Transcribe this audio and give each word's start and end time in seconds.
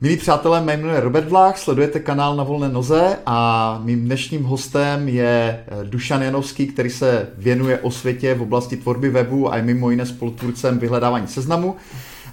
Milí 0.00 0.16
přátelé, 0.16 0.60
jmenuji 0.60 0.82
jméno 0.82 0.94
je 0.94 1.00
Robert 1.00 1.28
Vlách, 1.28 1.58
sledujete 1.58 2.00
kanál 2.00 2.36
Na 2.36 2.44
volné 2.44 2.68
noze 2.68 3.18
a 3.26 3.80
mým 3.84 4.04
dnešním 4.04 4.44
hostem 4.44 5.08
je 5.08 5.64
eh, 5.66 5.84
Dušan 5.84 6.22
Janovský, 6.22 6.66
který 6.66 6.90
se 6.90 7.28
věnuje 7.38 7.78
o 7.78 7.90
světě 7.90 8.34
v 8.34 8.42
oblasti 8.42 8.76
tvorby 8.76 9.08
webu 9.10 9.52
a 9.52 9.56
je 9.56 9.62
mimo 9.62 9.90
jiné 9.90 10.06
spolutvůrcem 10.06 10.78
vyhledávání 10.78 11.26
seznamu. 11.26 11.76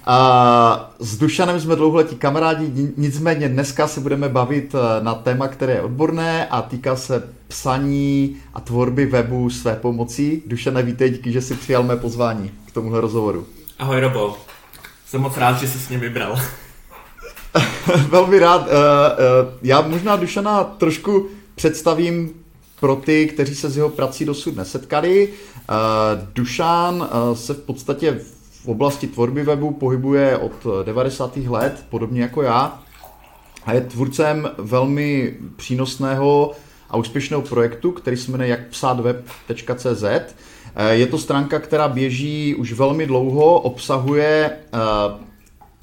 A 0.06 0.94
s 0.98 1.18
Dušanem 1.18 1.60
jsme 1.60 1.76
dlouholetí 1.76 2.16
kamarádi, 2.16 2.92
nicméně 2.96 3.48
dneska 3.48 3.88
se 3.88 4.00
budeme 4.00 4.28
bavit 4.28 4.74
eh, 4.74 5.04
na 5.04 5.14
téma, 5.14 5.48
které 5.48 5.72
je 5.72 5.82
odborné 5.82 6.46
a 6.46 6.62
týká 6.62 6.96
se 6.96 7.28
psaní 7.48 8.36
a 8.54 8.60
tvorby 8.60 9.06
webu 9.06 9.50
své 9.50 9.76
pomocí. 9.76 10.42
Dušane, 10.46 10.82
vítej, 10.82 11.10
díky, 11.10 11.32
že 11.32 11.40
jsi 11.40 11.54
přijal 11.54 11.82
mé 11.82 11.96
pozvání 11.96 12.50
k 12.66 12.72
tomuhle 12.72 13.00
rozhovoru. 13.00 13.46
Ahoj 13.78 14.00
Robo, 14.00 14.36
jsem 15.06 15.20
moc 15.20 15.36
rád, 15.36 15.60
že 15.60 15.68
jsi 15.68 15.78
s 15.78 15.88
ním 15.88 16.00
vybral. 16.00 16.38
Velmi 18.08 18.38
rád. 18.38 18.68
Eh, 18.68 18.72
eh, 18.72 19.52
já 19.62 19.80
možná 19.80 20.16
Dušana 20.16 20.64
trošku 20.64 21.26
představím 21.54 22.30
pro 22.80 22.96
ty, 22.96 23.26
kteří 23.26 23.54
se 23.54 23.70
s 23.70 23.76
jeho 23.76 23.88
prací 23.88 24.24
dosud 24.24 24.56
nesetkali. 24.56 25.28
Eh, 25.28 25.72
Dušan 26.34 27.08
se 27.34 27.54
v 27.54 27.60
podstatě 27.60 28.20
v 28.64 28.68
oblasti 28.68 29.06
tvorby 29.06 29.42
webu 29.42 29.70
pohybuje 29.70 30.36
od 30.36 30.52
90. 30.84 31.36
let, 31.36 31.84
podobně 31.90 32.22
jako 32.22 32.42
já. 32.42 32.82
A 33.66 33.72
je 33.72 33.80
tvůrcem 33.80 34.50
velmi 34.58 35.36
přínosného 35.56 36.52
a 36.90 36.96
úspěšného 36.96 37.42
projektu, 37.42 37.92
který 37.92 38.16
se 38.16 38.30
jmenuje 38.30 38.48
jakpsátweb.cz. 38.50 40.04
Je 40.90 41.06
to 41.06 41.18
stránka, 41.18 41.58
která 41.58 41.88
běží 41.88 42.54
už 42.54 42.72
velmi 42.72 43.06
dlouho, 43.06 43.60
obsahuje 43.60 44.50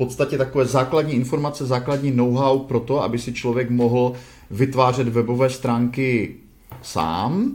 podstatě 0.05 0.37
takové 0.37 0.65
základní 0.65 1.13
informace, 1.13 1.65
základní 1.65 2.11
know-how 2.11 2.59
pro 2.59 2.79
to, 2.79 3.03
aby 3.03 3.19
si 3.19 3.33
člověk 3.33 3.69
mohl 3.69 4.13
vytvářet 4.51 5.07
webové 5.07 5.49
stránky 5.49 6.35
sám. 6.81 7.51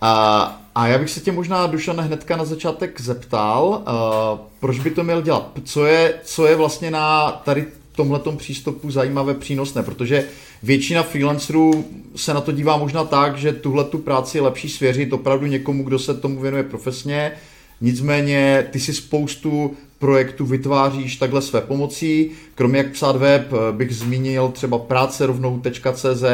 A, 0.00 0.42
a 0.74 0.86
já 0.86 0.98
bych 0.98 1.10
se 1.10 1.20
tě 1.20 1.32
možná, 1.32 1.66
Dušan, 1.66 2.00
hnedka 2.00 2.36
na 2.36 2.44
začátek 2.44 3.00
zeptal, 3.00 3.68
uh, 3.68 4.38
proč 4.60 4.78
by 4.78 4.90
to 4.90 5.04
měl 5.04 5.22
dělat? 5.22 5.52
Co 5.64 5.86
je, 5.86 6.14
co 6.24 6.46
je 6.46 6.56
vlastně 6.56 6.90
na 6.90 7.30
tady 7.30 7.66
tomhletom 7.96 8.36
přístupu 8.36 8.90
zajímavé, 8.90 9.34
přínosné? 9.34 9.82
Protože 9.82 10.24
většina 10.62 11.02
freelancerů 11.02 11.84
se 12.16 12.34
na 12.34 12.40
to 12.40 12.52
dívá 12.52 12.76
možná 12.76 13.04
tak, 13.04 13.38
že 13.38 13.52
tuhle 13.52 13.84
tu 13.84 13.98
práci 13.98 14.38
je 14.38 14.42
lepší 14.42 14.68
svěřit 14.68 15.12
opravdu 15.12 15.46
někomu, 15.46 15.84
kdo 15.84 15.98
se 15.98 16.14
tomu 16.14 16.40
věnuje 16.40 16.62
profesně, 16.62 17.32
Nicméně 17.80 18.68
ty 18.70 18.80
si 18.80 18.94
spoustu 18.94 19.76
projektů 19.98 20.46
vytváříš 20.46 21.16
takhle 21.16 21.42
své 21.42 21.60
pomocí. 21.60 22.30
Kromě 22.54 22.78
jak 22.78 22.92
psát 22.92 23.16
web 23.16 23.52
eh, 23.52 23.72
bych 23.72 23.94
zmínil 23.94 24.48
třeba 24.48 24.78
práce 24.78 25.26
rovnou.cz 25.26 26.24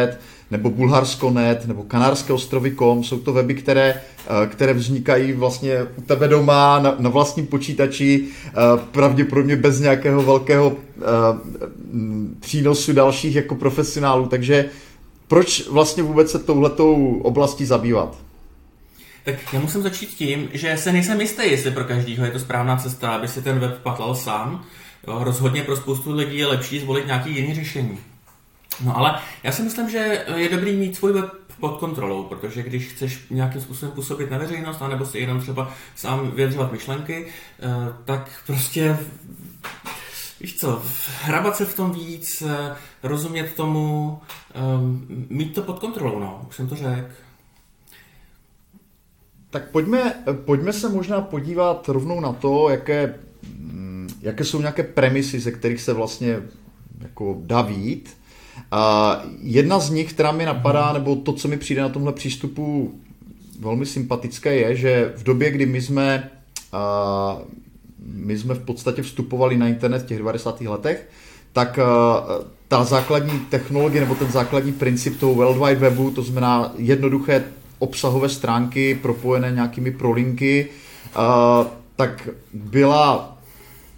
nebo 0.50 0.70
bulharsko.net 0.70 1.66
nebo 1.66 1.82
kanárské 1.82 2.32
ostrovy.com. 2.32 3.04
Jsou 3.04 3.18
to 3.18 3.32
weby, 3.32 3.54
které, 3.54 4.00
eh, 4.26 4.46
které 4.46 4.74
vznikají 4.74 5.32
vlastně 5.32 5.86
u 5.96 6.00
tebe 6.00 6.28
doma 6.28 6.78
na, 6.78 6.96
na 6.98 7.10
vlastním 7.10 7.46
počítači, 7.46 8.24
eh, 8.46 8.52
pravděpodobně 8.92 9.56
bez 9.56 9.80
nějakého 9.80 10.22
velkého 10.22 10.76
přínosu 12.40 12.92
dalších 12.92 13.34
jako 13.34 13.54
profesionálů. 13.54 14.26
Takže 14.26 14.64
proč 15.28 15.68
vlastně 15.68 16.02
vůbec 16.02 16.30
se 16.30 16.38
touhletou 16.38 17.20
oblastí 17.22 17.64
zabývat? 17.64 18.16
Tak 19.24 19.52
já 19.52 19.60
musím 19.60 19.82
začít 19.82 20.08
tím, 20.08 20.48
že 20.52 20.76
se 20.76 20.92
nejsem 20.92 21.20
jistý, 21.20 21.50
jestli 21.50 21.70
pro 21.70 21.84
každého 21.84 22.24
je 22.24 22.30
to 22.30 22.38
správná 22.38 22.76
cesta, 22.76 23.10
aby 23.10 23.28
si 23.28 23.42
ten 23.42 23.58
web 23.58 23.82
patlal 23.82 24.14
sám. 24.14 24.64
Jo, 25.06 25.24
rozhodně 25.24 25.62
pro 25.62 25.76
spoustu 25.76 26.12
lidí 26.12 26.38
je 26.38 26.46
lepší 26.46 26.80
zvolit 26.80 27.06
nějaký 27.06 27.34
jiný 27.34 27.54
řešení. 27.54 27.98
No 28.84 28.96
ale 28.96 29.20
já 29.42 29.52
si 29.52 29.62
myslím, 29.62 29.90
že 29.90 30.24
je 30.36 30.48
dobrý 30.48 30.76
mít 30.76 30.96
svůj 30.96 31.12
web 31.12 31.30
pod 31.60 31.78
kontrolou, 31.78 32.24
protože 32.24 32.62
když 32.62 32.86
chceš 32.86 33.26
nějakým 33.30 33.60
způsobem 33.60 33.94
působit 33.94 34.30
na 34.30 34.38
veřejnost, 34.38 34.82
anebo 34.82 35.06
si 35.06 35.18
jenom 35.18 35.40
třeba 35.40 35.72
sám 35.94 36.30
vyjadřovat 36.30 36.72
myšlenky, 36.72 37.26
eh, 37.26 37.68
tak 38.04 38.42
prostě 38.46 38.98
víš 40.40 40.56
co, 40.58 40.82
hrabat 41.22 41.56
se 41.56 41.64
v 41.64 41.76
tom 41.76 41.92
víc, 41.92 42.42
eh, 42.42 42.76
rozumět 43.02 43.54
tomu, 43.54 44.20
eh, 44.54 44.60
mít 45.28 45.54
to 45.54 45.62
pod 45.62 45.78
kontrolou, 45.78 46.18
no, 46.18 46.46
už 46.48 46.56
jsem 46.56 46.68
to 46.68 46.76
řekl. 46.76 47.23
Tak 49.54 49.70
pojďme, 49.70 50.14
pojďme 50.44 50.72
se 50.72 50.88
možná 50.88 51.20
podívat 51.20 51.88
rovnou 51.88 52.20
na 52.20 52.32
to, 52.32 52.68
jaké, 52.68 53.14
mm, 53.58 54.08
jaké 54.22 54.44
jsou 54.44 54.60
nějaké 54.60 54.82
premisy, 54.82 55.40
ze 55.40 55.52
kterých 55.52 55.80
se 55.80 55.92
vlastně 55.92 56.42
jako 57.00 57.36
dá 57.40 57.62
vít. 57.62 58.16
A 58.70 59.22
jedna 59.42 59.78
z 59.78 59.90
nich, 59.90 60.12
která 60.12 60.32
mi 60.32 60.44
napadá, 60.44 60.92
nebo 60.92 61.16
to, 61.16 61.32
co 61.32 61.48
mi 61.48 61.56
přijde 61.56 61.82
na 61.82 61.88
tomhle 61.88 62.12
přístupu 62.12 62.94
velmi 63.60 63.86
sympatické, 63.86 64.54
je, 64.54 64.76
že 64.76 65.12
v 65.16 65.22
době, 65.22 65.50
kdy 65.50 65.66
my 65.66 65.82
jsme, 65.82 66.30
a, 66.72 67.38
my 67.98 68.38
jsme 68.38 68.54
v 68.54 68.64
podstatě 68.64 69.02
vstupovali 69.02 69.56
na 69.56 69.68
internet 69.68 70.02
v 70.02 70.06
těch 70.06 70.18
90. 70.18 70.60
letech, 70.60 71.08
tak 71.52 71.78
ta 72.68 72.84
základní 72.84 73.40
technologie 73.40 74.00
nebo 74.00 74.14
ten 74.14 74.30
základní 74.30 74.72
princip 74.72 75.20
toho 75.20 75.34
World 75.34 75.56
Wide 75.56 75.80
Webu, 75.80 76.10
to 76.10 76.22
znamená 76.22 76.72
jednoduché 76.76 77.44
obsahové 77.78 78.28
stránky 78.28 78.94
propojené 79.02 79.50
nějakými 79.50 79.90
prolinky, 79.90 80.68
tak 81.96 82.28
byla 82.52 83.38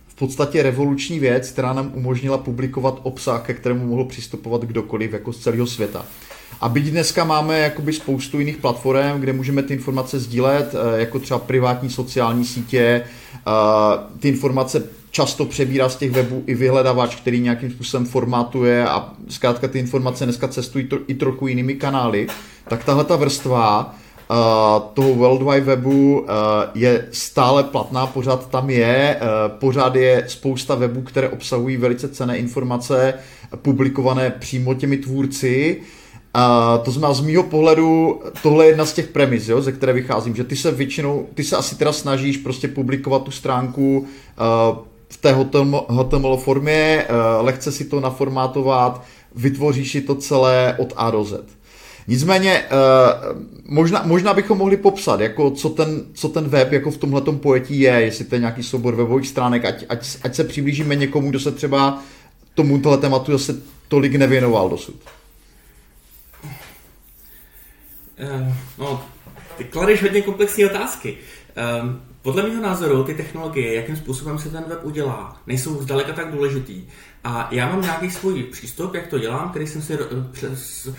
v 0.09 0.15
podstatě 0.15 0.63
revoluční 0.63 1.19
věc, 1.19 1.51
která 1.51 1.73
nám 1.73 1.91
umožnila 1.95 2.39
publikovat 2.39 3.01
obsah, 3.03 3.47
ke 3.47 3.55
kterému 3.55 3.87
mohl 3.87 4.05
přistupovat 4.05 4.63
kdokoliv 4.63 5.13
jako 5.13 5.33
z 5.33 5.41
celého 5.41 5.67
světa. 5.67 6.07
A 6.61 6.69
byť 6.69 6.91
dneska 6.91 7.25
máme 7.25 7.59
jakoby 7.59 7.93
spoustu 7.93 8.39
jiných 8.39 8.57
platform, 8.57 9.21
kde 9.21 9.33
můžeme 9.33 9.63
ty 9.63 9.75
informace 9.75 10.19
sdílet, 10.19 10.75
e, 10.75 11.01
jako 11.01 11.19
třeba 11.19 11.41
privátní 11.41 11.91
sociální 11.91 12.45
sítě, 12.45 12.81
e, 12.81 13.03
ty 14.21 14.29
informace 14.29 14.83
často 15.11 15.45
přebírá 15.45 15.89
z 15.89 15.97
těch 15.97 16.11
webů 16.11 16.43
i 16.47 16.55
vyhledavač, 16.55 17.15
který 17.15 17.41
nějakým 17.41 17.71
způsobem 17.71 18.07
formátuje 18.07 18.89
a 18.89 19.13
zkrátka 19.29 19.69
ty 19.69 19.79
informace 19.79 20.25
dneska 20.25 20.49
cestují 20.49 20.87
to, 20.87 20.99
i 21.07 21.15
trochu 21.15 21.47
jinými 21.47 21.75
kanály, 21.75 22.27
tak 22.69 22.85
tahle 22.85 23.05
ta 23.05 23.17
vrstva 23.17 23.95
uh, 24.31 24.37
toho 24.95 25.15
World 25.15 25.43
Wide 25.43 25.61
Webu 25.67 26.21
uh, 26.21 26.27
je 26.75 27.09
stále 27.13 27.65
platná, 27.65 28.07
pořád 28.07 28.51
tam 28.51 28.71
je, 28.71 29.17
uh, 29.21 29.59
pořád 29.59 29.95
je 29.95 30.25
spousta 30.29 30.75
webů, 30.75 31.03
které 31.03 31.29
obsahují 31.29 31.77
velice 31.77 32.09
cené 32.09 32.39
informace 32.39 33.15
publikované 33.57 34.31
přímo 34.31 34.75
těmi 34.75 34.97
tvůrci, 34.97 35.81
a 36.39 36.79
to 36.85 36.91
znamená 36.91 37.15
z 37.15 37.21
mýho 37.21 37.43
pohledu, 37.43 38.21
tohle 38.43 38.65
je 38.65 38.71
jedna 38.71 38.87
z 38.87 38.93
těch 38.93 39.09
premis, 39.09 39.49
jo, 39.49 39.63
ze 39.63 39.73
které 39.73 39.93
vycházím, 39.93 40.37
že 40.37 40.45
ty 40.45 40.57
se 40.57 40.71
většinou, 40.71 41.27
ty 41.35 41.45
se 41.45 41.57
asi 41.57 41.77
teda 41.77 41.93
snažíš 41.93 42.37
prostě 42.37 42.69
publikovat 42.69 43.23
tu 43.23 43.31
stránku 43.31 43.99
uh, 43.99 44.07
v 45.09 45.17
té 45.17 45.37
HTML 45.89 46.37
formě, 46.37 47.07
uh, 47.09 47.45
lehce 47.47 47.73
si 47.73 47.85
to 47.85 48.01
naformátovat, 48.01 49.05
vytvoříš 49.35 49.93
si 49.93 50.01
to 50.01 50.15
celé 50.15 50.77
od 50.79 50.93
A 50.97 51.11
do 51.11 51.25
Z. 51.25 51.45
Nicméně, 52.09 52.63
uh, 52.63 53.43
možná, 53.65 54.03
možná 54.05 54.35
bychom 54.35 54.59
mohli 54.59 54.77
popsat, 54.77 55.21
jako 55.21 55.51
co, 55.51 55.69
ten, 55.69 56.03
co 56.15 56.29
ten 56.29 56.49
web 56.49 56.73
jako 56.73 56.91
v 56.91 56.99
tomhle 56.99 57.21
pojetí 57.21 57.81
je, 57.81 57.93
jestli 57.93 58.25
to 58.25 58.35
je 58.35 58.41
nějaký 58.41 58.63
soubor 58.63 58.95
webových 58.95 59.29
stránek, 59.29 59.65
ať, 59.65 59.85
ať, 59.89 60.07
ať 60.23 60.35
se 60.35 60.45
přiblížíme 60.45 60.97
někomu, 60.97 61.31
kdo 61.31 61.41
se 61.41 61.53
třeba 61.53 62.03
tomuto 62.55 62.97
tématu 62.97 63.33
zase 63.33 63.57
tolik 63.89 64.15
nevěnoval 64.15 64.69
dosud. 64.69 64.95
Uh, 68.23 68.53
no, 68.79 69.05
ty 69.57 69.65
kladeš 69.65 70.03
hodně 70.03 70.23
komplexní 70.23 70.65
otázky. 70.65 71.19
Um, 71.83 72.03
podle 72.23 72.43
mého 72.43 72.63
názoru 72.63 73.05
ty 73.05 73.15
technologie, 73.15 73.75
jakým 73.75 73.97
způsobem 73.97 74.39
se 74.39 74.51
ten 74.51 74.65
web 74.69 74.79
udělá, 74.83 75.43
nejsou 75.47 75.83
zdaleka 75.83 76.13
tak 76.13 76.33
důležitý. 76.33 76.87
A 77.27 77.49
já 77.51 77.69
mám 77.69 77.83
nějaký 77.83 78.11
svůj 78.11 78.43
přístup, 78.43 78.95
jak 78.95 79.07
to 79.07 79.19
dělám, 79.19 79.51
který 79.51 79.67
jsem 79.67 79.83
si 79.83 79.95
eh, 79.95 79.99
přes 80.33 80.87
uh, 80.87 80.93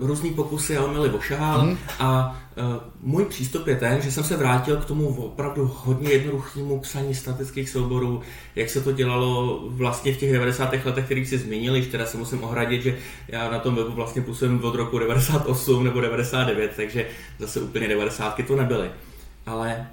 různý 0.00 0.30
pokusy 0.30 0.76
a 0.76 0.84
omily 0.84 1.10
ošahal. 1.10 1.66
Mm. 1.66 1.78
A 1.98 2.40
uh, 2.56 2.64
můj 3.00 3.24
přístup 3.24 3.66
je 3.66 3.76
ten, 3.76 4.02
že 4.02 4.12
jsem 4.12 4.24
se 4.24 4.36
vrátil 4.36 4.76
k 4.76 4.84
tomu 4.84 5.08
opravdu 5.08 5.72
hodně 5.84 6.10
jednoduchému 6.10 6.80
psaní 6.80 7.14
statických 7.14 7.70
souborů, 7.70 8.20
jak 8.56 8.70
se 8.70 8.80
to 8.80 8.92
dělalo 8.92 9.60
vlastně 9.68 10.14
v 10.14 10.16
těch 10.16 10.32
90. 10.32 10.72
letech, 10.84 11.04
kterých 11.04 11.28
si 11.28 11.38
zmínili, 11.38 11.82
že 11.82 11.90
teda 11.90 12.06
se 12.06 12.16
musím 12.16 12.44
ohradit, 12.44 12.82
že 12.82 12.98
já 13.28 13.50
na 13.50 13.58
tom 13.58 13.74
webu 13.74 13.92
vlastně 13.92 14.22
působím 14.22 14.64
od 14.64 14.74
roku 14.74 14.98
98 14.98 15.84
nebo 15.84 16.00
99, 16.00 16.72
takže 16.76 17.06
zase 17.38 17.60
úplně 17.60 17.88
90. 17.88 18.40
to 18.46 18.56
nebyly. 18.56 18.90
Ale 19.46 19.86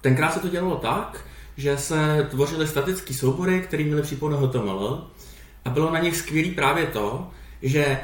tenkrát 0.00 0.34
se 0.34 0.40
to 0.40 0.48
dělalo 0.48 0.76
tak, 0.76 1.24
že 1.60 1.78
se 1.78 2.26
tvořily 2.30 2.66
statické 2.66 3.14
soubory, 3.14 3.60
které 3.60 3.84
měly 3.84 4.02
přípon 4.02 4.34
HTML 4.34 5.06
a 5.64 5.70
bylo 5.70 5.92
na 5.92 5.98
nich 5.98 6.16
skvělý 6.16 6.50
právě 6.50 6.86
to, 6.86 7.30
že 7.62 8.00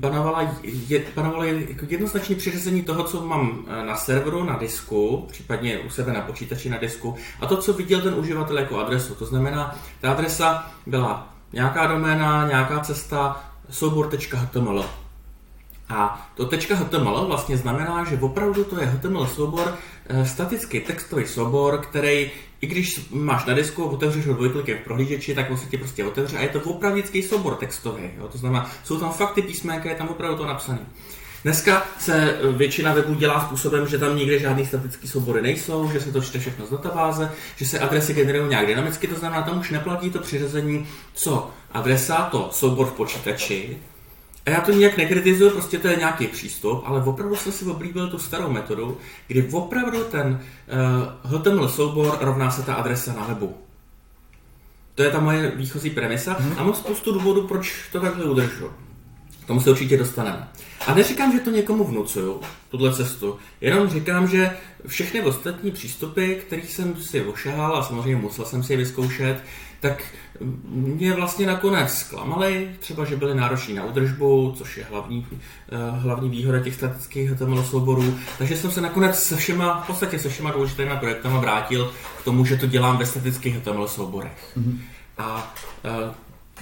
panovala, 0.00 0.54
je, 0.62 0.98
panovalo 0.98 1.44
jako 1.44 1.86
jednoznačné 1.88 2.34
přiřazení 2.36 2.82
toho, 2.82 3.04
co 3.04 3.26
mám 3.26 3.64
eh, 3.68 3.86
na 3.86 3.96
serveru, 3.96 4.44
na 4.44 4.58
disku, 4.58 5.26
případně 5.28 5.78
u 5.78 5.90
sebe 5.90 6.12
na 6.12 6.20
počítači 6.20 6.70
na 6.70 6.78
disku, 6.78 7.16
a 7.40 7.46
to, 7.46 7.56
co 7.56 7.72
viděl 7.72 8.00
ten 8.00 8.14
uživatel 8.14 8.58
jako 8.58 8.78
adresu. 8.78 9.14
To 9.14 9.24
znamená, 9.24 9.78
ta 10.00 10.12
adresa 10.12 10.70
byla 10.86 11.34
nějaká 11.52 11.86
doména, 11.86 12.48
nějaká 12.48 12.80
cesta, 12.80 13.44
soubor.html. 13.70 14.84
A 15.88 16.30
to 16.34 16.50
.html 16.74 17.26
vlastně 17.26 17.56
znamená, 17.56 18.04
že 18.04 18.18
opravdu 18.20 18.64
to 18.64 18.80
je 18.80 18.86
HTML 18.86 19.26
soubor, 19.26 19.74
eh, 20.06 20.26
statický 20.26 20.80
textový 20.80 21.26
soubor, 21.26 21.78
který, 21.78 22.30
i 22.60 22.66
když 22.66 23.08
máš 23.10 23.44
na 23.44 23.54
disku, 23.54 23.84
otevřeš 23.84 24.26
ho 24.26 24.34
dvojklikem 24.34 24.78
v 24.78 24.84
prohlížeči, 24.84 25.34
tak 25.34 25.50
on 25.50 25.56
se 25.56 25.66
ti 25.66 25.78
prostě 25.78 26.04
otevře 26.04 26.38
a 26.38 26.42
je 26.42 26.48
to 26.48 26.60
opravdický 26.60 27.22
soubor 27.22 27.54
textový. 27.54 28.10
Jo? 28.18 28.28
To 28.28 28.38
znamená, 28.38 28.70
jsou 28.84 29.00
tam 29.00 29.12
fakty 29.12 29.42
písmenka, 29.42 29.88
je 29.88 29.94
tam 29.94 30.08
opravdu 30.08 30.36
to 30.36 30.46
napsané. 30.46 30.78
Dneska 31.44 31.86
se 31.98 32.38
většina 32.52 32.94
webů 32.94 33.14
dělá 33.14 33.40
způsobem, 33.40 33.88
že 33.88 33.98
tam 33.98 34.16
nikde 34.16 34.38
žádný 34.38 34.66
statický 34.66 35.08
soubory 35.08 35.42
nejsou, 35.42 35.90
že 35.92 36.00
se 36.00 36.12
to 36.12 36.20
čte 36.20 36.38
všechno 36.38 36.66
z 36.66 36.70
databáze, 36.70 37.32
že 37.56 37.66
se 37.66 37.78
adresy 37.78 38.14
generují 38.14 38.48
nějak 38.48 38.66
dynamicky, 38.66 39.06
to 39.06 39.14
znamená, 39.14 39.42
tam 39.42 39.58
už 39.58 39.70
neplatí 39.70 40.10
to 40.10 40.18
přiřazení, 40.18 40.86
co 41.14 41.50
adresa, 41.72 42.28
to 42.30 42.48
soubor 42.52 42.86
v 42.86 42.92
počítači, 42.92 43.76
a 44.48 44.50
já 44.50 44.60
to 44.60 44.72
nijak 44.72 44.96
nekritizuju, 44.96 45.50
prostě 45.50 45.78
to 45.78 45.88
je 45.88 45.96
nějaký 45.96 46.26
přístup, 46.26 46.82
ale 46.84 47.02
opravdu 47.02 47.36
jsem 47.36 47.52
si 47.52 47.64
oblíbil 47.64 48.08
tu 48.08 48.18
starou 48.18 48.50
metodu, 48.50 48.96
kdy 49.26 49.48
opravdu 49.52 50.04
ten 50.04 50.40
uh, 51.22 51.40
HTML 51.40 51.68
soubor 51.68 52.18
rovná 52.20 52.50
se 52.50 52.62
ta 52.62 52.74
adresa 52.74 53.12
na 53.12 53.24
webu. 53.24 53.56
To 54.94 55.02
je 55.02 55.10
ta 55.10 55.20
moje 55.20 55.52
výchozí 55.56 55.90
premisa 55.90 56.36
hmm. 56.38 56.54
a 56.58 56.62
mám 56.62 56.74
spoustu 56.74 57.12
důvodů, 57.12 57.46
proč 57.46 57.88
to 57.92 58.00
takhle 58.00 58.24
udržu. 58.24 58.70
K 59.44 59.46
tomu 59.46 59.60
se 59.60 59.70
určitě 59.70 59.96
dostaneme. 59.96 60.48
A 60.86 60.94
neříkám, 60.94 61.32
že 61.32 61.40
to 61.40 61.50
někomu 61.50 61.84
vnucuju, 61.84 62.40
tuhle 62.70 62.94
cestu. 62.94 63.38
Jenom 63.60 63.88
říkám, 63.88 64.28
že 64.28 64.56
všechny 64.86 65.22
ostatní 65.22 65.70
přístupy, 65.70 66.34
kterých 66.34 66.72
jsem 66.72 66.96
si 66.96 67.22
ošahal 67.22 67.76
a 67.76 67.82
samozřejmě 67.82 68.16
musel 68.16 68.44
jsem 68.44 68.62
si 68.62 68.72
je 68.72 68.76
vyzkoušet, 68.76 69.42
tak 69.80 70.02
mě 70.68 71.12
vlastně 71.12 71.46
nakonec 71.46 71.94
zklamali, 71.94 72.70
třeba, 72.78 73.04
že 73.04 73.16
byly 73.16 73.34
nároční 73.34 73.74
na 73.74 73.84
udržbu, 73.84 74.54
což 74.58 74.76
je 74.76 74.84
hlavní, 74.84 75.26
eh, 75.32 75.76
hlavní 75.90 76.28
výhoda 76.28 76.60
těch 76.60 76.74
statických 76.74 77.30
HTML 77.30 77.64
souborů. 77.64 78.14
Takže 78.38 78.56
jsem 78.56 78.70
se 78.70 78.80
nakonec 78.80 79.22
se 79.22 79.36
všema, 79.36 79.80
v 79.80 79.86
podstatě 79.86 80.18
se 80.18 80.28
všema 80.28 80.50
důležitými 80.50 80.90
projektama 81.00 81.40
vrátil 81.40 81.92
k 82.20 82.24
tomu, 82.24 82.44
že 82.44 82.56
to 82.56 82.66
dělám 82.66 82.98
ve 82.98 83.06
statických 83.06 83.56
HTML 83.56 83.88
souborech. 83.88 84.56
Mm-hmm. 84.58 84.78
A 85.18 85.54
uh, 85.84 86.14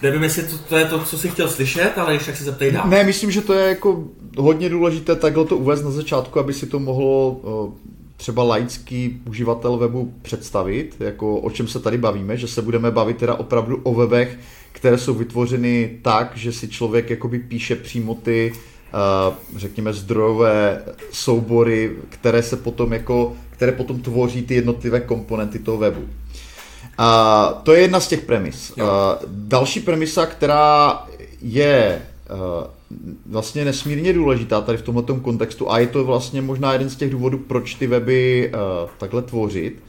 Nevím, 0.03 0.23
jestli 0.23 0.43
to, 0.43 0.59
to 0.59 0.77
je 0.77 0.85
to, 0.85 1.05
co 1.05 1.19
jsi 1.19 1.29
chtěl 1.29 1.49
slyšet, 1.49 1.93
ale 1.97 2.19
tak 2.19 2.37
se 2.37 2.45
zeptej 2.45 2.73
dál. 2.73 2.89
Ne, 2.89 3.05
myslím, 3.05 3.31
že 3.31 3.41
to 3.41 3.53
je 3.53 3.69
jako 3.69 4.05
hodně 4.39 4.69
důležité 4.69 5.17
takhle 5.17 5.45
to 5.45 5.57
uvést 5.57 5.83
na 5.83 5.91
začátku, 5.91 6.41
aby 6.41 6.53
si 6.53 6.67
to 6.67 6.79
mohlo 6.79 7.41
třeba 8.17 8.43
laický 8.43 9.23
uživatel 9.29 9.77
webu 9.77 10.15
představit, 10.23 10.97
jako 11.01 11.39
o 11.39 11.51
čem 11.51 11.69
se 11.69 11.81
tady 11.81 11.99
bavíme, 11.99 12.37
že 12.37 12.49
se 12.49 12.63
budeme 12.63 12.91
bavit 12.91 13.17
teda 13.17 13.35
opravdu 13.35 13.81
o 13.83 13.95
webech, 13.95 14.39
které 14.73 14.99
jsou 14.99 15.15
vytvořeny 15.15 15.99
tak, 16.03 16.37
že 16.37 16.53
si 16.53 16.69
člověk 16.69 17.11
jakoby 17.11 17.39
píše 17.39 17.77
přímo 17.77 18.15
ty, 18.15 18.53
řekněme, 19.57 19.93
zdrojové 19.93 20.83
soubory, 21.13 21.97
které 22.09 22.43
se 22.43 22.57
potom 22.57 22.93
jako, 22.93 23.33
které 23.51 23.73
potom 23.73 24.01
tvoří 24.01 24.43
ty 24.43 24.55
jednotlivé 24.55 25.01
komponenty 25.01 25.59
toho 25.59 25.79
webu. 25.79 26.09
A 26.99 27.61
to 27.63 27.73
je 27.73 27.81
jedna 27.81 28.01
z 28.01 28.09
těch 28.09 28.21
premis. 28.21 28.73
Jo. 28.77 28.87
další 29.27 29.81
premisa, 29.81 30.27
která 30.27 31.05
je 31.43 32.03
vlastně 33.27 33.65
nesmírně 33.65 34.13
důležitá 34.13 34.61
tady 34.61 34.79
v 34.79 34.83
tomto 34.83 35.15
kontextu 35.15 35.71
a 35.73 35.79
je 35.79 35.87
to 35.87 36.05
vlastně 36.05 36.43
možná 36.43 36.73
jeden 36.73 36.91
z 36.91 36.97
těch 36.97 37.11
důvodů, 37.11 37.39
proč 37.39 37.75
ty 37.75 37.87
weby 37.87 38.53
uh, 38.55 38.91
takhle 38.99 39.23
tvořit, 39.23 39.83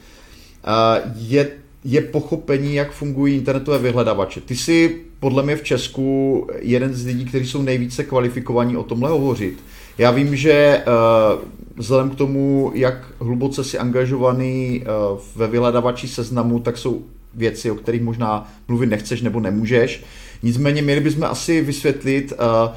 uh, 0.68 1.12
je, 1.16 1.52
je 1.84 2.02
pochopení, 2.02 2.76
jak 2.76 2.92
fungují 2.92 3.36
internetové 3.36 3.78
vyhledavače. 3.78 4.42
Ty 4.42 4.56
jsi 4.56 5.02
podle 5.20 5.44
mě 5.44 5.56
v 5.56 5.64
Česku 5.64 6.48
jeden 6.60 6.94
z 6.94 7.06
lidí, 7.06 7.26
kteří 7.26 7.48
jsou 7.48 7.62
nejvíce 7.62 8.04
kvalifikovaní 8.04 8.78
o 8.78 8.84
tomhle 8.84 9.10
hovořit. 9.10 9.64
Já 9.98 10.12
vím, 10.12 10.36
že 10.36 10.84
vzhledem 11.76 12.10
k 12.10 12.16
tomu, 12.16 12.72
jak 12.74 13.14
hluboce 13.20 13.64
si 13.64 13.78
angažovaný 13.78 14.84
ve 15.36 15.48
vyhledavači 15.48 16.08
seznamu, 16.08 16.60
tak 16.60 16.78
jsou 16.78 17.02
věci, 17.34 17.72
o 17.72 17.76
kterých 17.76 18.02
možná 18.02 18.54
mluvit 18.68 18.88
nechceš 18.88 19.22
nebo 19.22 19.40
nemůžeš. 19.40 20.04
Nicméně 20.44 20.82
měli 20.82 21.02
bychom 21.02 21.24
asi 21.24 21.62
vysvětlit 21.62 22.34
uh, 22.34 22.76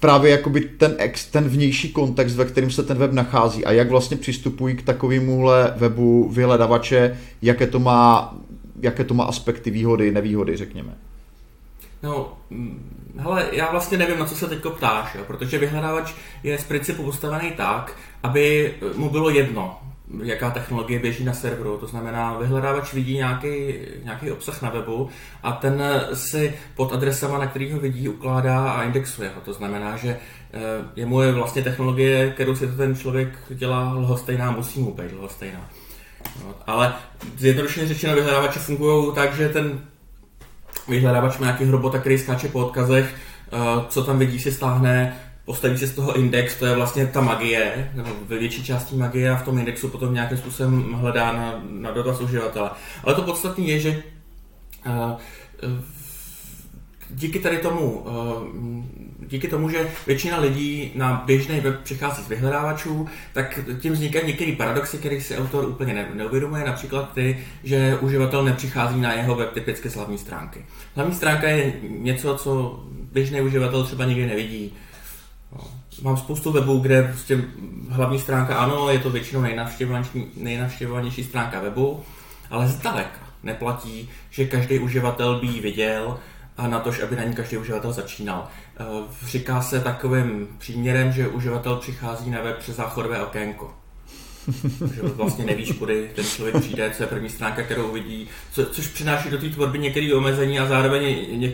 právě 0.00 0.30
jakoby 0.30 0.60
ten, 0.60 0.94
ex, 0.98 1.26
ten 1.26 1.44
vnější 1.44 1.92
kontext, 1.92 2.36
ve 2.36 2.44
kterém 2.44 2.70
se 2.70 2.82
ten 2.82 2.98
web 2.98 3.12
nachází 3.12 3.64
a 3.64 3.72
jak 3.72 3.90
vlastně 3.90 4.16
přistupují 4.16 4.76
k 4.76 4.82
takovémuhle 4.82 5.74
webu 5.76 6.28
vyhledavače, 6.28 7.18
jaké 7.42 7.66
to 7.66 7.78
má, 7.78 8.34
jaké 8.82 9.04
to 9.04 9.14
má 9.14 9.24
aspekty, 9.24 9.70
výhody, 9.70 10.12
nevýhody, 10.12 10.56
řekněme. 10.56 10.94
No, 12.02 12.32
mm, 12.50 12.90
hele, 13.18 13.48
já 13.52 13.70
vlastně 13.70 13.98
nevím, 13.98 14.18
na 14.18 14.26
co 14.26 14.34
se 14.34 14.46
teď 14.46 14.58
ptáš, 14.76 15.14
jo, 15.14 15.24
protože 15.26 15.58
vyhledávač 15.58 16.12
je 16.42 16.58
z 16.58 16.64
principu 16.64 17.02
postavený 17.02 17.52
tak, 17.56 17.96
aby 18.22 18.74
mu 18.96 19.10
bylo 19.10 19.30
jedno, 19.30 19.80
jaká 20.22 20.50
technologie 20.50 20.98
běží 20.98 21.24
na 21.24 21.32
serveru. 21.32 21.78
To 21.78 21.86
znamená, 21.86 22.38
vyhledávač 22.38 22.92
vidí 22.92 23.14
nějaký, 23.14 23.74
nějaký 24.04 24.30
obsah 24.30 24.62
na 24.62 24.70
webu 24.70 25.08
a 25.42 25.52
ten 25.52 25.82
si 26.14 26.54
pod 26.76 26.92
adresama, 26.92 27.38
na 27.38 27.46
který 27.46 27.72
ho 27.72 27.80
vidí, 27.80 28.08
ukládá 28.08 28.70
a 28.70 28.82
indexuje 28.82 29.28
ho. 29.28 29.40
To 29.44 29.52
znamená, 29.52 29.96
že 29.96 30.08
eh, 30.52 30.60
je 30.96 31.06
mu 31.06 31.22
je 31.22 31.32
vlastně 31.32 31.62
technologie, 31.62 32.30
kterou 32.30 32.56
si 32.56 32.66
to 32.66 32.76
ten 32.76 32.96
člověk 32.96 33.28
dělá 33.48 33.92
lhostejná, 33.92 34.50
musí 34.50 34.80
mu 34.80 34.94
být 34.94 35.12
lhostejná. 35.12 35.70
No, 36.44 36.54
ale 36.66 36.94
zjednodušeně 37.36 37.86
řečeno 37.86 38.14
vyhledávače 38.14 38.58
fungují 38.58 39.14
tak, 39.14 39.34
že 39.34 39.48
ten 39.48 39.80
vyhledávač 40.88 41.38
má 41.38 41.46
nějaký 41.46 41.64
robota, 41.64 41.98
který 41.98 42.18
skáče 42.18 42.48
po 42.48 42.66
odkazech, 42.66 43.14
eh, 43.52 43.58
co 43.88 44.04
tam 44.04 44.18
vidí, 44.18 44.40
si 44.40 44.52
stáhne, 44.52 45.16
postaví 45.44 45.78
si 45.78 45.86
z 45.86 45.94
toho 45.94 46.16
index, 46.16 46.56
to 46.56 46.66
je 46.66 46.74
vlastně 46.74 47.06
ta 47.06 47.20
magie, 47.20 47.90
nebo 47.94 48.10
ve 48.26 48.38
větší 48.38 48.64
části 48.64 48.96
magie 48.96 49.30
a 49.30 49.36
v 49.36 49.44
tom 49.44 49.58
indexu 49.58 49.88
potom 49.88 50.14
nějakým 50.14 50.38
způsobem 50.38 50.92
hledá 50.92 51.32
na, 51.32 51.62
na 51.70 51.90
dotaz 51.90 52.20
uživatele. 52.20 52.70
Ale 53.04 53.14
to 53.14 53.22
podstatné 53.22 53.64
je, 53.64 53.80
že 53.80 54.02
uh, 54.86 55.20
díky 57.10 57.38
tady 57.38 57.58
tomu, 57.58 57.90
uh, 57.90 58.12
díky 59.26 59.48
tomu, 59.48 59.68
že 59.68 59.90
většina 60.06 60.40
lidí 60.40 60.92
na 60.94 61.22
běžný 61.26 61.60
web 61.60 61.80
přichází 61.82 62.22
z 62.22 62.28
vyhledávačů, 62.28 63.08
tak 63.32 63.58
tím 63.80 63.92
vznikají 63.92 64.26
některé 64.26 64.52
paradoxy, 64.52 64.98
které 64.98 65.20
si 65.20 65.36
autor 65.36 65.68
úplně 65.68 65.94
ne, 65.94 66.08
neuvědomuje, 66.14 66.64
například 66.64 67.12
ty, 67.14 67.38
že 67.64 67.98
uživatel 68.00 68.44
nepřichází 68.44 69.00
na 69.00 69.12
jeho 69.12 69.34
web 69.34 69.52
typicky 69.52 69.90
z 69.90 69.94
hlavní 69.94 70.18
stránky. 70.18 70.64
Hlavní 70.94 71.14
stránka 71.14 71.48
je 71.48 71.72
něco, 71.88 72.34
co 72.34 72.80
běžný 73.12 73.40
uživatel 73.40 73.84
třeba 73.84 74.04
nikdy 74.04 74.26
nevidí 74.26 74.72
mám 76.02 76.16
spoustu 76.16 76.52
webů, 76.52 76.78
kde 76.78 77.02
prostě 77.02 77.44
hlavní 77.88 78.18
stránka, 78.18 78.56
ano, 78.56 78.90
je 78.90 78.98
to 78.98 79.10
většinou 79.10 79.44
nejnavštěvovanější, 80.36 81.24
stránka 81.24 81.60
webu, 81.60 82.02
ale 82.50 82.68
zdaleka 82.68 83.20
neplatí, 83.42 84.10
že 84.30 84.46
každý 84.46 84.78
uživatel 84.78 85.40
by 85.40 85.46
ji 85.46 85.60
viděl 85.60 86.18
a 86.56 86.68
na 86.68 86.80
to, 86.80 86.90
aby 87.02 87.16
na 87.16 87.24
ní 87.24 87.34
každý 87.34 87.56
uživatel 87.56 87.92
začínal. 87.92 88.48
Eh, 88.80 88.84
říká 89.26 89.62
se 89.62 89.80
takovým 89.80 90.48
příměrem, 90.58 91.12
že 91.12 91.28
uživatel 91.28 91.76
přichází 91.76 92.30
na 92.30 92.42
web 92.42 92.58
přes 92.58 92.76
záchodové 92.76 93.22
okénko. 93.22 93.81
Že 94.94 95.02
vlastně 95.02 95.44
nevíš, 95.44 95.72
kudy 95.72 96.10
ten 96.14 96.24
člověk 96.24 96.56
přijde, 96.60 96.90
co 96.96 97.02
je 97.02 97.06
první 97.06 97.28
stránka, 97.28 97.62
kterou 97.62 97.88
uvidí, 97.88 98.28
co, 98.52 98.66
což 98.66 98.86
přináší 98.86 99.30
do 99.30 99.38
té 99.38 99.48
tvorby 99.48 99.78
některé 99.78 100.14
omezení 100.14 100.58
a 100.58 100.66
zároveň, 100.66 101.26
ně, 101.38 101.52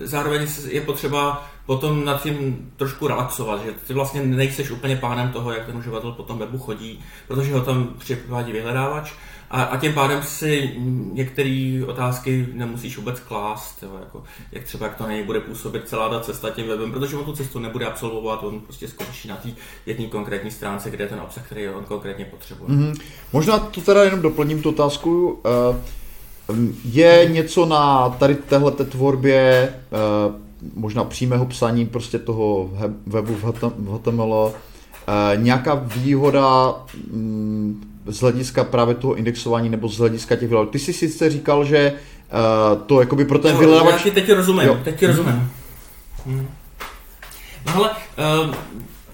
zároveň 0.00 0.46
je 0.68 0.80
potřeba 0.80 1.50
potom 1.66 2.04
nad 2.04 2.22
tím 2.22 2.70
trošku 2.76 3.08
relaxovat, 3.08 3.64
že 3.64 3.72
ty 3.86 3.94
vlastně 3.94 4.22
nejseš 4.22 4.70
úplně 4.70 4.96
pánem 4.96 5.32
toho, 5.32 5.52
jak 5.52 5.66
ten 5.66 5.76
uživatel 5.76 6.12
po 6.12 6.22
tom 6.22 6.38
webu 6.38 6.58
chodí, 6.58 7.00
protože 7.28 7.52
ho 7.52 7.60
tam 7.60 7.94
připrovádí 7.98 8.52
vyhledávač 8.52 9.12
a, 9.52 9.62
a 9.62 9.76
tím 9.76 9.92
pádem 9.92 10.22
si 10.22 10.70
některé 11.12 11.80
otázky 11.86 12.48
nemusíš 12.52 12.96
vůbec 12.96 13.20
klást, 13.20 13.82
jo, 13.82 13.90
jako, 14.00 14.22
jak 14.52 14.64
třeba 14.64 14.86
jak 14.86 14.96
to 14.96 15.06
nej 15.06 15.22
bude 15.22 15.40
působit 15.40 15.88
celá 15.88 16.08
ta 16.08 16.20
cesta 16.20 16.50
tím 16.50 16.68
webem, 16.68 16.92
protože 16.92 17.16
on 17.16 17.24
tu 17.24 17.32
cestu 17.32 17.58
nebude 17.58 17.86
absolvovat, 17.86 18.42
on 18.42 18.60
prostě 18.60 18.88
skončí 18.88 19.28
na 19.28 19.36
té 19.36 19.48
jedné 19.86 20.06
konkrétní 20.06 20.50
stránce, 20.50 20.90
kde 20.90 21.04
je 21.04 21.08
ten 21.08 21.20
obsah, 21.20 21.46
který 21.46 21.68
on 21.68 21.84
konkrétně 21.84 22.24
potřebuje. 22.24 22.70
Mm-hmm. 22.70 23.00
Možná 23.32 23.58
to 23.58 23.80
teda 23.80 24.04
jenom 24.04 24.22
doplním 24.22 24.62
tu 24.62 24.68
otázku. 24.68 25.40
Uh, 26.48 26.56
je 26.84 27.28
něco 27.32 27.66
na 27.66 28.08
tady 28.08 28.34
téhle 28.34 28.72
tvorbě 28.72 29.74
uh, 30.28 30.34
možná 30.74 31.04
přímého 31.04 31.46
psaní 31.46 31.86
prostě 31.86 32.18
toho 32.18 32.70
webu 33.06 33.34
v 33.34 33.44
HTML, 33.98 34.52
eh, 34.52 35.36
nějaká 35.36 35.74
výhoda 35.74 36.74
mm, 37.10 37.91
z 38.06 38.20
hlediska 38.20 38.64
právě 38.64 38.94
toho 38.94 39.14
indexování 39.14 39.68
nebo 39.68 39.88
z 39.88 39.98
hlediska 39.98 40.36
těch 40.36 40.48
vyhledávačů. 40.48 40.72
Ty 40.72 40.78
jsi 40.78 40.92
sice 40.92 41.30
říkal, 41.30 41.64
že 41.64 41.92
uh, 41.92 42.82
to 42.82 43.00
jakoby 43.00 43.24
pro 43.24 43.38
ten 43.38 43.56
vyhledávač... 43.56 43.94
Já 43.94 43.98
ti 43.98 44.10
teď 44.10 44.32
rozumím, 44.32 44.66
jo. 44.66 44.80
teď 44.84 44.98
ti 44.98 45.06
rozumím. 45.06 45.50
Hmm. 46.26 46.48
No 47.66 47.76
ale 47.76 47.90
uh, 47.90 48.54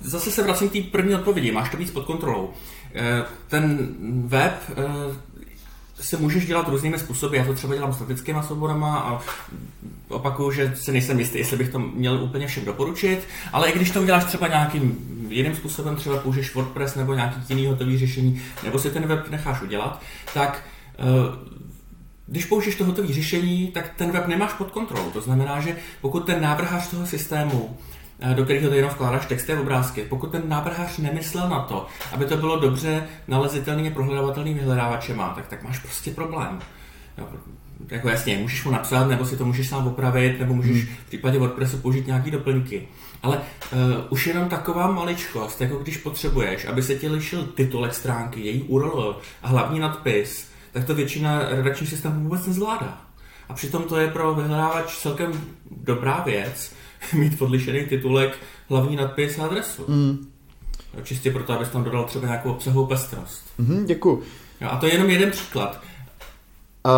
zase 0.01 0.31
se 0.31 0.43
vracím 0.43 0.69
k 0.69 0.73
té 0.73 0.81
první 0.81 1.15
odpovědi, 1.15 1.53
máš 1.53 1.71
to 1.71 1.77
víc 1.77 1.91
pod 1.91 2.05
kontrolou. 2.05 2.45
Uh, 2.45 2.51
ten 3.49 3.89
web 4.25 4.53
uh, 4.71 4.85
se 6.01 6.17
můžeš 6.17 6.47
dělat 6.47 6.69
různými 6.69 6.99
způsoby. 6.99 7.37
Já 7.37 7.45
to 7.45 7.55
třeba 7.55 7.75
dělám 7.75 7.95
statickými 7.95 8.39
souborama 8.49 8.99
a 8.99 9.21
opakuju, 10.09 10.51
že 10.51 10.73
se 10.77 10.93
nejsem 10.93 11.19
jistý, 11.19 11.39
jestli 11.39 11.57
bych 11.57 11.69
to 11.69 11.79
měl 11.79 12.23
úplně 12.23 12.47
všem 12.47 12.65
doporučit, 12.65 13.21
ale 13.53 13.71
i 13.71 13.77
když 13.77 13.91
to 13.91 14.03
uděláš 14.03 14.25
třeba 14.25 14.49
nějakým 14.49 14.99
jiným 15.29 15.55
způsobem, 15.55 15.97
třeba 15.97 16.19
použiješ 16.19 16.55
WordPress 16.55 16.95
nebo 16.95 17.15
nějaký 17.15 17.41
jiný 17.49 17.67
hotový 17.67 17.99
řešení, 17.99 18.43
nebo 18.65 18.79
si 18.79 18.91
ten 18.91 19.07
web 19.07 19.31
necháš 19.31 19.63
udělat, 19.63 20.03
tak 20.35 20.65
eh, 20.99 21.49
když 22.27 22.45
použiješ 22.45 22.77
to 22.77 22.85
hotové 22.85 23.09
řešení, 23.09 23.67
tak 23.67 23.95
ten 23.97 24.11
web 24.11 24.27
nemáš 24.27 24.53
pod 24.53 24.71
kontrolou. 24.71 25.11
To 25.11 25.21
znamená, 25.21 25.61
že 25.61 25.77
pokud 26.01 26.27
ten 26.27 26.43
návrhář 26.43 26.91
toho 26.91 27.07
systému 27.07 27.79
do 28.35 28.45
kterého 28.45 28.75
jenom 28.75 28.91
vkládáš 28.91 29.27
texty 29.27 29.53
a 29.53 29.61
obrázky. 29.61 30.03
Pokud 30.03 30.33
ten 30.33 30.43
návrhář 30.47 30.99
nemyslel 30.99 31.49
na 31.49 31.61
to, 31.61 31.87
aby 32.13 32.25
to 32.25 32.37
bylo 32.37 32.61
dobře 32.61 33.09
nalezitelně 33.29 33.91
prohledavatelným 33.91 34.59
vyhledávačema, 34.59 35.33
tak, 35.35 35.47
tak 35.47 35.63
máš 35.63 35.79
prostě 35.79 36.11
problém. 36.11 36.59
Jo, 37.19 37.29
jako 37.91 38.09
jasně, 38.09 38.39
můžeš 38.39 38.65
mu 38.65 38.71
napsat, 38.71 39.09
nebo 39.09 39.25
si 39.25 39.37
to 39.37 39.45
můžeš 39.45 39.69
sám 39.69 39.87
opravit, 39.87 40.39
nebo 40.39 40.55
můžeš 40.55 40.85
hmm. 40.85 40.97
v 41.05 41.07
případě 41.07 41.39
WordPressu 41.39 41.77
použít 41.77 42.07
nějaké 42.07 42.31
doplňky. 42.31 42.89
Ale 43.23 43.37
uh, 43.37 43.81
už 44.11 44.27
jenom 44.27 44.49
taková 44.49 44.91
maličkost, 44.91 45.61
jako 45.61 45.77
když 45.77 45.97
potřebuješ, 45.97 46.65
aby 46.65 46.83
se 46.83 46.95
ti 46.95 47.09
lišil 47.09 47.45
titulek 47.45 47.95
stránky, 47.95 48.41
její 48.41 48.63
URL 48.63 49.21
a 49.43 49.49
hlavní 49.49 49.81
nadpis, 49.81 50.49
tak 50.73 50.85
to 50.85 50.95
většina 50.95 51.49
redakčních 51.49 51.91
systémů 51.91 52.23
vůbec 52.23 52.47
nezvládá. 52.47 53.01
A 53.49 53.55
přitom 53.55 53.83
to 53.83 53.97
je 53.97 54.11
pro 54.11 54.35
vyhledávač 54.35 54.99
celkem 54.99 55.33
dobrá 55.71 56.23
věc, 56.27 56.73
mít 57.13 57.39
podlišený 57.39 57.85
titulek, 57.85 58.39
hlavní 58.69 58.97
nadpis 58.97 59.39
a 59.39 59.45
adresu. 59.45 59.85
Mm. 59.89 60.27
Čistě 61.03 61.31
proto, 61.31 61.53
abys 61.53 61.69
tam 61.69 61.85
dodal 61.85 62.05
třeba 62.05 62.27
nějakou 62.27 62.51
obsahovou 62.51 62.87
pestrost. 62.87 63.43
Mm, 63.59 63.85
děkuji. 63.87 64.23
a 64.61 64.77
to 64.77 64.87
je 64.87 64.93
jenom 64.93 65.11
jeden 65.11 65.31
příklad. 65.31 65.83
Uh, 66.87 66.93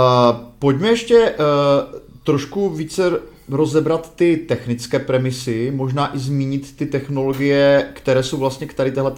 pojďme 0.58 0.88
ještě 0.88 1.30
uh, 1.30 2.00
trošku 2.24 2.70
více 2.70 3.20
rozebrat 3.48 4.14
ty 4.14 4.36
technické 4.36 4.98
premisy, 4.98 5.72
možná 5.74 6.16
i 6.16 6.18
zmínit 6.18 6.76
ty 6.76 6.86
technologie, 6.86 7.90
které 7.94 8.22
jsou 8.22 8.36
vlastně 8.36 8.66
k 8.66 8.74
tady 8.74 8.92
téhle 8.92 9.12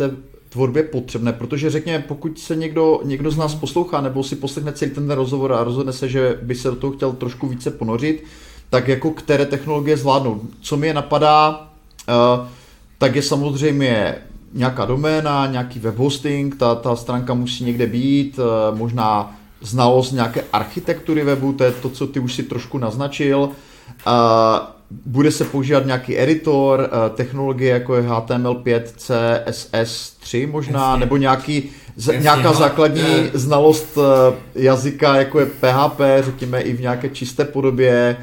tvorbě 0.49 0.83
potřebné, 0.83 1.33
protože 1.33 1.71
řekněme, 1.71 2.05
pokud 2.09 2.39
se 2.39 2.57
někdo, 2.57 3.01
někdo 3.05 3.31
z 3.31 3.37
nás 3.37 3.55
poslouchá 3.55 4.01
nebo 4.01 4.25
si 4.25 4.37
poslechne 4.37 4.73
celý 4.73 4.91
ten 4.91 5.11
rozhovor 5.11 5.53
a 5.53 5.65
rozhodne 5.65 5.93
se, 5.93 6.09
že 6.09 6.39
by 6.43 6.55
se 6.55 6.69
do 6.69 6.77
toho 6.77 6.93
chtěl 6.93 7.13
trošku 7.13 7.47
více 7.47 7.71
ponořit, 7.71 8.25
tak 8.73 8.89
jako 8.89 9.11
které 9.11 9.47
technologie 9.47 9.97
zvládnou. 9.97 10.41
Co 10.61 10.77
mi 10.77 10.87
je 10.87 10.95
napadá, 10.95 11.69
uh, 12.09 12.47
tak 12.99 13.17
je 13.17 13.23
samozřejmě 13.23 14.15
nějaká 14.53 14.85
doména, 14.85 15.47
nějaký 15.47 15.79
web 15.79 15.97
hosting, 15.97 16.57
ta, 16.57 16.75
ta 16.75 16.97
stránka 16.97 17.35
musí 17.35 17.65
někde 17.65 17.87
být, 17.87 18.39
uh, 18.39 18.79
možná 18.79 19.37
znalost 19.61 20.13
nějaké 20.13 20.45
architektury 20.53 21.25
webu, 21.25 21.53
to 21.53 21.65
je 21.65 21.73
to, 21.73 21.89
co 21.91 22.07
ty 22.07 22.21
už 22.21 22.35
si 22.35 22.43
trošku 22.43 22.79
naznačil. 22.79 23.39
Uh, 23.39 23.53
bude 25.07 25.31
se 25.31 25.45
používat 25.45 25.87
nějaký 25.87 26.21
editor, 26.21 26.91
technologie 27.15 27.73
jako 27.73 27.95
je 27.95 28.03
HTML5, 28.03 28.83
CSS3 28.83 30.51
možná, 30.51 30.89
Jasně. 30.89 31.01
nebo 31.01 31.17
nějaký, 31.17 31.71
z, 31.97 32.21
nějaká 32.23 32.49
no. 32.49 32.55
základní 32.55 33.31
znalost 33.35 33.97
uh, 33.97 34.05
jazyka, 34.55 35.17
jako 35.17 35.41
je 35.41 35.47
PHP, 35.47 36.01
řekněme 36.21 36.61
i 36.61 36.73
v 36.73 36.81
nějaké 36.81 37.09
čisté 37.09 37.45
podobě, 37.45 38.17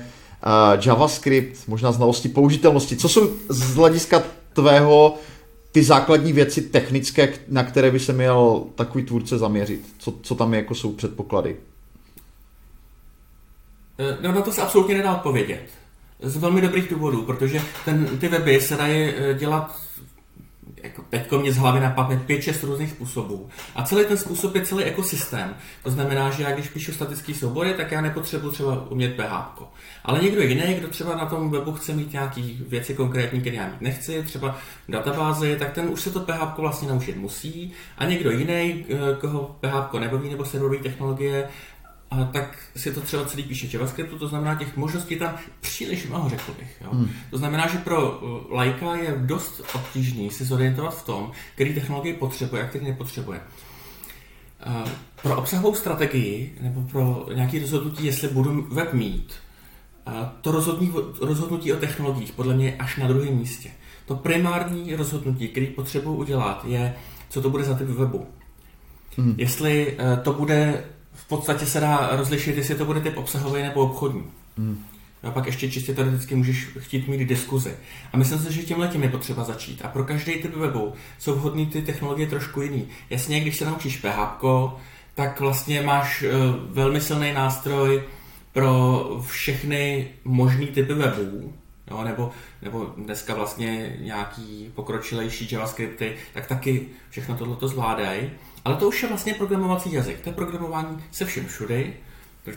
JavaScript, 0.86 1.68
možná 1.68 1.92
znalosti 1.92 2.30
použitelnosti. 2.30 2.98
Co 2.98 3.10
jsou 3.10 3.30
z 3.50 3.76
hlediska 3.76 4.24
tvého 4.54 5.16
ty 5.72 5.84
základní 5.84 6.34
věci 6.34 6.62
technické, 6.62 7.34
na 7.48 7.64
které 7.64 7.92
by 7.92 8.00
se 8.00 8.14
měl 8.14 8.64
takový 8.76 9.04
tvůrce 9.04 9.38
zaměřit? 9.38 9.82
Co, 9.98 10.14
co 10.22 10.36
tam 10.36 10.54
jako 10.54 10.76
jsou 10.76 10.92
předpoklady? 10.92 11.56
Eh, 14.00 14.18
no 14.22 14.32
na 14.32 14.42
to 14.42 14.52
se 14.52 14.62
absolutně 14.62 14.98
nedá 14.98 15.16
odpovědět. 15.16 15.64
Z 16.22 16.38
velmi 16.38 16.62
dobrých 16.62 16.90
důvodů, 16.90 17.22
protože 17.22 17.62
ten, 17.86 18.18
ty 18.20 18.28
weby 18.28 18.62
se 18.62 18.78
dají 18.78 19.10
eh, 19.10 19.34
dělat 19.34 19.76
jako 20.84 21.04
teďko 21.10 21.40
mě 21.40 21.54
z 21.54 21.58
hlavy 21.58 21.80
napadne 21.80 22.22
5-6 22.28 22.68
různých 22.68 22.92
způsobů. 22.92 23.50
A 23.76 23.84
celý 23.84 24.06
ten 24.06 24.18
způsob 24.18 24.56
je 24.56 24.66
celý 24.66 24.84
ekosystém. 24.84 25.56
To 25.84 25.92
znamená, 25.92 26.30
že 26.30 26.44
já 26.44 26.52
když 26.52 26.70
píšu 26.70 26.92
statický 26.92 27.34
soubory, 27.34 27.74
tak 27.74 27.92
já 27.92 28.02
nepotřebuji 28.02 28.52
třeba 28.52 28.90
umět 28.90 29.16
PHP. 29.16 29.64
Ale 30.04 30.20
někdo 30.20 30.42
jiný, 30.42 30.74
kdo 30.74 30.88
třeba 30.88 31.16
na 31.16 31.26
tom 31.26 31.52
webu 31.52 31.74
chce 31.74 31.94
mít 31.94 32.14
nějaký 32.14 32.64
věci 32.68 32.94
konkrétní, 32.94 33.42
které 33.42 33.56
já 33.56 33.68
mít 33.68 33.82
nechci, 33.82 34.24
třeba 34.24 34.58
databázy, 34.90 35.56
tak 35.60 35.74
ten 35.74 35.90
už 35.90 36.02
se 36.02 36.12
to 36.12 36.20
PHP 36.20 36.58
vlastně 36.58 36.88
naučit 36.88 37.18
musí. 37.18 37.74
A 37.98 38.06
někdo 38.06 38.32
jiný, 38.32 38.86
eh, 38.90 38.96
koho 39.22 39.56
PHP 39.62 40.00
nebaví 40.00 40.30
nebo 40.30 40.46
serverové 40.46 40.78
technologie, 40.78 41.50
a 42.12 42.24
tak 42.24 42.58
si 42.76 42.94
to 42.94 43.02
třeba 43.02 43.26
celý 43.26 43.44
píše 43.44 43.68
JavaScriptu, 43.74 44.20
to 44.20 44.28
znamená 44.28 44.56
těch 44.56 44.78
možností 44.78 45.16
tam 45.16 45.36
příliš 45.62 46.08
mnoho, 46.08 46.30
řekl 46.30 46.54
bych. 46.60 46.82
Jo. 46.82 46.90
Hmm. 46.92 47.10
To 47.30 47.38
znamená, 47.38 47.68
že 47.68 47.78
pro 47.78 48.20
uh, 48.20 48.54
lajka 48.54 48.96
je 48.96 49.16
dost 49.18 49.62
obtížný 49.74 50.30
si 50.32 50.46
zorientovat 50.46 50.98
v 50.98 51.06
tom, 51.06 51.32
který 51.56 51.74
technologii 51.74 52.14
potřebuje 52.14 52.64
a 52.64 52.68
který 52.68 52.86
nepotřebuje. 52.86 53.42
Uh, 54.68 54.90
pro 55.22 55.38
obsahovou 55.38 55.76
strategii 55.76 56.58
nebo 56.62 56.82
pro 56.82 57.26
nějaké 57.36 57.60
rozhodnutí, 57.60 58.06
jestli 58.06 58.28
budu 58.28 58.68
web 58.72 58.94
mít, 58.94 59.34
uh, 60.08 60.14
to 60.42 60.52
rozhodnutí, 60.52 60.94
rozhodnutí 61.22 61.74
o 61.74 61.78
technologiích 61.78 62.32
podle 62.32 62.56
mě 62.56 62.66
je 62.66 62.78
až 62.78 62.98
na 62.98 63.08
druhém 63.08 63.36
místě. 63.36 63.72
To 64.06 64.16
primární 64.16 64.96
rozhodnutí, 64.96 65.48
který 65.48 65.68
potřebuji 65.68 66.14
udělat, 66.14 66.66
je, 66.68 66.96
co 67.30 67.42
to 67.42 67.50
bude 67.50 67.64
za 67.64 67.76
typ 67.76 67.88
webu. 67.88 68.28
Hmm. 69.18 69.36
Jestli 69.38 69.98
to 70.24 70.34
bude 70.34 70.84
podstatě 71.28 71.66
se 71.66 71.80
dá 71.80 72.10
rozlišit, 72.12 72.58
jestli 72.58 72.76
to 72.76 72.86
bude 72.86 73.02
typ 73.02 73.18
obsahový 73.18 73.62
nebo 73.62 73.82
obchodní. 73.82 74.24
Hmm. 74.58 74.86
A 75.24 75.32
pak 75.32 75.46
ještě 75.46 75.72
čistě 75.72 75.94
teoreticky 75.94 76.36
můžeš 76.36 76.68
chtít 76.80 77.08
mít 77.08 77.26
diskuzi. 77.26 77.74
A 78.14 78.18
myslím 78.18 78.40
si, 78.40 78.54
že 78.54 78.64
tímhle 78.64 78.88
tím 78.88 79.04
je 79.04 79.10
potřeba 79.10 79.44
začít. 79.44 79.82
A 79.86 79.88
pro 79.88 80.04
každý 80.04 80.32
typ 80.32 80.56
webu 80.56 80.94
jsou 81.20 81.36
vhodné 81.36 81.66
ty 81.66 81.82
technologie 81.82 82.28
trošku 82.28 82.62
jiný. 82.62 82.88
Jasně, 83.10 83.40
když 83.40 83.58
se 83.58 83.66
naučíš 83.66 83.98
PHP, 83.98 84.44
tak 85.16 85.40
vlastně 85.40 85.82
máš 85.82 86.22
uh, 86.22 86.30
velmi 86.74 87.02
silný 87.02 87.34
nástroj 87.34 88.04
pro 88.54 89.04
všechny 89.28 90.08
možné 90.24 90.66
typy 90.66 90.94
webů, 90.94 91.54
jo, 91.92 92.04
nebo, 92.04 92.32
nebo 92.62 92.86
dneska 92.98 93.36
vlastně 93.36 93.98
nějaký 94.00 94.72
pokročilejší 94.76 95.48
JavaScripty, 95.52 96.16
tak 96.34 96.48
taky 96.48 96.86
všechno 97.10 97.36
tohle 97.36 97.58
zvládají. 97.62 98.30
Ale 98.70 98.78
to 98.78 98.88
už 98.88 99.04
je 99.04 99.10
vlastně 99.10 99.34
programovací 99.34 99.94
jazyk. 99.94 100.22
To 100.22 100.30
je 100.30 100.34
programování 100.34 101.04
se 101.12 101.26
všem 101.26 101.46
všude, 101.46 101.84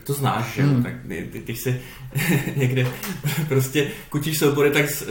to 0.05 0.13
znáš, 0.13 0.55
že 0.55 0.63
hmm. 0.63 0.83
tak 0.83 0.93
když 1.33 1.59
se 1.59 1.81
někde 2.57 2.87
prostě 3.49 3.91
kutíš 4.11 4.39
soubory 4.39 4.71
tak 4.71 4.85
eh, 4.85 5.07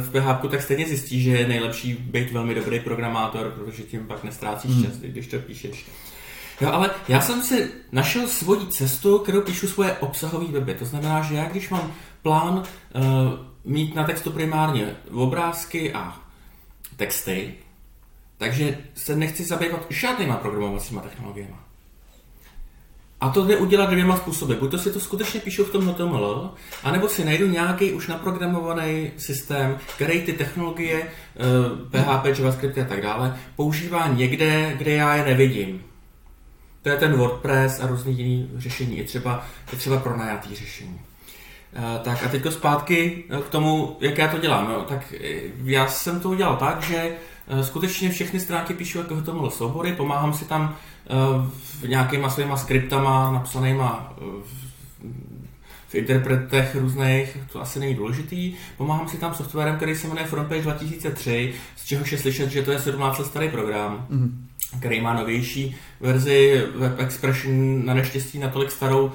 v 0.00 0.10
PHP, 0.10 0.50
tak 0.50 0.62
stejně 0.62 0.86
zjistíš, 0.86 1.24
že 1.24 1.30
je 1.30 1.48
nejlepší 1.48 1.94
být 1.94 2.32
velmi 2.32 2.54
dobrý 2.54 2.80
programátor, 2.80 3.50
protože 3.50 3.82
tím 3.82 4.06
pak 4.06 4.24
nestrácíš 4.24 4.70
hmm. 4.70 4.84
čas, 4.84 4.92
když 4.96 5.26
to 5.26 5.38
píšeš. 5.38 5.86
Jo, 6.60 6.70
ale 6.72 6.90
já 7.08 7.20
jsem 7.20 7.42
si 7.42 7.70
našel 7.92 8.28
svoji 8.28 8.66
cestu, 8.66 9.18
kterou 9.18 9.40
píšu 9.40 9.68
svoje 9.68 9.92
obsahové 9.92 10.46
weby. 10.46 10.74
To 10.74 10.84
znamená, 10.84 11.22
že 11.22 11.34
já 11.34 11.44
když 11.44 11.68
mám 11.68 11.92
plán 12.22 12.54
uh, 12.54 13.02
mít 13.64 13.94
na 13.94 14.04
textu 14.04 14.30
primárně 14.30 14.96
obrázky 15.12 15.92
a 15.92 16.20
texty, 16.96 17.54
takže 18.38 18.78
se 18.94 19.16
nechci 19.16 19.44
zabývat 19.44 19.86
žádnýma 19.90 20.36
programovacíma 20.36 21.00
technologiemi. 21.00 21.54
A 23.20 23.28
to 23.28 23.44
jde 23.44 23.56
udělat 23.56 23.90
dvěma 23.90 24.16
způsoby. 24.16 24.54
Buď 24.54 24.70
to 24.70 24.78
si 24.78 24.92
to 24.92 25.00
skutečně 25.00 25.40
píšu 25.40 25.64
v 25.64 25.70
tom 25.70 25.88
HTML, 25.88 26.54
anebo 26.84 27.08
si 27.08 27.24
najdu 27.24 27.46
nějaký 27.46 27.92
už 27.92 28.06
naprogramovaný 28.06 29.10
systém, 29.16 29.78
který 29.94 30.22
ty 30.22 30.32
technologie, 30.32 31.08
PHP, 31.90 32.26
eh, 32.26 32.34
JavaScript 32.38 32.78
a 32.78 32.84
tak 32.84 33.02
dále, 33.02 33.36
používá 33.56 34.08
někde, 34.08 34.74
kde 34.76 34.92
já 34.92 35.14
je 35.14 35.24
nevidím. 35.24 35.84
To 36.82 36.88
je 36.88 36.96
ten 36.96 37.16
WordPress 37.16 37.80
a 37.80 37.86
různý 37.86 38.18
jiný 38.18 38.50
řešení, 38.56 38.98
je 38.98 39.04
třeba, 39.04 39.46
je 39.72 39.78
třeba 39.78 39.98
pronajatý 39.98 40.54
řešení. 40.54 41.00
Eh, 41.74 42.00
tak 42.04 42.24
a 42.24 42.28
teďko 42.28 42.50
zpátky 42.50 43.24
eh, 43.30 43.42
k 43.42 43.48
tomu, 43.48 43.96
jak 44.00 44.18
já 44.18 44.28
to 44.28 44.38
dělám. 44.38 44.68
No, 44.68 44.82
tak 44.82 45.14
já 45.64 45.88
jsem 45.88 46.20
to 46.20 46.30
udělal 46.30 46.56
tak, 46.56 46.82
že 46.82 47.16
skutečně 47.62 48.10
všechny 48.10 48.40
stránky 48.40 48.74
píšu 48.74 48.98
jako 48.98 49.16
HTML 49.16 49.50
soubory, 49.50 49.92
pomáhám 49.92 50.34
si 50.34 50.44
tam 50.44 50.76
eh, 51.06 51.12
v 51.80 51.88
nějakýma 51.88 52.30
svýma 52.30 52.56
skriptama 52.56 53.32
napsanýma 53.32 54.14
eh, 54.18 54.24
v 55.88 55.94
interpretech 55.94 56.76
různých, 56.76 57.36
to 57.52 57.60
asi 57.60 57.80
není 57.80 57.94
důležitý. 57.94 58.54
Pomáhám 58.76 59.08
si 59.08 59.16
tam 59.16 59.34
softwarem, 59.34 59.76
který 59.76 59.96
se 59.96 60.08
jmenuje 60.08 60.26
Frontpage 60.26 60.62
2003, 60.62 61.54
z 61.76 61.84
čehož 61.84 62.12
je 62.12 62.18
slyšet, 62.18 62.50
že 62.50 62.62
to 62.62 62.72
je 62.72 62.78
17 62.78 63.18
let 63.18 63.26
starý 63.26 63.48
program, 63.48 64.06
mm. 64.10 64.46
který 64.78 65.00
má 65.00 65.14
novější 65.14 65.76
verzi 66.00 66.64
Web 66.74 67.00
Expression, 67.00 67.86
na 67.86 67.94
neštěstí 67.94 68.38
natolik 68.38 68.70
starou, 68.70 69.12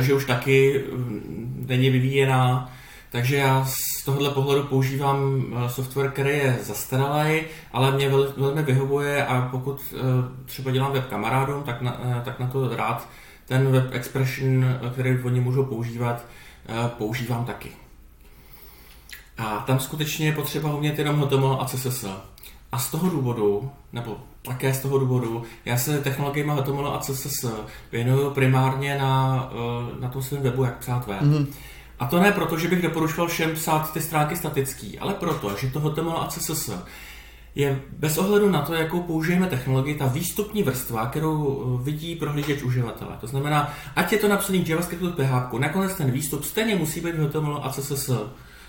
že 0.00 0.14
už 0.14 0.24
taky 0.24 0.84
mm, 0.92 1.64
není 1.68 1.90
vyvíjená. 1.90 2.72
Takže 3.10 3.36
já 3.36 3.64
z 3.64 4.04
tohohle 4.04 4.30
pohledu 4.30 4.62
používám 4.62 5.44
eh, 5.52 5.70
software, 5.70 6.10
který 6.10 6.30
je 6.30 6.58
zastaralý, 6.62 7.40
ale 7.72 7.92
mě 7.92 8.08
velmi 8.36 8.62
vyhovuje 8.62 9.26
a 9.26 9.48
pokud 9.50 9.80
eh, 9.92 9.98
třeba 10.44 10.70
dělám 10.70 10.92
web 10.92 11.08
kamarádům, 11.08 11.62
tak 11.62 11.82
na, 11.82 12.00
eh, 12.04 12.22
tak 12.24 12.38
na 12.38 12.46
to 12.46 12.76
rád 12.76 13.08
ten 13.46 13.72
web 13.72 13.92
expression, 13.92 14.64
který 14.92 15.18
oni 15.22 15.40
můžou 15.40 15.64
používat, 15.64 16.24
používám 16.98 17.44
taky. 17.44 17.70
A 19.38 19.58
tam 19.66 19.80
skutečně 19.80 20.26
je 20.26 20.32
potřeba 20.32 20.74
umět 20.74 20.98
jenom 20.98 21.20
HTML 21.20 21.58
a 21.60 21.64
CSS. 21.64 22.04
A 22.72 22.78
z 22.78 22.90
toho 22.90 23.10
důvodu, 23.10 23.70
nebo 23.92 24.16
také 24.42 24.74
z 24.74 24.80
toho 24.80 24.98
důvodu, 24.98 25.42
já 25.64 25.76
se 25.76 26.00
technologiemi 26.00 26.52
HTML 26.52 26.88
a 26.88 26.98
CSS 26.98 27.44
věnuju 27.92 28.30
primárně 28.30 28.98
na, 28.98 29.50
na 30.00 30.08
tom 30.08 30.22
svém 30.22 30.42
webu, 30.42 30.64
jak 30.64 30.78
psát 30.78 31.06
web. 31.06 31.22
Mm-hmm. 31.22 31.46
A 31.98 32.06
to 32.06 32.20
ne 32.20 32.32
proto, 32.32 32.58
že 32.58 32.68
bych 32.68 32.82
doporučoval 32.82 33.28
všem 33.28 33.54
psát 33.54 33.92
ty 33.92 34.00
stránky 34.00 34.36
statický, 34.36 34.98
ale 34.98 35.14
proto, 35.14 35.56
že 35.56 35.70
to 35.70 35.80
HTML 35.80 36.18
a 36.18 36.26
CSS 36.26 36.70
je 37.54 37.82
bez 37.98 38.18
ohledu 38.18 38.50
na 38.50 38.62
to, 38.62 38.74
jakou 38.74 39.02
použijeme 39.02 39.46
technologii, 39.46 39.94
ta 39.94 40.06
výstupní 40.06 40.62
vrstva, 40.62 41.06
kterou 41.06 41.36
eh, 41.80 41.84
vidí 41.84 42.16
prohlížeč 42.16 42.62
uživatele. 42.62 43.16
To 43.20 43.26
znamená, 43.26 43.74
ať 43.96 44.12
je 44.12 44.18
to 44.18 44.28
napsaný 44.28 44.64
v 44.64 45.14
PHP, 45.16 45.52
nakonec 45.58 45.94
ten 45.94 46.10
výstup 46.10 46.44
stejně 46.44 46.76
musí 46.76 47.00
být 47.00 47.14
v 47.14 47.28
HTML 47.28 47.60
a 47.62 47.72
CSS. 47.72 48.10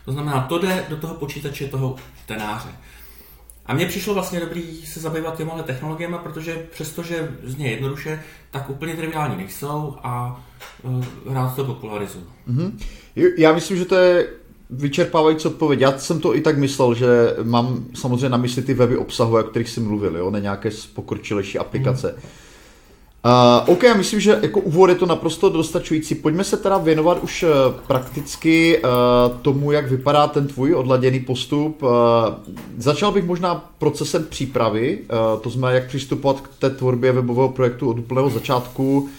To 0.05 0.11
znamená, 0.11 0.41
to 0.41 0.59
jde 0.59 0.85
do 0.89 0.97
toho 0.97 1.13
počítače 1.13 1.67
toho 1.67 1.95
čtenáře. 2.23 2.69
A 3.65 3.73
mně 3.73 3.85
přišlo 3.85 4.13
vlastně 4.13 4.39
dobrý 4.39 4.85
se 4.85 4.99
zabývat 4.99 5.37
těmihle 5.37 5.63
technologiemi, 5.63 6.15
protože 6.23 6.67
přestože 6.71 7.31
zně 7.43 7.71
jednoduše, 7.71 8.23
tak 8.51 8.69
úplně 8.69 8.93
triviální 8.93 9.37
nejsou 9.37 9.97
a 10.03 10.43
rád 11.25 11.55
to 11.55 11.63
popularizuju. 11.63 12.25
Mm-hmm. 12.49 12.71
Já 13.37 13.53
myslím, 13.53 13.77
že 13.77 13.85
to 13.85 13.95
je 13.95 14.27
vyčerpávající 14.69 15.47
odpověď. 15.47 15.79
Já 15.79 15.97
jsem 15.97 16.19
to 16.19 16.35
i 16.35 16.41
tak 16.41 16.57
myslel, 16.57 16.93
že 16.93 17.07
mám 17.43 17.85
samozřejmě 17.93 18.29
na 18.29 18.37
mysli 18.37 18.61
ty 18.61 18.73
weby 18.73 18.97
obsahu, 18.97 19.37
o 19.37 19.43
kterých 19.43 19.69
jsi 19.69 19.79
mluvil, 19.79 20.17
jo? 20.17 20.31
ne 20.31 20.39
nějaké 20.39 20.69
pokročilejší 20.93 21.59
aplikace. 21.59 22.15
Mm. 22.15 22.29
Uh, 23.25 23.73
OK, 23.73 23.83
já 23.83 23.93
myslím, 23.93 24.19
že 24.19 24.39
jako 24.41 24.59
úvod 24.59 24.89
je 24.89 24.95
to 24.95 25.05
naprosto 25.05 25.49
dostačující. 25.49 26.15
Pojďme 26.15 26.43
se 26.43 26.57
teda 26.57 26.77
věnovat 26.77 27.23
už 27.23 27.43
uh, 27.43 27.49
prakticky 27.87 28.79
uh, 28.79 28.89
tomu, 29.41 29.71
jak 29.71 29.89
vypadá 29.89 30.27
ten 30.27 30.47
tvůj 30.47 30.75
odladěný 30.75 31.19
postup. 31.19 31.83
Uh, 31.83 31.89
začal 32.77 33.11
bych 33.11 33.25
možná 33.25 33.71
procesem 33.77 34.25
přípravy, 34.29 34.99
uh, 34.99 35.41
to 35.41 35.49
znamená, 35.49 35.71
jak 35.71 35.87
přistupovat 35.87 36.41
k 36.41 36.49
té 36.59 36.69
tvorbě 36.69 37.11
webového 37.11 37.49
projektu 37.49 37.89
od 37.89 37.99
úplného 37.99 38.29
začátku. 38.29 38.99
Uh, 38.99 39.09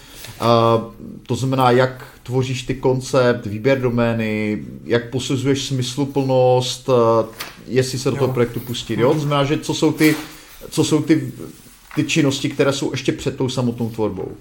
to 1.27 1.37
znamená, 1.37 1.71
jak 1.71 2.07
tvoříš 2.23 2.63
ty 2.63 2.75
koncept, 2.75 3.47
výběr 3.47 3.81
domény, 3.81 4.63
jak 4.85 5.11
posuzuješ 5.11 5.67
smysluplnost, 5.67 6.91
jestli 7.67 7.99
se 7.99 8.11
do 8.11 8.17
toho 8.17 8.33
projektu 8.33 8.61
pustit. 8.61 8.99
Jo? 8.99 9.15
To 9.15 9.21
znamená, 9.21 9.45
že 9.45 9.59
co 9.59 9.75
jsou 9.75 9.93
ty, 9.93 10.17
co 10.71 10.85
jsou 10.85 11.03
ty 11.03 11.33
ty 11.95 12.05
činnosti, 12.05 12.49
které 12.49 12.73
jsou 12.73 12.91
ještě 12.91 13.13
před 13.13 13.37
tou 13.37 13.49
samotnou 13.49 13.91
tvorbou. 13.91 14.37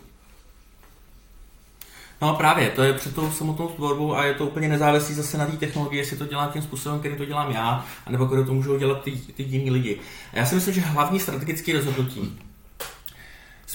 No 2.21 2.36
právě, 2.36 2.69
to 2.69 2.83
je 2.83 2.93
před 2.93 3.15
tou 3.15 3.31
samotnou 3.31 3.67
tvorbou 3.67 4.15
a 4.15 4.25
je 4.25 4.33
to 4.33 4.45
úplně 4.45 4.69
nezávislý 4.69 5.15
zase 5.15 5.38
na 5.38 5.45
té 5.45 5.57
technologii, 5.57 6.00
jestli 6.00 6.17
to 6.17 6.25
dělám 6.25 6.51
tím 6.51 6.62
způsobem, 6.62 7.00
který 7.00 7.15
to 7.15 7.25
dělám 7.25 7.51
já, 7.51 7.86
anebo 8.05 8.25
který 8.25 8.45
to 8.45 8.53
můžou 8.53 8.77
dělat 8.77 9.01
ty, 9.03 9.12
ty 9.12 9.43
jiní 9.43 9.71
lidi. 9.71 10.00
A 10.33 10.38
já 10.38 10.45
si 10.45 10.55
myslím, 10.55 10.74
že 10.74 10.81
hlavní 10.81 11.19
strategické 11.19 11.74
rozhodnutí 11.74 12.39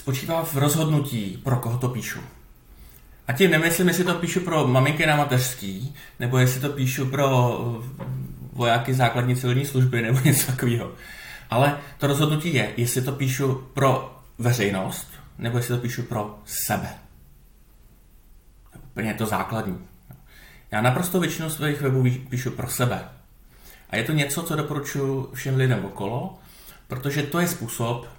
spočívá 0.05 0.43
v 0.43 0.55
rozhodnutí, 0.55 1.41
pro 1.43 1.55
koho 1.55 1.77
to 1.77 1.89
píšu. 1.89 2.19
A 3.27 3.33
tím 3.33 3.51
nemyslím, 3.51 3.87
jestli 3.87 4.03
to 4.03 4.13
píšu 4.13 4.39
pro 4.39 4.67
maminky 4.67 5.05
na 5.05 5.15
mateřský, 5.15 5.95
nebo 6.19 6.37
jestli 6.37 6.61
to 6.61 6.69
píšu 6.69 7.05
pro 7.05 7.57
vojáky 8.53 8.93
základní 8.93 9.35
civilní 9.35 9.65
služby, 9.65 10.01
nebo 10.01 10.19
něco 10.19 10.47
takového. 10.47 10.91
Ale 11.49 11.77
to 11.97 12.07
rozhodnutí 12.07 12.53
je, 12.53 12.73
jestli 12.77 13.01
to 13.01 13.11
píšu 13.11 13.67
pro 13.73 14.21
veřejnost, 14.37 15.07
nebo 15.37 15.57
jestli 15.57 15.75
to 15.75 15.81
píšu 15.81 16.03
pro 16.03 16.39
sebe. 16.45 16.89
Úplně 18.85 19.09
je 19.09 19.13
to 19.13 19.25
základní. 19.25 19.79
Já 20.71 20.81
naprosto 20.81 21.19
většinu 21.19 21.49
svých 21.49 21.81
webů 21.81 22.03
píšu 22.29 22.51
pro 22.51 22.69
sebe. 22.69 23.09
A 23.89 23.95
je 23.95 24.03
to 24.03 24.11
něco, 24.11 24.43
co 24.43 24.55
doporučuji 24.55 25.29
všem 25.33 25.55
lidem 25.55 25.85
okolo, 25.85 26.39
protože 26.87 27.23
to 27.23 27.39
je 27.39 27.47
způsob, 27.47 28.14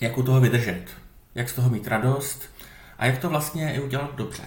jak 0.00 0.18
u 0.18 0.22
toho 0.22 0.40
vydržet, 0.40 0.84
jak 1.34 1.48
z 1.48 1.54
toho 1.54 1.70
mít 1.70 1.88
radost 1.88 2.50
a 2.98 3.06
jak 3.06 3.18
to 3.18 3.28
vlastně 3.28 3.74
i 3.74 3.80
udělat 3.80 4.14
dobře. 4.16 4.42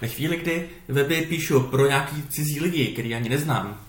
Ve 0.00 0.08
chvíli, 0.08 0.36
kdy 0.36 0.68
weby 0.88 1.22
píšu 1.22 1.60
pro 1.60 1.86
nějaký 1.86 2.22
cizí 2.22 2.60
lidi, 2.60 2.86
který 2.86 3.14
ani 3.14 3.28
neznám, 3.28 3.80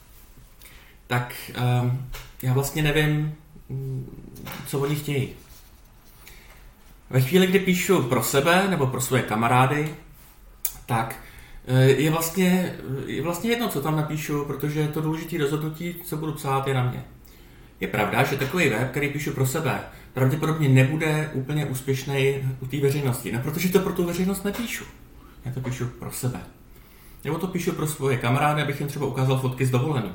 tak 1.08 1.36
um, 1.82 2.10
já 2.42 2.54
vlastně 2.54 2.84
nevím, 2.84 3.36
co 4.68 4.80
oni 4.80 4.96
chtějí. 4.96 5.30
Ve 7.10 7.22
chvíli, 7.22 7.48
kdy 7.48 7.60
píšu 7.60 8.04
pro 8.04 8.24
sebe 8.24 8.68
nebo 8.70 8.88
pro 8.88 9.02
své 9.02 9.22
kamarády, 9.22 9.96
tak 10.86 11.16
eh, 11.68 11.84
je 11.84 12.12
vlastně, 12.12 12.76
je 13.06 13.22
vlastně 13.22 13.50
jedno, 13.50 13.70
co 13.70 13.82
tam 13.82 13.96
napíšu, 13.96 14.46
protože 14.46 14.88
to 14.88 15.02
důležité 15.02 15.38
rozhodnutí, 15.38 15.96
co 16.06 16.18
budu 16.18 16.32
psát, 16.32 16.68
je 16.68 16.74
na 16.74 16.84
mě. 16.84 17.04
Je 17.80 17.88
pravda, 17.88 18.24
že 18.24 18.38
takový 18.38 18.70
web, 18.70 18.92
který 18.92 19.10
píšu 19.10 19.32
pro 19.32 19.48
sebe, 19.48 19.80
pravděpodobně 20.14 20.70
nebude 20.70 21.30
úplně 21.34 21.66
úspěšný 21.66 22.36
u 22.60 22.66
té 22.68 22.80
veřejnosti. 22.80 23.32
No, 23.32 23.40
protože 23.40 23.70
to 23.70 23.80
pro 23.80 23.94
tu 23.94 24.06
veřejnost 24.06 24.44
nepíšu. 24.44 24.84
Já 25.46 25.52
to 25.52 25.60
píšu 25.60 25.86
pro 25.86 26.12
sebe. 26.12 26.40
Nebo 27.24 27.38
to 27.38 27.48
píšu 27.48 27.72
pro 27.72 27.88
svoje 27.88 28.18
kamarády, 28.18 28.62
abych 28.62 28.80
jim 28.80 28.90
třeba 28.90 29.06
ukázal 29.06 29.40
fotky 29.40 29.66
z 29.66 29.72
dovolený. 29.72 30.12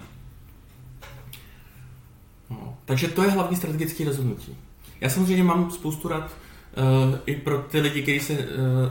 No, 2.51 2.79
takže 2.85 3.09
to 3.09 3.23
je 3.23 3.31
hlavní 3.31 3.57
strategické 3.57 4.05
rozhodnutí. 4.05 4.57
Já 5.01 5.11
samozřejmě 5.11 5.45
mám 5.45 5.71
spoustu 5.71 6.09
rad 6.09 6.25
uh, 6.25 7.19
i 7.27 7.35
pro 7.35 7.59
ty 7.59 7.81
lidi, 7.81 8.03
kteří 8.03 8.21
se 8.21 8.33
uh, 8.33 8.45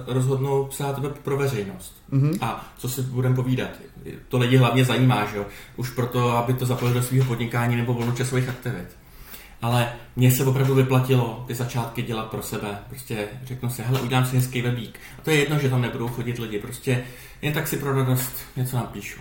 rozhodnou 0.07 0.65
psát 0.65 0.99
web 0.99 1.17
pro 1.19 1.37
veřejnost. 1.37 2.03
Mm-hmm. 2.11 2.37
A 2.41 2.73
co 2.77 2.89
si 2.89 3.01
budeme 3.01 3.35
povídat? 3.35 3.69
To 4.27 4.37
lidi 4.37 4.57
hlavně 4.57 4.85
zajímá, 4.85 5.25
že 5.25 5.37
jo? 5.37 5.45
Už 5.75 5.89
proto, 5.89 6.29
aby 6.37 6.53
to 6.53 6.65
zapojili 6.65 6.99
do 6.99 7.05
svého 7.05 7.25
podnikání 7.25 7.75
nebo 7.75 7.93
volnočasových 7.93 8.49
aktivit. 8.49 8.97
Ale 9.61 9.93
mně 10.15 10.31
se 10.31 10.45
opravdu 10.45 10.75
vyplatilo 10.75 11.43
ty 11.47 11.55
začátky 11.55 12.01
dělat 12.01 12.29
pro 12.31 12.41
sebe. 12.41 12.79
Prostě 12.89 13.27
řeknu 13.43 13.69
si, 13.69 13.81
hele, 13.81 14.01
udělám 14.01 14.25
si 14.25 14.35
hezký 14.35 14.61
webík. 14.61 14.99
A 15.19 15.21
to 15.21 15.29
je 15.29 15.37
jedno, 15.37 15.59
že 15.59 15.69
tam 15.69 15.81
nebudou 15.81 16.07
chodit 16.07 16.39
lidi. 16.39 16.59
Prostě 16.59 17.03
jen 17.41 17.53
tak 17.53 17.67
si 17.67 17.77
pro 17.77 17.93
radost 17.93 18.31
něco 18.55 18.77
napíšu. 18.77 19.19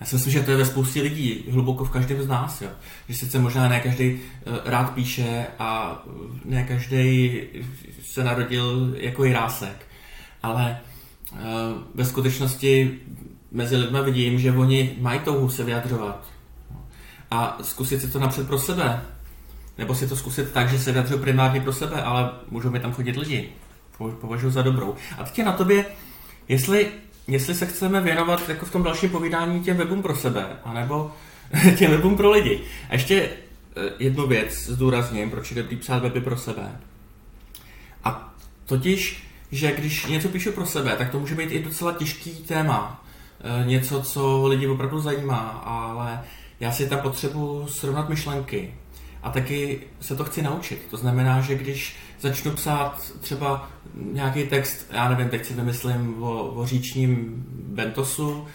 Já 0.00 0.06
si 0.06 0.14
myslím, 0.14 0.32
že 0.32 0.42
to 0.42 0.50
je 0.50 0.56
ve 0.56 0.64
spoustě 0.64 1.02
lidí, 1.02 1.44
hluboko 1.50 1.84
v 1.84 1.90
každém 1.90 2.22
z 2.22 2.28
nás. 2.28 2.62
Jo. 2.62 2.68
Že 3.08 3.14
sice 3.14 3.38
možná 3.38 3.68
ne 3.68 3.80
každý 3.80 4.14
uh, 4.14 4.18
rád 4.64 4.94
píše 4.94 5.46
a 5.58 6.02
ne 6.44 6.64
každý 6.64 7.40
se 8.02 8.24
narodil 8.24 8.94
jako 8.98 9.24
jirásek, 9.24 9.86
ale 10.42 10.80
uh, 11.32 11.38
ve 11.94 12.04
skutečnosti 12.04 13.00
mezi 13.50 13.76
lidmi 13.76 13.98
vidím, 14.04 14.38
že 14.38 14.52
oni 14.52 14.96
mají 15.00 15.20
touhu 15.20 15.48
se 15.48 15.64
vyjadřovat 15.64 16.33
a 17.30 17.58
zkusit 17.62 18.00
si 18.00 18.08
to 18.08 18.18
napřed 18.18 18.46
pro 18.46 18.58
sebe. 18.58 19.02
Nebo 19.78 19.94
si 19.94 20.06
to 20.06 20.16
zkusit 20.16 20.52
tak, 20.52 20.68
že 20.68 20.78
se 20.78 20.92
vyjadřují 20.92 21.20
primárně 21.20 21.60
pro 21.60 21.72
sebe, 21.72 22.02
ale 22.02 22.30
můžou 22.50 22.70
mi 22.70 22.80
tam 22.80 22.92
chodit 22.92 23.16
lidi. 23.16 23.48
Považuji 24.20 24.50
za 24.50 24.62
dobrou. 24.62 24.94
A 25.18 25.24
teď 25.24 25.38
je 25.38 25.44
na 25.44 25.52
tobě, 25.52 25.84
jestli 26.48 26.92
jestli 27.28 27.54
se 27.54 27.66
chceme 27.66 28.00
věnovat 28.00 28.48
jako 28.48 28.66
v 28.66 28.72
tom 28.72 28.82
dalším 28.82 29.10
povídání 29.10 29.60
těm 29.60 29.76
webům 29.76 30.02
pro 30.02 30.16
sebe, 30.16 30.46
anebo 30.64 31.12
těm 31.78 31.90
webům 31.90 32.16
pro 32.16 32.30
lidi. 32.30 32.60
A 32.90 32.92
ještě 32.92 33.22
eh, 33.22 33.90
jednu 33.98 34.26
věc 34.26 34.66
zdůrazním, 34.66 35.30
proč 35.30 35.50
je 35.50 35.62
dobrý 35.62 35.76
psát 35.76 36.02
weby 36.02 36.20
pro 36.20 36.36
sebe. 36.36 36.80
A 38.04 38.34
totiž, 38.66 39.28
že 39.52 39.72
když 39.72 40.06
něco 40.06 40.28
píšu 40.28 40.52
pro 40.52 40.66
sebe, 40.66 40.96
tak 40.98 41.10
to 41.10 41.20
může 41.20 41.34
být 41.34 41.50
i 41.50 41.62
docela 41.62 41.92
těžký 41.92 42.30
téma. 42.30 43.04
Eh, 43.40 43.66
něco, 43.66 44.02
co 44.02 44.46
lidi 44.46 44.66
opravdu 44.66 45.00
zajímá, 45.00 45.40
ale 45.64 46.20
já 46.64 46.72
si 46.72 46.88
tam 46.88 47.00
potřebuji 47.00 47.66
srovnat 47.66 48.08
myšlenky. 48.08 48.74
A 49.22 49.30
taky 49.30 49.80
se 50.00 50.16
to 50.16 50.24
chci 50.24 50.42
naučit. 50.42 50.86
To 50.90 50.96
znamená, 50.96 51.40
že 51.40 51.54
když 51.54 51.96
začnu 52.20 52.52
psát 52.52 53.12
třeba 53.20 53.70
nějaký 53.94 54.44
text, 54.44 54.86
já 54.90 55.08
nevím, 55.08 55.28
teď 55.28 55.44
si 55.44 55.54
vymyslím 55.54 56.22
o, 56.22 56.44
o 56.44 56.66
říčním 56.66 57.44
bentosu, 57.48 58.46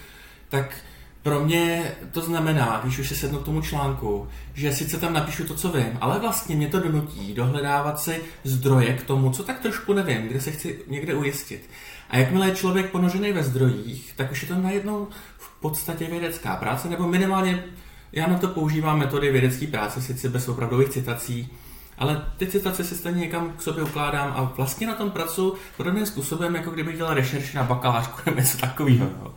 tak 0.49 0.77
pro 1.23 1.39
mě 1.39 1.91
to 2.11 2.21
znamená, 2.21 2.79
když 2.83 2.99
už 2.99 3.09
se 3.09 3.15
sednu 3.15 3.39
k 3.39 3.45
tomu 3.45 3.61
článku, 3.61 4.27
že 4.53 4.73
sice 4.73 4.97
tam 4.97 5.13
napíšu 5.13 5.43
to, 5.43 5.55
co 5.55 5.71
vím, 5.71 5.97
ale 6.01 6.19
vlastně 6.19 6.55
mě 6.55 6.67
to 6.67 6.79
donutí 6.79 7.33
dohledávat 7.33 7.99
si 7.99 8.21
zdroje 8.43 8.93
k 8.93 9.03
tomu, 9.03 9.31
co 9.31 9.43
tak 9.43 9.59
trošku 9.59 9.93
nevím, 9.93 10.27
kde 10.27 10.41
se 10.41 10.51
chci 10.51 10.79
někde 10.87 11.13
ujistit. 11.13 11.69
A 12.09 12.17
jakmile 12.17 12.47
je 12.47 12.55
člověk 12.55 12.91
ponořený 12.91 13.31
ve 13.31 13.43
zdrojích, 13.43 14.13
tak 14.15 14.31
už 14.31 14.41
je 14.41 14.47
to 14.47 14.55
najednou 14.55 15.07
v 15.37 15.59
podstatě 15.59 16.05
vědecká 16.05 16.55
práce, 16.55 16.89
nebo 16.89 17.07
minimálně 17.07 17.63
já 18.11 18.27
na 18.27 18.37
to 18.37 18.47
používám 18.47 18.99
metody 18.99 19.31
vědecké 19.31 19.67
práce, 19.67 20.01
sice 20.01 20.29
bez 20.29 20.47
opravdových 20.47 20.89
citací, 20.89 21.49
ale 21.97 22.25
ty 22.37 22.47
citace 22.47 22.83
si 22.83 22.95
stejně 22.95 23.19
někam 23.19 23.53
k 23.57 23.61
sobě 23.61 23.83
ukládám 23.83 24.33
a 24.35 24.53
vlastně 24.57 24.87
na 24.87 24.95
tom 24.95 25.11
pracuji 25.11 25.53
podobným 25.77 26.05
způsobem, 26.05 26.55
jako 26.55 26.71
kdybych 26.71 26.97
dělal 26.97 27.13
rešerši 27.13 27.57
na 27.57 27.63
bakalářku 27.63 28.17
nebo 28.25 28.39
něco 28.39 28.57
takového. 28.57 29.33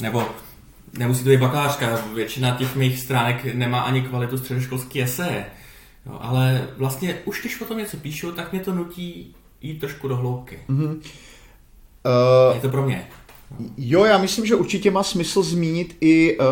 Nebo 0.00 0.28
nemusí 0.98 1.24
to 1.24 1.30
být 1.30 1.40
bakalářka, 1.40 2.00
většina 2.14 2.50
těch 2.50 2.76
mých 2.76 3.00
stránek 3.00 3.54
nemá 3.54 3.80
ani 3.80 4.02
kvalitu 4.02 4.38
středoškolské 4.38 5.02
eseje. 5.02 5.46
No, 6.06 6.24
ale 6.24 6.68
vlastně 6.76 7.18
už 7.24 7.40
když 7.40 7.60
o 7.60 7.64
tom 7.64 7.78
něco 7.78 7.96
píšu, 7.96 8.32
tak 8.32 8.52
mě 8.52 8.60
to 8.60 8.74
nutí 8.74 9.34
jít 9.60 9.80
trošku 9.80 10.08
do 10.08 10.16
hloubky. 10.16 10.58
Mm-hmm. 10.68 10.88
Uh, 10.88 12.54
je 12.54 12.60
to 12.60 12.68
pro 12.68 12.82
mě. 12.82 13.06
Jo, 13.76 14.04
já 14.04 14.18
myslím, 14.18 14.46
že 14.46 14.54
určitě 14.54 14.90
má 14.90 15.02
smysl 15.02 15.42
zmínit 15.42 15.96
i 16.00 16.38
uh, 16.38 16.44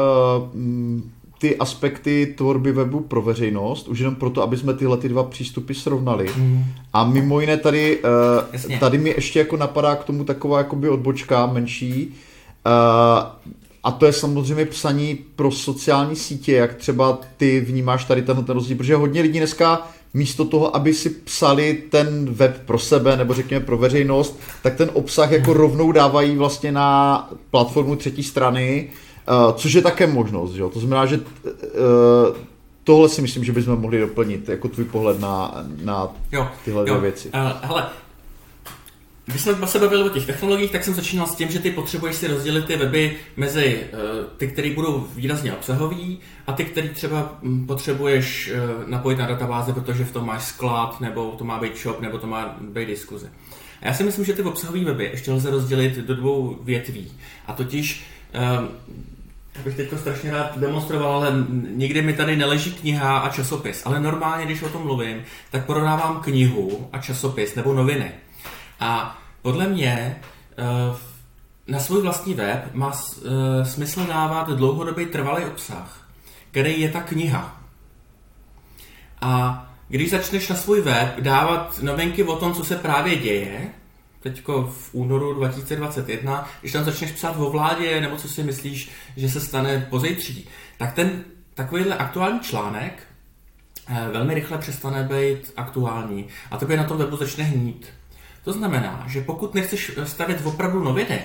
ty 1.39 1.57
aspekty 1.57 2.35
tvorby 2.37 2.73
webu 2.73 3.01
pro 3.01 3.23
veřejnost, 3.23 3.89
už 3.89 3.99
jenom 3.99 4.15
proto, 4.15 4.43
aby 4.43 4.57
jsme 4.57 4.75
tyhle 4.75 4.97
ty 4.97 5.09
dva 5.09 5.23
přístupy 5.23 5.75
srovnali. 5.75 6.31
Mm. 6.37 6.65
A 6.93 7.05
mimo 7.05 7.41
jiné 7.41 7.57
tady, 7.57 7.99
uh, 7.99 8.79
tady 8.79 8.99
mi 8.99 9.11
ještě 9.11 9.39
jako 9.39 9.57
napadá 9.57 9.97
k 9.97 10.05
tomu 10.05 10.25
taková 10.25 10.59
jakoby 10.59 10.89
odbočka 10.89 11.47
menší, 11.47 12.07
uh, 12.07 13.47
a 13.87 13.91
to 13.91 14.07
je 14.07 14.13
samozřejmě 14.13 14.65
psaní 14.65 15.19
pro 15.37 15.51
sociální 15.51 16.17
sítě, 16.17 16.53
jak 16.53 16.75
třeba 16.75 17.19
ty 17.37 17.61
vnímáš 17.61 18.05
tady 18.05 18.23
ten, 18.23 18.45
ten 18.45 18.55
rozdíl, 18.55 18.77
protože 18.77 18.95
hodně 18.95 19.23
lidí 19.23 19.39
dneska 19.39 19.89
místo 20.15 20.45
toho, 20.45 20.77
aby 20.77 20.95
si 20.95 21.11
psali 21.11 21.83
ten 21.91 22.27
web 22.31 22.63
pro 22.67 22.79
sebe 22.79 23.17
nebo 23.17 23.35
řekněme 23.35 23.65
pro 23.65 23.79
veřejnost, 23.79 24.41
tak 24.63 24.75
ten 24.77 24.91
obsah 24.93 25.31
jako 25.31 25.53
rovnou 25.53 25.93
dávají 25.93 26.37
vlastně 26.37 26.73
na 26.73 27.31
platformu 27.51 27.97
třetí 27.97 28.23
strany, 28.23 28.89
uh, 29.29 29.53
což 29.57 29.73
je 29.73 29.83
také 29.83 30.07
možnost. 30.07 30.53
Že? 30.53 30.63
To 30.73 30.81
znamená, 30.81 31.07
že 31.07 31.17
uh, 31.19 31.23
tohle 32.85 33.09
si 33.09 33.23
myslím, 33.23 33.45
že 33.45 33.53
bychom 33.53 33.81
mohli 33.81 34.01
doplnit, 34.01 34.49
jako 34.49 34.69
tvůj 34.69 34.85
pohled 34.85 35.21
na, 35.21 35.65
na 35.85 36.09
jo, 36.33 36.49
tyhle 36.65 36.81
jo. 36.81 36.87
dvě 36.87 37.01
věci. 37.01 37.29
Uh, 37.29 37.41
hele, 37.63 37.87
když 39.27 39.41
jsme 39.41 39.67
se 39.67 39.79
bavili 39.79 40.03
o 40.03 40.09
těch 40.09 40.27
technologiích, 40.27 40.71
tak 40.71 40.85
jsem 40.85 40.95
začínal 40.95 41.27
s 41.27 41.35
tím, 41.35 41.49
že 41.49 41.59
ty 41.59 41.71
potřebuješ 41.71 42.17
si 42.17 42.27
rozdělit 42.27 42.65
ty 42.65 42.77
weby 42.77 43.17
mezi 43.37 43.81
uh, 43.93 43.99
ty, 44.37 44.49
které 44.49 44.75
budou 44.75 45.07
výrazně 45.15 45.53
obsahový 45.53 46.19
a 46.47 46.53
ty, 46.53 46.65
které 46.65 46.89
třeba 46.89 47.39
um, 47.43 47.67
potřebuješ 47.67 48.53
uh, 48.53 48.89
napojit 48.89 49.19
na 49.19 49.27
databáze, 49.27 49.73
protože 49.73 50.05
v 50.05 50.13
tom 50.13 50.27
máš 50.27 50.45
sklad, 50.45 51.01
nebo 51.01 51.35
to 51.39 51.45
má 51.45 51.59
být 51.59 51.77
shop, 51.77 52.01
nebo 52.01 52.19
to 52.19 52.27
má 52.27 52.57
být 52.61 52.89
diskuze. 52.89 53.31
A 53.83 53.87
já 53.87 53.95
si 53.95 54.05
myslím, 54.05 54.25
že 54.25 54.33
ty 54.33 54.43
obsahové 54.43 54.85
weby 54.85 55.05
ještě 55.05 55.33
lze 55.33 55.51
rozdělit 55.51 55.97
do 55.97 56.15
dvou 56.15 56.59
větví. 56.63 57.13
A 57.47 57.53
totiž 57.53 58.05
um, 58.61 58.69
bych 59.65 59.77
teď 59.77 59.91
to 59.91 59.99
strašně 59.99 60.31
rád 60.31 60.59
demonstroval, 60.59 61.13
ale 61.13 61.33
nikdy 61.71 62.03
mi 62.03 62.13
tady 62.13 62.37
neleží 62.37 62.73
kniha 62.73 63.19
a 63.19 63.29
časopis. 63.29 63.87
Ale 63.87 64.01
normálně, 64.01 64.45
když 64.45 64.63
o 64.63 64.69
tom 64.69 64.83
mluvím, 64.83 65.25
tak 65.51 65.67
prodávám 65.67 66.21
knihu 66.21 66.89
a 66.93 66.99
časopis 66.99 67.55
nebo 67.55 67.75
noviny. 67.75 68.13
A 68.81 69.19
podle 69.43 69.67
mě 69.67 70.17
eh, 70.59 70.97
na 71.67 71.81
svůj 71.81 72.03
vlastní 72.03 72.35
web 72.35 72.75
má 72.75 72.93
eh, 72.93 73.65
smysl 73.65 74.07
dávat 74.07 74.49
dlouhodobý 74.49 75.07
trvalý 75.07 75.45
obsah, 75.45 76.09
který 76.51 76.81
je 76.81 76.89
ta 76.89 77.01
kniha. 77.01 77.61
A 79.21 79.63
když 79.89 80.11
začneš 80.11 80.49
na 80.49 80.57
svůj 80.57 80.81
web 80.81 81.21
dávat 81.21 81.83
novinky 81.83 82.25
o 82.25 82.37
tom, 82.37 82.55
co 82.55 82.65
se 82.65 82.77
právě 82.77 83.17
děje, 83.17 83.71
teďko 84.31 84.63
v 84.63 84.95
únoru 84.95 85.35
2021, 85.35 86.49
když 86.61 86.73
tam 86.73 86.85
začneš 86.85 87.13
psát 87.13 87.37
o 87.37 87.51
vládě, 87.51 88.01
nebo 88.01 88.17
co 88.17 88.29
si 88.29 88.43
myslíš, 88.43 88.91
že 89.17 89.29
se 89.29 89.41
stane 89.41 89.87
pozejtří, 89.91 90.49
tak 90.79 90.93
ten 90.93 91.25
takovýhle 91.55 91.97
aktuální 91.97 92.41
článek 92.41 93.03
eh, 93.89 94.09
velmi 94.13 94.35
rychle 94.35 94.59
přestane 94.59 95.03
být 95.03 95.53
aktuální 95.57 96.27
a 96.51 96.57
tebe 96.57 96.77
na 96.77 96.85
tom 96.85 96.99
webu 96.99 97.17
začne 97.17 97.45
hnít. 97.45 97.87
To 98.45 98.53
znamená, 98.53 99.05
že 99.09 99.21
pokud 99.21 99.55
nechceš 99.55 99.91
stavět 100.05 100.41
opravdu 100.45 100.85
noviny, 100.85 101.21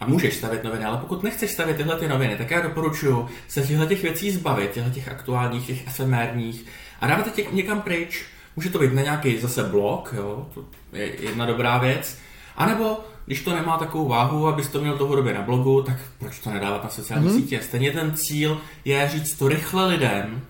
a 0.00 0.06
můžeš 0.06 0.36
stavět 0.36 0.64
noviny, 0.64 0.84
ale 0.84 0.98
pokud 0.98 1.22
nechceš 1.22 1.50
stavět 1.50 1.76
tyhle 1.76 1.96
ty 1.96 2.08
noviny, 2.08 2.36
tak 2.36 2.50
já 2.50 2.60
doporučuji 2.60 3.28
se 3.48 3.62
těchto 3.62 3.86
těch 3.86 4.02
věcí 4.02 4.30
zbavit, 4.30 4.70
těchto 4.70 4.90
těch 4.90 5.08
aktuálních, 5.08 5.66
těch 5.66 5.86
efemérních 5.86 6.64
a 7.00 7.06
dávat 7.06 7.38
je 7.38 7.44
někam 7.52 7.82
pryč. 7.82 8.24
Může 8.58 8.70
to 8.70 8.78
být 8.78 8.92
na 8.92 9.02
nějaký 9.02 9.40
zase 9.40 9.64
blog, 9.64 10.14
jo, 10.16 10.46
to 10.54 10.64
je 10.92 11.22
jedna 11.22 11.46
dobrá 11.46 11.78
věc. 11.78 12.18
A 12.56 12.66
nebo 12.66 13.00
když 13.26 13.42
to 13.42 13.54
nemá 13.54 13.78
takovou 13.78 14.08
váhu, 14.08 14.48
abys 14.48 14.68
to 14.68 14.80
měl 14.80 14.96
dlouhodobě 14.96 15.34
na 15.34 15.42
blogu, 15.42 15.82
tak 15.82 15.96
proč 16.18 16.38
to 16.38 16.50
nedávat 16.50 16.84
na 16.84 16.90
sociální 16.90 17.28
mm-hmm. 17.28 17.36
sítě? 17.36 17.60
Stejně 17.62 17.92
ten 17.92 18.16
cíl 18.16 18.60
je 18.84 19.08
říct 19.08 19.38
to 19.38 19.48
rychle 19.48 19.86
lidem 19.86 20.40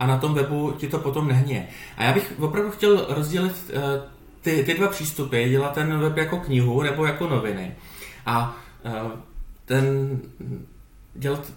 a 0.00 0.06
na 0.06 0.18
tom 0.18 0.34
webu 0.34 0.72
ti 0.78 0.88
to 0.88 0.98
potom 0.98 1.28
nehně. 1.28 1.68
A 1.96 2.04
já 2.04 2.12
bych 2.12 2.32
opravdu 2.38 2.70
chtěl 2.70 3.06
rozdělit 3.08 3.70
uh, 3.74 3.82
ty, 4.40 4.64
ty 4.64 4.74
dva 4.74 4.88
přístupy, 4.88 5.48
dělat 5.48 5.74
ten 5.74 5.98
web 5.98 6.16
jako 6.16 6.36
knihu 6.38 6.82
nebo 6.82 7.06
jako 7.06 7.28
noviny. 7.28 7.74
A 8.26 8.56
uh, 8.84 9.10
ten 9.64 10.18
dělat, 11.14 11.52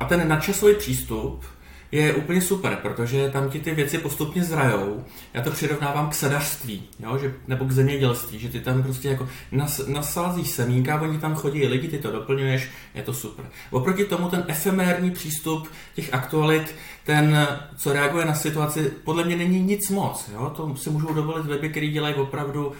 a 0.00 0.04
ten 0.04 0.28
nadčasový 0.28 0.74
přístup 0.74 1.44
je 1.92 2.14
úplně 2.14 2.40
super, 2.40 2.78
protože 2.82 3.30
tam 3.30 3.50
ti 3.50 3.60
ty 3.60 3.74
věci 3.74 3.98
postupně 3.98 4.44
zrajou. 4.44 5.04
Já 5.34 5.42
to 5.42 5.50
přirovnávám 5.50 6.10
k 6.10 6.14
sadařství, 6.14 6.82
jo, 7.00 7.18
že, 7.18 7.34
nebo 7.48 7.64
k 7.64 7.72
zemědělství, 7.72 8.38
že 8.38 8.48
ty 8.48 8.60
tam 8.60 8.82
prostě 8.82 9.08
jako 9.08 9.28
nas, 9.52 9.80
nasázíš 9.86 10.50
semínka, 10.50 11.00
oni 11.00 11.18
tam 11.18 11.34
chodí 11.34 11.66
lidi, 11.66 11.88
ty 11.88 11.98
to 11.98 12.10
doplňuješ, 12.10 12.68
je 12.94 13.02
to 13.02 13.14
super. 13.14 13.44
Oproti 13.70 14.04
tomu 14.04 14.28
ten 14.28 14.44
efemérní 14.48 15.10
přístup 15.10 15.68
těch 15.94 16.14
aktualit, 16.14 16.74
ten, 17.04 17.48
co 17.76 17.92
reaguje 17.92 18.24
na 18.24 18.34
situaci, 18.34 18.92
podle 19.04 19.24
mě 19.24 19.36
není 19.36 19.62
nic 19.62 19.90
moc. 19.90 20.30
Jo? 20.32 20.52
To 20.56 20.76
si 20.76 20.90
můžou 20.90 21.14
dovolit 21.14 21.46
weby, 21.46 21.68
které 21.68 21.86
dělají 21.86 22.14
opravdu 22.14 22.72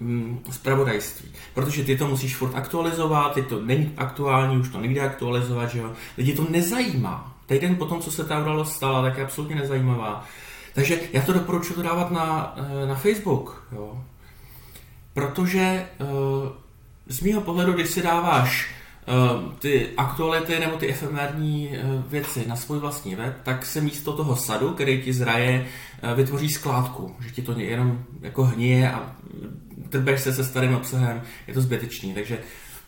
mm, 0.00 0.38
zpravodajství. 0.50 1.30
Protože 1.54 1.84
ty 1.84 1.96
to 1.96 2.08
musíš 2.08 2.36
furt 2.36 2.54
aktualizovat, 2.54 3.34
ty 3.34 3.42
to 3.42 3.60
není 3.60 3.92
aktuální, 3.96 4.56
už 4.56 4.68
to 4.68 4.80
nejde 4.80 5.00
aktualizovat, 5.00 5.70
že 5.70 5.78
jo. 5.78 5.92
Lidi 6.18 6.34
to 6.34 6.46
nezajímá. 6.50 7.35
Týden 7.46 7.76
po 7.76 7.86
tom, 7.86 8.00
co 8.00 8.10
se 8.10 8.24
ta 8.24 8.40
událost 8.40 8.72
stala, 8.72 9.02
tak 9.02 9.18
je 9.18 9.24
absolutně 9.24 9.56
nezajímavá. 9.56 10.24
Takže 10.74 11.00
já 11.12 11.22
to 11.22 11.32
doporučuji 11.32 11.74
to 11.74 11.82
dávat 11.82 12.10
na, 12.10 12.54
eh, 12.56 12.86
na 12.86 12.94
Facebook, 12.94 13.68
jo. 13.72 14.04
Protože 15.14 15.60
eh, 15.60 16.04
z 17.06 17.20
mého 17.20 17.40
pohledu, 17.40 17.72
když 17.72 17.90
si 17.90 18.02
dáváš 18.02 18.74
eh, 19.08 19.12
ty 19.58 19.88
aktuality 19.96 20.60
nebo 20.60 20.76
ty 20.76 20.88
efemérní 20.88 21.70
věci 22.08 22.44
na 22.48 22.56
svůj 22.56 22.78
vlastní 22.78 23.14
web, 23.14 23.36
tak 23.42 23.66
se 23.66 23.80
místo 23.80 24.12
toho 24.12 24.36
sadu, 24.36 24.70
který 24.70 25.02
ti 25.02 25.12
zraje, 25.12 25.66
vytvoří 26.14 26.48
skládku, 26.48 27.16
že 27.20 27.30
ti 27.30 27.42
to 27.42 27.52
jenom 27.58 28.04
jako 28.20 28.44
hníje 28.44 28.92
a 28.92 29.16
trbeš 29.88 30.20
se 30.20 30.32
se 30.32 30.44
starým 30.44 30.74
obsahem, 30.74 31.22
je 31.46 31.54
to 31.54 31.60
zbytečný. 31.60 32.14
Takže 32.14 32.38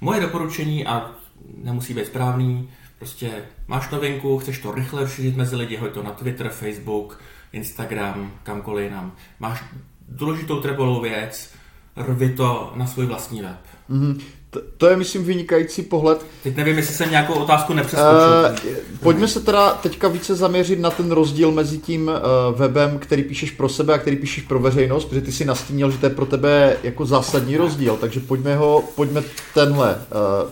moje 0.01 0.21
doporučení, 0.21 0.87
a 0.87 1.11
nemusí 1.57 1.95
být 1.95 2.07
správný, 2.07 2.69
Prostě 2.99 3.31
máš 3.69 3.91
novinku, 3.91 4.39
chceš 4.39 4.59
to 4.59 4.73
rychle 4.73 5.03
rozšířit 5.03 5.37
mezi 5.37 5.57
lidi, 5.57 5.77
hoď 5.77 5.93
to 5.93 6.03
na 6.03 6.11
Twitter, 6.11 6.49
Facebook, 6.49 7.21
Instagram, 7.53 8.33
kamkoliv 8.43 8.85
jinam. 8.85 9.13
Máš 9.41 9.65
důležitou 10.09 10.61
trebolou 10.61 11.01
věc, 11.01 11.51
rvi 11.97 12.31
to 12.31 12.73
na 12.77 12.87
svůj 12.87 13.07
vlastní 13.07 13.43
web. 13.43 13.59
Mm-hmm. 13.91 14.21
To, 14.51 14.61
to 14.77 14.87
je, 14.87 14.97
myslím, 14.97 15.25
vynikající 15.25 15.83
pohled. 15.83 16.27
Teď 16.43 16.57
nevím, 16.57 16.77
jestli 16.77 16.95
jsem 16.95 17.11
nějakou 17.11 17.33
otázku 17.33 17.75
nepřeskočil. 17.75 18.71
Uh, 18.71 18.79
pojďme 19.03 19.29
se 19.29 19.41
teda 19.41 19.71
teďka 19.71 20.09
více 20.09 20.35
zaměřit 20.35 20.81
na 20.81 20.91
ten 20.91 21.11
rozdíl 21.11 21.53
mezi 21.53 21.79
tím 21.79 22.09
uh, 22.09 22.59
webem, 22.59 22.99
který 22.99 23.23
píšeš 23.23 23.51
pro 23.51 23.69
sebe 23.69 23.95
a 23.95 23.99
který 23.99 24.17
píšeš 24.17 24.45
pro 24.45 24.59
veřejnost, 24.59 25.05
protože 25.05 25.21
ty 25.21 25.33
si 25.33 25.45
nastínil, 25.45 25.91
že 25.91 25.99
to 25.99 26.07
je 26.07 26.11
pro 26.11 26.27
tebe 26.27 26.77
jako 26.83 27.07
zásadní 27.07 27.57
rozdíl, 27.57 27.97
takže 27.97 28.21
pojďme 28.21 28.57
ho, 28.57 28.85
pojďme 28.97 29.23
tenhle 29.55 29.95
uh, 29.95 30.51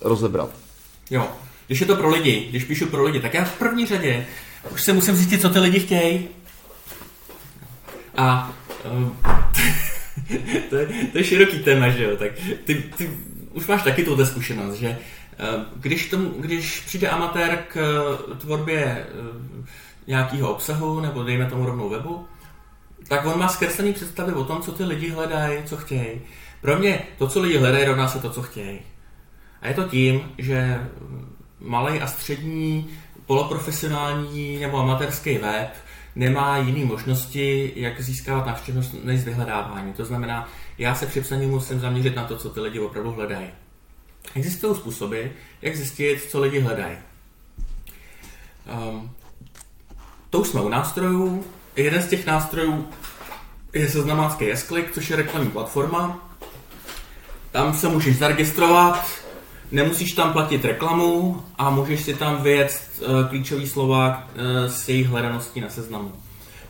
rozebrat. 0.00 0.63
Jo, 1.10 1.28
když 1.66 1.80
je 1.80 1.86
to 1.86 1.96
pro 1.96 2.10
lidi, 2.10 2.46
když 2.50 2.64
píšu 2.64 2.86
pro 2.86 3.02
lidi, 3.02 3.20
tak 3.20 3.34
já 3.34 3.44
v 3.44 3.58
první 3.58 3.86
řadě 3.86 4.26
už 4.72 4.82
se 4.82 4.92
musím 4.92 5.14
zjistit, 5.16 5.40
co 5.40 5.50
ty 5.50 5.58
lidi 5.58 5.80
chtějí. 5.80 6.28
A 8.16 8.52
um, 8.92 9.18
to, 10.70 10.76
je, 10.76 10.86
to 11.12 11.18
je 11.18 11.24
široký 11.24 11.58
téma, 11.58 11.88
že 11.88 12.04
jo, 12.04 12.16
tak 12.16 12.32
ty, 12.64 12.74
ty 12.74 13.10
už 13.52 13.66
máš 13.66 13.82
taky 13.82 14.04
tuto 14.04 14.26
zkušenost, 14.26 14.74
že 14.74 14.98
ehm, 15.38 15.66
když, 15.76 16.10
tom, 16.10 16.34
když 16.38 16.80
přijde 16.80 17.08
amatér 17.08 17.64
k 17.68 17.76
eh, 17.76 18.34
tvorbě 18.34 18.84
eh, 18.84 19.06
nějakého 20.06 20.54
obsahu, 20.54 21.00
nebo 21.00 21.22
dejme 21.22 21.46
tomu 21.46 21.66
rovnou 21.66 21.88
webu, 21.88 22.26
tak 23.08 23.26
on 23.26 23.38
má 23.38 23.48
zkreslený 23.48 23.92
představy 23.92 24.32
o 24.32 24.44
tom, 24.44 24.62
co 24.62 24.72
ty 24.72 24.84
lidi 24.84 25.08
hledají, 25.08 25.58
co 25.64 25.76
chtějí. 25.76 26.20
Pro 26.60 26.78
mě 26.78 27.02
to, 27.18 27.28
co 27.28 27.40
lidi 27.40 27.58
hledají, 27.58 27.84
rovná 27.84 28.08
se 28.08 28.18
to, 28.18 28.30
co 28.30 28.42
chtějí. 28.42 28.80
A 29.64 29.68
je 29.68 29.74
to 29.74 29.84
tím, 29.84 30.32
že 30.38 30.88
malý 31.60 32.00
a 32.00 32.06
střední 32.06 32.90
poloprofesionální 33.26 34.58
nebo 34.58 34.78
amatérský 34.78 35.38
web 35.38 35.74
nemá 36.16 36.58
jiné 36.58 36.84
možnosti, 36.84 37.72
jak 37.76 38.00
získávat 38.00 38.46
návštěvnost 38.46 38.94
než 39.04 39.24
vyhledávání. 39.24 39.92
To 39.92 40.04
znamená, 40.04 40.48
já 40.78 40.94
se 40.94 41.06
při 41.06 41.20
psaní 41.20 41.46
musím 41.46 41.80
zaměřit 41.80 42.16
na 42.16 42.24
to, 42.24 42.36
co 42.36 42.50
ty 42.50 42.60
lidi 42.60 42.78
opravdu 42.78 43.10
hledají. 43.10 43.46
Existují 44.34 44.76
způsoby, 44.76 45.22
jak 45.62 45.76
zjistit, 45.76 46.22
co 46.30 46.40
lidi 46.40 46.60
hledají. 46.60 46.96
Um, 48.90 49.10
to 50.30 50.40
už 50.40 50.48
jsme 50.48 50.60
u 50.60 50.68
nástrojů. 50.68 51.44
Jeden 51.76 52.02
z 52.02 52.08
těch 52.08 52.26
nástrojů 52.26 52.88
je 53.72 53.88
seznamácký 53.88 54.52
Esklik, 54.52 54.92
což 54.92 55.10
je 55.10 55.16
reklamní 55.16 55.50
platforma. 55.50 56.30
Tam 57.50 57.74
se 57.74 57.88
můžeš 57.88 58.18
zaregistrovat, 58.18 59.23
Nemusíš 59.74 60.12
tam 60.12 60.32
platit 60.32 60.64
reklamu 60.64 61.42
a 61.58 61.70
můžeš 61.70 62.02
si 62.02 62.14
tam 62.14 62.42
vyjet 62.42 62.90
uh, 63.00 63.28
klíčový 63.28 63.68
slova 63.68 64.28
uh, 64.36 64.70
s 64.70 64.88
jejich 64.88 65.06
hledaností 65.06 65.60
na 65.60 65.68
seznamu. 65.68 66.12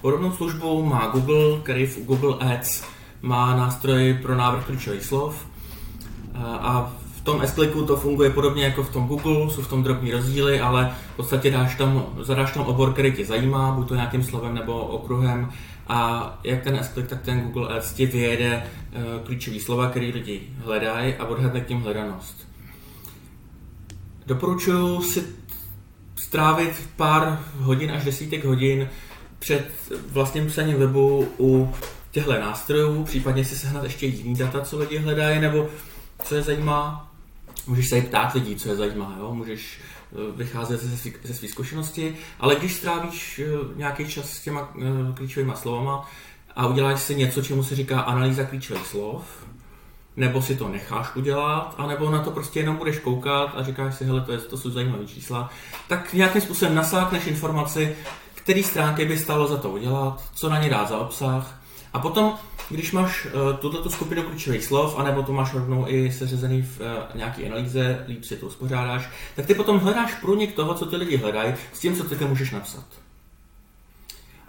Podobnou 0.00 0.32
službu 0.32 0.84
má 0.84 1.06
Google, 1.06 1.60
který 1.62 1.86
v 1.86 2.04
Google 2.04 2.36
Ads 2.40 2.84
má 3.22 3.56
nástroj 3.56 4.18
pro 4.22 4.36
návrh 4.36 4.66
klíčových 4.66 5.04
slov 5.04 5.46
a 6.44 6.92
v 7.16 7.20
tom 7.20 7.42
s 7.42 7.54
to 7.86 7.96
funguje 7.96 8.30
podobně 8.30 8.64
jako 8.64 8.82
v 8.82 8.92
tom 8.92 9.06
Google, 9.06 9.50
jsou 9.50 9.62
v 9.62 9.68
tom 9.68 9.82
drobní 9.82 10.12
rozdíly, 10.12 10.60
ale 10.60 10.94
v 11.12 11.16
podstatě 11.16 11.50
dáš 11.50 11.74
tam, 11.74 12.06
zadáš 12.20 12.52
tam 12.52 12.62
obor, 12.62 12.92
který 12.92 13.12
tě 13.12 13.24
zajímá, 13.24 13.72
buď 13.72 13.88
to 13.88 13.94
nějakým 13.94 14.22
slovem 14.22 14.54
nebo 14.54 14.80
okruhem 14.80 15.52
a 15.88 16.30
jak 16.44 16.62
ten 16.62 16.78
s 16.78 16.88
tak 16.88 17.22
ten 17.22 17.40
Google 17.40 17.76
Ads 17.76 17.92
ti 17.92 18.06
vyjede 18.06 18.62
klíčový 19.24 19.60
slova, 19.60 19.90
který 19.90 20.12
lidi 20.12 20.40
hledají 20.64 21.14
a 21.14 21.24
odhadne 21.24 21.60
k 21.60 21.66
tím 21.66 21.80
hledanost. 21.80 22.53
Doporučuji 24.26 25.02
si 25.02 25.26
strávit 26.16 26.88
pár 26.96 27.44
hodin 27.56 27.92
až 27.92 28.04
desítek 28.04 28.44
hodin 28.44 28.88
před 29.38 29.70
vlastním 30.08 30.46
psaním 30.46 30.76
webu 30.76 31.28
u 31.38 31.74
těchto 32.10 32.32
nástrojů, 32.32 33.04
případně 33.04 33.44
si 33.44 33.56
sehnat 33.56 33.84
ještě 33.84 34.06
jiný 34.06 34.34
data, 34.34 34.60
co 34.60 34.78
lidi 34.78 34.98
hledají, 34.98 35.40
nebo 35.40 35.68
co 36.24 36.34
je 36.34 36.42
zajímá. 36.42 37.12
Můžeš 37.66 37.88
se 37.88 37.98
i 37.98 38.02
ptát 38.02 38.34
lidí, 38.34 38.56
co 38.56 38.68
je 38.68 38.76
zajímá, 38.76 39.16
jo? 39.18 39.34
můžeš 39.34 39.80
eh, 39.80 40.16
vycházet 40.36 40.80
ze, 40.80 41.10
ze 41.24 41.34
své 41.34 41.48
zkušenosti, 41.48 42.16
ale 42.40 42.56
když 42.56 42.74
strávíš 42.74 43.38
eh, 43.38 43.48
nějaký 43.76 44.08
čas 44.08 44.30
s 44.30 44.40
těma 44.40 44.72
eh, 44.78 45.12
klíčovými 45.14 45.52
slovama 45.54 46.10
a 46.56 46.66
uděláš 46.66 47.00
si 47.00 47.14
něco, 47.14 47.42
čemu 47.42 47.64
se 47.64 47.76
říká 47.76 48.00
analýza 48.00 48.44
klíčových 48.44 48.86
slov, 48.86 49.46
nebo 50.16 50.42
si 50.42 50.56
to 50.56 50.68
necháš 50.68 51.16
udělat, 51.16 51.74
anebo 51.78 52.10
na 52.10 52.22
to 52.22 52.30
prostě 52.30 52.60
jenom 52.60 52.76
budeš 52.76 52.98
koukat 52.98 53.52
a 53.56 53.62
říkáš 53.62 53.94
si, 53.94 54.04
hele, 54.04 54.20
to, 54.20 54.32
je, 54.32 54.38
to 54.38 54.56
jsou 54.56 54.70
zajímavé 54.70 55.06
čísla, 55.06 55.50
tak 55.88 56.12
nějakým 56.12 56.40
způsobem 56.40 56.74
nasákneš 56.74 57.26
informaci, 57.26 57.96
který 58.34 58.62
stránky 58.62 59.04
by 59.04 59.18
stalo 59.18 59.46
za 59.46 59.56
to 59.56 59.70
udělat, 59.70 60.22
co 60.34 60.48
na 60.48 60.62
ně 60.62 60.70
dá 60.70 60.84
za 60.84 60.98
obsah. 60.98 61.60
A 61.92 61.98
potom, 61.98 62.34
když 62.70 62.92
máš 62.92 63.26
uh, 63.26 63.56
tuto 63.56 63.90
skupinu 63.90 64.22
klíčových 64.22 64.64
slov, 64.64 64.98
anebo 64.98 65.22
to 65.22 65.32
máš 65.32 65.54
rovnou 65.54 65.84
i 65.88 66.12
seřazený 66.12 66.62
v 66.62 66.80
uh, 66.80 66.86
nějaký 67.14 67.46
analýze, 67.46 68.04
líp 68.08 68.24
si 68.24 68.36
to 68.36 68.46
uspořádáš, 68.46 69.08
tak 69.36 69.46
ty 69.46 69.54
potom 69.54 69.78
hledáš 69.78 70.14
průnik 70.14 70.54
toho, 70.54 70.74
co 70.74 70.86
ty 70.86 70.96
lidi 70.96 71.16
hledají, 71.16 71.54
s 71.72 71.80
tím, 71.80 71.96
co 71.96 72.04
ty 72.04 72.24
můžeš 72.24 72.50
napsat. 72.50 72.84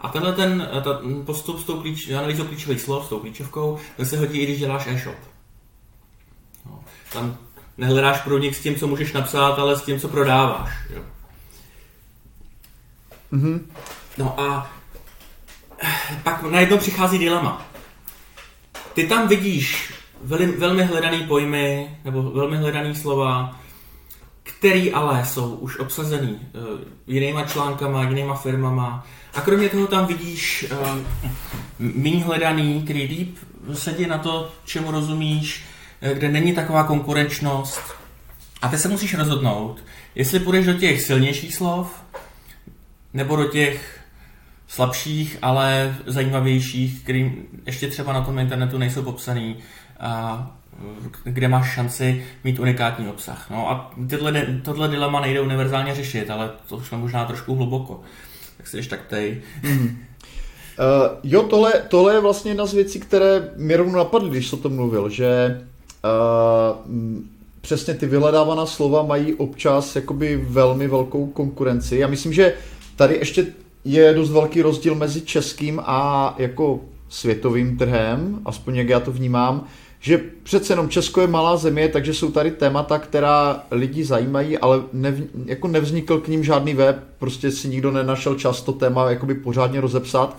A 0.00 0.08
tenhle 0.08 0.32
ten, 0.32 0.68
eh, 0.72 0.80
ta 0.80 1.00
postup 1.24 1.60
s 1.60 1.64
tou 1.64 1.80
klíč, 1.80 2.10
analýzou 2.10 2.44
klíčových 2.44 2.80
slov, 2.80 3.06
s 3.06 3.08
tou 3.08 3.18
klíčovkou, 3.18 3.78
to 3.96 4.04
se 4.04 4.18
hodí 4.18 4.38
i 4.38 4.44
když 4.44 4.58
děláš 4.58 4.86
e-shop. 4.86 5.35
Tam 7.12 7.36
nehledáš 7.78 8.20
průnik 8.20 8.54
s 8.54 8.62
tím, 8.62 8.76
co 8.76 8.86
můžeš 8.86 9.12
napsat, 9.12 9.58
ale 9.58 9.76
s 9.76 9.82
tím, 9.82 10.00
co 10.00 10.08
prodáváš. 10.08 10.70
Jo. 10.94 11.02
Mm-hmm. 13.32 13.60
No 14.18 14.40
a 14.40 14.72
pak 16.22 16.42
najednou 16.42 16.78
přichází 16.78 17.18
dilema. 17.18 17.66
Ty 18.94 19.06
tam 19.06 19.28
vidíš 19.28 19.92
velmi, 20.22 20.46
velmi 20.46 20.84
hledaný 20.84 21.26
pojmy 21.26 21.98
nebo 22.04 22.22
velmi 22.22 22.56
hledaný 22.56 22.94
slova, 22.94 23.60
který 24.42 24.92
ale 24.92 25.26
jsou 25.26 25.54
už 25.54 25.78
obsazený 25.78 26.30
uh, 26.30 26.80
jinýma 27.06 27.44
článkama, 27.44 28.02
jinýma 28.02 28.34
firmama. 28.34 29.06
A 29.34 29.40
kromě 29.40 29.68
toho 29.68 29.86
tam 29.86 30.06
vidíš 30.06 30.66
uh, 30.70 30.98
méně 31.78 32.24
hledaný, 32.24 32.82
který 32.82 33.02
líp 33.02 33.36
sedí 33.72 34.06
na 34.06 34.18
to, 34.18 34.52
čemu 34.64 34.90
rozumíš, 34.90 35.64
kde 36.14 36.28
není 36.28 36.52
taková 36.52 36.84
konkurenčnost. 36.84 37.80
A 38.62 38.68
ty 38.68 38.78
se 38.78 38.88
musíš 38.88 39.14
rozhodnout, 39.14 39.84
jestli 40.14 40.40
půjdeš 40.40 40.66
do 40.66 40.74
těch 40.74 41.02
silnějších 41.02 41.54
slov, 41.54 42.02
nebo 43.14 43.36
do 43.36 43.44
těch 43.44 44.00
slabších, 44.68 45.38
ale 45.42 45.96
zajímavějších, 46.06 47.02
který 47.02 47.32
ještě 47.66 47.88
třeba 47.88 48.12
na 48.12 48.20
tom 48.20 48.38
internetu 48.38 48.78
nejsou 48.78 49.02
popsaný 49.02 49.56
a 50.00 50.50
kde 51.24 51.48
máš 51.48 51.74
šanci 51.74 52.24
mít 52.44 52.58
unikátní 52.58 53.08
obsah. 53.08 53.50
No 53.50 53.70
a 53.70 53.94
tyhle, 54.08 54.46
tohle 54.62 54.88
dilema 54.88 55.20
nejde 55.20 55.40
univerzálně 55.40 55.94
řešit, 55.94 56.30
ale 56.30 56.50
to 56.68 56.76
už 56.76 56.90
možná 56.90 57.24
trošku 57.24 57.54
hluboko. 57.54 58.00
Tak 58.56 58.66
si 58.66 58.88
tak 58.88 59.06
tej. 59.06 59.42
Mm. 59.62 59.86
Uh, 59.88 61.18
jo, 61.22 61.42
tohle, 61.42 61.72
tohle 61.88 62.14
je 62.14 62.20
vlastně 62.20 62.50
jedna 62.50 62.66
z 62.66 62.74
věcí, 62.74 63.00
které 63.00 63.50
mě 63.56 63.76
rovnou 63.76 63.98
napadly, 63.98 64.30
když 64.30 64.48
jsem 64.48 64.58
to 64.58 64.68
mluvil, 64.68 65.10
že 65.10 65.60
přesně 67.60 67.94
ty 67.94 68.06
vyhledávaná 68.06 68.66
slova 68.66 69.02
mají 69.02 69.34
občas 69.34 69.96
jakoby 69.96 70.44
velmi 70.48 70.88
velkou 70.88 71.26
konkurenci. 71.26 71.96
Já 71.96 72.06
myslím, 72.06 72.32
že 72.32 72.54
tady 72.96 73.14
ještě 73.14 73.46
je 73.84 74.14
dost 74.14 74.30
velký 74.30 74.62
rozdíl 74.62 74.94
mezi 74.94 75.20
českým 75.20 75.80
a 75.84 76.34
jako 76.38 76.80
světovým 77.08 77.78
trhem, 77.78 78.40
aspoň 78.44 78.76
jak 78.76 78.88
já 78.88 79.00
to 79.00 79.12
vnímám, 79.12 79.64
že 80.00 80.20
přece 80.42 80.72
jenom 80.72 80.88
Česko 80.88 81.20
je 81.20 81.26
malá 81.26 81.56
země, 81.56 81.88
takže 81.88 82.14
jsou 82.14 82.30
tady 82.30 82.50
témata, 82.50 82.98
která 82.98 83.62
lidi 83.70 84.04
zajímají, 84.04 84.58
ale 84.58 84.82
nev, 84.92 85.14
jako 85.46 85.68
nevznikl 85.68 86.18
k 86.18 86.28
ním 86.28 86.44
žádný 86.44 86.74
web, 86.74 86.98
prostě 87.18 87.50
si 87.50 87.68
nikdo 87.68 87.90
nenašel 87.90 88.34
čas 88.34 88.62
to 88.62 88.72
téma 88.72 89.10
jakoby 89.10 89.34
pořádně 89.34 89.80
rozepsat. 89.80 90.36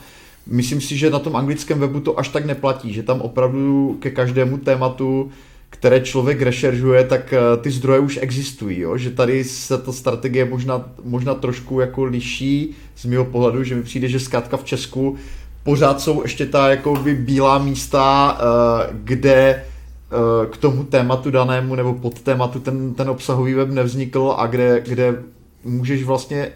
Myslím 0.48 0.82
si, 0.82 0.98
že 0.98 1.10
na 1.10 1.20
tom 1.20 1.36
anglickém 1.36 1.80
webu 1.80 2.00
to 2.00 2.20
až 2.20 2.30
tak 2.30 2.46
neplatí, 2.46 2.94
že 2.94 3.04
tam 3.04 3.22
opravdu 3.22 3.98
ke 4.00 4.12
každému 4.12 4.58
tématu 4.58 5.32
které 5.70 6.00
člověk 6.00 6.42
rešeržuje, 6.42 7.04
tak 7.04 7.34
eh, 7.34 7.58
ty 7.62 7.72
zdroje 7.72 8.00
už 8.00 8.20
existují, 8.22 8.80
jo? 8.80 8.98
že 8.98 9.10
tady 9.10 9.44
se 9.44 9.78
ta 9.78 9.92
strategie 9.92 10.46
možná, 10.46 10.86
možná 11.04 11.34
trošku 11.34 11.80
jako 11.80 12.04
liší 12.04 12.76
z 12.96 13.06
mého 13.06 13.26
pohledu, 13.26 13.64
že 13.64 13.76
mi 13.76 13.84
přijde, 13.84 14.08
že 14.08 14.20
zkrátka 14.20 14.58
v 14.58 14.64
Česku 14.64 15.16
pořád 15.64 16.02
jsou 16.02 16.22
ještě 16.22 16.46
ta 16.46 16.70
jakoby 16.70 17.16
bílá 17.16 17.58
místa, 17.58 18.38
eh, 18.40 18.90
kde 18.94 19.34
eh, 19.34 20.46
k 20.50 20.58
tomu 20.58 20.84
tématu 20.84 21.32
danému 21.32 21.76
nebo 21.76 21.94
pod 21.94 22.22
tématu 22.22 22.60
ten, 22.60 22.94
ten 22.94 23.10
obsahový 23.10 23.54
web 23.54 23.70
nevznikl 23.70 24.36
a 24.38 24.48
kde, 24.48 24.82
kde 24.88 25.24
můžeš 25.64 26.04
vlastně 26.04 26.52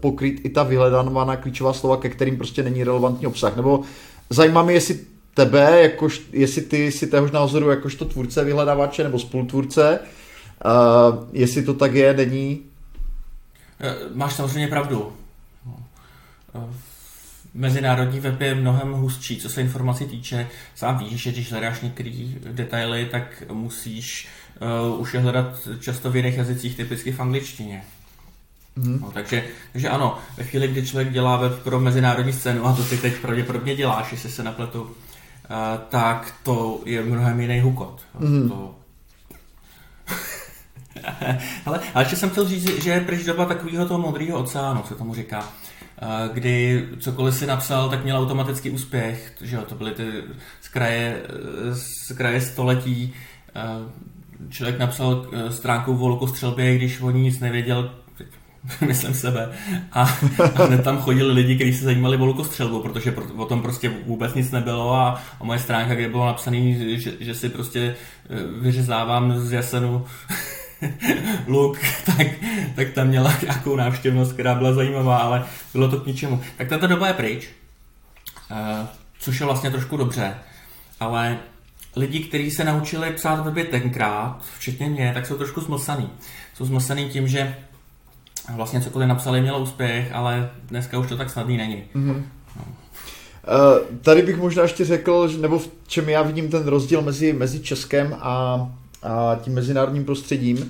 pokryt 0.00 0.40
i 0.44 0.48
ta 0.48 0.62
vyhledávaná 0.62 1.36
klíčová 1.36 1.72
slova, 1.72 1.96
ke 1.96 2.08
kterým 2.08 2.36
prostě 2.36 2.62
není 2.62 2.84
relevantní 2.84 3.26
obsah. 3.26 3.56
Nebo 3.56 3.80
zajímá 4.30 4.62
mě, 4.62 4.74
jestli 4.74 4.98
tebe, 5.34 5.82
jakož, 5.82 6.22
jestli 6.32 6.62
ty 6.62 6.92
si 6.92 7.06
téhož 7.06 7.30
názoru 7.30 7.70
jakožto 7.70 8.04
tvůrce 8.04 8.44
vyhledávače 8.44 9.04
nebo 9.04 9.18
spolutvůrce, 9.18 9.98
uh, 9.98 11.28
jestli 11.32 11.62
to 11.62 11.74
tak 11.74 11.94
je, 11.94 12.14
není? 12.14 12.62
Eh, 13.80 13.94
máš 14.14 14.34
samozřejmě 14.34 14.68
pravdu. 14.68 15.12
Mezinárodní 17.54 18.20
web 18.20 18.40
je 18.40 18.54
mnohem 18.54 18.92
hustší, 18.92 19.40
co 19.40 19.48
se 19.48 19.60
informací 19.60 20.04
týče. 20.04 20.48
Sám 20.74 20.98
víš, 20.98 21.22
že 21.22 21.32
když 21.32 21.50
hledáš 21.50 21.80
některé 21.80 22.10
detaily, 22.52 23.06
tak 23.06 23.42
musíš 23.52 24.28
uh, 24.92 25.00
už 25.00 25.14
je 25.14 25.20
hledat 25.20 25.68
často 25.80 26.10
v 26.10 26.16
jiných 26.16 26.36
jazycích, 26.36 26.76
typicky 26.76 27.12
v 27.12 27.20
angličtině. 27.20 27.84
Mm. 28.76 28.98
No, 29.02 29.10
takže, 29.12 29.44
takže 29.72 29.88
ano, 29.88 30.18
ve 30.36 30.44
chvíli, 30.44 30.68
kdy 30.68 30.86
člověk 30.86 31.12
dělá 31.12 31.36
web 31.36 31.62
pro 31.62 31.80
mezinárodní 31.80 32.32
scénu, 32.32 32.66
a 32.66 32.76
to 32.76 32.84
ty 32.84 32.98
teď 32.98 33.14
pravděpodobně 33.14 33.76
děláš, 33.76 34.12
jestli 34.12 34.30
se 34.30 34.42
napletu, 34.42 34.90
tak 35.88 36.34
to 36.42 36.80
je 36.84 37.02
mnohem 37.02 37.40
jiný 37.40 37.60
hukot. 37.60 38.00
Mm. 38.18 38.48
To... 38.48 38.74
ale, 41.66 41.80
ale 41.94 42.04
ještě 42.04 42.16
jsem 42.16 42.30
chtěl 42.30 42.48
říct, 42.48 42.82
že 42.82 42.90
je 42.90 43.00
pryč 43.00 43.24
doba 43.24 43.44
takového 43.44 43.86
toho 43.86 44.00
modrého 44.00 44.38
oceánu, 44.38 44.82
co 44.82 44.94
tomu 44.94 45.14
říká 45.14 45.48
kdy 46.32 46.88
cokoliv 46.98 47.34
si 47.34 47.46
napsal, 47.46 47.90
tak 47.90 48.04
měl 48.04 48.18
automatický 48.18 48.70
úspěch, 48.70 49.32
že 49.40 49.56
jo, 49.56 49.62
to 49.62 49.74
byly 49.74 49.90
ty 49.90 50.06
z 50.60 50.68
kraje, 50.68 51.22
z 51.72 52.12
kraje 52.16 52.40
století, 52.40 53.14
člověk 54.48 54.78
napsal 54.78 55.26
stránku 55.50 55.92
o 55.92 55.96
volkostřelbě, 55.96 56.76
když 56.76 57.00
o 57.00 57.10
ní 57.10 57.22
nic 57.22 57.40
nevěděl, 57.40 57.94
myslím 58.86 59.14
sebe. 59.14 59.48
A, 59.92 60.04
hned 60.66 60.84
tam 60.84 60.98
chodili 60.98 61.32
lidi, 61.32 61.54
kteří 61.54 61.74
se 61.74 61.84
zajímali 61.84 62.16
o 62.16 62.24
lukostřelbu, 62.24 62.80
protože 62.80 63.12
pro, 63.12 63.24
o 63.36 63.46
tom 63.46 63.62
prostě 63.62 63.92
vůbec 64.06 64.34
nic 64.34 64.50
nebylo 64.50 64.94
a, 64.94 65.22
a 65.40 65.44
moje 65.44 65.58
stránka, 65.58 65.94
kde 65.94 66.08
bylo 66.08 66.26
napsané, 66.26 66.72
že, 66.98 67.12
že 67.20 67.34
si 67.34 67.48
prostě 67.48 67.80
eh, 68.30 68.36
vyřezávám 68.60 69.38
z 69.38 69.52
jasenu 69.52 70.04
luk, 71.46 71.78
tak, 72.06 72.26
tak 72.76 72.90
tam 72.90 73.08
měla 73.08 73.34
nějakou 73.42 73.76
návštěvnost, 73.76 74.32
která 74.32 74.54
byla 74.54 74.72
zajímavá, 74.72 75.18
ale 75.18 75.44
bylo 75.72 75.88
to 75.88 76.00
k 76.00 76.06
ničemu. 76.06 76.40
Tak 76.56 76.68
tato 76.68 76.86
doba 76.86 77.08
je 77.08 77.14
pryč, 77.14 77.48
uh, 78.50 78.86
což 79.18 79.40
je 79.40 79.46
vlastně 79.46 79.70
trošku 79.70 79.96
dobře, 79.96 80.34
ale 81.00 81.38
lidi, 81.96 82.20
kteří 82.20 82.50
se 82.50 82.64
naučili 82.64 83.10
psát 83.10 83.44
weby 83.44 83.64
tenkrát, 83.64 84.44
včetně 84.58 84.88
mě, 84.88 85.10
tak 85.14 85.26
jsou 85.26 85.36
trošku 85.36 85.60
zmlsaný. 85.60 86.10
Jsou 86.54 86.64
zmlsaný 86.64 87.08
tím, 87.08 87.28
že 87.28 87.56
vlastně 88.56 88.80
cokoliv 88.80 89.08
napsali, 89.08 89.40
mělo 89.40 89.60
úspěch, 89.60 90.10
ale 90.14 90.50
dneska 90.68 90.98
už 90.98 91.08
to 91.08 91.16
tak 91.16 91.30
snadný 91.30 91.56
není. 91.56 91.84
Mm-hmm. 91.96 92.22
No. 92.56 92.64
Uh, 92.64 93.96
tady 94.02 94.22
bych 94.22 94.38
možná 94.38 94.62
ještě 94.62 94.84
řekl, 94.84 95.28
nebo 95.40 95.58
v 95.58 95.70
čem 95.86 96.08
já 96.08 96.22
vidím 96.22 96.48
ten 96.48 96.66
rozdíl 96.66 97.02
mezi, 97.02 97.32
mezi 97.32 97.60
Českem 97.60 98.16
a, 98.20 98.68
a 99.02 99.38
tím 99.42 99.54
mezinárodním 99.54 100.04
prostředím, 100.04 100.56
uh, 100.58 100.64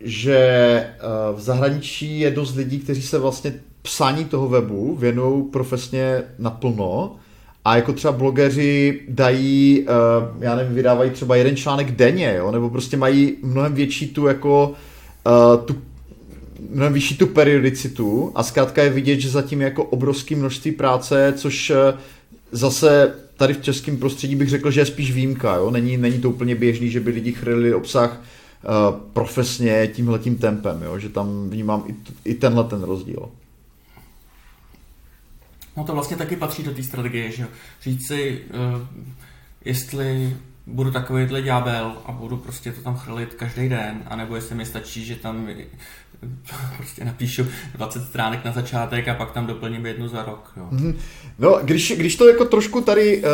že 0.00 0.90
uh, 1.30 1.38
v 1.38 1.40
zahraničí 1.40 2.20
je 2.20 2.30
dost 2.30 2.54
lidí, 2.54 2.78
kteří 2.78 3.02
se 3.02 3.18
vlastně 3.18 3.54
psání 3.82 4.24
toho 4.24 4.48
webu 4.48 4.96
věnují 4.96 5.44
profesně 5.44 6.22
naplno 6.38 7.16
a 7.64 7.76
jako 7.76 7.92
třeba 7.92 8.12
blogeři 8.12 9.00
dají, 9.08 9.86
já 10.40 10.56
nevím, 10.56 10.74
vydávají 10.74 11.10
třeba 11.10 11.36
jeden 11.36 11.56
článek 11.56 11.90
denně, 11.90 12.34
jo? 12.36 12.50
nebo 12.50 12.70
prostě 12.70 12.96
mají 12.96 13.36
mnohem 13.42 13.74
větší 13.74 14.08
tu 14.08 14.26
jako 14.26 14.72
tu 15.64 15.76
mnohem 16.70 16.92
vyšší 16.92 17.16
tu 17.16 17.26
periodicitu 17.26 18.32
a 18.34 18.42
zkrátka 18.42 18.82
je 18.82 18.90
vidět, 18.90 19.20
že 19.20 19.30
zatím 19.30 19.60
je 19.60 19.64
jako 19.64 19.84
obrovské 19.84 20.36
množství 20.36 20.72
práce, 20.72 21.34
což 21.36 21.70
uh, 21.70 21.76
zase 22.52 23.14
tady 23.36 23.54
v 23.54 23.62
českém 23.62 23.96
prostředí 23.96 24.36
bych 24.36 24.48
řekl, 24.48 24.70
že 24.70 24.80
je 24.80 24.86
spíš 24.86 25.12
výjimka, 25.12 25.54
jo? 25.54 25.70
Není, 25.70 25.96
není 25.96 26.20
to 26.20 26.30
úplně 26.30 26.54
běžný, 26.54 26.90
že 26.90 27.00
by 27.00 27.10
lidi 27.10 27.32
chrlili 27.32 27.74
obsah 27.74 28.20
uh, 28.20 29.00
profesně 29.12 29.86
tímhletím 29.86 30.36
tempem, 30.36 30.82
jo? 30.82 30.98
že 30.98 31.08
tam 31.08 31.50
vnímám 31.50 31.84
i, 31.86 31.94
i 32.24 32.34
tenhle 32.34 32.64
ten 32.64 32.82
rozdíl. 32.82 33.28
No 35.76 35.84
to 35.84 35.92
vlastně 35.92 36.16
taky 36.16 36.36
patří 36.36 36.62
do 36.62 36.74
té 36.74 36.82
strategie, 36.82 37.32
že 37.32 37.46
říct 37.82 38.06
si, 38.08 38.42
uh, 38.74 38.86
jestli 39.64 40.36
budu 40.66 40.90
takovýhle 40.90 41.42
ďábel 41.42 41.96
a 42.06 42.12
budu 42.12 42.36
prostě 42.36 42.72
to 42.72 42.80
tam 42.80 42.96
chrlit 42.96 43.34
každý 43.34 43.68
den, 43.68 44.02
anebo 44.06 44.36
jestli 44.36 44.54
mi 44.54 44.66
stačí, 44.66 45.04
že 45.04 45.16
tam 45.16 45.48
prostě 46.76 47.04
napíšu 47.04 47.46
20 47.74 48.04
stránek 48.04 48.44
na 48.44 48.52
začátek 48.52 49.08
a 49.08 49.14
pak 49.14 49.32
tam 49.32 49.46
doplním 49.46 49.86
jednu 49.86 50.08
za 50.08 50.22
rok. 50.22 50.52
Jo. 50.56 50.68
Mm-hmm. 50.72 50.94
No, 51.38 51.58
když, 51.62 51.92
když 51.96 52.16
to 52.16 52.28
jako 52.28 52.44
trošku 52.44 52.80
tady 52.80 53.18
uh, 53.18 53.24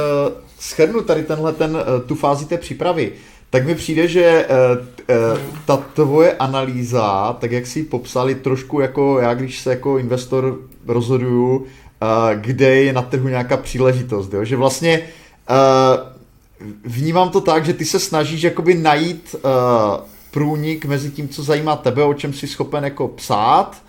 schrnu, 0.59 1.03
tady 1.03 1.23
tenhle 1.23 1.53
ten, 1.53 1.77
uh, 1.77 1.83
tu 2.07 2.15
fázi 2.15 2.47
té 2.47 2.59
přípravy, 2.59 3.13
tak 3.51 3.67
mi 3.67 3.75
přijde, 3.75 4.09
že 4.09 4.47
uh, 4.47 4.79
uh, 4.79 5.39
ta 5.67 5.77
tvoje 5.77 6.33
analýza, 6.33 7.37
tak 7.41 7.53
jak 7.53 7.67
si 7.67 7.79
ji 7.79 7.85
popsali 7.85 8.35
trošku 8.35 8.81
jako 8.81 9.19
já, 9.21 9.35
když 9.35 9.61
se 9.61 9.71
jako 9.71 9.99
investor 9.99 10.59
rozhoduju, 10.87 11.57
uh, 11.57 11.67
kde 12.35 12.77
je 12.77 12.93
na 12.93 13.03
trhu 13.03 13.29
nějaká 13.29 13.57
příležitost, 13.57 14.33
jo? 14.33 14.45
že 14.45 14.57
vlastně 14.57 15.03
uh, 15.51 16.13
vnímám 16.85 17.31
to 17.31 17.41
tak, 17.41 17.65
že 17.65 17.75
ty 17.75 17.85
se 17.85 17.99
snažíš 17.99 18.43
jakoby 18.43 18.75
najít 18.75 19.37
uh, 19.45 19.51
průnik 20.33 20.85
mezi 20.85 21.11
tím, 21.11 21.29
co 21.29 21.43
zajímá 21.43 21.77
tebe, 21.77 22.05
o 22.05 22.15
čem 22.15 22.33
jsi 22.33 22.47
schopen 22.47 22.85
jako 22.85 23.09
psát 23.09 23.83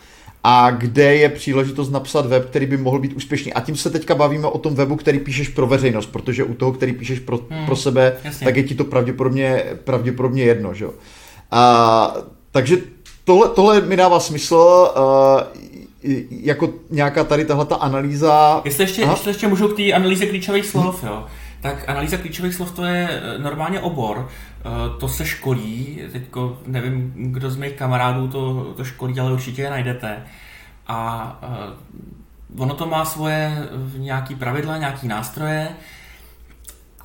a 0.44 0.72
kde 0.72 1.16
je 1.16 1.30
příležitost 1.30 1.90
napsat 1.90 2.26
web, 2.26 2.50
který 2.50 2.66
by 2.66 2.78
mohl 2.78 3.00
být 3.00 3.14
úspěšný. 3.14 3.54
A 3.54 3.62
tím 3.62 3.76
se 3.76 3.90
teďka 3.90 4.16
bavíme 4.16 4.48
o 4.48 4.58
tom 4.58 4.76
webu, 4.76 4.96
který 4.96 5.20
píšeš 5.20 5.50
pro 5.50 5.68
veřejnost, 5.68 6.06
protože 6.06 6.44
u 6.44 6.54
toho, 6.54 6.72
který 6.72 6.94
píšeš 6.94 7.20
pro, 7.20 7.40
hmm, 7.50 7.66
pro 7.66 7.76
sebe, 7.76 8.18
jasně. 8.24 8.46
tak 8.46 8.56
je 8.56 8.64
ti 8.64 8.76
to 8.76 8.84
pravděpodobně, 8.84 9.64
pravděpodobně 9.84 10.44
jedno. 10.44 10.74
Že? 10.74 10.86
A, 11.52 12.16
takže 12.52 12.78
tohle, 13.24 13.50
tohle 13.50 13.82
mi 13.82 13.96
dává 13.96 14.20
smysl. 14.20 14.92
Uh, 14.98 15.74
jako 16.30 16.70
nějaká 16.90 17.24
tady 17.24 17.46
tahle 17.46 17.66
ta 17.66 17.76
analýza. 17.76 18.62
Jestli 18.66 18.84
ještě, 18.84 19.02
jestli 19.02 19.30
ještě 19.30 19.48
můžu 19.48 19.68
k 19.68 19.78
té 19.78 19.94
analýze 19.94 20.26
klíčových 20.26 20.66
slov, 20.66 21.04
jo. 21.04 21.26
Tak 21.62 21.90
analýza 21.90 22.18
klíčových 22.18 22.54
slov 22.54 22.72
to 22.72 22.84
je 22.84 23.10
eh, 23.10 23.40
normálně 23.40 23.80
obor, 23.80 24.30
to 25.00 25.08
se 25.08 25.26
školí, 25.26 26.02
teďko 26.12 26.60
nevím, 26.66 27.14
kdo 27.16 27.50
z 27.50 27.56
mých 27.56 27.74
kamarádů 27.74 28.28
to, 28.28 28.74
to 28.74 28.84
školí, 28.84 29.20
ale 29.20 29.34
určitě 29.34 29.62
je 29.62 29.70
najdete. 29.70 30.24
A 30.88 31.40
eh, 31.44 31.74
ono 32.58 32.74
to 32.74 32.86
má 32.86 33.06
svoje 33.06 33.68
nějaký 33.98 34.36
pravidla, 34.36 34.78
nějaký 34.78 35.08
nástroje. 35.08 35.70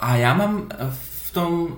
A 0.00 0.16
já 0.16 0.34
mám 0.34 0.68
v 0.90 1.17
tom, 1.40 1.68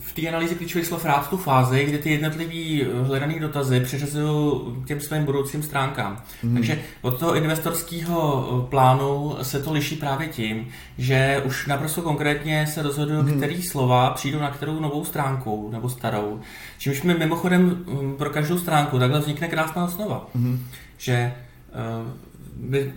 v 0.00 0.12
té 0.12 0.28
analýze 0.28 0.54
klíčových 0.54 0.86
slov 0.86 1.04
rád 1.04 1.30
tu 1.30 1.36
fázi, 1.36 1.84
kdy 1.84 1.98
ty 1.98 2.10
jednotlivý 2.10 2.86
hledaný 3.02 3.40
dotazy 3.40 3.80
přeřazují 3.80 4.60
těm 4.86 5.00
svým 5.00 5.24
budoucím 5.24 5.62
stránkám. 5.62 6.22
Mm. 6.42 6.54
Takže 6.54 6.78
od 7.02 7.18
toho 7.18 7.36
investorského 7.36 8.66
plánu 8.70 9.36
se 9.42 9.62
to 9.62 9.72
liší 9.72 9.96
právě 9.96 10.28
tím, 10.28 10.68
že 10.98 11.42
už 11.44 11.66
naprosto 11.66 12.02
konkrétně 12.02 12.66
se 12.66 12.82
rozhodují, 12.82 13.22
mm. 13.22 13.36
který 13.36 13.62
slova 13.62 14.10
přijdou 14.10 14.38
na 14.38 14.50
kterou 14.50 14.80
novou 14.80 15.04
stránku 15.04 15.68
nebo 15.72 15.88
starou. 15.88 16.40
Čímž 16.78 17.02
mi 17.02 17.14
mimochodem 17.14 17.62
mm, 17.62 18.14
pro 18.18 18.30
každou 18.30 18.58
stránku 18.58 18.98
takhle 18.98 19.20
vznikne 19.20 19.48
krásná 19.48 19.84
osnova. 19.84 20.26
Mm. 20.34 20.66
Že 20.98 21.12
eh, 21.12 22.27
by, 22.58 22.92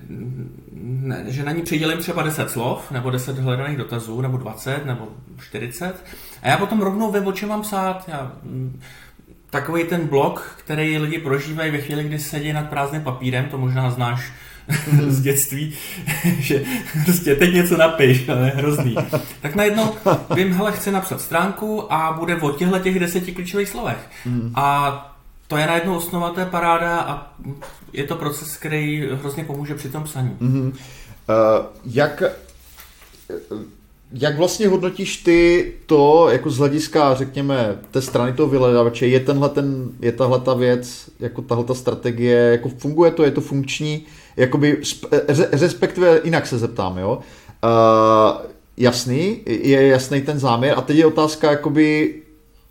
ne, 0.81 1.25
že 1.27 1.43
na 1.43 1.51
ní 1.51 1.61
přidělím 1.61 1.97
třeba 1.97 2.23
10 2.23 2.49
slov, 2.49 2.91
nebo 2.91 3.09
10 3.09 3.37
hledaných 3.37 3.77
dotazů, 3.77 4.21
nebo 4.21 4.37
20, 4.37 4.85
nebo 4.85 5.07
40. 5.39 6.03
A 6.41 6.47
já 6.47 6.57
potom 6.57 6.81
rovnou 6.81 7.11
vím, 7.11 7.27
o 7.27 7.31
čem 7.31 7.49
mám 7.49 7.61
psát. 7.61 8.03
Já, 8.07 8.31
mm, 8.43 8.79
takový 9.49 9.83
ten 9.83 10.07
blok, 10.07 10.55
který 10.59 10.97
lidi 10.97 11.19
prožívají 11.19 11.71
ve 11.71 11.77
chvíli, 11.77 12.03
kdy 12.03 12.19
sedí 12.19 12.53
nad 12.53 12.69
prázdným 12.69 13.01
papírem, 13.01 13.45
to 13.45 13.57
možná 13.57 13.91
znáš 13.91 14.31
z 15.07 15.21
dětství, 15.21 15.73
že 16.39 16.63
prostě 17.03 17.35
teď 17.35 17.53
něco 17.53 17.77
napiš, 17.77 18.29
ale 18.29 18.45
je 18.45 18.51
hrozný. 18.55 18.95
Tak 19.41 19.55
najednou 19.55 19.95
vím, 20.35 20.53
hele, 20.53 20.71
chci 20.71 20.91
napsat 20.91 21.21
stránku 21.21 21.93
a 21.93 22.15
bude 22.19 22.35
o 22.35 22.51
těchto 22.51 22.79
těch 22.79 22.99
deseti 22.99 23.31
klíčových 23.31 23.69
slovech. 23.69 24.09
Hmm. 24.25 24.51
A 24.55 25.07
to 25.51 25.57
je 25.57 25.67
najednou 25.67 25.95
osnova, 25.95 26.33
je 26.39 26.45
paráda 26.45 26.99
a 26.99 27.33
je 27.93 28.03
to 28.03 28.15
proces, 28.15 28.57
který 28.57 29.07
hrozně 29.11 29.43
pomůže 29.43 29.75
při 29.75 29.89
tom 29.89 30.03
psaní. 30.03 30.37
Mm-hmm. 30.41 30.67
Uh, 30.67 30.75
jak, 31.85 32.23
jak 34.13 34.37
vlastně 34.37 34.67
hodnotíš 34.67 35.17
ty 35.17 35.73
to, 35.85 36.29
jako 36.29 36.49
z 36.49 36.57
hlediska, 36.57 37.13
řekněme, 37.15 37.75
té 37.91 38.01
strany 38.01 38.33
toho 38.33 38.49
vyhledávače, 38.49 39.07
je 39.07 39.19
tenhle 39.19 39.49
ten, 39.49 39.89
je 39.99 40.11
tahle 40.11 40.39
ta 40.39 40.53
věc, 40.53 41.09
jako 41.19 41.41
tahle 41.41 41.63
ta 41.63 41.73
strategie, 41.73 42.37
jako 42.37 42.69
funguje 42.69 43.11
to, 43.11 43.23
je 43.23 43.31
to 43.31 43.41
funkční, 43.41 44.05
jakoby, 44.37 44.81
respektive 45.51 46.21
jinak 46.23 46.47
se 46.47 46.57
zeptám, 46.57 46.97
jo, 46.97 47.19
uh, 47.63 48.41
jasný, 48.77 49.39
je 49.45 49.87
jasný 49.87 50.21
ten 50.21 50.39
záměr 50.39 50.73
a 50.77 50.81
teď 50.81 50.97
je 50.97 51.05
otázka, 51.05 51.51
jakoby, 51.51 52.20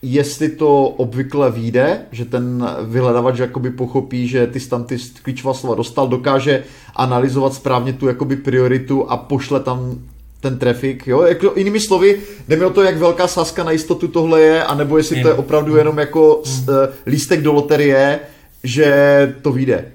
jestli 0.03 0.49
to 0.49 0.89
obvykle 0.89 1.51
vyjde, 1.51 2.07
že 2.13 2.25
ten 2.25 2.69
vyhledavač 2.85 3.39
jakoby 3.39 3.71
pochopí, 3.71 4.29
že 4.29 4.47
ty 4.47 4.61
tam 4.61 4.85
ty 4.85 4.97
klíčová 5.23 5.55
slova 5.55 5.75
dostal, 5.75 6.09
dokáže 6.09 6.65
analyzovat 6.97 7.55
správně 7.55 7.93
tu 7.93 8.09
jakoby 8.09 8.37
prioritu 8.37 9.11
a 9.11 9.17
pošle 9.17 9.61
tam 9.61 9.99
ten 10.41 10.59
trafik, 10.59 11.07
jo, 11.07 11.23
jako, 11.23 11.53
jinými 11.57 11.81
slovy, 11.81 12.21
jde 12.49 12.57
mi 12.57 12.65
o 12.65 12.71
to, 12.71 12.83
jak 12.83 12.97
velká 12.97 13.29
sázka 13.29 13.65
na 13.65 13.71
jistotu 13.71 14.09
tohle 14.09 14.41
je, 14.41 14.65
anebo 14.65 14.99
jestli 14.99 15.23
to 15.23 15.29
je 15.29 15.35
opravdu 15.35 15.77
jenom 15.77 15.99
jako 15.99 16.43
mm. 16.47 16.69
uh, 16.69 16.75
lístek 17.07 17.43
do 17.43 17.53
loterie, 17.53 18.21
že 18.65 19.35
to 19.43 19.53
vyjde. 19.53 19.93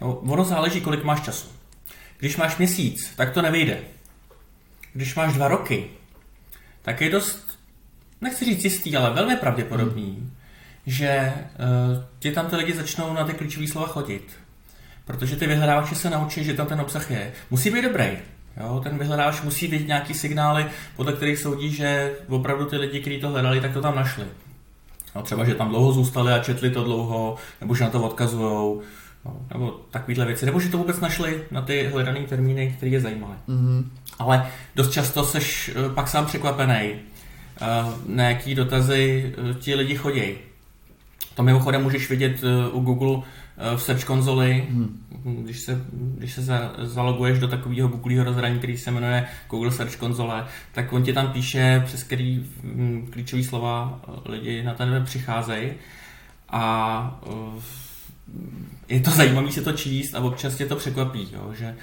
No, 0.00 0.14
ono 0.14 0.44
záleží, 0.44 0.80
kolik 0.80 1.04
máš 1.04 1.20
času. 1.20 1.46
Když 2.18 2.36
máš 2.36 2.58
měsíc, 2.58 3.10
tak 3.16 3.30
to 3.30 3.42
nevyjde. 3.42 3.78
Když 4.92 5.14
máš 5.14 5.32
dva 5.34 5.48
roky, 5.48 5.90
tak 6.88 7.00
je 7.00 7.10
dost, 7.10 7.58
nechci 8.20 8.44
říct 8.44 8.64
jistý, 8.64 8.96
ale 8.96 9.10
velmi 9.10 9.36
pravděpodobný, 9.36 10.04
hmm. 10.04 10.30
že 10.86 11.32
uh, 11.34 12.04
ti 12.18 12.32
tam 12.32 12.46
ty 12.46 12.56
lidi 12.56 12.72
začnou 12.72 13.12
na 13.12 13.24
ty 13.24 13.32
klíčové 13.32 13.66
slova 13.66 13.86
chodit. 13.86 14.32
Protože 15.04 15.36
ty 15.36 15.46
vyhledávači 15.46 15.94
se 15.94 16.10
naučí, 16.10 16.44
že 16.44 16.54
tam 16.54 16.66
ten 16.66 16.80
obsah 16.80 17.10
je. 17.10 17.32
Musí 17.50 17.70
být 17.70 17.82
dobrý. 17.82 18.18
Jo, 18.60 18.80
ten 18.84 18.98
vyhledávač 18.98 19.42
musí 19.42 19.66
vidět 19.66 19.86
nějaký 19.86 20.14
signály, 20.14 20.66
podle 20.96 21.12
kterých 21.12 21.38
soudí, 21.38 21.72
že 21.72 22.12
opravdu 22.28 22.64
ty 22.64 22.76
lidi, 22.76 23.00
kteří 23.00 23.20
to 23.20 23.28
hledali, 23.28 23.60
tak 23.60 23.72
to 23.72 23.80
tam 23.80 23.96
našli. 23.96 24.24
No, 25.14 25.22
třeba, 25.22 25.44
že 25.44 25.54
tam 25.54 25.68
dlouho 25.68 25.92
zůstali 25.92 26.32
a 26.32 26.38
četli 26.38 26.70
to 26.70 26.84
dlouho, 26.84 27.36
nebo 27.60 27.74
že 27.74 27.84
na 27.84 27.90
to 27.90 28.02
odkazují, 28.02 28.80
no, 29.24 29.36
nebo 29.52 29.80
takovéhle 29.90 30.26
věci, 30.26 30.46
nebo 30.46 30.60
že 30.60 30.68
to 30.68 30.78
vůbec 30.78 31.00
našli 31.00 31.42
na 31.50 31.62
ty 31.62 31.88
hledané 31.92 32.20
termíny, 32.20 32.74
které 32.76 32.92
je 32.92 33.00
zajímaly. 33.00 33.34
Mm-hmm. 33.48 33.84
Ale 34.18 34.46
dost 34.74 34.92
často 34.92 35.24
seš 35.24 35.70
eh, 35.74 35.94
pak 35.94 36.08
sám 36.08 36.26
překvapený, 36.26 36.74
eh, 36.74 36.96
na 38.06 38.28
jaký 38.28 38.54
dotazy 38.54 39.34
eh, 39.50 39.54
ti 39.54 39.74
lidi 39.74 39.96
chodí. 39.96 40.34
To 41.34 41.42
mimochodem 41.42 41.82
můžeš 41.82 42.10
vidět 42.10 42.40
u 42.72 42.80
Google 42.80 43.22
v 43.76 43.82
Search 43.82 44.04
konzoli, 44.04 44.66
hmm. 44.70 45.06
když 45.44 45.60
se, 45.60 45.84
když 45.92 46.32
se 46.32 46.42
za, 46.42 46.72
zaloguješ 46.82 47.38
do 47.38 47.48
takového 47.48 47.88
Googleho 47.88 48.24
rozhraní, 48.24 48.58
který 48.58 48.78
se 48.78 48.90
jmenuje 48.90 49.26
Google 49.50 49.72
Search 49.72 49.96
konzole, 49.96 50.46
tak 50.72 50.92
on 50.92 51.02
ti 51.02 51.12
tam 51.12 51.32
píše, 51.32 51.82
přes 51.86 52.02
který 52.02 52.46
hm, 52.62 53.08
klíčové 53.10 53.42
slova 53.42 54.00
lidi 54.24 54.62
na 54.62 54.74
ten 54.74 54.90
web 54.90 55.04
přicházejí. 55.04 55.70
A 56.48 57.20
je 58.88 59.00
to 59.00 59.10
zajímavé 59.10 59.52
se 59.52 59.62
to 59.62 59.72
číst 59.72 60.14
a 60.14 60.20
občas 60.20 60.54
tě 60.54 60.66
to 60.66 60.76
překvapí, 60.76 61.28
jo, 61.32 61.52
že 61.58 61.74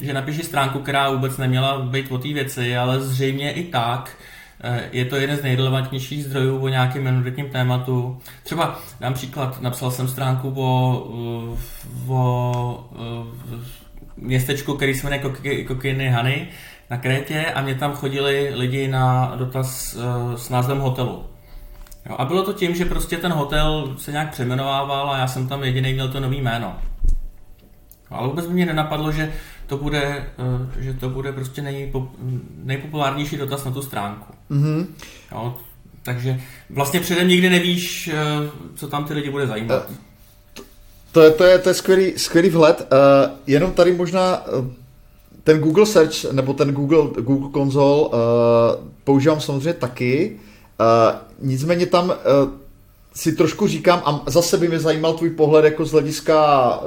že 0.00 0.12
napíši 0.12 0.42
stránku, 0.42 0.78
která 0.78 1.10
vůbec 1.10 1.38
neměla 1.38 1.78
být 1.78 2.12
o 2.12 2.18
té 2.18 2.28
věci, 2.28 2.76
ale 2.76 3.00
zřejmě 3.00 3.52
i 3.52 3.64
tak 3.64 4.16
eh, 4.60 4.88
je 4.92 5.04
to 5.04 5.16
jeden 5.16 5.36
z 5.36 5.42
nejrelevantnějších 5.42 6.24
zdrojů 6.24 6.58
o 6.58 6.68
nějakém 6.68 7.04
minoritním 7.04 7.50
tématu. 7.50 8.20
Třeba 8.42 8.80
dám 9.00 9.14
příklad, 9.14 9.62
napsal 9.62 9.90
jsem 9.90 10.08
stránku 10.08 10.54
o, 10.56 11.06
eh, 11.54 12.12
o 12.12 12.90
eh, 12.94 13.56
městečku, 14.16 14.74
který 14.74 14.94
se 14.94 15.10
jmenuje 15.10 15.64
Kokiny 15.64 16.08
Hany 16.08 16.48
na 16.90 16.96
Krétě 16.96 17.44
a 17.44 17.62
mě 17.62 17.74
tam 17.74 17.92
chodili 17.92 18.52
lidi 18.54 18.88
na 18.88 19.34
dotaz 19.36 19.96
s 20.36 20.48
názvem 20.48 20.78
hotelu. 20.78 21.31
Jo, 22.10 22.16
a 22.18 22.24
bylo 22.24 22.42
to 22.42 22.52
tím, 22.52 22.74
že 22.74 22.84
prostě 22.84 23.16
ten 23.16 23.32
hotel 23.32 23.94
se 23.98 24.12
nějak 24.12 24.30
přeměnovával 24.30 25.10
a 25.10 25.18
já 25.18 25.28
jsem 25.28 25.48
tam 25.48 25.64
jediný 25.64 25.92
měl 25.92 26.08
to 26.08 26.20
nový 26.20 26.40
jméno. 26.40 26.76
Ale 28.10 28.28
vůbec 28.28 28.46
mě 28.46 28.66
nenapadlo, 28.66 29.12
že 29.12 29.32
to 29.66 29.76
bude, 29.76 30.02
eh, 30.02 30.82
že 30.82 30.94
to 30.94 31.08
bude 31.08 31.32
prostě 31.32 31.62
nejpop, 31.62 32.08
nejpopulárnější 32.62 33.36
dotaz 33.36 33.64
na 33.64 33.70
tu 33.70 33.82
stránku. 33.82 34.32
Mm-hmm. 34.50 34.86
Jo, 35.32 35.56
takže 36.02 36.40
vlastně 36.70 37.00
předem 37.00 37.28
nikdy 37.28 37.50
nevíš, 37.50 38.08
eh, 38.08 38.16
co 38.74 38.88
tam 38.88 39.04
ty 39.04 39.14
lidi 39.14 39.30
bude 39.30 39.46
zajímat. 39.46 39.90
Uh, 39.90 39.96
to 41.12 41.20
je, 41.22 41.30
to 41.30 41.44
je, 41.44 41.58
to 41.58 41.68
je 41.68 41.74
skvělý, 41.74 42.18
skvělý 42.18 42.48
vhled. 42.48 42.80
Uh, 42.80 43.30
jenom 43.46 43.72
tady 43.72 43.92
možná 43.92 44.44
ten 45.44 45.58
Google 45.58 45.86
Search 45.86 46.32
nebo 46.32 46.54
ten 46.54 46.72
Google, 46.72 47.22
Google 47.22 47.50
Console 47.52 48.02
uh, 48.02 48.10
používám 49.04 49.40
samozřejmě 49.40 49.72
taky. 49.72 50.30
Uh, 50.34 50.51
nicméně 51.40 51.86
tam 51.86 52.08
uh, 52.08 52.14
si 53.14 53.32
trošku 53.32 53.66
říkám, 53.66 54.02
a 54.04 54.30
zase 54.30 54.58
by 54.58 54.68
mě 54.68 54.78
zajímal 54.78 55.14
tvůj 55.14 55.30
pohled 55.30 55.64
jako 55.64 55.84
z 55.84 55.92
hlediska 55.92 56.80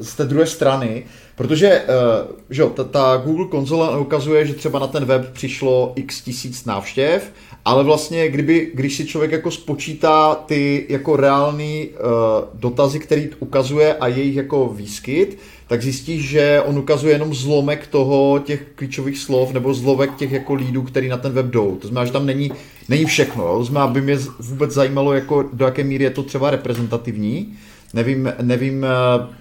z 0.00 0.14
té 0.14 0.24
druhé 0.24 0.46
strany, 0.46 1.06
protože 1.36 1.82
uh, 1.82 2.36
že 2.50 2.62
jo, 2.62 2.70
ta, 2.70 2.84
ta 2.84 3.22
Google 3.24 3.46
konzole 3.46 3.98
ukazuje, 3.98 4.46
že 4.46 4.54
třeba 4.54 4.78
na 4.78 4.86
ten 4.86 5.04
web 5.04 5.32
přišlo 5.32 5.92
x 5.96 6.20
tisíc 6.20 6.64
návštěv, 6.64 7.32
ale 7.64 7.84
vlastně, 7.84 8.28
kdyby, 8.28 8.70
když 8.74 8.96
si 8.96 9.06
člověk 9.06 9.32
jako 9.32 9.50
spočítá 9.50 10.34
ty 10.34 10.86
jako 10.88 11.16
reální 11.16 11.88
uh, 11.88 12.60
dotazy, 12.60 12.98
který 12.98 13.30
ukazuje 13.38 13.94
a 13.94 14.08
jejich 14.08 14.36
jako 14.36 14.68
výskyt, 14.68 15.38
tak 15.66 15.82
zjistíš, 15.82 16.28
že 16.28 16.62
on 16.66 16.78
ukazuje 16.78 17.14
jenom 17.14 17.34
zlomek 17.34 17.86
toho 17.86 18.40
těch 18.44 18.66
klíčových 18.74 19.18
slov 19.18 19.52
nebo 19.52 19.74
zlomek 19.74 20.14
těch 20.16 20.32
jako 20.32 20.54
lídů, 20.54 20.82
který 20.82 21.08
na 21.08 21.16
ten 21.16 21.32
web 21.32 21.46
jdou. 21.46 21.76
To 21.76 21.88
znamená, 21.88 22.06
že 22.06 22.12
tam 22.12 22.26
není, 22.26 22.52
není 22.88 23.04
všechno. 23.04 23.44
Jo? 23.44 23.58
To 23.58 23.64
znamená, 23.64 23.84
aby 23.84 24.00
mě 24.00 24.18
vůbec 24.38 24.70
zajímalo, 24.70 25.12
jako 25.12 25.44
do 25.52 25.64
jaké 25.64 25.84
míry 25.84 26.04
je 26.04 26.10
to 26.10 26.22
třeba 26.22 26.50
reprezentativní. 26.50 27.56
Nevím, 27.94 28.32
nevím... 28.42 28.84
Eh, 28.84 28.88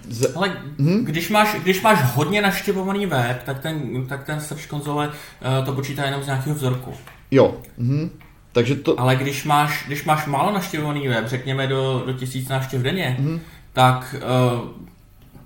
z... 0.09 0.35
Ale 0.35 0.57
hm? 0.79 1.05
když, 1.05 1.29
máš, 1.29 1.55
když 1.63 1.81
máš 1.81 1.99
hodně 2.15 2.41
naštěvovaný 2.41 3.05
web, 3.05 3.43
tak 3.43 3.59
ten, 3.59 4.05
tak 4.05 4.23
ten 4.23 4.41
Search 4.41 4.67
konzole 4.67 5.07
uh, 5.07 5.65
to 5.65 5.73
počítá 5.73 6.05
jenom 6.05 6.23
z 6.23 6.25
nějakého 6.25 6.55
vzorku. 6.55 6.93
Jo. 7.31 7.55
Mhm. 7.77 8.09
Takže 8.51 8.75
to... 8.75 8.99
Ale 8.99 9.15
když 9.15 9.43
máš, 9.43 9.83
když 9.87 10.03
máš 10.03 10.25
málo 10.25 10.53
naštěvovaný 10.53 11.07
web, 11.07 11.27
řekněme 11.27 11.67
do, 11.67 12.03
do 12.05 12.13
tisíc 12.13 12.49
návštěv 12.49 12.81
denně, 12.81 13.17
mhm. 13.19 13.39
tak, 13.73 14.15
uh, 14.53 14.69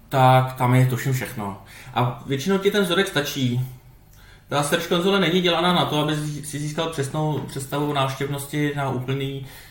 tak 0.09 0.53
tam 0.53 0.75
je 0.75 0.85
to 0.85 0.95
všechno. 0.95 1.61
A 1.93 2.23
většinou 2.27 2.57
ti 2.57 2.71
ten 2.71 2.83
vzorek 2.83 3.07
stačí. 3.07 3.61
Ta 4.49 4.63
Search 4.63 4.87
konzole 4.87 5.19
není 5.19 5.41
dělaná 5.41 5.73
na 5.73 5.85
to, 5.85 5.99
aby 5.99 6.15
si 6.43 6.59
získal 6.59 6.89
přesnou 6.89 7.39
představu 7.47 7.93
návštěvnosti 7.93 8.71
na 8.75 8.89
úplný 8.89 9.45
Eh, 9.45 9.66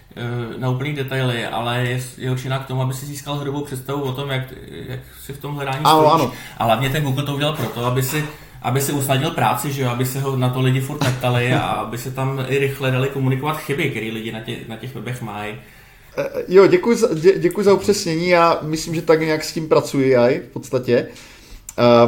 na 0.59 0.71
úplný 0.71 0.93
detaily, 0.93 1.47
ale 1.47 1.87
je, 1.87 2.03
je 2.19 2.31
určená 2.31 2.59
k 2.59 2.67
tomu, 2.67 2.83
aby 2.83 2.95
si 2.95 3.07
získal 3.07 3.35
hrubou 3.35 3.65
představu 3.65 4.03
o 4.03 4.13
tom, 4.13 4.31
jak, 4.31 4.43
jak 4.89 5.01
si 5.25 5.33
v 5.33 5.39
tom 5.39 5.55
hledání 5.55 5.85
ano, 5.85 6.01
stojíš. 6.01 6.23
Ano. 6.23 6.33
A 6.59 6.65
hlavně 6.65 6.91
ten 6.91 7.03
Google 7.03 7.25
to 7.25 7.35
udělal 7.35 7.57
proto, 7.57 7.85
aby 7.85 8.03
si 8.03 8.25
aby 8.63 8.81
si 8.81 8.93
usnadnil 8.93 9.31
práci, 9.31 9.73
že 9.73 9.83
jo, 9.83 9.89
aby 9.89 10.07
se 10.07 10.21
ho 10.21 10.37
na 10.37 10.49
to 10.49 10.61
lidi 10.61 10.81
furt 10.81 11.05
neptali 11.05 11.53
a 11.53 11.61
aby 11.61 11.99
se 11.99 12.11
tam 12.11 12.45
i 12.49 12.59
rychle 12.59 12.91
dali 12.91 13.09
komunikovat 13.09 13.59
chyby, 13.59 13.91
které 13.91 14.07
lidi 14.07 14.33
na, 14.33 14.41
tě, 14.41 14.57
na 14.69 14.77
těch 14.77 14.95
webech 14.95 15.23
mají. 15.23 15.55
Eh, 16.19 16.45
jo, 16.49 16.67
děkuji 16.67 16.97
za, 16.97 17.15
dě, 17.15 17.39
děkuji 17.39 17.63
za 17.63 17.75
upřesnění, 17.75 18.29
já 18.29 18.59
myslím, 18.63 18.95
že 18.95 19.03
tak 19.03 19.21
nějak 19.21 19.45
s 19.45 19.53
tím 19.53 19.69
pracuji 19.69 20.11
já 20.11 20.29
v 20.29 20.53
podstatě. 20.53 21.07
Uh, 21.11 21.36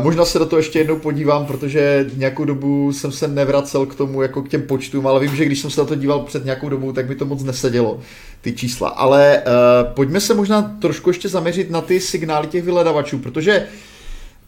možná 0.03 0.25
se 0.25 0.39
do 0.39 0.47
toho 0.47 0.61
ještě 0.61 0.79
jednou 0.79 0.99
podívám, 0.99 1.47
protože 1.47 2.07
nějakou 2.17 2.45
dobu 2.45 2.93
jsem 2.93 3.13
se 3.13 3.29
nevracel 3.29 3.87
k 3.87 3.95
tomu, 3.95 4.23
jako 4.23 4.43
k 4.43 4.49
těm 4.49 4.63
počtům, 4.63 5.07
ale 5.07 5.21
vím, 5.21 5.37
že 5.37 5.45
když 5.45 5.59
jsem 5.61 5.71
se 5.71 5.81
na 5.81 5.87
to 5.87 5.95
díval 5.95 6.21
před 6.21 6.45
nějakou 6.45 6.69
dobou, 6.69 6.93
tak 6.93 7.09
mi 7.09 7.15
to 7.15 7.25
moc 7.25 7.43
nesedělo, 7.43 8.01
ty 8.41 8.53
čísla. 8.53 8.89
Ale 8.89 9.43
uh, 9.47 9.93
pojďme 9.95 10.21
se 10.21 10.35
možná 10.35 10.77
trošku 10.81 11.11
ještě 11.11 11.29
zaměřit 11.29 11.71
na 11.71 11.81
ty 11.81 12.01
signály 12.01 12.47
těch 12.47 12.65
vyhledavačů, 12.65 13.19
protože 13.19 13.67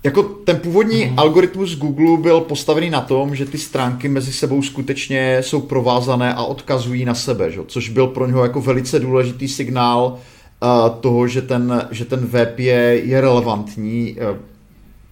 jako 0.05 0.23
ten 0.23 0.57
původní 0.57 1.07
mm. 1.07 1.19
algoritmus 1.19 1.77
Google 1.77 2.17
byl 2.17 2.41
postavený 2.41 2.91
na 2.91 3.01
tom, 3.01 3.35
že 3.35 3.47
ty 3.47 3.59
stránky 3.59 4.09
mezi 4.09 4.33
sebou 4.33 4.63
skutečně 4.63 5.39
jsou 5.41 5.61
provázané 5.61 6.35
a 6.35 6.43
odkazují 6.43 7.05
na 7.05 7.15
sebe, 7.15 7.51
že? 7.51 7.61
což 7.67 7.89
byl 7.89 8.07
pro 8.07 8.27
něho 8.27 8.43
jako 8.43 8.61
velice 8.61 8.99
důležitý 8.99 9.49
signál 9.49 10.19
uh, 10.63 11.01
toho, 11.01 11.29
že 11.29 11.43
ten, 11.43 11.89
že 11.91 12.05
ten 12.05 12.27
web 12.27 12.59
je, 12.59 13.01
je 13.05 13.21
relevantní 13.21 14.17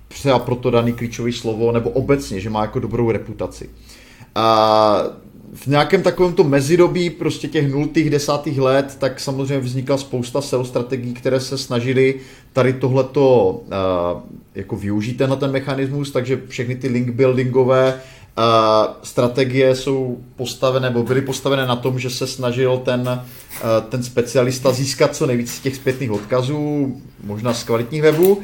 třeba 0.09 0.39
proto 0.39 0.71
daný 0.71 0.93
klíčové 0.93 1.33
slovo, 1.33 1.73
nebo 1.73 1.91
obecně, 1.91 2.41
že 2.41 2.51
má 2.51 2.63
jako 2.63 2.79
dobrou 2.79 3.11
reputaci. 3.11 3.71
A 4.35 5.03
v 5.55 5.67
nějakém 5.67 6.03
takovém 6.03 6.33
to 6.33 6.45
mezidobí 6.45 7.11
prostě 7.11 7.49
těch 7.49 7.73
nultých 7.73 8.11
desátých 8.11 8.59
let, 8.59 8.97
tak 8.99 9.21
samozřejmě 9.21 9.59
vznikla 9.59 9.99
spousta 9.99 10.41
SEO 10.41 10.65
strategií, 10.65 11.15
které 11.15 11.41
se 11.41 11.59
snažily 11.59 12.15
tady 12.53 12.73
tohleto 12.73 13.51
uh, 13.51 14.21
jako 14.55 14.77
využít 14.77 15.15
tenhle 15.15 15.37
ten 15.37 15.51
mechanismus, 15.51 16.11
takže 16.11 16.41
všechny 16.49 16.77
ty 16.77 16.89
link 16.89 17.11
buildingové 17.11 17.95
uh, 17.95 18.45
strategie 19.03 19.77
jsou 19.77 20.19
postavené, 20.37 20.89
nebo 20.89 21.03
byly 21.03 21.23
postavené 21.23 21.67
na 21.67 21.77
tom, 21.77 21.99
že 21.99 22.11
se 22.11 22.27
snažil 22.27 22.79
ten, 22.79 23.01
uh, 23.01 23.89
ten 23.89 24.03
specialista 24.03 24.73
získat 24.73 25.17
co 25.17 25.27
nejvíc 25.27 25.61
těch 25.61 25.77
zpětných 25.77 26.11
odkazů, 26.11 26.97
možná 27.25 27.55
z 27.55 27.65
kvalitních 27.65 28.03
webů, 28.03 28.43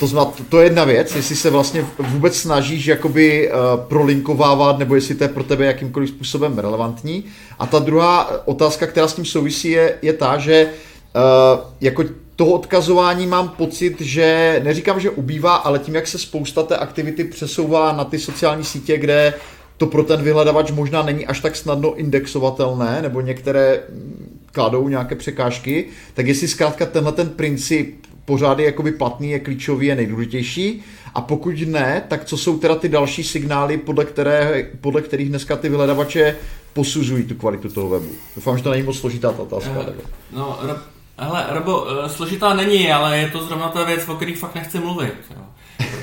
To, 0.00 0.06
znamená, 0.06 0.30
to, 0.36 0.42
to 0.48 0.58
je 0.58 0.66
jedna 0.66 0.84
věc, 0.84 1.16
jestli 1.16 1.36
se 1.36 1.50
vlastně 1.50 1.86
vůbec 1.98 2.36
snažíš 2.36 2.86
jakoby 2.86 3.50
uh, 3.50 3.80
prolinkovávat, 3.80 4.78
nebo 4.78 4.94
jestli 4.94 5.14
to 5.14 5.24
je 5.24 5.28
pro 5.28 5.44
tebe 5.44 5.66
jakýmkoliv 5.66 6.08
způsobem 6.08 6.58
relevantní. 6.58 7.24
A 7.58 7.66
ta 7.66 7.78
druhá 7.78 8.46
otázka, 8.48 8.86
která 8.86 9.08
s 9.08 9.14
tím 9.14 9.24
souvisí, 9.24 9.70
je, 9.70 9.94
je 10.02 10.12
ta, 10.12 10.38
že 10.38 10.66
uh, 10.66 11.60
jako 11.80 12.04
toho 12.36 12.50
odkazování 12.50 13.26
mám 13.26 13.48
pocit, 13.48 14.00
že 14.00 14.60
neříkám, 14.64 15.00
že 15.00 15.10
ubývá, 15.10 15.54
ale 15.54 15.78
tím, 15.78 15.94
jak 15.94 16.06
se 16.06 16.18
spousta 16.18 16.62
té 16.62 16.76
aktivity 16.76 17.24
přesouvá 17.24 17.92
na 17.92 18.04
ty 18.04 18.18
sociální 18.18 18.64
sítě, 18.64 18.98
kde 18.98 19.34
to 19.76 19.86
pro 19.86 20.02
ten 20.02 20.22
vyhledavač 20.22 20.70
možná 20.70 21.02
není 21.02 21.26
až 21.26 21.40
tak 21.40 21.56
snadno 21.56 21.94
indexovatelné, 21.94 23.02
nebo 23.02 23.20
některé 23.20 23.80
kladou 24.52 24.88
nějaké 24.88 25.14
překážky, 25.14 25.86
tak 26.14 26.26
jestli 26.26 26.48
zkrátka 26.48 26.86
tenhle 26.86 27.12
ten 27.12 27.28
princip 27.28 28.05
pořád 28.26 28.58
je 28.58 28.64
jakoby 28.64 28.92
platný, 28.92 29.30
je 29.30 29.38
klíčový, 29.40 29.86
je 29.86 29.96
nejdůležitější. 29.96 30.84
A 31.14 31.20
pokud 31.20 31.54
ne, 31.66 32.02
tak 32.08 32.24
co 32.24 32.36
jsou 32.36 32.58
teda 32.58 32.74
ty 32.74 32.88
další 32.88 33.24
signály, 33.24 33.78
podle, 33.78 34.04
které, 34.04 34.70
podle 34.80 35.02
kterých 35.02 35.28
dneska 35.28 35.56
ty 35.56 35.68
vyhledavače 35.68 36.36
posuzují 36.72 37.24
tu 37.24 37.34
kvalitu 37.34 37.68
toho 37.68 37.88
webu? 37.88 38.08
Doufám, 38.36 38.56
že 38.56 38.62
to 38.62 38.70
není 38.70 38.82
moc 38.82 38.98
složitá 38.98 39.32
ta 39.32 39.42
otázka. 39.42 39.70
Uh, 39.70 39.86
no, 40.32 40.58
hele, 41.18 41.46
Robo, 41.50 41.86
eh, 42.04 42.08
složitá 42.08 42.54
není, 42.54 42.92
ale 42.92 43.18
je 43.18 43.28
to 43.28 43.46
zrovna 43.46 43.68
ta 43.68 43.84
věc, 43.84 44.08
o 44.08 44.14
který 44.14 44.34
fakt 44.34 44.54
nechci 44.54 44.78
mluvit. 44.78 45.14
Jo. 45.36 45.42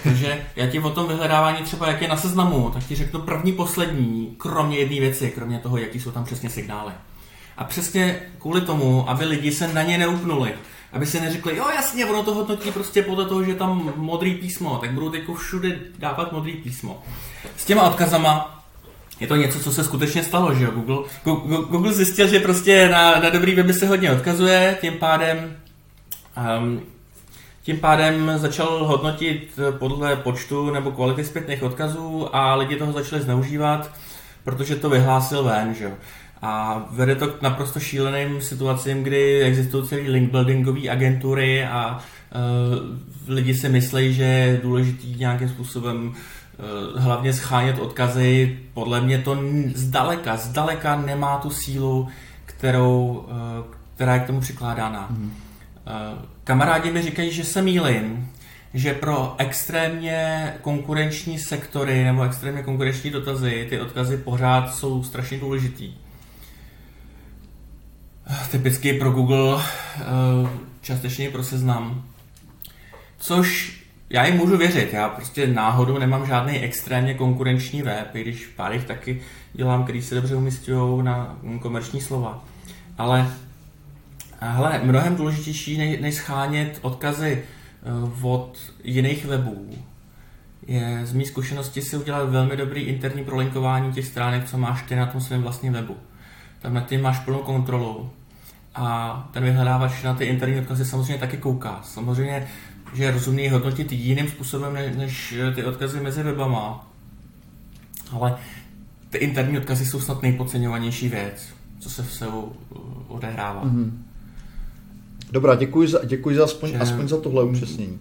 Protože 0.03 0.45
já 0.55 0.67
ti 0.67 0.79
o 0.79 0.89
tom 0.89 1.07
vyhledávání 1.07 1.63
třeba, 1.63 1.87
jak 1.87 2.01
je 2.01 2.07
na 2.07 2.17
seznamu, 2.17 2.69
tak 2.73 2.83
ti 2.83 2.95
řeknu 2.95 3.19
první, 3.19 3.51
poslední, 3.51 4.35
kromě 4.37 4.77
jedné 4.77 4.99
věci, 4.99 5.31
kromě 5.35 5.59
toho, 5.59 5.77
jaký 5.77 5.99
jsou 5.99 6.11
tam 6.11 6.25
přesně 6.25 6.49
signály. 6.49 6.91
A 7.57 7.63
přesně 7.63 8.19
kvůli 8.39 8.61
tomu, 8.61 9.09
aby 9.09 9.25
lidi 9.25 9.51
se 9.51 9.73
na 9.73 9.83
ně 9.83 9.97
neupnuli 9.97 10.53
aby 10.93 11.05
si 11.05 11.21
neřekli, 11.21 11.57
jo 11.57 11.65
jasně, 11.75 12.05
ono 12.05 12.23
to 12.23 12.33
hodnotí 12.33 12.71
prostě 12.71 13.01
podle 13.01 13.25
toho, 13.25 13.43
že 13.43 13.51
je 13.51 13.55
tam 13.55 13.93
modrý 13.95 14.35
písmo, 14.35 14.77
tak 14.77 14.91
budou 14.91 15.09
teď 15.09 15.23
všude 15.37 15.79
dávat 15.99 16.31
modrý 16.31 16.53
písmo. 16.53 17.03
S 17.57 17.65
těma 17.65 17.83
odkazama 17.83 18.63
je 19.19 19.27
to 19.27 19.35
něco, 19.35 19.59
co 19.59 19.71
se 19.71 19.83
skutečně 19.83 20.23
stalo, 20.23 20.53
že 20.53 20.63
jo? 20.63 20.71
Google, 20.71 20.97
Google 21.69 21.93
zjistil, 21.93 22.27
že 22.27 22.39
prostě 22.39 22.89
na, 22.89 23.19
na 23.19 23.29
dobrý 23.29 23.55
weby 23.55 23.73
se 23.73 23.87
hodně 23.87 24.11
odkazuje, 24.11 24.77
tím 24.81 24.93
pádem 24.93 25.57
um, 26.59 26.81
tím 27.63 27.77
pádem 27.77 28.31
začal 28.35 28.85
hodnotit 28.85 29.59
podle 29.79 30.15
počtu 30.15 30.71
nebo 30.71 30.91
kvality 30.91 31.25
zpětných 31.25 31.63
odkazů 31.63 32.35
a 32.35 32.55
lidi 32.55 32.75
toho 32.75 32.91
začali 32.91 33.21
zneužívat, 33.21 33.91
protože 34.43 34.75
to 34.75 34.89
vyhlásil 34.89 35.43
ven, 35.43 35.73
že 35.73 35.83
jo. 35.83 35.91
A 36.45 36.85
vede 36.91 37.15
to 37.15 37.27
k 37.27 37.41
naprosto 37.41 37.79
šíleným 37.79 38.41
situacím, 38.41 39.03
kdy 39.03 39.41
existují 39.41 39.87
celý 39.87 40.09
link 40.09 40.31
buildingové 40.31 40.89
agentury 40.89 41.65
a 41.65 41.97
uh, 41.97 43.35
lidi 43.35 43.53
si 43.55 43.69
myslí, 43.69 44.13
že 44.13 44.23
je 44.23 44.59
důležitý 44.63 45.15
nějakým 45.15 45.49
způsobem 45.49 46.07
uh, 46.07 47.01
hlavně 47.01 47.33
schánět 47.33 47.79
odkazy. 47.79 48.59
Podle 48.73 49.01
mě 49.01 49.17
to 49.17 49.37
zdaleka, 49.75 50.37
zdaleka 50.37 51.01
nemá 51.01 51.37
tu 51.37 51.49
sílu, 51.49 52.07
kterou, 52.45 53.25
uh, 53.27 53.73
která 53.95 54.13
je 54.13 54.19
k 54.19 54.27
tomu 54.27 54.39
přikládána. 54.39 55.07
Mm. 55.09 55.25
Uh, 55.25 55.31
kamarádi 56.43 56.91
mi 56.91 57.01
říkají, 57.01 57.31
že 57.31 57.43
se 57.43 57.61
mýlím, 57.61 58.31
že 58.73 58.93
pro 58.93 59.35
extrémně 59.37 60.53
konkurenční 60.61 61.39
sektory 61.39 62.03
nebo 62.03 62.23
extrémně 62.23 62.63
konkurenční 62.63 63.09
dotazy 63.09 63.65
ty 63.69 63.79
odkazy 63.79 64.17
pořád 64.17 64.75
jsou 64.75 65.03
strašně 65.03 65.37
důležitý 65.37 66.02
typicky 68.51 68.93
pro 68.93 69.11
Google, 69.11 69.63
eh, 69.97 70.03
částečně 70.81 71.29
pro 71.29 71.43
seznam. 71.43 72.03
Což 73.17 73.79
já 74.09 74.25
jim 74.25 74.35
můžu 74.35 74.57
věřit, 74.57 74.93
já 74.93 75.09
prostě 75.09 75.47
náhodou 75.47 75.97
nemám 75.97 76.25
žádný 76.25 76.59
extrémně 76.59 77.13
konkurenční 77.13 77.81
web, 77.81 78.15
i 78.15 78.21
když 78.21 78.45
pár 78.45 78.73
jich 78.73 78.85
taky 78.85 79.21
dělám, 79.53 79.83
který 79.83 80.01
se 80.01 80.15
dobře 80.15 80.35
umistují 80.35 81.03
na 81.03 81.37
komerční 81.61 82.01
slova. 82.01 82.43
ale 82.97 83.27
hele, 84.39 84.81
mnohem 84.83 85.15
důležitější, 85.15 85.97
než 86.01 86.15
schánět 86.15 86.79
odkazy 86.81 87.43
eh, 87.43 88.11
od 88.21 88.57
jiných 88.83 89.25
webů, 89.25 89.69
je 90.67 91.01
z 91.03 91.13
mý 91.13 91.25
zkušenosti 91.25 91.81
si 91.81 91.97
udělat 91.97 92.29
velmi 92.29 92.57
dobrý 92.57 92.81
interní 92.81 93.23
prolinkování 93.23 93.93
těch 93.93 94.07
stránek, 94.07 94.49
co 94.49 94.57
máš 94.57 94.81
ty 94.81 94.95
na 94.95 95.05
tom 95.05 95.21
svém 95.21 95.41
vlastním 95.41 95.73
webu. 95.73 95.97
Tam 96.63 96.73
na 96.73 96.81
ty 96.81 96.97
máš 96.97 97.19
plnou 97.19 97.39
kontrolu 97.39 98.09
a 98.75 99.29
ten 99.33 99.43
vyhledávač 99.43 100.03
na 100.03 100.13
ty 100.13 100.25
interní 100.25 100.59
odkazy 100.59 100.85
samozřejmě 100.85 101.17
taky 101.17 101.37
kouká. 101.37 101.81
Samozřejmě, 101.83 102.47
že 102.93 103.03
je 103.03 103.11
rozumný 103.11 103.49
hodnotit 103.49 103.91
jiným 103.91 104.27
způsobem 104.27 104.73
než 104.97 105.35
ty 105.55 105.63
odkazy 105.63 105.99
mezi 105.99 106.23
webama. 106.23 106.87
Ale 108.11 108.37
ty 109.09 109.17
interní 109.17 109.57
odkazy 109.57 109.85
jsou 109.85 109.99
snad 109.99 110.21
nejpodceňovanější 110.21 111.09
věc, 111.09 111.47
co 111.79 111.89
se 111.89 112.03
v 112.03 112.13
SEO 112.13 112.39
uh, 112.39 112.81
odehrává. 113.07 113.63
Mm-hmm. 113.63 113.91
Dobrá, 115.31 115.55
děkuji 115.55 115.87
za, 115.87 115.99
děkuji 116.05 116.35
za 116.35 116.43
aspoň, 116.43 116.69
že... 116.69 116.77
aspoň 116.77 117.07
za 117.07 117.21
tohle 117.21 117.43
upřesnění. 117.43 117.99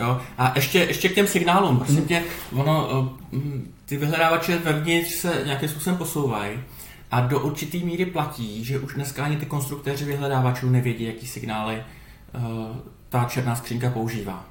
Jo, 0.00 0.20
a 0.38 0.52
ještě, 0.54 0.78
ještě 0.78 1.08
k 1.08 1.14
těm 1.14 1.26
signálům. 1.26 1.76
Prosím 1.76 2.00
mm. 2.00 2.06
tě, 2.06 2.22
ono, 2.52 3.08
uh, 3.32 3.42
ty 3.84 3.96
vyhledávače 3.96 4.58
vevnitř 4.58 5.10
se 5.14 5.42
nějakým 5.44 5.68
způsobem 5.68 5.96
posouvají 5.98 6.58
a 7.14 7.20
do 7.20 7.40
určitý 7.40 7.84
míry 7.84 8.06
platí, 8.06 8.64
že 8.64 8.78
už 8.78 8.94
dneska 8.94 9.24
ani 9.24 9.36
ty 9.36 9.46
konstruktéři 9.46 10.04
vyhledávačů 10.04 10.70
nevědí, 10.70 11.04
jaký 11.04 11.26
signály 11.26 11.82
uh, 12.34 12.76
ta 13.08 13.24
černá 13.24 13.56
skřínka 13.56 13.90
používá. 13.90 14.44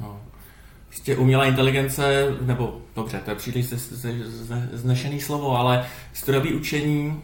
No. 0.00 0.20
Prostě 0.88 1.16
umělá 1.16 1.44
inteligence, 1.44 2.26
nebo 2.40 2.80
dobře, 2.96 3.20
to 3.24 3.30
je 3.30 3.36
příliš 3.36 3.66
znešený 4.72 5.20
slovo, 5.20 5.56
ale 5.56 5.86
strojové 6.12 6.50
učení 6.50 7.22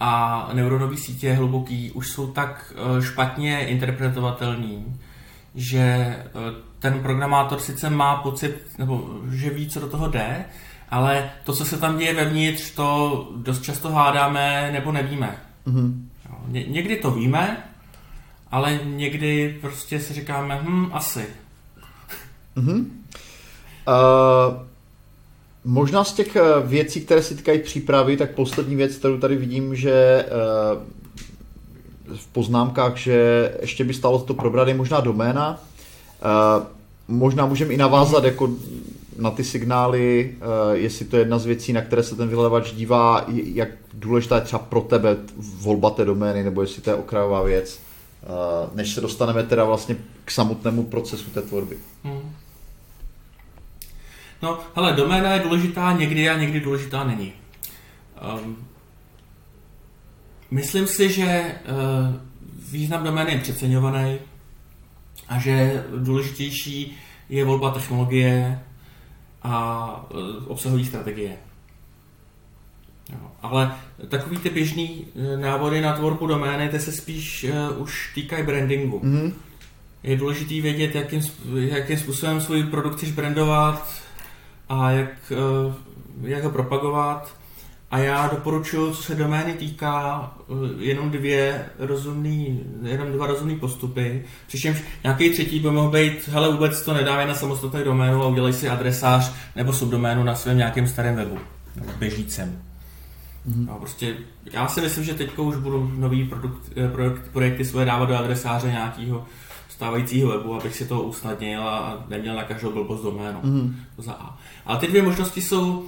a 0.00 0.50
neuronové 0.52 0.96
sítě 0.96 1.32
hluboký 1.32 1.90
už 1.90 2.10
jsou 2.10 2.26
tak 2.26 2.72
eh, 2.76 3.02
špatně 3.02 3.66
interpretovatelný, 3.66 5.00
že 5.54 5.80
eh, 5.80 6.24
ten 6.78 7.00
programátor 7.02 7.60
sice 7.60 7.90
má 7.90 8.16
pocit, 8.16 8.66
nebo 8.78 9.20
že 9.30 9.50
ví, 9.50 9.68
co 9.68 9.80
do 9.80 9.88
toho 9.88 10.08
jde, 10.08 10.44
ale 10.94 11.30
to, 11.44 11.52
co 11.52 11.64
se 11.64 11.76
tam 11.76 11.98
děje 11.98 12.14
vevnitř, 12.14 12.70
to 12.70 13.28
dost 13.36 13.62
často 13.62 13.88
hádáme 13.88 14.70
nebo 14.72 14.92
nevíme. 14.92 15.36
Mm-hmm. 15.66 16.02
Ně- 16.48 16.64
někdy 16.64 16.96
to 16.96 17.10
víme, 17.10 17.64
ale 18.50 18.80
někdy 18.84 19.58
prostě 19.60 20.00
si 20.00 20.14
říkáme, 20.14 20.60
hm, 20.62 20.90
asi. 20.92 21.26
Mm-hmm. 22.56 22.84
Uh, 23.88 24.56
možná 25.64 26.04
z 26.04 26.12
těch 26.12 26.36
eh, 26.36 26.42
věcí, 26.64 27.00
které 27.00 27.22
se 27.22 27.34
týkají 27.34 27.58
přípravy, 27.58 28.16
tak 28.16 28.30
poslední 28.30 28.76
věc, 28.76 28.96
kterou 28.96 29.18
tady 29.18 29.36
vidím, 29.36 29.76
že 29.76 30.26
uh, 32.08 32.16
v 32.16 32.26
poznámkách, 32.26 32.96
že 32.96 33.50
ještě 33.60 33.84
by 33.84 33.94
stalo 33.94 34.18
to 34.18 34.34
probrat, 34.34 34.68
je 34.68 34.74
možná 34.74 35.00
doména. 35.00 35.60
Uh, 36.24 36.64
možná 37.08 37.46
můžeme 37.46 37.74
i 37.74 37.76
navázat 37.76 38.24
jako 38.24 38.50
na 39.18 39.30
ty 39.30 39.44
signály, 39.44 40.34
uh, 40.36 40.72
jestli 40.72 41.04
to 41.04 41.16
je 41.16 41.20
jedna 41.20 41.38
z 41.38 41.46
věcí, 41.46 41.72
na 41.72 41.80
které 41.80 42.02
se 42.02 42.16
ten 42.16 42.28
vyhledávač 42.28 42.72
dívá, 42.72 43.26
jak 43.28 43.68
důležitá 43.94 44.34
je 44.34 44.42
třeba 44.42 44.58
pro 44.62 44.80
tebe 44.80 45.16
volba 45.36 45.90
té 45.90 46.04
domény, 46.04 46.42
nebo 46.42 46.62
jestli 46.62 46.82
to 46.82 46.90
je 46.90 46.96
okrajová 46.96 47.42
věc, 47.42 47.80
uh, 48.22 48.76
než 48.76 48.94
se 48.94 49.00
dostaneme 49.00 49.42
teda 49.42 49.64
vlastně 49.64 49.96
k 50.24 50.30
samotnému 50.30 50.82
procesu 50.82 51.30
té 51.30 51.42
tvorby. 51.42 51.76
Hmm. 52.04 52.32
No, 54.42 54.58
hele, 54.74 54.92
doména 54.92 55.34
je 55.34 55.40
důležitá 55.40 55.92
někdy 55.92 56.28
a 56.28 56.38
někdy 56.38 56.60
důležitá 56.60 57.04
není. 57.04 57.32
Um, 58.38 58.56
myslím 60.50 60.86
si, 60.86 61.12
že 61.12 61.54
uh, 61.70 62.14
význam 62.72 63.04
domény 63.04 63.32
je 63.32 63.38
přeceňovaný 63.38 64.18
a 65.28 65.38
že 65.38 65.84
důležitější 65.96 66.96
je 67.28 67.44
volba 67.44 67.70
technologie 67.70 68.60
a 69.44 70.06
uh, 70.14 70.20
obsahové 70.46 70.84
strategie. 70.84 71.36
Jo, 73.12 73.18
ale 73.42 73.74
takový 74.08 74.38
ty 74.38 74.50
běžný 74.50 75.06
uh, 75.14 75.40
návody 75.40 75.80
na 75.80 75.92
tvorbu 75.92 76.26
domény, 76.26 76.68
ty 76.68 76.80
se 76.80 76.92
spíš 76.92 77.44
uh, 77.44 77.82
už 77.82 78.12
týkají 78.14 78.46
brandingu. 78.46 79.00
Mm-hmm. 79.00 79.32
Je 80.02 80.16
důležité 80.16 80.60
vědět, 80.60 80.94
jakým, 80.94 81.20
jakým 81.54 81.98
způsobem 81.98 82.40
svůj 82.40 82.62
produkt 82.62 82.96
chceš 82.96 83.12
brandovat, 83.12 84.04
a 84.68 84.90
jak, 84.90 85.32
eh, 85.32 85.74
jak 86.22 86.44
ho 86.44 86.50
propagovat. 86.50 87.36
A 87.94 87.98
já 87.98 88.28
doporučuji, 88.28 88.94
co 88.94 89.02
se 89.02 89.14
domény 89.14 89.52
týká, 89.52 90.32
eh, 90.40 90.84
jenom 90.84 91.10
dvě 91.10 91.66
rozumný, 91.78 92.60
jenom 92.82 93.12
dva 93.12 93.26
rozumné 93.26 93.56
postupy. 93.56 94.24
Přičemž 94.46 94.82
nějaký 95.02 95.30
třetí 95.30 95.60
by 95.60 95.70
mohl 95.70 95.90
být, 95.90 96.28
hele, 96.28 96.52
vůbec 96.52 96.82
to 96.82 96.94
nedávej 96.94 97.26
na 97.26 97.34
samostatnou 97.34 97.84
doménu 97.84 98.22
a 98.22 98.26
udělej 98.26 98.52
si 98.52 98.68
adresář 98.68 99.32
nebo 99.56 99.72
subdoménu 99.72 100.24
na 100.24 100.34
svém 100.34 100.56
nějakém 100.56 100.86
starém 100.86 101.16
webu, 101.16 101.38
nebo 101.76 101.90
běžícem. 101.98 102.62
Mm-hmm. 103.48 103.66
No, 103.66 103.78
prostě, 103.78 104.16
já 104.52 104.68
si 104.68 104.80
myslím, 104.80 105.04
že 105.04 105.14
teď 105.14 105.38
už 105.38 105.56
budu 105.56 105.92
nový 105.96 106.24
produkt, 106.24 106.72
eh, 106.76 106.88
projekt, 106.88 107.28
projekty 107.32 107.64
svoje 107.64 107.86
dávat 107.86 108.06
do 108.06 108.16
adresáře 108.16 108.66
nějakého 108.66 109.24
stávajícího 109.68 110.30
webu, 110.30 110.54
abych 110.54 110.76
si 110.76 110.86
to 110.86 111.02
usnadnil 111.02 111.68
a 111.68 112.04
neměl 112.08 112.34
na 112.34 112.44
každou 112.44 112.72
blbost 112.72 113.02
doménu. 113.02 113.40
Mm. 113.42 113.76
To 113.96 114.02
za 114.02 114.12
A. 114.12 114.38
Ale 114.66 114.78
ty 114.78 114.86
dvě 114.86 115.02
možnosti 115.02 115.42
jsou, 115.42 115.78
uh, 115.78 115.86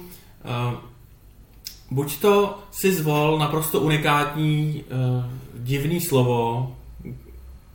buď 1.91 2.19
to 2.19 2.59
si 2.71 2.93
zvol 2.93 3.39
naprosto 3.39 3.81
unikátní 3.81 4.83
uh, 4.83 5.25
divný 5.53 6.01
slovo, 6.01 6.71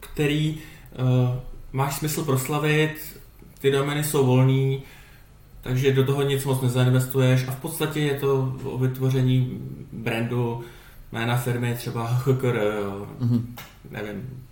který 0.01 0.55
uh, 0.55 1.37
máš 1.73 1.97
smysl 1.97 2.25
proslavit, 2.25 3.21
ty 3.59 3.71
domény 3.71 4.05
jsou 4.05 4.27
volný, 4.27 4.83
takže 5.61 5.93
do 5.93 6.05
toho 6.05 6.23
nic 6.23 6.45
moc 6.45 6.61
nezainvestuješ 6.61 7.49
a 7.49 7.51
v 7.51 7.61
podstatě 7.61 8.01
je 8.01 8.15
to 8.15 8.55
o 8.65 8.79
vytvoření 8.79 9.59
brandu 9.93 10.65
jména 11.13 11.37
firmy 11.37 11.75
třeba 11.75 12.07
HKR, 12.07 12.59
mm-hmm. 13.21 13.43
nevím, 13.91 14.47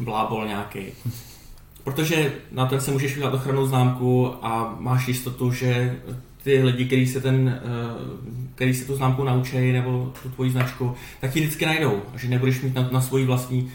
blábol 0.00 0.46
nějaký. 0.46 0.86
Protože 1.84 2.32
na 2.52 2.66
ten 2.66 2.80
se 2.80 2.90
můžeš 2.90 3.16
udělat 3.16 3.34
ochrannou 3.34 3.66
známku 3.66 4.34
a 4.42 4.76
máš 4.78 5.08
jistotu, 5.08 5.52
že 5.52 6.00
ty 6.44 6.62
lidi, 6.62 6.84
kteří 6.84 7.06
se, 7.06 7.20
ten, 7.20 7.48
eh, 7.48 7.68
který 8.54 8.74
se 8.74 8.84
tu 8.84 8.96
známku 8.96 9.24
naučí 9.24 9.72
nebo 9.72 10.12
tu 10.22 10.28
tvoji 10.28 10.50
značku, 10.50 10.94
tak 11.20 11.36
ji 11.36 11.42
vždycky 11.42 11.66
najdou, 11.66 12.02
že 12.16 12.28
nebudeš 12.28 12.60
mít 12.60 12.74
na, 12.74 12.88
na 12.92 13.00
svoji 13.00 13.24
vlastní 13.24 13.62
uh, 13.62 13.70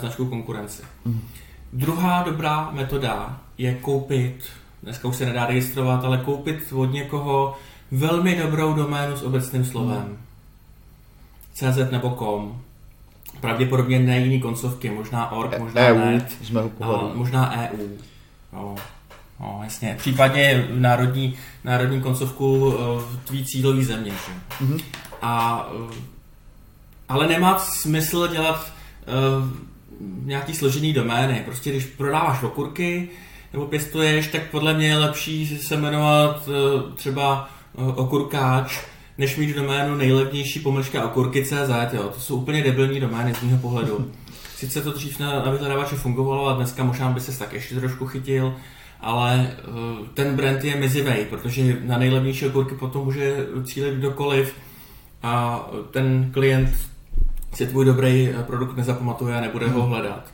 značku 0.00 0.26
konkurenci. 0.26 0.82
Mm. 1.04 1.20
Druhá 1.72 2.22
dobrá 2.22 2.70
metoda 2.70 3.40
je 3.58 3.74
koupit, 3.74 4.44
dneska 4.82 5.08
už 5.08 5.16
se 5.16 5.26
nedá 5.26 5.46
registrovat, 5.46 6.04
ale 6.04 6.18
koupit 6.18 6.72
od 6.72 6.92
někoho 6.92 7.56
velmi 7.90 8.36
dobrou 8.36 8.74
doménu 8.74 9.16
s 9.16 9.22
obecným 9.22 9.64
slovem. 9.64 10.02
Mm. 10.02 10.18
CZ 11.54 11.90
nebo 11.90 12.10
com 12.18 12.62
pravděpodobně 13.40 13.98
ne 13.98 14.18
jiný 14.18 14.40
koncovky, 14.40 14.90
možná 14.90 15.32
org, 15.32 15.52
e- 15.52 15.58
možná 15.58 15.80
EU, 15.80 15.98
net, 15.98 16.36
z 16.42 16.50
mého 16.50 16.68
pohledu. 16.68 17.10
možná 17.14 17.52
EU. 17.56 17.88
No, 18.52 18.74
no, 19.40 19.60
jasně. 19.64 19.94
Případně 19.98 20.68
národní, 20.70 21.34
národní 21.64 22.00
koncovku 22.00 22.70
v 22.70 23.14
eh, 23.14 23.26
tvý 23.26 23.44
cílový 23.44 23.84
země. 23.84 24.10
Že? 24.10 24.64
Mm-hmm. 24.66 24.80
A, 25.22 25.66
eh, 25.90 25.94
ale 27.08 27.28
nemá 27.28 27.58
smysl 27.58 28.28
dělat 28.28 28.72
uh, 29.06 29.48
nějaký 30.24 30.54
složený 30.54 30.92
domény. 30.92 31.42
Prostě 31.44 31.70
když 31.70 31.86
prodáváš 31.86 32.42
okurky 32.42 33.08
nebo 33.52 33.66
pěstuješ, 33.66 34.26
tak 34.26 34.42
podle 34.50 34.74
mě 34.74 34.86
je 34.86 34.98
lepší 34.98 35.58
se 35.58 35.76
jmenovat 35.76 36.48
uh, 36.48 36.94
třeba 36.94 37.50
uh, 37.72 37.98
okurkáč, 37.98 38.80
než 39.18 39.36
mít 39.36 39.56
doménu 39.56 39.94
nejlevnější 39.94 40.60
pomlčka 40.60 41.04
okurky.cz, 41.04 41.92
jo. 41.92 42.02
To 42.14 42.20
jsou 42.20 42.36
úplně 42.36 42.62
debilní 42.62 43.00
domény 43.00 43.34
z 43.34 43.42
mého 43.42 43.58
pohledu. 43.58 44.10
Sice 44.56 44.80
to 44.80 44.92
dřív 44.92 45.18
na, 45.18 45.44
na 45.44 45.50
vyhledávači 45.50 45.94
fungovalo 45.94 46.46
a 46.46 46.54
dneska 46.54 46.84
možná 46.84 47.10
by 47.10 47.20
se 47.20 47.38
tak 47.38 47.52
ještě 47.52 47.74
trošku 47.74 48.06
chytil, 48.06 48.54
ale 49.00 49.56
uh, 49.68 50.06
ten 50.14 50.36
brand 50.36 50.64
je 50.64 50.76
mizivej, 50.76 51.24
protože 51.24 51.76
na 51.84 51.98
nejlevnější 51.98 52.46
okurky 52.46 52.74
potom 52.74 53.04
může 53.04 53.46
cílit 53.64 53.94
kdokoliv 53.94 54.54
a 55.22 55.64
ten 55.90 56.30
klient 56.32 56.70
si 57.54 57.66
tvůj 57.66 57.84
dobrý 57.84 58.34
produkt 58.46 58.76
nezapamatuje 58.76 59.36
a 59.36 59.40
nebude 59.40 59.68
ho 59.68 59.82
hledat. 59.82 60.32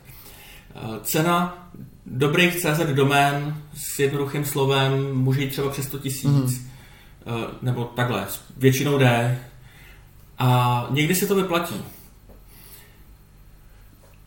Uh, 0.83 0.97
cena 1.01 1.67
dobrých 2.05 2.55
CZ 2.55 2.79
domén 2.93 3.57
s 3.73 3.99
jednoduchým 3.99 4.45
slovem 4.45 5.15
může 5.15 5.41
jít 5.41 5.49
třeba 5.49 5.69
přes 5.69 5.85
100 5.85 5.99
tisíc. 5.99 6.59
Mm 6.59 6.75
Eh, 7.27 7.47
nebo 7.61 7.83
takhle, 7.83 8.27
většinou 8.57 8.97
jde 8.97 9.39
a 10.37 10.87
někdy 10.89 11.15
se 11.15 11.27
to 11.27 11.35
vyplatí. 11.35 11.75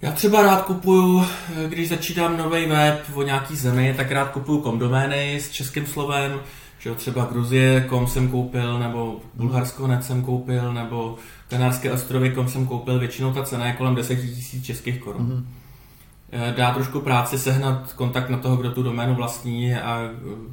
Já 0.02 0.12
třeba 0.12 0.42
rád 0.42 0.62
kupuju, 0.62 1.24
když 1.68 1.88
začínám 1.88 2.36
nový 2.36 2.66
web 2.66 3.04
o 3.14 3.22
nějaký 3.22 3.56
zemi, 3.56 3.94
tak 3.96 4.10
rád 4.10 4.30
kupuju 4.30 4.60
komdomény 4.60 5.36
s 5.40 5.50
českým 5.50 5.86
slovem, 5.86 6.40
Že 6.78 6.94
třeba 6.94 7.24
Gruzie 7.24 7.80
kom 7.80 8.06
jsem 8.06 8.28
koupil, 8.28 8.78
nebo 8.78 9.20
Bulharsko 9.34 9.86
net 9.86 10.04
jsem 10.04 10.22
koupil, 10.22 10.72
nebo 10.72 11.16
Kanárské 11.48 11.92
ostrovy 11.92 12.30
kom 12.30 12.48
jsem 12.48 12.66
koupil, 12.66 12.98
většinou 12.98 13.32
ta 13.32 13.42
cena 13.42 13.66
je 13.66 13.72
kolem 13.72 13.94
10 13.94 14.18
000 14.24 14.34
českých 14.62 14.98
korun. 14.98 15.26
Mm-hmm. 15.26 16.54
Dá 16.56 16.74
trošku 16.74 17.00
práci 17.00 17.38
sehnat 17.38 17.92
kontakt 17.92 18.28
na 18.28 18.38
toho, 18.38 18.56
kdo 18.56 18.70
tu 18.70 18.82
doménu 18.82 19.14
vlastní 19.14 19.74
a 19.74 20.00
eh, 20.02 20.08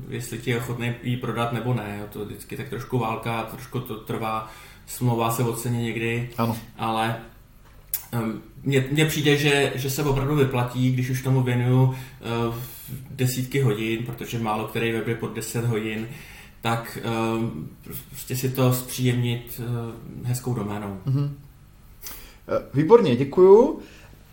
jestli 0.10 0.38
ti 0.38 0.50
je 0.50 0.58
ochotný 0.58 0.94
ji 1.04 1.18
prodat 1.18 1.54
nebo 1.54 1.74
ne. 1.74 2.00
To 2.10 2.26
vždycky 2.26 2.58
tak 2.58 2.70
trošku 2.70 3.00
válka, 3.00 3.44
trošku 3.44 3.80
to 3.80 3.96
trvá, 3.96 4.48
smlouvá 4.86 5.32
se 5.32 5.44
ocení 5.44 5.84
někdy, 5.84 6.30
ano. 6.38 6.58
ale 6.78 7.16
mně, 8.64 8.86
mně 8.92 9.06
přijde, 9.06 9.38
že, 9.38 9.74
že 9.76 9.90
se 9.90 10.04
opravdu 10.04 10.36
vyplatí, 10.36 10.92
když 10.92 11.10
už 11.10 11.22
tomu 11.22 11.44
věnuju 11.44 11.84
uh, 11.84 11.96
desítky 13.10 13.62
hodin, 13.62 14.04
protože 14.06 14.40
málo 14.40 14.68
který 14.68 14.92
web 14.92 15.08
je 15.08 15.16
pod 15.16 15.36
10 15.36 15.66
hodin, 15.66 16.08
tak 16.62 16.98
uh, 17.06 17.44
prostě 18.10 18.36
si 18.36 18.50
to 18.50 18.74
zpříjemnit 18.74 19.60
uh, 19.60 20.28
hezkou 20.28 20.54
doménou. 20.54 20.98
Mm-hmm. 21.06 21.30
Výborně, 22.74 23.16
děkuju. 23.16 23.80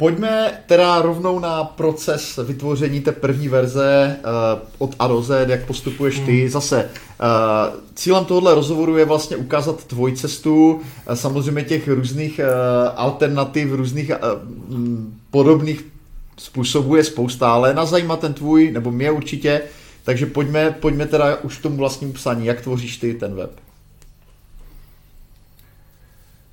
Pojďme 0.03 0.53
teda 0.67 1.03
rovnou 1.03 1.39
na 1.39 1.65
proces 1.65 2.41
vytvoření 2.47 3.01
té 3.01 3.13
první 3.13 3.49
verze 3.49 4.17
uh, 4.19 4.69
od 4.79 4.95
A 4.99 5.07
do 5.07 5.23
Z, 5.23 5.49
jak 5.49 5.67
postupuješ 5.67 6.19
ty. 6.19 6.41
Hmm. 6.41 6.49
Zase 6.51 6.85
uh, 6.85 7.81
cílem 7.95 8.25
tohohle 8.25 8.55
rozhovoru 8.55 8.97
je 8.97 9.05
vlastně 9.05 9.37
ukázat 9.37 9.85
tvoji 9.85 10.17
cestu, 10.17 10.73
uh, 10.73 11.15
samozřejmě 11.15 11.65
těch 11.65 11.89
různých 11.89 12.41
uh, 12.41 12.91
alternativ, 12.97 13.73
různých 13.73 14.11
uh, 14.11 14.17
podobných 15.31 15.85
způsobů 16.39 16.97
je 16.97 17.05
spousta, 17.05 17.53
ale 17.53 17.75
na 17.75 17.85
zajímá 17.85 18.17
ten 18.17 18.35
tvůj, 18.35 18.71
nebo 18.73 18.91
mě 18.91 19.11
určitě, 19.11 19.63
takže 20.05 20.27
pojďme, 20.27 20.71
pojďme 20.71 21.07
teda 21.07 21.37
už 21.43 21.59
k 21.59 21.63
tomu 21.63 21.77
vlastnímu 21.77 22.13
psaní, 22.13 22.47
jak 22.47 22.61
tvoříš 22.61 22.97
ty 22.97 23.15
ten 23.15 23.35
web. 23.35 23.51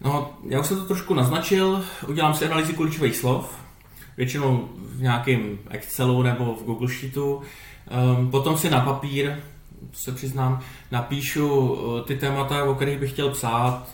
No, 0.01 0.33
já 0.49 0.59
už 0.59 0.67
jsem 0.67 0.77
to 0.77 0.85
trošku 0.85 1.13
naznačil, 1.13 1.83
udělám 2.07 2.33
si 2.33 2.45
analýzy 2.45 2.73
klíčových 2.73 3.15
slov, 3.15 3.55
většinou 4.17 4.69
v 4.77 5.01
nějakém 5.01 5.57
Excelu 5.69 6.23
nebo 6.23 6.55
v 6.55 6.63
Google 6.63 6.87
Sheetu, 6.87 7.41
um, 8.17 8.31
potom 8.31 8.57
si 8.57 8.69
na 8.69 8.81
papír, 8.81 9.37
se 9.93 10.11
přiznám, 10.11 10.59
napíšu 10.91 11.57
uh, 11.57 12.01
ty 12.01 12.15
témata, 12.15 12.63
o 12.63 12.75
kterých 12.75 12.99
bych 12.99 13.11
chtěl 13.11 13.29
psát, 13.29 13.87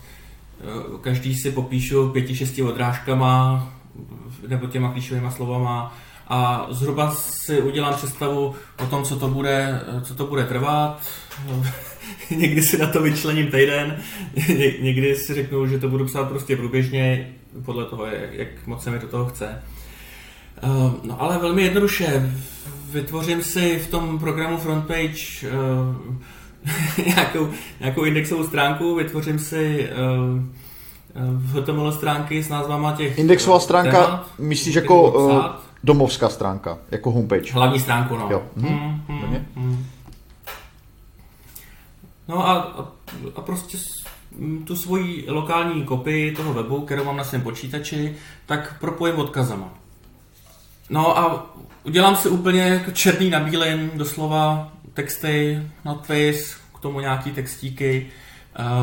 uh, 0.91 0.99
každý 0.99 1.35
si 1.35 1.51
popíšu 1.51 2.09
pěti, 2.09 2.35
šesti 2.35 2.63
odrážkama 2.63 3.67
nebo 4.47 4.67
těma 4.67 4.91
klíčovými 4.91 5.31
slovama 5.31 5.95
a 6.27 6.67
zhruba 6.69 7.11
si 7.11 7.61
udělám 7.61 7.93
představu 7.93 8.55
o 8.83 8.85
tom, 8.85 9.03
co 9.03 9.19
to 9.19 9.27
bude, 9.27 9.81
co 10.03 10.15
to 10.15 10.25
bude 10.25 10.45
trvat. 10.45 11.01
někdy 12.37 12.61
si 12.61 12.77
na 12.77 12.87
to 12.87 13.01
vyčlením 13.01 13.47
týden, 13.47 13.97
Ně, 14.57 14.71
někdy 14.79 15.15
si 15.15 15.33
řeknu, 15.33 15.67
že 15.67 15.79
to 15.79 15.89
budu 15.89 16.05
psát 16.05 16.29
prostě 16.29 16.57
průběžně, 16.57 17.33
podle 17.65 17.85
toho, 17.85 18.05
jak, 18.05 18.33
jak 18.33 18.67
moc 18.67 18.83
se 18.83 18.91
mi 18.91 18.99
do 18.99 19.07
toho 19.07 19.25
chce. 19.25 19.63
Uh, 20.63 20.93
no 21.03 21.21
ale 21.21 21.37
velmi 21.37 21.63
jednoduše, 21.63 22.33
vytvořím 22.91 23.43
si 23.43 23.79
v 23.79 23.87
tom 23.87 24.19
programu 24.19 24.57
Frontpage 24.57 25.43
uh, 25.43 27.05
nějakou, 27.15 27.49
nějakou 27.79 28.03
indexovou 28.03 28.43
stránku, 28.43 28.95
vytvořím 28.95 29.39
si 29.39 29.89
uh, 29.89 30.41
v 31.31 31.61
HTML 31.61 31.91
stránky 31.91 32.43
s 32.43 32.49
názvama 32.49 32.91
těch 32.91 33.17
Indexová 33.17 33.59
stránka, 33.59 34.05
témat, 34.05 34.29
myslíš 34.39 34.75
jako 34.75 35.11
uh, 35.11 35.41
domovská 35.83 36.29
stránka, 36.29 36.77
jako 36.91 37.11
homepage? 37.11 37.53
Hlavní 37.53 37.79
stránku, 37.79 38.17
no. 38.17 38.27
Jo. 38.31 38.43
Hmm, 38.57 39.01
hmm, 39.07 39.45
hmm. 39.55 39.85
No 42.27 42.47
a, 42.47 42.53
a, 43.35 43.41
prostě 43.41 43.77
tu 44.67 44.75
svoji 44.75 45.25
lokální 45.27 45.83
kopii 45.83 46.35
toho 46.35 46.53
webu, 46.53 46.81
kterou 46.81 47.03
mám 47.03 47.17
na 47.17 47.23
svém 47.23 47.41
počítači, 47.41 48.15
tak 48.45 48.79
propojím 48.79 49.19
odkazama. 49.19 49.69
No 50.89 51.17
a 51.17 51.45
udělám 51.83 52.15
si 52.15 52.29
úplně 52.29 52.61
jako 52.61 52.91
černý 52.91 53.29
na 53.29 53.39
bílém, 53.39 53.91
doslova 53.93 54.71
texty, 54.93 55.61
nadpis, 55.85 56.57
k 56.75 56.79
tomu 56.79 56.99
nějaký 56.99 57.31
textíky, 57.31 58.07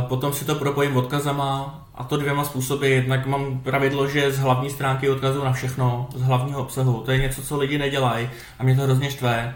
potom 0.09 0.32
si 0.32 0.45
to 0.45 0.55
propojím 0.55 0.97
odkazama 0.97 1.78
a 1.95 2.05
to 2.05 2.16
dvěma 2.16 2.45
způsoby. 2.45 2.95
Jednak 2.95 3.26
mám 3.26 3.61
pravidlo, 3.61 4.09
že 4.09 4.32
z 4.32 4.38
hlavní 4.38 4.70
stránky 4.70 5.11
odkazu 5.11 5.45
na 5.45 5.53
všechno, 5.53 6.09
z 6.14 6.22
hlavního 6.22 6.61
obsahu. 6.61 7.03
To 7.05 7.11
je 7.11 7.18
něco, 7.18 7.43
co 7.43 7.57
lidi 7.59 7.78
nedělají 7.78 8.30
a 8.59 8.64
mě 8.64 8.76
to 8.76 8.82
hrozně 8.82 9.11
štve 9.11 9.55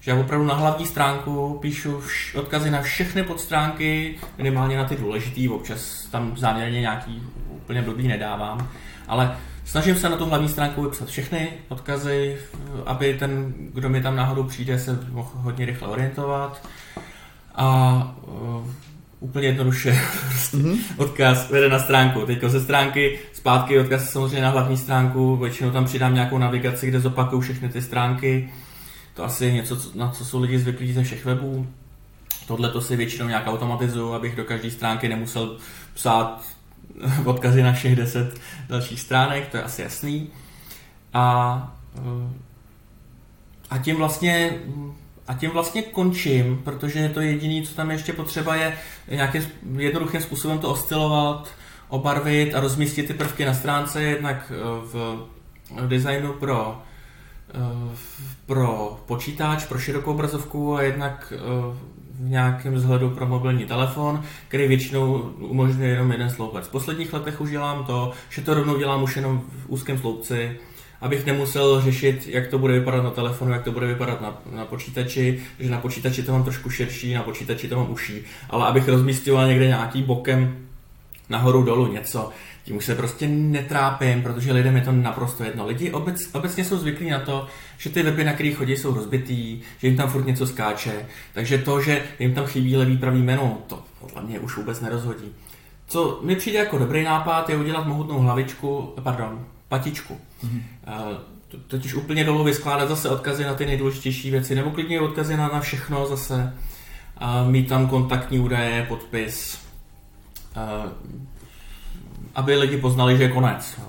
že 0.00 0.10
já 0.10 0.16
opravdu 0.16 0.46
na 0.46 0.54
hlavní 0.54 0.86
stránku 0.86 1.58
píšu 1.62 1.98
vš- 1.98 2.38
odkazy 2.38 2.70
na 2.70 2.82
všechny 2.82 3.22
podstránky, 3.22 4.14
minimálně 4.38 4.76
na 4.76 4.84
ty 4.84 4.96
důležitý, 4.96 5.48
občas 5.48 6.08
tam 6.10 6.36
záměrně 6.36 6.80
nějaký 6.80 7.22
úplně 7.50 7.82
blbý 7.82 8.08
nedávám, 8.08 8.68
ale 9.08 9.36
snažím 9.64 9.96
se 9.96 10.08
na 10.08 10.16
tu 10.16 10.26
hlavní 10.26 10.48
stránku 10.48 10.82
vypsat 10.82 11.08
všechny 11.08 11.48
odkazy, 11.68 12.36
aby 12.86 13.14
ten, 13.14 13.54
kdo 13.74 13.88
mi 13.88 14.02
tam 14.02 14.16
náhodou 14.16 14.44
přijde, 14.44 14.78
se 14.78 14.98
mohl 15.10 15.30
hodně 15.34 15.66
rychle 15.66 15.88
orientovat 15.88 16.68
a 17.54 18.16
uh, 18.26 18.70
úplně 19.20 19.46
jednoduše 19.46 19.92
mm-hmm. 19.92 20.78
odkaz 20.96 21.50
vede 21.50 21.68
na 21.68 21.78
stránku. 21.78 22.26
Teď 22.26 22.44
ze 22.44 22.60
stránky 22.60 23.18
zpátky 23.32 23.78
odkaz 23.78 24.10
samozřejmě 24.10 24.42
na 24.42 24.50
hlavní 24.50 24.76
stránku, 24.76 25.36
většinou 25.36 25.70
tam 25.70 25.84
přidám 25.84 26.14
nějakou 26.14 26.38
navigaci, 26.38 26.88
kde 26.88 27.00
zopakuju 27.00 27.40
všechny 27.40 27.68
ty 27.68 27.82
stránky 27.82 28.52
to 29.14 29.24
asi 29.24 29.44
je 29.44 29.52
něco, 29.52 29.78
na 29.94 30.10
co 30.10 30.24
jsou 30.24 30.40
lidi 30.40 30.58
zvyklí 30.58 30.92
ze 30.92 31.02
všech 31.02 31.24
webů. 31.24 31.66
Tohle 32.46 32.70
to 32.70 32.80
si 32.80 32.96
většinou 32.96 33.28
nějak 33.28 33.46
automatizuju, 33.46 34.12
abych 34.12 34.36
do 34.36 34.44
každé 34.44 34.70
stránky 34.70 35.08
nemusel 35.08 35.58
psát 35.94 36.42
odkazy 37.24 37.62
na 37.62 37.72
všech 37.72 37.96
deset 37.96 38.40
dalších 38.68 39.00
stránek, 39.00 39.48
to 39.48 39.56
je 39.56 39.62
asi 39.62 39.82
jasný. 39.82 40.28
A, 41.12 41.76
eh, 41.96 42.32
a 43.70 43.78
tím 43.78 43.96
vlastně 43.96 44.58
a 45.30 45.34
tím 45.34 45.50
vlastně 45.50 45.82
končím, 45.82 46.60
protože 46.64 47.08
to 47.08 47.20
jediné, 47.20 47.66
co 47.66 47.74
tam 47.74 47.90
ještě 47.90 48.12
potřeba 48.12 48.56
je 48.56 48.78
nějakým 49.10 49.42
jednoduchým 49.76 50.20
způsobem 50.20 50.58
to 50.58 50.70
oscilovat, 50.70 51.48
obarvit 51.88 52.54
a 52.54 52.60
rozmístit 52.60 53.06
ty 53.06 53.14
prvky 53.14 53.44
na 53.44 53.54
stránce, 53.54 54.02
jednak 54.02 54.52
eh, 54.54 54.56
v 54.82 55.26
designu 55.86 56.32
pro 56.32 56.82
pro 58.46 59.00
počítač, 59.06 59.64
pro 59.64 59.78
širokou 59.78 60.10
obrazovku 60.10 60.76
a 60.76 60.82
jednak 60.82 61.32
eh, 61.36 61.38
v 62.20 62.28
nějakém 62.28 62.74
vzhledu 62.74 63.10
pro 63.10 63.26
mobilní 63.26 63.64
telefon, 63.64 64.22
který 64.48 64.68
většinou 64.68 65.14
umožňuje 65.38 65.90
jenom 65.90 66.12
jeden 66.12 66.30
sloupec. 66.30 66.66
V 66.66 66.70
posledních 66.70 67.12
letech 67.12 67.40
už 67.40 67.50
dělám 67.50 67.84
to, 67.84 68.12
že 68.30 68.42
to 68.42 68.54
rovnou 68.54 68.78
dělám 68.78 69.02
už 69.02 69.16
jenom 69.16 69.42
v 69.66 69.68
úzkém 69.68 69.98
sloupci, 69.98 70.56
abych 71.00 71.26
nemusel 71.26 71.80
řešit, 71.80 72.26
jak 72.26 72.46
to 72.46 72.58
bude 72.58 72.72
vypadat 72.78 73.02
na 73.02 73.10
telefonu, 73.10 73.52
jak 73.52 73.62
to 73.62 73.72
bude 73.72 73.86
vypadat 73.86 74.20
na, 74.20 74.38
na 74.56 74.64
počítači, 74.64 75.42
že 75.58 75.70
na 75.70 75.80
počítači 75.80 76.22
to 76.22 76.32
mám 76.32 76.44
trošku 76.44 76.70
širší, 76.70 77.14
na 77.14 77.22
počítači 77.22 77.68
to 77.68 77.76
mám 77.76 77.90
uší, 77.90 78.24
ale 78.50 78.66
abych 78.66 78.88
rozmístěval 78.88 79.48
někde 79.48 79.66
nějaký 79.66 80.02
bokem 80.02 80.56
nahoru 81.28 81.62
dolů 81.62 81.92
něco, 81.92 82.30
tím 82.70 82.76
už 82.76 82.84
se 82.84 82.94
prostě 82.94 83.28
netrápím, 83.28 84.22
protože 84.22 84.52
lidem 84.52 84.76
je 84.76 84.82
to 84.82 84.92
naprosto 84.92 85.44
jedno. 85.44 85.66
Lidi 85.66 85.90
obec, 85.90 86.28
obecně 86.34 86.64
jsou 86.64 86.78
zvyklí 86.78 87.10
na 87.10 87.18
to, 87.18 87.46
že 87.78 87.90
ty 87.90 88.02
weby, 88.02 88.24
na 88.24 88.32
kterých 88.32 88.56
chodí, 88.56 88.76
jsou 88.76 88.94
rozbitý, 88.94 89.60
že 89.78 89.86
jim 89.86 89.96
tam 89.96 90.10
furt 90.10 90.26
něco 90.26 90.46
skáče, 90.46 91.06
takže 91.32 91.58
to, 91.58 91.80
že 91.80 92.02
jim 92.18 92.34
tam 92.34 92.46
chybí 92.46 92.76
levý 92.76 92.98
pravý 92.98 93.22
menu, 93.22 93.58
to 93.66 93.82
podle 94.00 94.22
mě 94.22 94.38
už 94.38 94.56
vůbec 94.56 94.80
nerozhodí. 94.80 95.32
Co 95.86 96.20
mi 96.22 96.36
přijde 96.36 96.58
jako 96.58 96.78
dobrý 96.78 97.04
nápad, 97.04 97.50
je 97.50 97.56
udělat 97.56 97.86
mohutnou 97.86 98.18
hlavičku, 98.18 98.94
pardon, 99.02 99.46
patičku. 99.68 100.20
Mm-hmm. 100.44 100.62
Totiž 101.66 101.94
úplně 101.94 102.24
dolů 102.24 102.44
vyskládat 102.44 102.88
zase 102.88 103.08
odkazy 103.08 103.44
na 103.44 103.54
ty 103.54 103.66
nejdůležitější 103.66 104.30
věci, 104.30 104.54
nebo 104.54 104.70
klidně 104.70 105.00
odkazy 105.00 105.36
na, 105.36 105.48
na 105.48 105.60
všechno 105.60 106.06
zase. 106.06 106.54
Mít 107.46 107.68
tam 107.68 107.88
kontaktní 107.88 108.38
údaje, 108.40 108.86
podpis, 108.88 109.58
aby 112.34 112.56
lidi 112.56 112.76
poznali, 112.76 113.16
že 113.16 113.22
je 113.22 113.28
konec, 113.28 113.80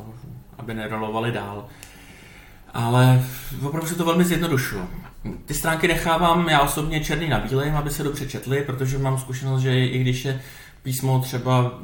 aby 0.57 0.73
nerolovali 0.73 1.31
dál. 1.31 1.65
Ale 2.73 3.23
opravdu 3.61 3.87
se 3.87 3.95
to 3.95 4.05
velmi 4.05 4.23
zjednodušuju. 4.23 4.87
Ty 5.45 5.53
stránky 5.53 5.87
nechávám 5.87 6.49
já 6.49 6.61
osobně 6.61 7.03
černý 7.03 7.29
na 7.29 7.39
bílém, 7.39 7.75
aby 7.75 7.89
se 7.89 8.03
dobře 8.03 8.27
četly, 8.27 8.61
protože 8.61 8.97
mám 8.97 9.19
zkušenost, 9.19 9.61
že 9.61 9.85
i 9.85 9.99
když 9.99 10.25
je 10.25 10.41
písmo 10.83 11.19
třeba 11.19 11.79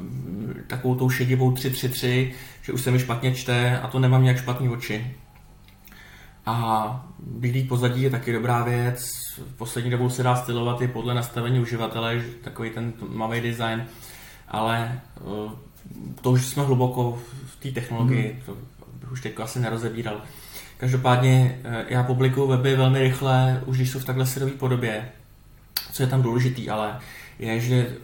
takovou 0.66 0.94
tou 0.94 1.10
šedivou 1.10 1.52
333, 1.52 2.32
že 2.62 2.72
už 2.72 2.80
se 2.80 2.90
mi 2.90 2.98
špatně 2.98 3.34
čte 3.34 3.78
a 3.80 3.88
to 3.88 3.98
nemám 3.98 4.22
nějak 4.22 4.38
špatný 4.38 4.68
oči. 4.68 5.16
A 6.46 7.08
bílý 7.18 7.64
pozadí 7.64 8.02
je 8.02 8.10
taky 8.10 8.32
dobrá 8.32 8.62
věc. 8.62 9.10
V 9.54 9.56
poslední 9.56 9.90
dobou 9.90 10.10
se 10.10 10.22
dá 10.22 10.36
stylovat 10.36 10.80
i 10.80 10.88
podle 10.88 11.14
nastavení 11.14 11.60
uživatele, 11.60 12.22
takový 12.44 12.70
ten 12.70 12.92
tmavý 12.92 13.40
design, 13.40 13.86
ale 14.48 15.00
eh, 15.16 15.20
to 16.20 16.30
už 16.30 16.46
jsme 16.46 16.62
hluboko 16.62 17.18
v 17.46 17.56
té 17.56 17.70
technologii, 17.70 18.32
hmm. 18.32 18.42
to 18.46 18.56
bych 19.00 19.12
už 19.12 19.20
teď 19.20 19.40
asi 19.40 19.60
nerozebíral. 19.60 20.20
Každopádně 20.76 21.60
eh, 21.64 21.86
já 21.88 22.02
publikuju 22.02 22.46
weby 22.46 22.76
velmi 22.76 23.00
rychle, 23.00 23.62
už 23.66 23.76
když 23.76 23.90
jsou 23.90 23.98
v 23.98 24.04
takhle 24.04 24.26
syrové 24.26 24.52
podobě, 24.52 25.08
co 25.92 26.02
je 26.02 26.06
tam 26.06 26.22
důležitý, 26.22 26.70
ale 26.70 27.00
je, 27.38 27.60
že 27.60 27.96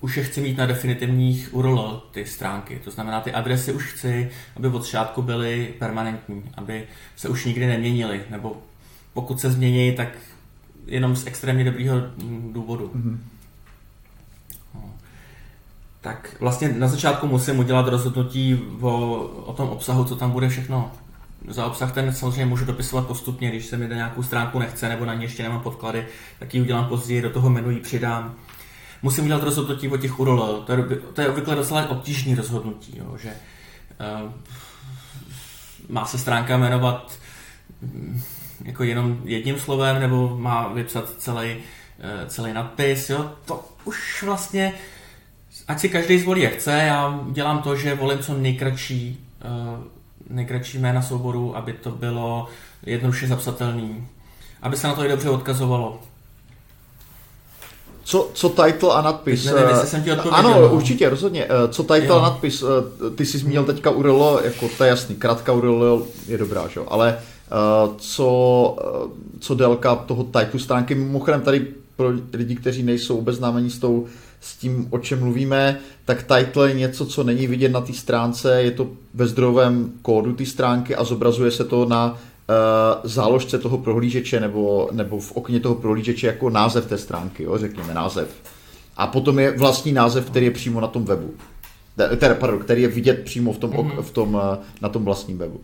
už 0.00 0.16
je 0.16 0.24
chci 0.24 0.40
mít 0.40 0.58
na 0.58 0.66
definitivních 0.66 1.54
URL 1.54 2.02
ty 2.10 2.26
stránky. 2.26 2.80
To 2.84 2.90
znamená, 2.90 3.20
ty 3.20 3.32
adresy 3.32 3.72
už 3.72 3.92
chci, 3.92 4.30
aby 4.56 4.68
od 4.68 4.82
začátku 4.82 5.22
byly 5.22 5.74
permanentní, 5.78 6.42
aby 6.54 6.84
se 7.16 7.28
už 7.28 7.44
nikdy 7.44 7.66
neměnily, 7.66 8.20
nebo 8.30 8.62
pokud 9.12 9.40
se 9.40 9.50
změní, 9.50 9.92
tak 9.92 10.08
jenom 10.86 11.16
z 11.16 11.26
extrémně 11.26 11.64
dobrýho 11.64 11.96
důvodu. 12.52 12.92
Mm-hmm. 12.94 13.18
Tak 16.00 16.36
vlastně 16.40 16.68
na 16.68 16.88
začátku 16.88 17.26
musím 17.26 17.58
udělat 17.58 17.88
rozhodnutí 17.88 18.60
o, 18.80 19.16
o 19.46 19.52
tom 19.52 19.68
obsahu, 19.68 20.04
co 20.04 20.16
tam 20.16 20.30
bude 20.30 20.48
všechno. 20.48 20.92
Za 21.48 21.66
obsah 21.66 21.92
ten 21.92 22.12
samozřejmě 22.12 22.46
můžu 22.46 22.64
dopisovat 22.64 23.06
postupně, 23.06 23.50
když 23.50 23.66
se 23.66 23.76
mi 23.76 23.88
na 23.88 23.96
nějakou 23.96 24.22
stránku 24.22 24.58
nechce 24.58 24.88
nebo 24.88 25.04
na 25.04 25.14
ní 25.14 25.22
ještě 25.22 25.42
nemám 25.42 25.60
podklady, 25.60 26.06
tak 26.38 26.54
ji 26.54 26.60
udělám 26.60 26.84
později, 26.84 27.22
do 27.22 27.30
toho 27.30 27.50
menu 27.50 27.70
ji 27.70 27.80
přidám. 27.80 28.34
Musím 29.02 29.24
udělat 29.24 29.42
rozhodnutí 29.42 29.88
o 29.88 29.96
těch 29.96 30.20
URL, 30.20 30.62
to 30.66 30.72
je, 30.72 30.82
to 31.12 31.20
je 31.20 31.28
obvykle 31.28 31.54
docela 31.56 31.88
obtížný 31.88 32.34
rozhodnutí, 32.34 32.98
jo, 32.98 33.16
že 33.22 33.32
uh, 34.24 34.30
má 35.88 36.06
se 36.06 36.18
stránka 36.18 36.56
jmenovat 36.56 37.18
um, 37.82 38.22
jako 38.64 38.84
jenom 38.84 39.20
jedním 39.24 39.60
slovem, 39.60 40.00
nebo 40.00 40.36
má 40.38 40.68
vypsat 40.68 41.10
celý, 41.18 41.56
uh, 41.56 42.28
celý 42.28 42.52
nadpis, 42.52 43.10
jo, 43.10 43.30
to 43.44 43.64
už 43.84 44.22
vlastně, 44.22 44.72
ať 45.70 45.80
si 45.80 45.88
každý 45.88 46.18
zvolí 46.18 46.42
jak 46.42 46.52
chce, 46.52 46.72
já 46.72 47.20
dělám 47.30 47.62
to, 47.62 47.76
že 47.76 47.94
volím 47.94 48.18
co 48.18 48.34
nejkratší 48.34 49.18
uh, 49.44 49.84
nejkratší 50.30 50.78
jména 50.78 51.02
souboru, 51.02 51.56
aby 51.56 51.72
to 51.72 51.90
bylo 51.90 52.46
jednoduše 52.86 53.26
zapsatelný. 53.26 54.06
Aby 54.62 54.76
se 54.76 54.86
na 54.86 54.94
to 54.94 55.04
i 55.04 55.08
dobře 55.08 55.30
odkazovalo. 55.30 56.00
Co, 58.04 58.30
co 58.34 58.48
title 58.48 58.94
a 58.94 59.02
nadpis? 59.02 59.44
Nevím, 59.44 59.68
jestli 59.68 59.88
jsem 59.88 60.02
ti 60.02 60.10
Ano, 60.10 60.60
no. 60.60 60.68
určitě, 60.68 61.08
rozhodně. 61.08 61.44
Eh, 61.44 61.68
co 61.68 61.82
title 61.82 62.06
jo. 62.06 62.18
a 62.18 62.22
nadpis? 62.22 62.62
Eh, 62.62 63.10
ty 63.10 63.26
jsi 63.26 63.38
zmínil 63.38 63.64
teďka 63.64 63.90
URL, 63.90 64.40
jako 64.44 64.68
to 64.78 64.84
je 64.84 64.88
jasný, 64.88 65.14
krátká 65.14 65.52
URL 65.52 66.06
je 66.28 66.38
dobrá, 66.38 66.68
že? 66.68 66.80
ale 66.88 67.18
co, 67.98 68.76
co 69.40 69.54
délka 69.54 69.96
toho 69.96 70.24
title 70.24 70.60
stránky, 70.60 70.94
mimochodem 70.94 71.40
tady 71.40 71.66
pro 71.96 72.12
lidi, 72.32 72.56
kteří 72.56 72.82
nejsou 72.82 73.18
obeznámení 73.18 73.70
s 73.70 73.78
tou 73.78 74.06
s 74.40 74.56
tím, 74.56 74.86
o 74.90 74.98
čem 74.98 75.20
mluvíme, 75.20 75.78
tak 76.04 76.22
title 76.22 76.68
je 76.68 76.74
něco, 76.74 77.06
co 77.06 77.24
není 77.24 77.46
vidět 77.46 77.68
na 77.68 77.80
té 77.80 77.92
stránce, 77.92 78.62
je 78.62 78.70
to 78.70 78.88
ve 79.14 79.26
zdrojovém 79.26 79.92
kódu 80.02 80.32
té 80.32 80.46
stránky 80.46 80.96
a 80.96 81.04
zobrazuje 81.04 81.50
se 81.50 81.64
to 81.64 81.84
na 81.84 82.12
uh, 82.12 82.16
záložce 83.04 83.58
toho 83.58 83.78
prohlížeče 83.78 84.40
nebo, 84.40 84.88
nebo 84.92 85.20
v 85.20 85.32
okně 85.32 85.60
toho 85.60 85.74
prohlížeče 85.74 86.26
jako 86.26 86.50
název 86.50 86.86
té 86.86 86.98
stránky, 86.98 87.42
jo, 87.42 87.58
řekněme 87.58 87.94
název. 87.94 88.28
A 88.96 89.06
potom 89.06 89.38
je 89.38 89.58
vlastní 89.58 89.92
název, 89.92 90.30
který 90.30 90.46
je 90.46 90.50
přímo 90.50 90.80
na 90.80 90.86
tom 90.86 91.04
webu. 91.04 91.34
Teda, 92.16 92.34
pardon, 92.34 92.58
který 92.58 92.82
je 92.82 92.88
vidět 92.88 93.24
přímo 93.24 93.52
v 93.52 93.58
tom, 93.58 93.70
mm-hmm. 93.70 94.02
v 94.02 94.10
tom, 94.10 94.40
eh, 94.42 94.58
na 94.80 94.88
tom 94.88 95.04
vlastním 95.04 95.38
webu. 95.38 95.60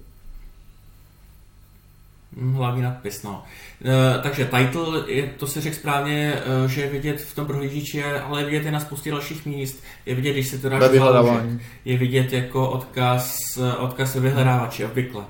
Hlavní 2.52 2.82
nadpis, 2.82 3.22
no. 3.22 3.42
E, 3.84 4.22
takže 4.22 4.44
title, 4.44 5.04
je, 5.06 5.26
to 5.26 5.46
si 5.46 5.60
řekl 5.60 5.76
správně, 5.76 6.34
e, 6.64 6.68
že 6.68 6.80
je 6.80 6.90
vidět 6.90 7.20
v 7.20 7.34
tom 7.34 7.46
prohlížeči, 7.46 8.04
ale 8.04 8.40
je 8.40 8.46
vidět 8.46 8.68
i 8.68 8.70
na 8.70 8.80
spoustě 8.80 9.10
dalších 9.10 9.46
míst. 9.46 9.84
Je 10.06 10.14
vidět, 10.14 10.32
když 10.32 10.48
se 10.48 10.58
to 10.58 10.68
dáš 10.68 10.90
vyhledávání. 10.90 11.60
Je 11.84 11.98
vidět 11.98 12.32
jako 12.32 12.70
odkaz, 12.70 13.38
odkaz 13.78 14.14
vyhledávači, 14.14 14.84
obvykle. 14.84 15.24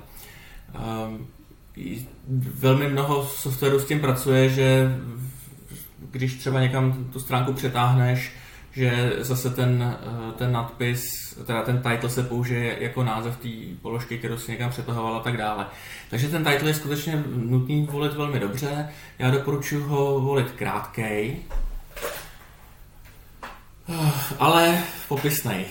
E, 0.75 1.97
velmi 2.37 2.89
mnoho 2.89 3.25
softwaru 3.25 3.79
s 3.79 3.85
tím 3.85 3.99
pracuje, 3.99 4.49
že 4.49 4.91
když 6.11 6.33
třeba 6.33 6.61
někam 6.61 7.09
tu 7.13 7.19
stránku 7.19 7.53
přetáhneš, 7.53 8.31
že 8.77 9.13
zase 9.19 9.49
ten, 9.49 9.97
eh, 10.03 10.31
ten 10.37 10.51
nadpis, 10.51 11.01
teda 11.45 11.61
ten 11.61 11.81
title 11.81 12.09
se 12.09 12.23
použije 12.23 12.83
jako 12.83 13.03
název 13.03 13.37
té 13.37 13.49
položky, 13.81 14.17
kterou 14.17 14.37
si 14.37 14.51
někam 14.51 14.69
přetahoval 14.69 15.15
a 15.15 15.19
tak 15.19 15.37
dále. 15.37 15.65
Takže 16.09 16.27
ten 16.27 16.43
title 16.43 16.69
je 16.69 16.73
skutečně 16.73 17.23
nutný 17.35 17.85
volit 17.85 18.13
velmi 18.13 18.39
dobře. 18.39 18.89
Já 19.19 19.31
doporučuji 19.31 19.83
ho 19.83 20.21
volit 20.21 20.51
krátký, 20.51 21.01
eh, 21.01 21.37
ale 24.39 24.83
popisnej. 25.07 25.65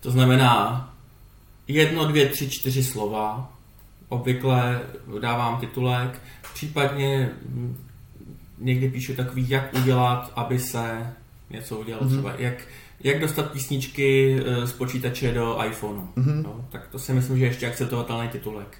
To 0.00 0.10
znamená 0.10 0.86
jedno, 1.68 2.04
dvě, 2.08 2.26
tři, 2.28 2.50
čtyři 2.50 2.84
slova. 2.84 3.52
Obvykle 4.08 4.80
dávám 5.20 5.60
titulek, 5.60 6.20
případně 6.54 7.30
někdy 8.58 8.88
píšu 8.88 9.14
takový, 9.14 9.50
jak 9.50 9.74
udělat, 9.74 10.32
aby 10.36 10.58
se 10.58 11.14
něco 11.50 11.78
udělal 11.78 12.02
mm-hmm. 12.02 12.12
třeba, 12.12 12.32
jak, 12.38 12.54
jak 13.00 13.20
dostat 13.20 13.52
písničky 13.52 14.40
eh, 14.46 14.66
z 14.66 14.72
počítače 14.72 15.32
do 15.32 15.64
iPhoneu. 15.64 16.08
Mm-hmm. 16.16 16.42
No, 16.42 16.64
tak 16.70 16.88
to 16.88 16.98
si 16.98 17.12
myslím, 17.12 17.38
že 17.38 17.44
je 17.44 17.50
ještě 17.50 17.66
akceptovatelný 17.66 18.28
titulek. 18.28 18.78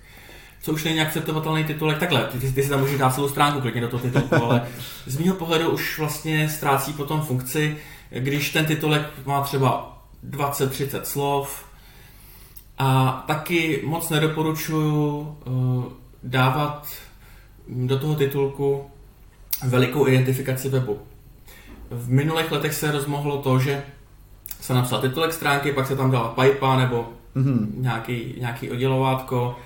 Co 0.63 0.73
už 0.73 0.85
není 0.85 1.01
akceptovatelný 1.01 1.65
titulek, 1.65 1.99
takhle, 1.99 2.25
ty, 2.25 2.53
ty 2.53 2.63
si 2.63 2.69
tam 2.69 2.81
můžeš 2.81 2.99
dát 2.99 3.15
celou 3.15 3.29
stránku 3.29 3.61
klidně 3.61 3.81
do 3.81 3.89
toho 3.89 4.03
titulku, 4.03 4.35
ale 4.35 4.67
z 5.07 5.19
mého 5.19 5.37
pohledu 5.37 5.71
už 5.71 5.99
vlastně 5.99 6.49
ztrácí 6.49 6.93
potom 6.93 7.23
funkci, 7.23 7.77
když 8.11 8.51
ten 8.51 8.67
titulek 8.67 9.03
má 9.27 9.43
třeba 9.43 10.03
20-30 10.31 11.01
slov 11.03 11.65
a 12.79 13.25
taky 13.27 13.83
moc 13.85 14.09
nedoporučuju 14.09 15.19
uh, 15.19 15.85
dávat 16.23 16.89
do 17.69 17.99
toho 17.99 18.15
titulku 18.15 18.91
velikou 19.63 20.07
identifikaci 20.07 20.69
webu 20.69 21.01
v 21.91 22.11
minulých 22.11 22.53
letech 22.53 22.75
se 22.75 22.93
rozmohlo 22.93 23.43
to, 23.43 23.59
že 23.59 23.83
se 24.61 24.75
napsal 24.75 25.01
titulek 25.01 25.33
stránky, 25.33 25.73
pak 25.73 25.87
se 25.87 25.97
tam 25.97 26.11
dala 26.11 26.29
pipa 26.29 26.77
nebo 26.77 27.09
mm-hmm. 27.37 27.67
nějaký, 27.75 28.35
nějaký 28.39 28.71
oddělovátko 28.71 29.57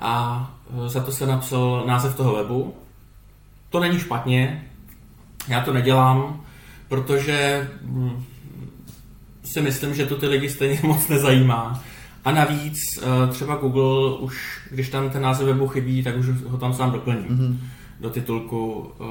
a 0.00 0.50
e, 0.86 0.88
za 0.88 1.02
to 1.02 1.12
se 1.12 1.26
napsal 1.26 1.84
název 1.86 2.16
toho 2.16 2.34
webu. 2.34 2.74
To 3.70 3.80
není 3.80 3.98
špatně, 3.98 4.64
já 5.48 5.60
to 5.60 5.72
nedělám, 5.72 6.40
protože 6.88 7.70
mm, 7.82 8.24
si 9.44 9.60
myslím, 9.60 9.94
že 9.94 10.06
to 10.06 10.16
ty 10.16 10.26
lidi 10.26 10.50
stejně 10.50 10.80
moc 10.86 11.08
nezajímá. 11.08 11.82
A 12.24 12.32
navíc 12.32 12.76
e, 13.02 13.26
třeba 13.26 13.56
Google 13.56 14.18
už, 14.18 14.60
když 14.70 14.88
tam 14.88 15.10
ten 15.10 15.22
název 15.22 15.46
webu 15.46 15.68
chybí, 15.68 16.02
tak 16.02 16.16
už 16.16 16.26
ho 16.28 16.58
tam 16.58 16.74
sám 16.74 16.90
doplní 16.90 17.24
mm-hmm. 17.24 17.56
do 18.00 18.10
titulku 18.10 18.92
e, 19.00 19.04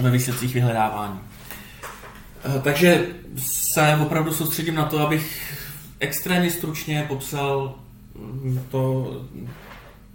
ve 0.00 0.10
výsledcích 0.10 0.54
vyhledávání. 0.54 1.20
Eh, 2.44 2.60
takže 2.60 3.06
se 3.72 3.98
opravdu 4.02 4.32
soustředím 4.32 4.74
na 4.74 4.84
to, 4.84 5.00
abych 5.00 5.54
extrémně 6.00 6.50
stručně 6.50 7.04
popsal 7.08 7.74
mm, 8.14 8.66
to, 8.70 9.12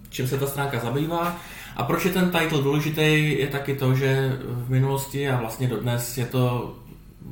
čím 0.10 0.28
se 0.28 0.38
ta 0.38 0.48
stránka 0.48 0.80
zabývá. 0.80 1.38
A 1.76 1.84
proč 1.84 2.06
je 2.06 2.12
ten 2.12 2.32
title 2.32 2.62
důležitý, 2.64 3.40
je 3.40 3.48
taky 3.48 3.76
to, 3.76 3.96
že 3.96 4.38
v 4.44 4.70
minulosti 4.70 5.30
a 5.30 5.40
vlastně 5.40 5.68
dodnes 5.68 6.18
je 6.18 6.26
to 6.26 6.76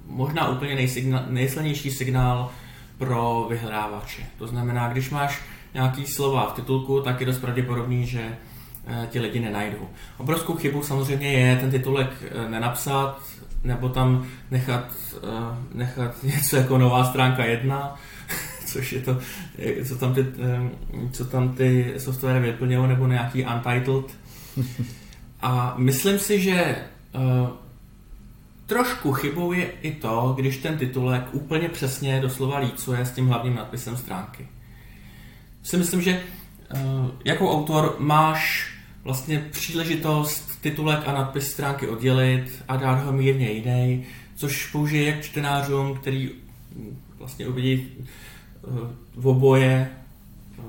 možná 0.08 0.50
úplně 0.50 0.76
nejsignál, 0.76 1.24
nejsilnější 1.30 1.92
signál 1.92 2.52
pro 2.98 3.46
vyhledávače. 3.50 4.26
To 4.38 4.48
znamená, 4.48 4.88
když 4.88 5.10
máš 5.10 5.42
nějaký 5.74 6.06
slova 6.06 6.46
v 6.46 6.54
titulku, 6.54 7.02
tak 7.02 7.20
je 7.20 7.26
dost 7.26 7.38
pravděpodobný, 7.38 8.08
že 8.08 8.38
ti 9.10 9.20
lidi 9.20 9.40
nenajdou. 9.40 9.90
Obrovskou 10.18 10.56
chybu 10.56 10.84
samozřejmě 10.84 11.32
je 11.32 11.56
ten 11.56 11.72
titulek 11.72 12.10
eh, 12.22 12.50
nenapsat, 12.50 13.22
nebo 13.64 13.90
tam 13.90 14.28
nechat, 14.52 14.94
eh, 15.16 15.58
nechat 15.74 16.24
něco 16.24 16.56
jako 16.56 16.78
nová 16.78 17.04
stránka 17.04 17.46
jedna, 17.46 17.96
což 18.66 18.94
je 18.94 19.02
to, 19.02 19.18
co 19.88 19.96
tam 19.98 20.14
ty, 20.14 20.26
co 21.12 21.26
tam 21.26 21.56
ty 21.56 21.94
software 21.98 22.42
vyplňují, 22.42 22.88
nebo 22.88 23.08
nějaký 23.08 23.46
untitled. 23.46 24.06
A 25.42 25.74
myslím 25.78 26.20
si, 26.20 26.42
že 26.42 26.76
trošku 28.66 29.14
chybou 29.14 29.54
je 29.54 29.66
i 29.82 29.92
to, 29.92 30.34
když 30.38 30.58
ten 30.58 30.78
titulek 30.78 31.24
úplně 31.32 31.70
přesně 31.70 32.22
doslova 32.22 32.58
lícuje 32.58 33.06
s 33.06 33.12
tím 33.12 33.28
hlavním 33.28 33.56
nadpisem 33.56 33.98
stránky. 33.98 34.48
Si 35.64 35.78
myslím, 35.78 36.02
že 36.02 36.24
jako 37.26 37.52
autor 37.52 37.96
máš 38.00 38.72
vlastně 39.04 39.48
příležitost 39.52 40.62
titulek 40.62 41.00
a 41.06 41.14
nadpis 41.14 41.52
stránky 41.52 41.88
oddělit 41.88 42.64
a 42.68 42.76
dát 42.76 43.04
ho 43.04 43.12
mírně 43.12 43.52
jiný, 43.52 44.06
což 44.36 44.66
použije 44.72 45.06
jak 45.06 45.22
čtenářům, 45.22 45.98
který 45.98 46.32
vlastně 47.18 47.48
uvidí 47.48 47.88
v 49.16 49.28
oboje 49.28 49.90
uh, 50.58 50.66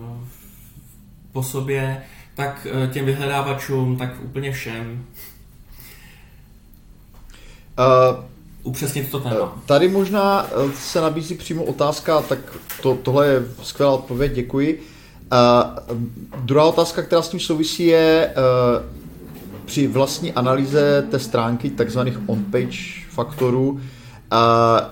po 1.33 1.43
sobě, 1.43 2.03
tak 2.35 2.67
těm 2.93 3.05
vyhledávačům, 3.05 3.97
tak 3.97 4.11
úplně 4.23 4.53
všem. 4.53 5.05
Uh, 7.79 8.25
Upřesnit 8.63 9.11
to 9.11 9.21
téma. 9.21 9.63
Tady 9.67 9.89
možná 9.89 10.47
se 10.75 11.01
nabízí 11.01 11.35
přímo 11.35 11.65
otázka, 11.65 12.23
tak 12.23 12.39
to, 12.83 12.95
tohle 12.95 13.27
je 13.27 13.43
skvělá 13.63 13.93
odpověď, 13.93 14.33
děkuji. 14.33 14.79
Uh, 14.79 14.85
druhá 16.45 16.65
otázka, 16.65 17.03
která 17.03 17.23
s 17.23 17.29
tím 17.29 17.41
souvisí, 17.41 17.87
je, 17.87 18.35
uh, 18.37 18.83
při 19.65 19.87
vlastní 19.87 20.33
analýze 20.33 21.07
té 21.11 21.19
stránky 21.19 21.71
takzvaných 21.71 22.19
on-page 22.29 22.79
faktorů, 23.11 23.81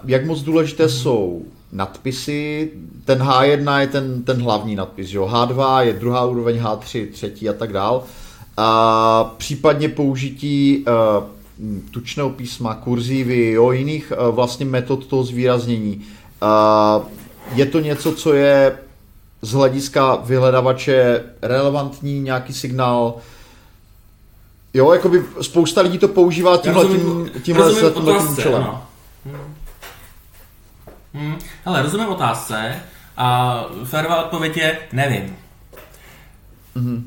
jak 0.05 0.27
moc 0.27 0.43
důležité 0.43 0.89
jsou 0.89 1.45
nadpisy, 1.73 2.71
ten 3.05 3.19
H1 3.19 3.79
je 3.79 3.87
ten, 3.87 4.23
ten 4.23 4.43
hlavní 4.43 4.77
nadpis, 4.77 5.13
jo? 5.13 5.29
H2 5.33 5.81
je 5.81 5.93
druhá 5.93 6.25
úroveň, 6.25 6.59
H3 6.59 7.09
třetí 7.13 7.49
a 7.49 7.53
tak 7.53 7.73
dál. 7.73 8.05
A 8.57 9.35
případně 9.37 9.89
použití 9.89 10.85
uh, 10.89 11.25
tučného 11.91 12.31
písma, 12.31 12.75
kurzívy, 12.75 13.51
jo, 13.51 13.73
jiných 13.73 14.13
uh, 14.13 14.35
vlastně 14.35 14.67
metod 14.67 15.07
toho 15.07 15.25
zvýraznění. 15.25 16.01
Uh, 16.43 17.05
je 17.55 17.67
to 17.67 17.81
něco, 17.81 18.13
co 18.13 18.35
je 18.35 18.79
z 19.43 19.53
hlediska 19.53 20.17
vyhledavače 20.17 21.23
relevantní, 21.43 22.21
nějaký 22.21 22.53
signál, 22.53 23.15
Jo, 24.75 24.93
jakoby 24.93 25.23
spousta 25.43 25.81
lidí 25.81 25.99
to 25.99 26.09
používá 26.09 26.57
tímhle, 26.57 26.85
tím, 26.85 26.97
tímhle, 26.97 27.31
tímhle, 27.41 27.91
tímhle 27.93 28.19
tím 28.19 28.33
účelem. 28.33 28.67
Hmm. 29.25 29.55
Hmm. 31.15 31.39
Hele, 31.65 31.83
rozumím 31.83 32.09
otázce 32.09 32.75
a 33.17 33.65
férová 33.85 34.25
odpověď 34.25 34.57
je 34.57 34.79
nevím. 34.93 35.37
Mm-hmm. 36.77 37.03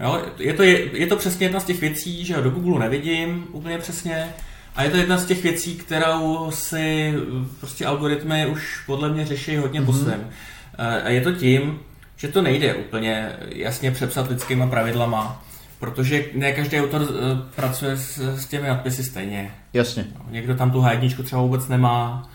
Jo, 0.00 0.22
je, 0.38 0.54
to, 0.54 0.62
je, 0.62 0.98
je 0.98 1.06
to 1.06 1.16
přesně 1.16 1.46
jedna 1.46 1.60
z 1.60 1.64
těch 1.64 1.80
věcí, 1.80 2.24
že 2.24 2.34
do 2.34 2.50
Google 2.50 2.78
nevidím 2.78 3.46
úplně 3.52 3.78
přesně 3.78 4.34
a 4.76 4.82
je 4.82 4.90
to 4.90 4.96
jedna 4.96 5.18
z 5.18 5.26
těch 5.26 5.42
věcí, 5.42 5.76
kterou 5.76 6.50
si 6.50 7.14
prostě 7.60 7.86
algoritmy 7.86 8.46
už 8.46 8.82
podle 8.86 9.08
mě 9.08 9.26
řeší 9.26 9.56
hodně 9.56 9.80
mm-hmm. 9.80 9.86
po 9.86 9.92
svém. 9.92 10.30
A 10.78 11.08
je 11.08 11.20
to 11.20 11.32
tím, 11.32 11.80
že 12.16 12.28
to 12.28 12.42
nejde 12.42 12.74
úplně 12.74 13.32
jasně 13.48 13.90
přepsat 13.90 14.28
lidskýma 14.28 14.66
pravidlama, 14.66 15.44
protože 15.78 16.24
ne 16.34 16.52
každý 16.52 16.80
autor 16.80 17.00
uh, 17.00 17.08
pracuje 17.56 17.96
s, 17.96 18.18
s 18.18 18.46
těmi 18.46 18.68
nadpisy 18.68 19.04
stejně. 19.04 19.50
Jasně. 19.72 20.06
Někdo 20.30 20.54
tam 20.54 20.70
tu 20.70 20.80
h 20.80 20.90
třeba 21.24 21.42
vůbec 21.42 21.68
nemá, 21.68 22.28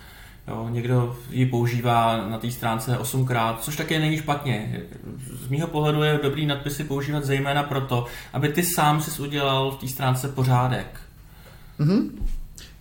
Jo, 0.50 0.68
někdo 0.70 1.16
ji 1.30 1.46
používá 1.46 2.26
na 2.30 2.38
té 2.38 2.52
stránce 2.52 2.98
osmkrát, 2.98 3.64
což 3.64 3.76
také 3.76 4.00
není 4.00 4.18
špatně. 4.18 4.82
Z 5.46 5.48
mýho 5.48 5.68
pohledu 5.68 6.04
je 6.04 6.20
dobrý 6.24 6.46
nadpisy 6.46 6.84
používat 6.84 7.24
zejména 7.24 7.64
proto, 7.64 8.06
aby 8.34 8.50
ty 8.50 8.64
sám 8.64 9.02
si 9.02 9.22
udělal 9.22 9.72
v 9.72 9.78
té 9.78 9.88
stránce 9.88 10.28
pořádek. 10.28 11.02
Mhm. 11.80 12.26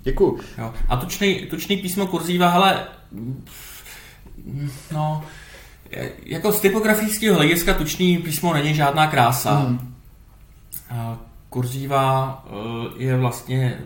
Děkuju. 0.02 0.40
Jo. 0.58 0.74
A 0.88 0.96
tučný, 0.96 1.34
tučný 1.34 1.76
písmo 1.76 2.06
kurzíva, 2.06 2.48
hele, 2.48 2.84
no, 4.92 5.24
jako 6.24 6.52
z 6.52 6.60
typografického 6.60 7.36
hlediska 7.36 7.74
tučný 7.74 8.18
písmo 8.18 8.54
není 8.54 8.74
žádná 8.74 9.06
krása. 9.06 9.60
Mm. 9.60 9.94
Kurzíva 11.48 12.44
eh, 12.46 13.02
je 13.04 13.16
vlastně 13.16 13.78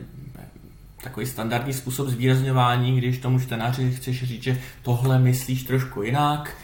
takový 1.02 1.26
standardní 1.26 1.72
způsob 1.72 2.08
zvýrazňování, 2.08 2.98
když 2.98 3.18
tomu 3.18 3.40
čtenáři 3.40 3.92
chceš 3.92 4.24
říct, 4.24 4.42
že 4.42 4.60
tohle 4.82 5.18
myslíš 5.18 5.62
trošku 5.62 6.02
jinak, 6.02 6.56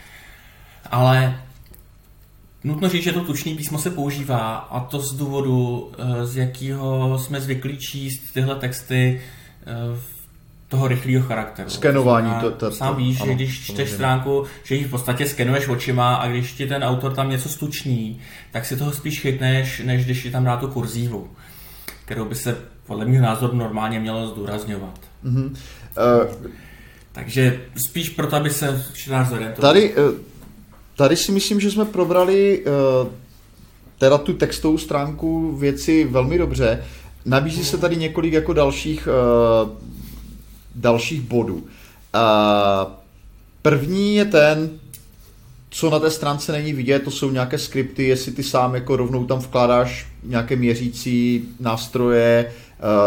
ale 0.91 1.43
nutno 2.65 2.89
říct, 2.89 3.03
že 3.03 3.13
to 3.13 3.25
tučné 3.25 3.55
písmo 3.55 3.79
se 3.79 3.91
používá 3.91 4.57
a 4.57 4.81
to 4.81 5.01
z 5.01 5.17
důvodu, 5.17 5.91
eh, 5.99 6.27
z 6.27 6.37
jakého 6.37 7.19
jsme 7.19 7.41
zvyklí 7.41 7.79
číst 7.79 8.33
tyhle 8.33 8.57
texty 8.57 9.23
eh, 9.67 10.18
toho 10.69 10.89
rychlého 10.89 11.23
charakteru. 11.23 11.71
Skenování. 11.71 12.31
To, 12.41 12.51
to, 12.51 12.57
to, 12.57 12.77
sám 12.77 12.97
víš, 12.97 13.21
ano, 13.21 13.27
že 13.27 13.35
když 13.35 13.67
čteš 13.67 13.91
stránku, 13.91 14.45
že 14.65 14.75
ji 14.75 14.85
v 14.85 14.91
podstatě 14.91 15.27
skenuješ 15.27 15.69
očima 15.69 16.15
a 16.15 16.29
když 16.29 16.53
ti 16.53 16.67
ten 16.67 16.85
autor 16.85 17.15
tam 17.15 17.31
něco 17.31 17.49
stuční, 17.49 18.21
tak 18.53 18.65
si 18.65 18.77
toho 18.77 18.93
spíš 18.93 19.21
chytneš, 19.21 19.83
než 19.85 20.05
když 20.05 20.23
ti 20.23 20.31
tam 20.31 20.45
dá 20.45 20.57
tu 20.57 20.69
kurzívu, 20.69 21.31
kterou 22.05 22.25
by 22.25 22.35
se 22.35 22.57
podle 22.87 23.05
mého 23.05 23.23
názoru 23.23 23.57
normálně 23.57 24.01
mělo 24.01 24.27
zdůrazňovat. 24.27 25.01
Mm-hmm. 25.25 25.47
Uh, 25.47 26.51
Takže 27.13 27.61
spíš 27.77 28.09
proto, 28.09 28.37
aby 28.37 28.51
se 28.51 28.85
čtenář 28.93 29.29
zorientoval. 29.29 29.73
Tady, 29.73 29.95
uh, 29.95 30.15
tady 30.97 31.17
si 31.17 31.33
myslím, 31.33 31.61
že 31.61 31.71
jsme 31.71 31.85
probrali 31.85 32.65
uh, 33.03 33.09
teda 33.99 34.19
tu 34.19 34.33
textovou 34.33 34.79
stránku 34.79 35.57
věci 35.57 36.05
velmi 36.05 36.39
dobře. 36.39 36.85
Nabízí 37.25 37.65
se 37.65 37.79
tady 37.79 37.97
několik 37.97 38.33
jako 38.33 38.53
dalších, 38.53 39.09
uh, 39.09 39.71
dalších 40.81 41.21
bodů. 41.21 41.55
Uh, 41.55 41.63
první 43.63 44.17
je 44.17 44.25
ten, 44.25 44.71
co 45.71 45.91
na 45.91 45.99
té 45.99 46.11
stránce 46.11 46.53
není 46.53 46.73
vidět, 46.73 47.03
to 47.03 47.11
jsou 47.11 47.31
nějaké 47.31 47.59
skripty, 47.59 48.09
jestli 48.09 48.33
ty 48.33 48.43
sám 48.43 48.75
jako 48.75 48.97
rovnou 48.97 49.25
tam 49.25 49.39
vkládáš 49.39 50.07
nějaké 50.25 50.57
měřící 50.57 51.49
nástroje, 51.61 52.53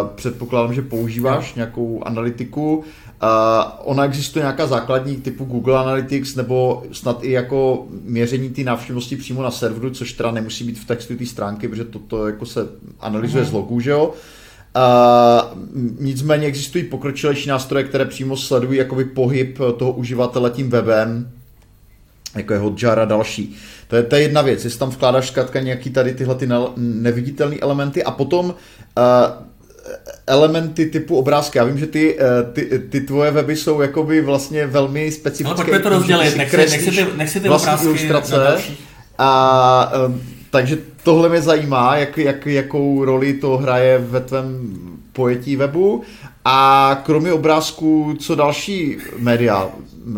Uh, 0.02 0.08
předpokládám, 0.08 0.74
že 0.74 0.82
používáš 0.82 1.50
no. 1.50 1.60
nějakou 1.60 2.04
analytiku. 2.06 2.78
Uh, 2.78 2.84
ona 3.84 4.06
existuje 4.06 4.44
nějaká 4.44 4.68
základní 4.68 5.16
typu 5.16 5.46
Google 5.46 5.80
Analytics 5.80 6.36
nebo 6.36 6.84
snad 6.92 7.24
i 7.24 7.32
jako 7.32 7.88
měření 8.04 8.50
ty 8.50 8.64
návštěvnosti 8.64 9.16
přímo 9.16 9.44
na 9.44 9.52
serveru, 9.52 9.90
což 9.90 10.14
teda 10.14 10.32
nemusí 10.32 10.64
být 10.64 10.80
v 10.80 10.86
textu 10.86 11.18
té 11.18 11.26
stránky, 11.26 11.68
protože 11.68 11.84
toto 11.84 12.06
to 12.08 12.28
jako 12.28 12.46
se 12.46 12.68
analyzuje 13.00 13.44
uh-huh. 13.44 13.50
z 13.50 13.54
logů, 13.54 13.80
že 13.80 13.92
jo. 13.92 14.08
Uh, 14.08 14.16
nicméně 16.00 16.48
existují 16.48 16.84
pokročilejší 16.84 17.50
nástroje, 17.50 17.84
které 17.84 18.06
přímo 18.06 18.38
sledují 18.38 18.78
jakoby 18.78 19.06
pohyb 19.06 19.58
toho 19.58 19.92
uživatele 19.92 20.50
tím 20.50 20.70
webem, 20.70 21.32
jako 22.36 22.54
je 22.54 22.60
Hotjar 22.60 23.00
a 23.00 23.06
další. 23.06 23.56
To 23.88 23.96
je, 23.96 24.04
to 24.04 24.16
je 24.16 24.22
jedna 24.22 24.42
věc, 24.42 24.64
jestli 24.64 24.80
tam 24.80 24.90
vkládáš 24.90 25.28
zkrátka 25.28 25.60
nějaký 25.60 25.90
tady 25.90 26.14
tyhle 26.14 26.36
ty 26.36 26.50
neviditelné 26.78 27.56
elementy 27.56 28.04
a 28.04 28.12
potom 28.12 28.46
uh, 28.46 28.54
elementy 30.28 30.86
typu 30.86 31.18
obrázky. 31.18 31.58
Já 31.58 31.64
vím, 31.64 31.78
že 31.78 31.88
ty, 31.88 32.18
eh, 32.20 32.44
ty, 32.54 32.80
ty 32.90 33.02
tvoje 33.02 33.32
weby 33.32 33.56
jsou 33.56 33.82
jakoby 33.82 34.22
vlastně 34.22 34.68
velmi 34.68 35.12
specifické. 35.12 35.50
No 35.50 35.64
pojďme 35.64 35.80
to 35.80 35.90
rozdělit, 35.90 36.38
nech, 36.38 36.54
nech, 36.54 36.70
si 36.70 36.92
ty, 36.92 37.08
nech 37.16 37.30
si 37.30 37.40
ty 37.40 37.50
obrázky 37.50 37.86
ilustrace. 37.86 38.58
A, 39.18 39.92
um, 40.06 40.22
takže 40.52 40.78
tohle 41.04 41.30
mě 41.30 41.42
zajímá, 41.42 41.96
jak, 41.96 42.18
jak, 42.18 42.46
jakou 42.46 43.06
roli 43.06 43.34
to 43.34 43.58
hraje 43.58 43.98
ve 43.98 44.20
tvém 44.20 44.78
pojetí 45.14 45.56
webu. 45.56 46.02
A 46.46 47.02
kromě 47.06 47.34
obrázků, 47.34 48.16
co 48.20 48.36
další 48.36 48.98
média, 49.18 49.64
uh, 49.64 50.14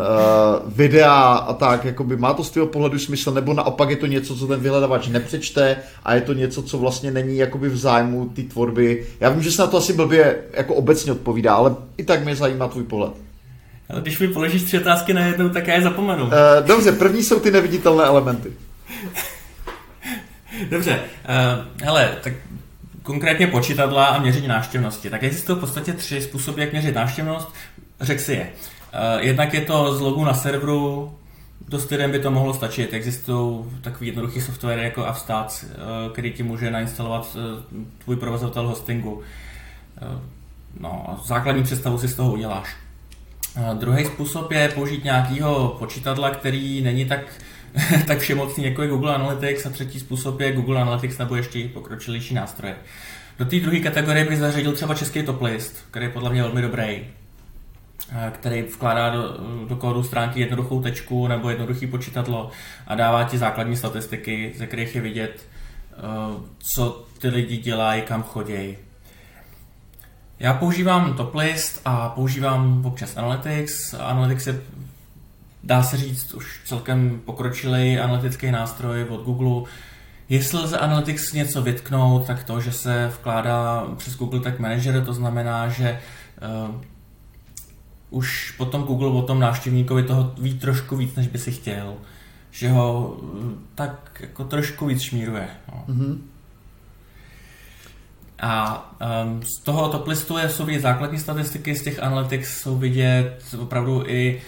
videa 0.68 1.34
a 1.34 1.54
tak, 1.54 1.86
jakoby 1.86 2.18
má 2.18 2.34
to 2.34 2.44
z 2.44 2.52
tvého 2.52 2.68
pohledu 2.68 3.00
smysl, 3.00 3.32
nebo 3.32 3.54
naopak 3.54 3.90
je 3.90 3.96
to 3.96 4.06
něco, 4.06 4.36
co 4.36 4.48
ten 4.48 4.60
vyhledavač 4.60 5.08
nepřečte 5.08 5.78
a 6.04 6.16
je 6.16 6.22
to 6.22 6.34
něco, 6.34 6.64
co 6.64 6.78
vlastně 6.78 7.12
není 7.12 7.38
jakoby 7.38 7.70
v 7.70 7.78
zájmu 7.78 8.30
té 8.30 8.42
tvorby. 8.42 9.06
Já 9.20 9.30
vím, 9.30 9.44
že 9.44 9.52
se 9.52 9.62
na 9.62 9.68
to 9.68 9.78
asi 9.78 9.94
blbě 9.94 10.38
jako 10.54 10.74
obecně 10.74 11.12
odpovídá, 11.12 11.54
ale 11.54 11.76
i 11.98 12.04
tak 12.04 12.24
mě 12.24 12.36
zajímá 12.36 12.68
tvůj 12.68 12.84
pohled. 12.84 13.14
Ale 13.90 14.02
když 14.02 14.20
mi 14.20 14.28
položíš 14.28 14.64
tři 14.64 14.80
otázky 14.80 15.14
na 15.14 15.26
jednou, 15.26 15.50
tak 15.50 15.68
já 15.68 15.76
je 15.76 15.82
zapomenu. 15.82 16.24
Uh, 16.24 16.32
dobře, 16.68 16.92
první 16.92 17.24
jsou 17.24 17.40
ty 17.40 17.52
neviditelné 17.52 18.04
elementy. 18.04 18.52
dobře, 20.70 21.00
uh, 21.00 21.86
hele, 21.86 22.10
tak 22.24 22.34
konkrétně 23.04 23.48
počítadla 23.48 24.06
a 24.06 24.20
měření 24.20 24.48
návštěvnosti. 24.48 25.10
Tak 25.10 25.24
existují 25.24 25.58
v 25.58 25.62
podstatě 25.62 25.94
tři 25.94 26.22
způsoby, 26.22 26.62
jak 26.62 26.72
měřit 26.72 26.96
návštěvnost. 26.96 27.54
Řek 28.02 28.20
si 28.20 28.34
je. 28.34 28.50
Eh, 28.94 29.26
jednak 29.26 29.54
je 29.54 29.62
to 29.62 29.98
z 29.98 30.02
logu 30.02 30.26
na 30.26 30.34
serveru, 30.34 31.14
dost 31.70 31.92
lidem 31.92 32.12
by 32.12 32.20
to 32.20 32.32
mohlo 32.32 32.54
stačit. 32.54 32.94
Existují 32.94 33.66
takový 33.82 34.08
jednoduchý 34.08 34.42
software 34.42 34.80
jako 34.80 35.06
Avstats, 35.06 35.64
eh, 35.64 35.78
který 36.12 36.32
ti 36.32 36.44
může 36.44 36.72
nainstalovat 36.72 37.38
eh, 37.38 37.64
tvůj 38.04 38.16
provozovatel 38.16 38.68
hostingu. 38.68 39.22
No, 40.80 41.20
základní 41.26 41.64
představu 41.64 41.98
si 41.98 42.08
z 42.08 42.16
toho 42.16 42.34
uděláš. 42.34 42.76
Druhý 43.74 44.06
způsob 44.06 44.52
je 44.52 44.70
použít 44.70 45.04
nějakého 45.04 45.76
počítadla, 45.80 46.30
který 46.30 46.82
není 46.82 47.06
tak, 47.06 47.20
tak 48.08 48.20
všemocný 48.20 48.64
jako 48.64 48.82
je 48.82 48.88
Google 48.88 49.16
Analytics 49.16 49.66
a 49.66 49.70
třetí 49.70 50.00
způsob 50.00 50.40
je 50.40 50.52
Google 50.52 50.82
Analytics 50.82 51.18
nebo 51.18 51.36
ještě 51.36 51.68
pokročilejší 51.68 52.34
nástroje. 52.34 52.76
Do 53.40 53.46
té 53.46 53.60
druhé 53.60 53.80
kategorie 53.80 54.26
bych 54.26 54.40
zařadil 54.40 54.72
třeba 54.72 54.96
český 54.96 55.24
top 55.24 55.42
list, 55.42 55.86
který 55.92 56.06
je 56.06 56.12
podle 56.12 56.30
mě 56.30 56.42
velmi 56.42 56.62
dobrý. 56.62 57.06
Eh, 58.12 58.32
který 58.32 58.62
vkládá 58.62 59.10
do, 59.10 59.38
do 59.68 59.76
kódu 59.76 60.04
stránky 60.04 60.40
jednoduchou 60.40 60.82
tečku 60.82 61.28
nebo 61.28 61.50
jednoduchý 61.50 61.88
počítadlo 61.88 62.50
a 62.88 62.96
dává 62.96 63.24
ti 63.24 63.38
základní 63.38 63.78
statistiky, 63.78 64.54
ze 64.58 64.68
kterých 64.68 64.96
je 64.96 65.02
vidět, 65.02 65.48
eh, 65.92 65.98
co 66.60 67.06
ty 67.20 67.28
lidi 67.28 67.58
dělají, 67.58 68.02
kam 68.02 68.24
chodí. 68.24 68.78
Já 70.40 70.54
používám 70.54 71.14
Toplist 71.14 71.82
a 71.86 72.10
používám 72.10 72.86
občas 72.86 73.18
Analytics. 73.18 73.94
Analytics 73.94 74.48
je, 74.48 74.62
dá 75.64 75.84
se 75.84 75.98
říct, 75.98 76.34
už 76.34 76.62
celkem 76.66 77.22
pokročilý 77.26 78.00
analytický 78.00 78.52
nástroj 78.52 79.04
od 79.10 79.24
Google. 79.24 79.72
Jestli 80.30 80.60
lze 80.60 80.78
Analytics 80.78 81.34
něco 81.34 81.62
vytknout, 81.62 82.28
tak 82.28 82.44
to, 82.44 82.62
že 82.62 82.72
se 82.72 83.12
vkládá 83.20 83.88
přes 83.98 84.18
Google 84.18 84.40
Tag 84.40 84.60
Manager, 84.60 85.06
to 85.06 85.14
znamená, 85.14 85.70
že 85.70 85.90
eh, 85.90 86.84
už 88.10 88.52
potom 88.52 88.84
Google 88.84 89.08
o 89.08 89.22
tom 89.22 89.40
návštěvníkovi 89.40 90.04
toho 90.04 90.34
ví 90.38 90.54
trošku 90.54 90.96
víc, 90.96 91.16
než 91.16 91.28
by 91.28 91.40
si 91.40 91.52
chtěl. 91.52 91.96
Že 92.52 92.70
ho 92.70 93.18
mm, 93.22 93.68
tak 93.76 94.18
jako 94.20 94.44
trošku 94.44 94.86
víc 94.86 95.02
šmíruje. 95.02 95.48
No. 95.72 95.84
Mm-hmm. 95.88 96.18
A 98.40 98.92
um, 99.24 99.42
z 99.44 99.64
toho 99.64 99.90
top 99.90 100.08
listu 100.08 100.38
jsou 100.38 100.66
vidět 100.66 100.82
základní 100.82 101.20
statistiky, 101.20 101.76
z 101.76 101.84
těch 101.84 102.04
analytics 102.04 102.62
jsou 102.62 102.78
vidět 102.78 103.56
opravdu 103.60 104.04
i 104.08 104.42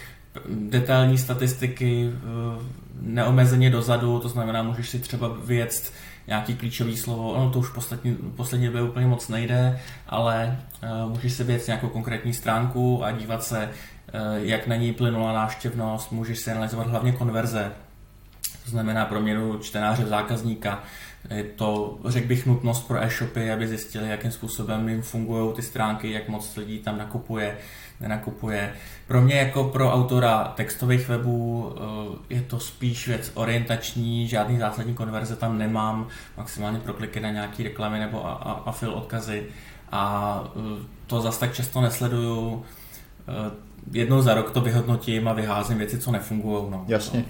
detailní 0.50 1.18
statistiky 1.18 2.12
neomezeně 3.02 3.70
dozadu, 3.70 4.20
to 4.20 4.30
znamená, 4.30 4.64
můžeš 4.64 4.90
si 4.90 5.00
třeba 5.00 5.38
vyjet 5.46 5.92
nějaký 6.28 6.56
klíčový 6.56 6.98
slovo, 6.98 7.32
ono 7.32 7.52
to 7.52 7.60
už 7.60 7.70
poslední, 7.70 8.16
poslední 8.16 8.66
době 8.66 8.82
úplně 8.82 9.08
moc 9.08 9.28
nejde, 9.28 9.80
ale 10.08 10.60
uh, 11.06 11.12
můžeš 11.12 11.34
si 11.34 11.44
vyjet 11.44 11.68
nějakou 11.68 11.88
konkrétní 11.88 12.34
stránku 12.34 13.06
a 13.06 13.12
dívat 13.12 13.44
se, 13.44 13.70
uh, 13.70 14.44
jak 14.44 14.68
na 14.68 14.76
ní 14.76 14.94
plynula 14.94 15.34
návštěvnost, 15.34 16.12
můžeš 16.12 16.40
si 16.40 16.52
analyzovat 16.52 16.88
hlavně 16.88 17.12
konverze, 17.12 17.72
to 18.64 18.70
znamená 18.72 19.06
proměnu 19.06 19.58
čtenáře 19.60 20.06
zákazníka, 20.06 20.84
je 21.30 21.44
to, 21.44 21.98
řekl 22.06 22.28
bych, 22.28 22.46
nutnost 22.46 22.88
pro 22.88 23.04
e-shopy, 23.04 23.52
aby 23.52 23.68
zjistili, 23.68 24.10
jakým 24.10 24.32
způsobem 24.32 24.90
jim 24.90 25.02
fungují 25.02 25.54
ty 25.54 25.62
stránky, 25.62 26.12
jak 26.12 26.30
moc 26.30 26.56
lidí 26.56 26.80
tam 26.80 26.98
nakupuje, 26.98 27.58
nenakupuje. 28.00 28.74
Pro 29.08 29.22
mě 29.22 29.36
jako 29.36 29.64
pro 29.64 29.94
autora 29.94 30.44
textových 30.44 31.10
webů 31.10 31.74
eh, 31.76 32.36
je 32.36 32.42
to 32.42 32.60
spíš 32.60 33.08
věc 33.08 33.32
orientační, 33.34 34.28
žádný 34.28 34.58
zásadní 34.58 34.94
konverze 34.94 35.36
tam 35.36 35.58
nemám, 35.58 36.08
maximálně 36.38 36.80
pro 36.80 36.94
kliky 36.94 37.20
na 37.20 37.32
nějaké 37.32 37.64
reklamy 37.64 38.00
nebo 38.00 38.26
afil 38.68 38.94
odkazy 38.94 39.44
a 39.92 40.44
eh, 40.46 40.86
to 41.08 41.22
zase 41.22 41.40
tak 41.40 41.54
často 41.54 41.82
nesleduju. 41.82 42.66
Eh, 43.28 43.52
jednou 43.92 44.22
za 44.22 44.34
rok 44.34 44.52
to 44.52 44.62
vyhodnotím 44.62 45.28
a 45.28 45.34
vyházím 45.34 45.78
věci, 45.78 46.00
co 46.00 46.12
nefungují. 46.12 46.66
No. 46.70 46.86
Jasně. 46.88 47.26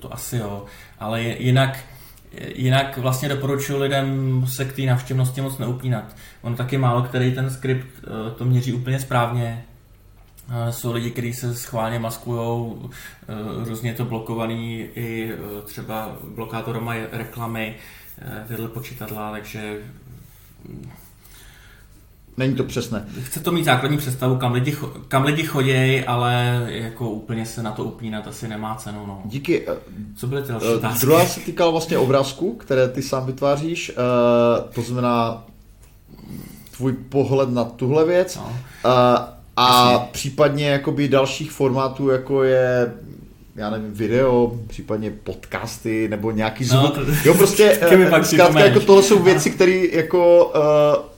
To, 0.00 0.08
to 0.08 0.14
asi 0.14 0.36
jo, 0.36 0.64
ale 0.98 1.22
jinak 1.22 1.78
Jinak 2.54 2.98
vlastně 2.98 3.28
doporučuji 3.28 3.78
lidem 3.78 4.42
se 4.48 4.64
k 4.64 4.72
té 4.72 4.82
návštěvnosti 4.82 5.40
moc 5.40 5.58
neupínat. 5.58 6.16
On 6.42 6.56
taky 6.56 6.78
málo 6.78 7.02
který 7.02 7.34
ten 7.34 7.50
skript 7.50 7.86
to 8.36 8.44
měří 8.44 8.72
úplně 8.72 9.00
správně, 9.00 9.64
jsou 10.70 10.92
lidi, 10.92 11.10
kteří 11.10 11.34
se 11.34 11.54
schválně 11.54 11.98
maskují, 11.98 12.72
e, 13.28 13.68
různě 13.68 13.94
to 13.94 14.04
blokovaný 14.04 14.78
i 14.80 15.32
e, 15.32 15.62
třeba 15.62 16.16
blokátor 16.34 16.80
mají 16.80 17.02
reklamy 17.12 17.76
vedle 18.48 18.68
počítadla, 18.68 19.30
takže 19.30 19.78
Není 22.36 22.54
to 22.54 22.64
přesné. 22.64 23.06
Chce 23.22 23.40
to 23.40 23.52
mít 23.52 23.64
základní 23.64 23.98
představu, 23.98 24.36
kam 24.36 24.52
lidi, 24.52 24.76
kam 25.08 25.24
lidi 25.24 25.42
chodějí, 25.42 26.04
ale 26.04 26.62
jako 26.66 27.10
úplně 27.10 27.46
se 27.46 27.62
na 27.62 27.72
to 27.72 27.84
upínat 27.84 28.26
asi 28.26 28.48
nemá 28.48 28.74
cenu. 28.74 29.06
No. 29.06 29.22
Díky. 29.24 29.66
Co 30.16 30.26
byly 30.26 30.42
ty 30.42 30.48
další 30.48 30.66
otázky? 30.66 31.06
Druhá 31.06 31.26
se 31.26 31.40
týkala 31.40 31.70
vlastně 31.70 31.98
obrázku, 31.98 32.54
které 32.54 32.88
ty 32.88 33.02
sám 33.02 33.26
vytváříš. 33.26 33.92
To 34.74 34.82
znamená 34.82 35.44
tvůj 36.76 36.92
pohled 36.92 37.50
na 37.50 37.64
tuhle 37.64 38.04
věc. 38.04 38.36
No. 38.36 38.52
A 39.56 39.92
Jasně. 39.92 40.08
případně 40.12 40.68
jakoby 40.68 41.08
dalších 41.08 41.52
formátů, 41.52 42.08
jako 42.08 42.42
je 42.42 42.92
já 43.56 43.70
nevím, 43.70 43.92
video, 43.92 44.58
případně 44.66 45.10
podcasty, 45.10 46.08
nebo 46.08 46.30
nějaký 46.30 46.64
no, 46.64 46.68
zvuk. 46.68 46.96
No, 46.96 47.04
to, 47.04 47.10
jo, 47.24 47.34
prostě, 47.34 47.78
uh, 48.12 48.22
zkrátka, 48.22 48.60
jako 48.60 48.80
tohle 48.80 49.02
jsou 49.02 49.22
věci, 49.22 49.50
které 49.50 49.84
jako 49.92 50.46
uh, 50.46 51.12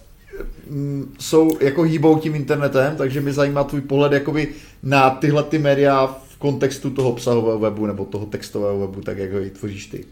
jsou, 1.18 1.58
jako 1.60 1.82
hýbou 1.82 2.18
tím 2.18 2.34
internetem, 2.34 2.96
takže 2.96 3.20
mě 3.20 3.32
zajímá 3.32 3.64
tvůj 3.64 3.80
pohled 3.80 4.12
jakoby 4.12 4.48
na 4.82 5.10
tyhle 5.10 5.42
ty 5.42 5.58
média 5.58 6.06
v 6.28 6.36
kontextu 6.36 6.90
toho 6.90 7.10
obsahového 7.10 7.58
webu 7.58 7.86
nebo 7.86 8.04
toho 8.04 8.26
textového 8.26 8.78
webu, 8.78 9.00
tak 9.00 9.18
jak 9.18 9.32
ho 9.32 9.40
tvoříš 9.58 9.86
ty. 9.86 10.04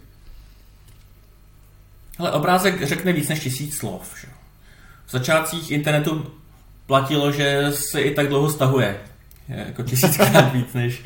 Ale 2.18 2.32
obrázek 2.32 2.86
řekne 2.86 3.12
víc 3.12 3.28
než 3.28 3.40
tisíc 3.40 3.76
slov. 3.76 4.14
Že? 4.20 4.28
V 5.06 5.12
začátcích 5.12 5.70
internetu 5.70 6.26
platilo, 6.86 7.32
že 7.32 7.66
se 7.70 8.00
i 8.00 8.14
tak 8.14 8.28
dlouho 8.28 8.50
stahuje. 8.50 8.96
Je 9.48 9.64
jako 9.66 9.82
tisíckrát 9.82 10.52
víc 10.52 10.72
než 10.74 11.02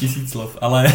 tisíc 0.00 0.30
slov, 0.30 0.58
ale, 0.60 0.92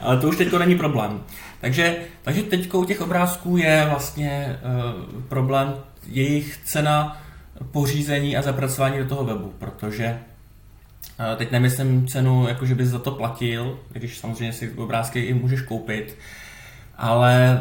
ale 0.00 0.16
to 0.16 0.28
už 0.28 0.36
teď 0.36 0.52
není 0.52 0.76
problém. 0.76 1.20
Takže, 1.60 1.96
takže 2.22 2.42
teď 2.42 2.74
u 2.74 2.84
těch 2.84 3.00
obrázků 3.00 3.56
je 3.56 3.86
vlastně 3.90 4.58
uh, 4.62 5.22
problém 5.22 5.74
jejich 6.06 6.60
cena 6.64 7.22
pořízení 7.70 8.36
a 8.36 8.42
zapracování 8.42 8.98
do 8.98 9.04
toho 9.04 9.24
webu, 9.24 9.52
protože 9.58 10.18
uh, 11.18 11.38
teď 11.38 11.50
nemyslím 11.50 12.06
cenu, 12.06 12.48
jako 12.48 12.66
že 12.66 12.74
bys 12.74 12.88
za 12.88 12.98
to 12.98 13.10
platil, 13.10 13.78
když 13.92 14.18
samozřejmě 14.18 14.52
si 14.52 14.70
obrázky 14.70 15.20
i 15.20 15.34
můžeš 15.34 15.60
koupit, 15.60 16.16
ale 16.96 17.60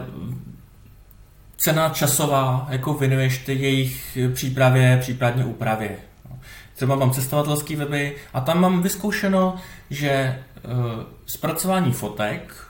cena 1.57 1.89
časová, 1.89 2.67
jako 2.69 2.93
věnuješ 2.93 3.37
ty 3.37 3.53
jejich 3.53 4.17
přípravě, 4.33 4.97
případně 5.01 5.45
úpravě. 5.45 5.89
Třeba 6.75 6.95
mám 6.95 7.11
cestovatelský 7.11 7.75
weby 7.75 8.15
a 8.33 8.41
tam 8.41 8.61
mám 8.61 8.81
vyzkoušeno, 8.81 9.55
že 9.89 10.39
uh, 10.65 11.03
zpracování 11.25 11.91
fotek 11.91 12.67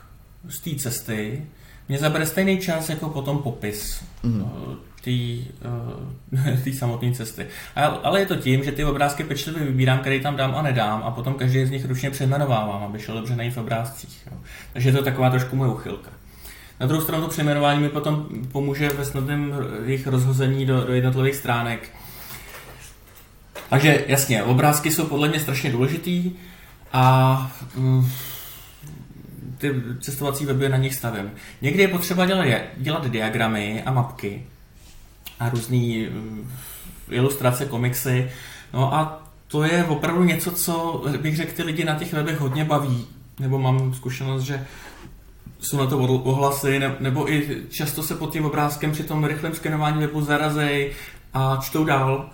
z 0.48 0.60
té 0.60 0.74
cesty 0.74 1.46
mě 1.88 1.98
zabere 1.98 2.26
stejný 2.26 2.58
čas 2.58 2.88
jako 2.88 3.08
potom 3.08 3.38
popis 3.38 4.04
mm. 4.22 4.50
té 6.64 6.72
samotné 6.72 7.12
cesty. 7.12 7.46
Ale 8.02 8.20
je 8.20 8.26
to 8.26 8.36
tím, 8.36 8.64
že 8.64 8.72
ty 8.72 8.84
obrázky 8.84 9.24
pečlivě 9.24 9.64
vybírám, 9.64 9.98
který 9.98 10.20
tam 10.20 10.36
dám 10.36 10.54
a 10.54 10.62
nedám 10.62 11.02
a 11.04 11.10
potom 11.10 11.34
každý 11.34 11.66
z 11.66 11.70
nich 11.70 11.84
ručně 11.84 12.10
přejmenovávám, 12.10 12.82
aby 12.82 13.00
šel 13.00 13.14
dobře 13.14 13.36
najít 13.36 13.54
v 13.54 13.58
obrázcích. 13.58 14.28
Takže 14.72 14.88
je 14.88 14.92
to 14.92 15.02
taková 15.02 15.30
trošku 15.30 15.56
moje 15.56 15.70
uchylka. 15.70 16.10
Na 16.80 16.86
druhou 16.86 17.02
stranu 17.02 17.22
to 17.22 17.28
přejmenování 17.28 17.80
mi 17.80 17.88
potom 17.88 18.26
pomůže 18.52 18.88
ve 18.88 19.04
snadném 19.04 19.54
jejich 19.84 20.06
rozhození 20.06 20.66
do, 20.66 20.84
do 20.84 20.94
jednotlivých 20.94 21.34
stránek. 21.34 21.90
Takže 23.70 24.04
jasně, 24.08 24.42
obrázky 24.42 24.90
jsou 24.90 25.06
podle 25.06 25.28
mě 25.28 25.40
strašně 25.40 25.72
důležitý 25.72 26.32
a 26.92 27.52
mm, 27.74 28.08
ty 29.58 29.74
cestovací 30.00 30.46
weby 30.46 30.68
na 30.68 30.76
nich 30.76 30.94
stavím. 30.94 31.30
Někdy 31.62 31.82
je 31.82 31.88
potřeba 31.88 32.26
dělat, 32.26 32.46
dělat 32.76 33.06
diagramy 33.10 33.82
a 33.82 33.92
mapky 33.92 34.42
a 35.40 35.48
různé 35.48 35.76
mm, 35.76 36.50
ilustrace, 37.10 37.66
komiksy. 37.66 38.30
No 38.72 38.94
a 38.94 39.22
to 39.48 39.62
je 39.62 39.84
opravdu 39.84 40.24
něco, 40.24 40.50
co 40.50 41.04
bych 41.20 41.36
řekl, 41.36 41.52
ty 41.52 41.62
lidi 41.62 41.84
na 41.84 41.94
těch 41.94 42.12
webech 42.12 42.40
hodně 42.40 42.64
baví. 42.64 43.06
Nebo 43.40 43.58
mám 43.58 43.94
zkušenost, 43.94 44.42
že 44.42 44.66
jsou 45.60 45.76
na 45.76 45.86
to 45.86 45.98
ohlasy, 45.98 46.80
nebo 47.00 47.32
i 47.32 47.62
často 47.70 48.02
se 48.02 48.14
pod 48.14 48.32
tím 48.32 48.44
obrázkem 48.44 48.92
při 48.92 49.02
tom 49.02 49.24
rychlém 49.24 49.54
skenování 49.54 50.00
webu 50.00 50.20
zarazej 50.20 50.92
a 51.34 51.58
čtou 51.62 51.84
dál, 51.84 52.30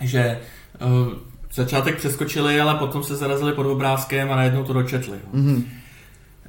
že 0.00 0.40
uh, 0.80 1.12
začátek 1.54 1.96
přeskočili, 1.96 2.60
ale 2.60 2.74
potom 2.74 3.02
se 3.02 3.16
zarazili 3.16 3.52
pod 3.52 3.66
obrázkem 3.66 4.32
a 4.32 4.36
najednou 4.36 4.64
to 4.64 4.72
dočetli. 4.72 5.18
Mm-hmm. 5.34 5.64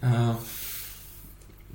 Uh, 0.03 0.35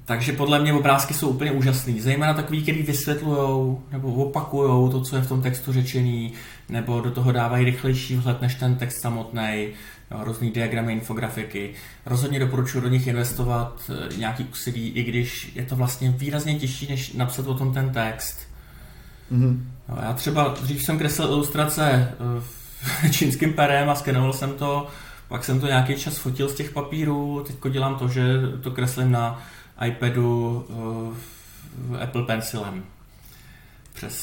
takže 0.04 0.32
podle 0.32 0.58
mě 0.58 0.72
obrázky 0.72 1.14
jsou 1.14 1.28
úplně 1.28 1.52
úžasný. 1.52 2.00
Zejména 2.00 2.34
takový, 2.34 2.62
který 2.62 2.82
vysvětlují 2.82 3.76
nebo 3.92 4.14
opakují 4.14 4.90
to, 4.90 5.00
co 5.00 5.16
je 5.16 5.22
v 5.22 5.28
tom 5.28 5.42
textu 5.42 5.72
řečený, 5.72 6.32
nebo 6.68 7.00
do 7.00 7.10
toho 7.10 7.32
dávají 7.32 7.64
rychlejší 7.64 8.16
vhled 8.16 8.40
než 8.40 8.54
ten 8.54 8.76
text 8.76 9.00
samotný 9.00 9.68
různý 10.10 10.50
diagramy, 10.50 10.92
infografiky. 10.92 11.74
Rozhodně 12.06 12.38
doporučuji 12.38 12.80
do 12.80 12.88
nich 12.88 13.06
investovat 13.06 13.90
eh, 13.90 14.16
nějaký 14.16 14.44
úsilí, 14.44 14.88
i 14.88 15.02
když 15.02 15.52
je 15.54 15.64
to 15.64 15.76
vlastně 15.76 16.10
výrazně 16.10 16.58
těžší, 16.58 16.90
než 16.90 17.12
napsat 17.12 17.46
o 17.46 17.54
tom 17.54 17.74
ten 17.74 17.90
text. 17.90 18.38
Mm-hmm. 19.32 19.60
Já 20.02 20.12
třeba 20.12 20.48
dřív 20.62 20.82
jsem 20.82 20.98
kreslil 20.98 21.28
ilustrace 21.28 22.14
eh, 23.04 23.10
čínským 23.10 23.52
perem 23.52 23.90
a 23.90 23.94
skenoval 23.94 24.32
jsem 24.32 24.52
to, 24.52 24.88
pak 25.28 25.44
jsem 25.44 25.60
to 25.60 25.66
nějaký 25.66 25.96
čas 25.96 26.18
fotil 26.18 26.48
z 26.48 26.54
těch 26.54 26.70
papírů, 26.70 27.44
teď 27.46 27.72
dělám 27.72 27.98
to, 27.98 28.08
že 28.08 28.22
to 28.62 28.70
kreslím 28.70 29.12
na 29.12 29.42
iPadu 29.86 30.66
uh, 30.68 32.02
Apple 32.02 32.22
Pencilem 32.22 32.84
přes, 33.94 34.22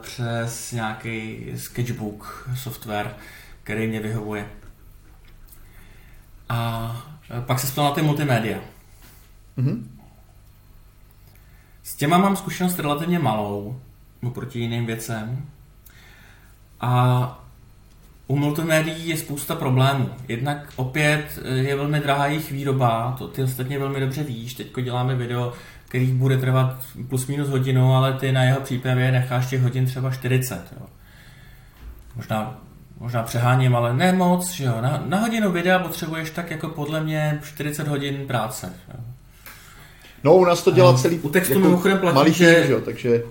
přes 0.00 0.72
nějaký 0.72 1.46
sketchbook 1.56 2.48
software, 2.54 3.14
který 3.62 3.86
mě 3.86 4.00
vyhovuje. 4.00 4.46
A 6.48 6.96
pak 7.46 7.60
se 7.60 7.80
na 7.80 7.90
ty 7.90 8.02
multimédia. 8.02 8.58
Mm-hmm. 9.58 9.84
S 11.82 11.96
těma 11.96 12.18
mám 12.18 12.36
zkušenost 12.36 12.78
relativně 12.78 13.18
malou, 13.18 13.80
oproti 14.22 14.58
jiným 14.58 14.86
věcem. 14.86 15.46
A 16.80 17.42
u 18.26 18.36
multimédií 18.36 19.08
je 19.08 19.16
spousta 19.16 19.54
problémů. 19.54 20.10
Jednak 20.28 20.72
opět 20.76 21.38
je 21.54 21.76
velmi 21.76 22.00
drahá 22.00 22.26
jejich 22.26 22.52
výroba, 22.52 23.14
to 23.18 23.28
ty 23.28 23.42
ostatně 23.42 23.78
velmi 23.78 24.00
dobře 24.00 24.22
víš. 24.22 24.54
Teď 24.54 24.72
děláme 24.82 25.14
video, 25.14 25.52
který 25.88 26.06
bude 26.06 26.38
trvat 26.38 26.84
plus 27.08 27.26
minus 27.26 27.48
hodinu, 27.48 27.94
ale 27.94 28.12
ty 28.12 28.32
na 28.32 28.42
jeho 28.42 28.60
přípravě 28.60 29.12
necháš 29.12 29.46
těch 29.46 29.62
hodin 29.62 29.86
třeba 29.86 30.10
40. 30.10 30.72
Jo. 30.80 30.86
Možná 32.16 32.58
možná 33.00 33.22
přeháním, 33.22 33.76
ale 33.76 33.94
ne 33.94 34.12
moc, 34.12 34.50
že 34.50 34.64
jo. 34.64 34.74
Na, 34.80 35.02
na 35.06 35.18
hodinu 35.18 35.52
videa 35.52 35.78
potřebuješ 35.78 36.30
tak 36.30 36.50
jako 36.50 36.68
podle 36.68 37.00
mě 37.00 37.40
40 37.44 37.88
hodin 37.88 38.26
práce. 38.26 38.72
Jo. 38.88 39.00
No, 40.24 40.34
u 40.34 40.44
nás 40.44 40.62
to 40.62 40.70
dělá 40.70 40.98
celý 40.98 41.18
U 41.18 41.28
textu 41.28 41.52
jako 41.52 41.64
mimochodem 41.64 41.98
platí, 41.98 42.14
malý 42.14 42.32
že... 42.32 42.64
že 42.66 42.72
jo, 42.72 42.80
takže 42.80 43.22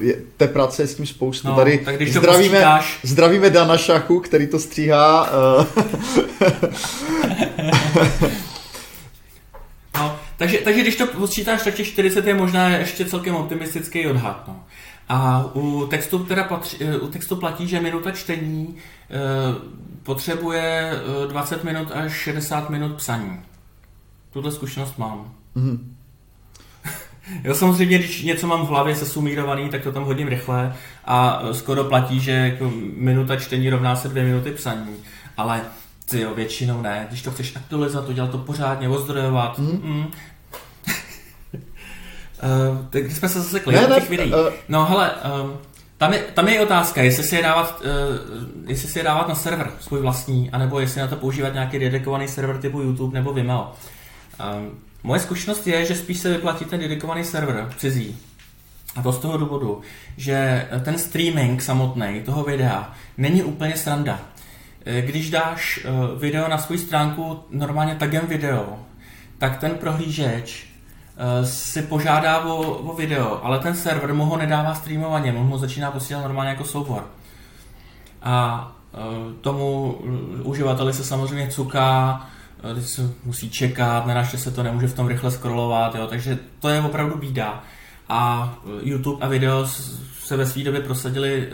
je, 0.00 0.14
té 0.36 0.48
práce 0.48 0.82
je 0.82 0.86
s 0.86 0.94
tím 0.94 1.06
spoustu. 1.06 1.48
No, 1.48 1.56
Tady 1.56 1.78
tak 1.78 1.96
když 1.96 2.12
to 2.12 2.18
zdravíme, 2.18 2.48
posčítáš... 2.48 2.98
zdravíme 3.02 3.50
Dana 3.50 3.76
Šachu, 3.76 4.20
který 4.20 4.46
to 4.46 4.58
stříhá. 4.58 5.30
no, 9.98 10.18
takže, 10.36 10.58
takže 10.58 10.80
když 10.80 10.96
to 10.96 11.06
posčítáš, 11.06 11.62
tak 11.62 11.74
těch 11.74 11.86
40 11.86 12.26
je 12.26 12.34
možná 12.34 12.68
ještě 12.68 13.04
celkem 13.04 13.34
optimistický 13.34 14.06
odhad. 14.06 14.44
No. 14.48 14.64
A 15.08 15.44
u 15.54 15.86
textu, 15.90 16.18
teda 16.24 16.44
patří, 16.44 16.78
u 17.00 17.06
textu 17.06 17.36
platí, 17.36 17.68
že 17.68 17.80
minuta 17.80 18.10
čtení 18.10 18.76
e, 19.10 19.16
potřebuje 20.02 20.92
20 21.28 21.64
minut 21.64 21.88
až 21.94 22.12
60 22.12 22.70
minut 22.70 22.96
psaní. 22.96 23.40
Tuto 24.32 24.50
zkušenost 24.50 24.98
mám. 24.98 25.32
Mm-hmm. 25.56 25.78
Jo, 27.44 27.54
samozřejmě, 27.54 27.98
když 27.98 28.22
něco 28.22 28.46
mám 28.46 28.66
v 28.66 28.68
hlavě 28.68 28.96
sesumírovaný, 28.96 29.68
tak 29.68 29.82
to 29.82 29.92
tam 29.92 30.04
hodím 30.04 30.28
rychle 30.28 30.74
a 31.04 31.40
skoro 31.52 31.84
platí, 31.84 32.20
že 32.20 32.30
jako 32.30 32.72
minuta 32.96 33.36
čtení 33.36 33.70
rovná 33.70 33.96
se 33.96 34.08
dvě 34.08 34.24
minuty 34.24 34.50
psaní. 34.50 34.96
Ale 35.36 35.62
ty 36.10 36.20
jo, 36.20 36.34
většinou 36.34 36.82
ne. 36.82 37.06
Když 37.08 37.22
to 37.22 37.30
chceš 37.30 37.56
aktualizovat, 37.56 38.08
udělat 38.08 38.30
to 38.30 38.38
pořádně, 38.38 38.88
ozdrojovat. 38.88 39.58
Mm. 39.58 39.80
Mm. 39.84 40.06
Uh, 42.42 42.86
tak 42.90 43.10
jsme 43.10 43.28
se 43.28 43.40
zase 43.40 43.60
klidili 43.60 43.94
těch 43.94 44.10
videí. 44.10 44.32
Uh, 44.32 44.38
no 44.68 44.86
hele, 44.86 45.10
um, 45.42 45.56
tam 45.98 46.12
je, 46.12 46.18
tam 46.18 46.48
je 46.48 46.60
otázka, 46.60 47.02
jestli 47.02 47.24
si 47.24 47.36
je 47.36 47.42
dávat, 47.42 47.82
uh, 47.84 48.70
jestli 48.70 48.88
si 48.88 48.98
je 48.98 49.04
dávat 49.04 49.28
na 49.28 49.34
server 49.34 49.70
svůj 49.80 50.00
vlastní, 50.00 50.50
anebo 50.50 50.80
jestli 50.80 51.00
na 51.00 51.06
to 51.06 51.16
používat 51.16 51.54
nějaký 51.54 51.78
dedikovaný 51.78 52.28
server 52.28 52.58
typu 52.58 52.80
YouTube 52.80 53.14
nebo 53.14 53.32
Vimeo. 53.32 53.72
Um, 54.56 54.78
moje 55.02 55.20
zkušenost 55.20 55.66
je, 55.66 55.84
že 55.84 55.94
spíš 55.94 56.18
se 56.18 56.32
vyplatí 56.32 56.64
ten 56.64 56.80
dedikovaný 56.80 57.24
server 57.24 57.68
cizí. 57.76 58.16
A 58.96 59.02
to 59.02 59.12
z 59.12 59.18
toho 59.18 59.36
důvodu, 59.36 59.80
že 60.16 60.68
ten 60.84 60.98
streaming 60.98 61.62
samotný 61.62 62.22
toho 62.24 62.44
videa 62.44 62.94
není 63.18 63.42
úplně 63.42 63.76
sranda. 63.76 64.20
Eh, 64.86 65.02
když 65.02 65.30
dáš 65.30 65.80
eh, 65.84 65.90
video 66.18 66.48
na 66.48 66.58
svou 66.58 66.78
stránku 66.78 67.40
normálně 67.50 67.94
tagem 67.94 68.26
video, 68.26 68.78
tak 69.38 69.58
ten 69.58 69.74
prohlížeč 69.74 70.64
eh, 70.64 70.75
si 71.44 71.82
požádá 71.82 72.44
o, 72.44 72.56
o 72.62 72.96
video, 72.96 73.40
ale 73.44 73.58
ten 73.58 73.74
server 73.74 74.14
mu 74.14 74.24
ho 74.24 74.36
nedává 74.36 74.74
streamovaně, 74.74 75.32
mu 75.32 75.50
ho 75.50 75.58
začíná 75.58 75.90
posílat 75.90 76.22
normálně 76.22 76.50
jako 76.50 76.64
soubor. 76.64 77.04
A 78.22 78.72
tomu 79.40 79.92
uživateli 80.42 80.92
se 80.92 81.04
samozřejmě 81.04 81.48
cuká, 81.48 82.26
se 82.80 83.10
musí 83.24 83.50
čekat, 83.50 84.06
nenaště 84.06 84.38
se 84.38 84.50
to, 84.50 84.62
nemůže 84.62 84.86
v 84.86 84.94
tom 84.94 85.08
rychle 85.08 85.30
scrollovat, 85.30 85.94
jo, 85.94 86.06
takže 86.06 86.38
to 86.60 86.68
je 86.68 86.80
opravdu 86.80 87.18
bída. 87.18 87.62
A 88.08 88.54
YouTube 88.82 89.26
a 89.26 89.28
video 89.28 89.66
se 90.20 90.36
ve 90.36 90.46
své 90.46 90.62
době 90.62 90.80
prosadili, 90.80 91.48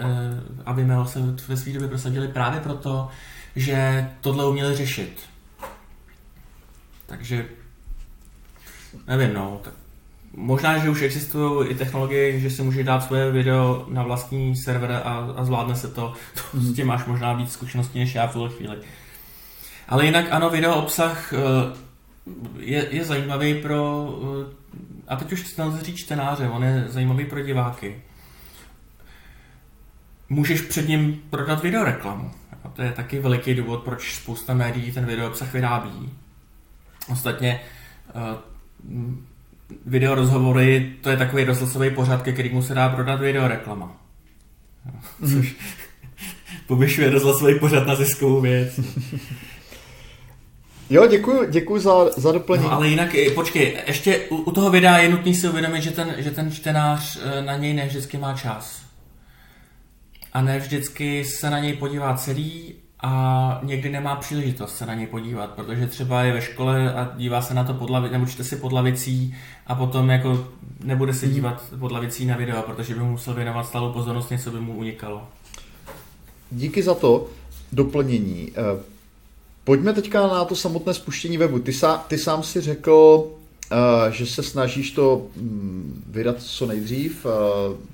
a 0.66 0.72
Vimeo 0.72 1.04
se 1.04 1.20
ve 1.48 1.56
své 1.56 1.72
době 1.72 1.88
prosadili 1.88 2.28
právě 2.28 2.60
proto, 2.60 3.08
že 3.56 4.08
tohle 4.20 4.46
uměli 4.46 4.76
řešit. 4.76 5.20
Takže 7.06 7.46
nevím, 9.16 9.34
no, 9.34 9.60
tak 9.64 9.74
možná, 10.36 10.78
že 10.78 10.90
už 10.90 11.02
existují 11.02 11.68
i 11.68 11.74
technologie, 11.74 12.40
že 12.40 12.50
si 12.50 12.62
může 12.62 12.84
dát 12.84 13.00
svoje 13.00 13.32
video 13.32 13.86
na 13.88 14.02
vlastní 14.02 14.56
server 14.56 14.92
a, 14.92 15.32
a 15.36 15.44
zvládne 15.44 15.74
se 15.74 15.88
to. 15.88 16.14
to 16.34 16.60
s 16.60 16.74
tím 16.74 16.86
máš 16.86 17.04
možná 17.04 17.32
víc 17.32 17.52
zkušeností 17.52 17.98
než 17.98 18.14
já 18.14 18.26
v 18.26 18.32
tuhle 18.32 18.48
chvíli. 18.48 18.76
Ale 19.88 20.04
jinak 20.04 20.26
ano, 20.30 20.50
video 20.50 20.74
obsah 20.74 21.32
eh, 21.32 21.38
je, 22.58 22.88
je 22.90 23.04
zajímavý 23.04 23.54
pro, 23.54 24.08
eh, 24.42 24.82
a 25.08 25.16
teď 25.16 25.32
už 25.32 25.56
nelze 25.56 25.82
říct 25.82 25.96
čtenáře, 25.96 26.48
on 26.48 26.64
je 26.64 26.84
zajímavý 26.88 27.24
pro 27.24 27.42
diváky. 27.42 28.02
Můžeš 30.28 30.60
před 30.60 30.88
ním 30.88 31.22
prodat 31.30 31.62
videoreklamu. 31.62 32.30
A 32.64 32.68
to 32.68 32.82
je 32.82 32.92
taky 32.92 33.18
veliký 33.18 33.54
důvod, 33.54 33.82
proč 33.82 34.14
spousta 34.14 34.54
médií 34.54 34.92
ten 34.92 35.06
video 35.06 35.28
obsah 35.28 35.52
vyrábí. 35.52 36.10
Ostatně 37.08 37.60
uh, 38.14 38.51
video 39.86 40.14
rozhovory, 40.14 40.92
to 41.00 41.10
je 41.10 41.16
takový 41.16 41.44
rozhlasový 41.44 41.90
pořad, 41.90 42.22
ke 42.22 42.32
kterému 42.32 42.62
se 42.62 42.74
dá 42.74 42.88
prodat 42.88 43.20
videoreklama. 43.20 43.96
Což 45.20 45.32
mm. 45.32 45.44
povyšuje 46.66 47.10
rozhlasový 47.10 47.58
pořad 47.58 47.86
na 47.86 47.94
ziskovou 47.94 48.40
věc. 48.40 48.80
Jo, 50.90 51.06
děkuji, 51.06 51.50
děkuji 51.50 51.78
za, 51.80 52.10
za 52.16 52.32
doplnění. 52.32 52.68
No, 52.68 52.72
ale 52.72 52.88
jinak, 52.88 53.14
eh, 53.14 53.30
počkej, 53.30 53.78
ještě 53.86 54.18
u, 54.18 54.36
u 54.36 54.50
toho 54.52 54.70
videa 54.70 54.98
je 54.98 55.08
nutný 55.08 55.34
si 55.34 55.48
uvědomit, 55.48 55.82
že 55.82 55.90
ten, 55.90 56.14
že 56.18 56.30
ten 56.30 56.52
čtenář 56.52 57.18
eh, 57.22 57.42
na 57.42 57.56
něj 57.56 57.74
ne 57.74 57.86
vždycky 57.86 58.18
má 58.18 58.34
čas. 58.34 58.82
A 60.32 60.42
ne 60.42 60.58
vždycky 60.58 61.24
se 61.24 61.50
na 61.50 61.58
něj 61.58 61.72
podívá 61.72 62.16
celý 62.16 62.74
a 63.02 63.60
někdy 63.62 63.90
nemá 63.90 64.16
příležitost 64.16 64.76
se 64.76 64.86
na 64.86 64.94
něj 64.94 65.06
podívat, 65.06 65.50
protože 65.50 65.86
třeba 65.86 66.22
je 66.22 66.32
ve 66.32 66.42
škole 66.42 66.94
a 66.94 67.12
dívá 67.16 67.42
se 67.42 67.54
na 67.54 67.64
to 67.64 67.74
pod 67.74 67.90
lavicí, 67.90 68.12
nebo 68.12 68.26
čte 68.26 68.44
si 68.44 68.56
pod 68.56 68.72
lavicí 68.72 69.34
a 69.66 69.74
potom 69.74 70.10
jako 70.10 70.46
nebude 70.84 71.14
se 71.14 71.26
hmm. 71.26 71.34
dívat 71.34 71.62
pod 71.78 71.92
lavicí 71.92 72.26
na 72.26 72.36
video, 72.36 72.62
protože 72.62 72.94
by 72.94 73.00
mu 73.00 73.10
musel 73.10 73.34
věnovat 73.34 73.66
stálou 73.66 73.92
pozornost, 73.92 74.30
něco 74.30 74.50
by 74.50 74.60
mu 74.60 74.76
unikalo. 74.76 75.28
Díky 76.50 76.82
za 76.82 76.94
to 76.94 77.26
doplnění. 77.72 78.52
Eh, 78.56 78.92
Pojďme 79.64 79.92
teďka 79.92 80.26
na 80.26 80.44
to 80.44 80.56
samotné 80.56 80.94
spuštění 80.94 81.38
webu. 81.38 81.58
Ty, 81.58 81.72
sá, 81.72 81.96
ty 82.08 82.18
sám 82.18 82.42
si 82.42 82.60
řekl, 82.60 83.24
uh, 83.72 84.12
že 84.12 84.26
se 84.26 84.42
snažíš 84.42 84.90
to 84.90 85.26
um, 85.36 86.04
vydat 86.06 86.42
co 86.42 86.66
nejdřív, 86.66 87.26
uh, 87.26 87.32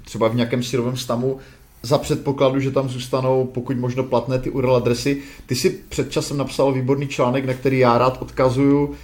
třeba 0.05 0.29
v 0.29 0.35
nějakém 0.35 0.63
syrovém 0.63 0.97
stavu, 0.97 1.39
za 1.83 1.99
předpokladu, 1.99 2.61
že 2.61 2.71
tam 2.71 2.89
zůstanou 2.89 3.45
pokud 3.55 3.77
možno 3.77 4.03
platné 4.03 4.39
ty 4.39 4.51
URL 4.51 4.77
adresy. 4.77 5.23
Ty 5.47 5.55
si 5.55 5.71
před 5.89 6.11
časem 6.13 6.37
napsal 6.37 6.73
výborný 6.73 7.09
článek, 7.09 7.45
na 7.45 7.55
který 7.55 7.79
já 7.79 7.99
rád 7.99 8.23
odkazuju 8.23 8.87
uh, 8.87 8.95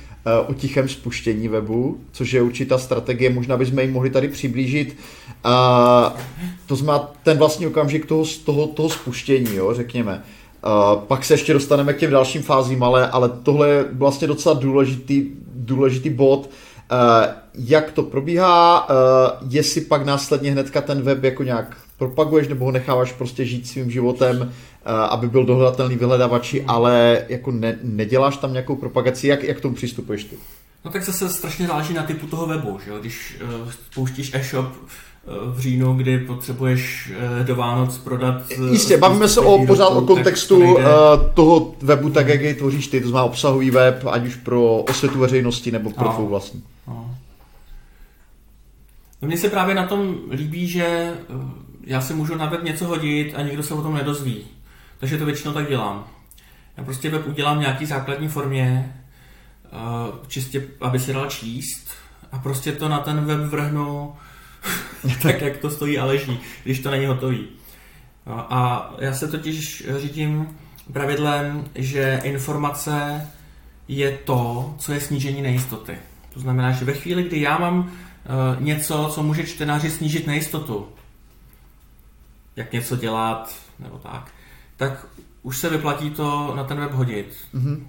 o 0.46 0.54
tichém 0.54 0.88
spuštění 0.88 1.48
webu, 1.48 1.98
což 2.12 2.32
je 2.32 2.42
určitá 2.42 2.78
strategie, 2.78 3.30
možná 3.30 3.56
bychom 3.56 3.78
ji 3.78 3.88
mohli 3.88 4.10
tady 4.10 4.28
přiblížit. 4.28 4.96
Uh, 5.44 6.20
to 6.66 6.76
znamená 6.76 7.10
ten 7.22 7.38
vlastní 7.38 7.66
okamžik 7.66 8.06
toho, 8.06 8.24
toho, 8.44 8.66
toho 8.66 8.90
spuštění, 8.90 9.54
jo, 9.54 9.74
řekněme. 9.74 10.22
Uh, 10.66 11.00
pak 11.00 11.24
se 11.24 11.34
ještě 11.34 11.52
dostaneme 11.52 11.92
k 11.92 11.98
těm 11.98 12.10
dalším 12.10 12.42
fázím, 12.42 12.82
ale, 12.82 13.08
ale 13.10 13.30
tohle 13.42 13.68
je 13.68 13.84
vlastně 13.92 14.28
docela 14.28 14.54
důležitý, 14.54 15.26
důležitý 15.54 16.10
bod, 16.10 16.50
jak 17.54 17.92
to 17.92 18.02
probíhá, 18.02 18.88
jestli 19.50 19.80
pak 19.80 20.06
následně 20.06 20.52
hnedka 20.52 20.80
ten 20.80 21.02
web 21.02 21.24
jako 21.24 21.42
nějak 21.42 21.76
propaguješ 21.98 22.48
nebo 22.48 22.64
ho 22.64 22.70
necháváš 22.70 23.12
prostě 23.12 23.44
žít 23.44 23.68
svým 23.68 23.90
životem, 23.90 24.40
uh, 24.40 24.92
aby 24.92 25.28
byl 25.28 25.44
dohledatelný 25.44 25.96
vyhledavači, 25.96 26.64
ale 26.64 27.24
jako 27.28 27.50
ne, 27.50 27.78
neděláš 27.82 28.36
tam 28.36 28.52
nějakou 28.52 28.76
propagaci, 28.76 29.28
jak, 29.28 29.42
jak 29.42 29.60
tomu 29.60 29.74
přistupuješ 29.74 30.24
ty? 30.24 30.36
No 30.84 30.90
tak 30.90 31.04
zase 31.04 31.28
strašně 31.28 31.66
záleží 31.66 31.94
na 31.94 32.02
typu 32.02 32.26
toho 32.26 32.46
webu, 32.46 32.78
že 32.84 32.90
jo? 32.90 32.98
Když 33.00 33.36
uh, 33.42 33.70
spouštíš 33.70 34.34
e-shop, 34.34 34.66
v 35.26 35.60
říjnu, 35.60 35.94
kdy 35.94 36.18
potřebuješ 36.18 37.12
eh, 37.40 37.44
do 37.44 37.56
Vánoc 37.56 37.98
prodat... 37.98 38.42
Eh, 38.50 38.70
Jistě, 38.70 38.96
bavíme 38.96 39.28
se 39.28 39.40
o, 39.40 39.66
pořád 39.66 39.88
o 39.88 40.00
kontextu 40.00 40.60
to 40.60 40.78
eh, 40.78 40.84
toho 41.34 41.74
webu, 41.82 42.10
tak 42.10 42.28
jak 42.28 42.40
jej 42.40 42.54
tvoříš 42.54 42.86
ty, 42.86 43.00
to 43.00 43.08
znamená 43.08 43.24
obsahový 43.24 43.70
web, 43.70 44.04
ať 44.10 44.26
už 44.26 44.34
pro 44.34 44.76
osvětu 44.76 45.18
veřejnosti 45.18 45.70
nebo 45.70 45.90
pro 45.90 46.08
tvou 46.08 46.26
vlastní. 46.26 46.62
No. 46.88 47.16
Mně 49.22 49.38
se 49.38 49.50
právě 49.50 49.74
na 49.74 49.86
tom 49.86 50.14
líbí, 50.30 50.68
že 50.68 51.12
já 51.86 52.00
si 52.00 52.14
můžu 52.14 52.34
na 52.34 52.46
web 52.46 52.62
něco 52.62 52.86
hodit 52.86 53.34
a 53.36 53.42
nikdo 53.42 53.62
se 53.62 53.74
o 53.74 53.82
tom 53.82 53.94
nedozví. 53.94 54.44
Takže 54.98 55.18
to 55.18 55.26
většinou 55.26 55.52
tak 55.52 55.68
dělám. 55.68 56.06
Já 56.76 56.84
prostě 56.84 57.10
web 57.10 57.26
udělám 57.26 57.56
v 57.56 57.60
nějaký 57.60 57.86
základní 57.86 58.28
formě, 58.28 58.94
čistě, 60.28 60.68
aby 60.80 60.98
se 60.98 61.12
dal 61.12 61.26
číst 61.26 61.88
a 62.32 62.38
prostě 62.38 62.72
to 62.72 62.88
na 62.88 62.98
ten 62.98 63.24
web 63.24 63.40
vrhnu 63.40 64.14
tak, 65.22 65.40
jak 65.40 65.56
to 65.56 65.70
stojí 65.70 65.98
a 65.98 66.04
leží, 66.04 66.40
když 66.64 66.78
to 66.78 66.90
není 66.90 67.06
hotový. 67.06 67.46
A 68.26 68.90
já 68.98 69.12
se 69.12 69.28
totiž 69.28 69.86
řídím 69.98 70.58
pravidlem, 70.92 71.64
že 71.74 72.20
informace 72.24 73.26
je 73.88 74.18
to, 74.24 74.74
co 74.78 74.92
je 74.92 75.00
snížení 75.00 75.42
nejistoty. 75.42 75.98
To 76.34 76.40
znamená, 76.40 76.72
že 76.72 76.84
ve 76.84 76.92
chvíli, 76.92 77.22
kdy 77.22 77.40
já 77.40 77.58
mám 77.58 77.78
uh, 77.78 78.62
něco, 78.62 79.10
co 79.14 79.22
může 79.22 79.46
čtenáři 79.46 79.90
snížit 79.90 80.26
nejistotu, 80.26 80.88
jak 82.56 82.72
něco 82.72 82.96
dělat, 82.96 83.56
nebo 83.78 83.98
tak, 83.98 84.30
tak 84.76 85.06
už 85.42 85.58
se 85.58 85.70
vyplatí 85.70 86.10
to 86.10 86.52
na 86.56 86.64
ten 86.64 86.80
web 86.80 86.92
hodit. 86.92 87.36
Mm-hmm. 87.54 87.82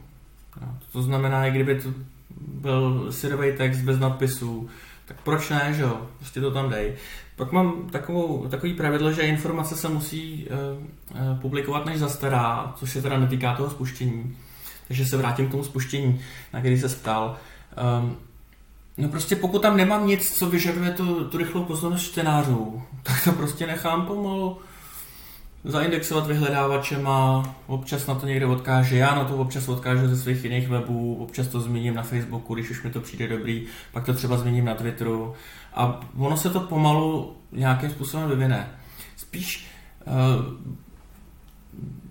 To 0.92 1.02
znamená, 1.02 1.46
i 1.46 1.52
kdyby 1.52 1.82
to 1.82 1.90
byl 2.38 3.12
syrový 3.12 3.52
text 3.58 3.78
bez 3.78 4.00
nadpisů, 4.00 4.70
tak 5.06 5.22
proč 5.22 5.50
ne, 5.50 5.74
že 5.74 5.82
jo? 5.82 6.02
Prostě 6.18 6.42
to 6.42 6.52
tam 6.52 6.70
dej. 6.70 6.94
Pak 7.36 7.52
mám 7.52 7.90
takovou, 7.90 8.48
takový 8.48 8.74
pravidlo, 8.74 9.12
že 9.12 9.22
informace 9.22 9.76
se 9.76 9.90
musí 9.90 10.48
uh, 10.48 11.28
uh, 11.34 11.40
publikovat 11.40 11.86
než 11.86 12.00
zastará, 12.00 12.74
což 12.76 12.92
se 12.92 13.02
teda 13.02 13.20
netýká 13.20 13.56
toho 13.56 13.70
spuštění. 13.70 14.38
Takže 14.88 15.06
se 15.06 15.18
vrátím 15.18 15.48
k 15.48 15.52
tomu 15.52 15.64
spuštění, 15.64 16.22
na 16.54 16.60
který 16.60 16.80
se 16.80 16.90
ptal. 16.90 17.38
Um, 18.00 18.18
No 18.98 19.10
prostě 19.10 19.36
pokud 19.36 19.62
tam 19.62 19.78
nemám 19.78 20.08
nic, 20.08 20.38
co 20.38 20.50
vyžaduje 20.50 20.92
tu, 20.92 21.26
tu 21.26 21.38
rychlou 21.38 21.64
pozornost 21.64 22.04
čtenářů, 22.04 22.82
tak 23.04 23.24
to 23.24 23.32
prostě 23.32 23.68
nechám 23.68 24.06
pomalu 24.06 24.58
zaindexovat 25.64 26.28
vyhledávačema, 26.28 27.56
občas 27.68 28.08
na 28.08 28.16
to 28.16 28.26
někde 28.26 28.46
odkáže, 28.46 28.98
já 28.98 29.16
na 29.16 29.24
to 29.24 29.38
občas 29.38 29.68
odkážu 29.70 30.08
ze 30.08 30.18
svých 30.18 30.44
jiných 30.44 30.70
webů, 30.70 31.16
občas 31.16 31.48
to 31.48 31.60
zmíním 31.60 31.96
na 31.96 32.04
Facebooku, 32.04 32.54
když 32.54 32.70
už 32.70 32.84
mi 32.84 32.92
to 32.92 33.00
přijde 33.00 33.28
dobrý, 33.28 33.66
pak 33.92 34.06
to 34.06 34.14
třeba 34.14 34.38
zmíním 34.38 34.66
na 34.66 34.76
Twitteru 34.76 35.34
a 35.74 36.00
ono 36.18 36.38
se 36.38 36.50
to 36.50 36.60
pomalu 36.60 37.36
nějakým 37.52 37.90
způsobem 37.90 38.30
vyvine. 38.30 38.70
Spíš 39.18 39.68
uh, 40.08 40.14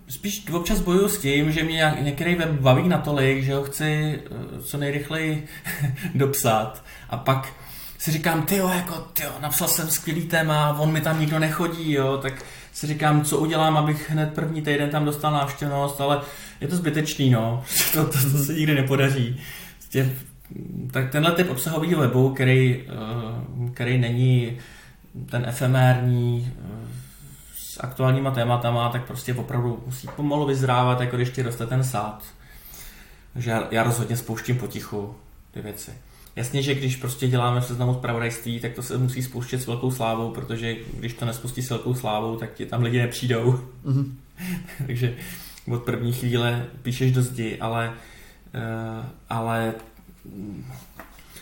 spíš 0.08 0.48
občas 0.52 0.80
bojuju 0.80 1.08
s 1.08 1.18
tím, 1.18 1.52
že 1.52 1.62
mě 1.62 1.94
některý 2.00 2.34
web 2.34 2.50
baví 2.50 2.88
natolik, 2.88 3.44
že 3.44 3.54
ho 3.54 3.62
chci 3.64 4.20
uh, 4.30 4.60
co 4.62 4.78
nejrychleji 4.78 5.46
dopsat 6.14 6.84
a 7.10 7.16
pak 7.16 7.52
si 7.98 8.12
říkám, 8.12 8.42
ty 8.42 8.56
jako, 8.56 8.94
tyjo, 8.94 9.30
napsal 9.40 9.68
jsem 9.68 9.90
skvělý 9.90 10.22
téma, 10.22 10.78
on 10.78 10.92
mi 10.92 11.00
tam 11.00 11.20
nikdo 11.20 11.38
nechodí, 11.38 11.92
jo, 11.92 12.18
tak 12.22 12.44
si 12.72 12.86
říkám, 12.86 13.24
co 13.24 13.38
udělám, 13.38 13.76
abych 13.76 14.10
hned 14.10 14.34
první 14.34 14.62
týden 14.62 14.90
tam 14.90 15.04
dostal 15.04 15.32
návštěvnost, 15.32 16.00
ale 16.00 16.20
je 16.60 16.68
to 16.68 16.76
zbytečný, 16.76 17.30
no. 17.30 17.64
To, 17.92 18.04
to, 18.04 18.12
to 18.32 18.44
se 18.44 18.54
nikdy 18.54 18.74
nepodaří. 18.74 19.40
Prostě, 19.78 20.10
tak 20.90 21.10
tenhle 21.10 21.32
typ 21.32 21.50
obsahového 21.50 22.00
webu, 22.00 22.34
který, 22.34 22.84
eh, 22.88 23.70
který 23.72 23.98
není 23.98 24.58
ten 25.30 25.44
efemérní 25.48 26.52
eh, 26.58 26.83
s 27.74 27.80
aktuálníma 27.80 28.30
tématama, 28.30 28.88
tak 28.88 29.06
prostě 29.06 29.34
opravdu 29.34 29.82
musí 29.86 30.08
pomalu 30.16 30.46
vyzrávat, 30.46 31.00
jako 31.00 31.16
když 31.16 31.30
ti 31.30 31.42
roste 31.42 31.66
ten 31.66 31.84
sád. 31.84 32.22
Takže 33.32 33.50
já, 33.50 33.68
já 33.70 33.82
rozhodně 33.82 34.16
spouštím 34.16 34.58
potichu 34.58 35.14
ty 35.50 35.60
věci. 35.60 35.90
Jasně, 36.36 36.62
že 36.62 36.74
když 36.74 36.96
prostě 36.96 37.28
děláme 37.28 37.60
v 37.60 37.64
seznamu 37.64 37.94
zpravodajství, 37.94 38.60
tak 38.60 38.72
to 38.72 38.82
se 38.82 38.98
musí 38.98 39.22
spouštět 39.22 39.62
s 39.62 39.66
velkou 39.66 39.90
slávou, 39.90 40.30
protože 40.30 40.76
když 40.98 41.14
to 41.14 41.24
nespustí 41.24 41.62
s 41.62 41.70
velkou 41.70 41.94
slávou, 41.94 42.36
tak 42.36 42.54
ti 42.54 42.66
tam 42.66 42.82
lidi 42.82 42.98
nepřijdou. 42.98 43.60
Mm-hmm. 43.84 44.12
Takže 44.86 45.16
od 45.72 45.82
první 45.82 46.12
chvíle 46.12 46.66
píšeš 46.82 47.12
do 47.12 47.22
zdi, 47.22 47.58
ale, 47.60 47.92
uh, 48.54 49.06
ale 49.28 49.74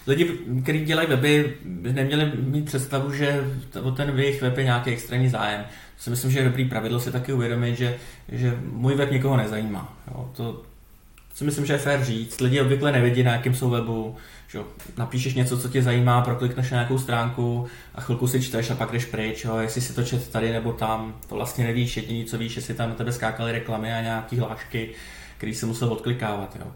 lidi, 0.06 0.38
kteří 0.62 0.84
dělají 0.84 1.08
weby, 1.08 1.54
neměli 1.92 2.32
mít 2.36 2.64
představu, 2.64 3.12
že 3.12 3.44
o 3.82 3.90
ten 3.90 4.18
jejich 4.18 4.42
web 4.42 4.58
je 4.58 4.64
nějaký 4.64 4.90
extrémní 4.90 5.28
zájem. 5.28 5.64
Si 5.98 6.10
myslím, 6.10 6.30
že 6.30 6.38
je 6.38 6.44
dobrý 6.44 6.64
pravidlo 6.64 7.00
si 7.00 7.12
taky 7.12 7.32
uvědomit, 7.32 7.76
že, 7.76 7.96
že 8.28 8.58
můj 8.64 8.94
web 8.94 9.10
nikoho 9.10 9.36
nezajímá. 9.36 9.96
Jo, 10.08 10.30
to 10.36 10.62
si 11.34 11.44
myslím, 11.44 11.66
že 11.66 11.72
je 11.72 11.78
fér 11.78 12.04
říct. 12.04 12.40
Lidi 12.40 12.60
obvykle 12.60 12.92
nevědí, 12.92 13.22
na 13.22 13.32
jakém 13.32 13.54
jsou 13.54 13.70
webu, 13.70 14.16
že 14.48 14.58
napíšeš 14.96 15.34
něco, 15.34 15.58
co 15.58 15.68
tě 15.68 15.82
zajímá, 15.82 16.20
proklikneš 16.20 16.70
na 16.70 16.76
nějakou 16.76 16.98
stránku 16.98 17.66
a 17.94 18.00
chvilku 18.00 18.28
si 18.28 18.42
čteš 18.42 18.70
a 18.70 18.74
pak 18.74 18.92
jdeš 18.92 19.04
pryč, 19.04 19.44
jo, 19.44 19.56
jestli 19.56 19.80
si 19.80 19.94
to 19.94 20.02
čet 20.02 20.28
tady 20.28 20.52
nebo 20.52 20.72
tam, 20.72 21.14
to 21.28 21.34
vlastně 21.34 21.64
nevíš, 21.64 21.96
jediný 21.96 22.24
co 22.24 22.38
víš, 22.38 22.56
jestli 22.56 22.74
tam 22.74 22.88
na 22.88 22.94
tebe 22.94 23.12
skákaly 23.12 23.52
reklamy 23.52 23.92
a 23.92 24.00
nějaký 24.00 24.38
hlášky, 24.38 24.90
který 25.38 25.54
si 25.54 25.66
musel 25.66 25.92
odklikávat, 25.92 26.56
jo. 26.60 26.72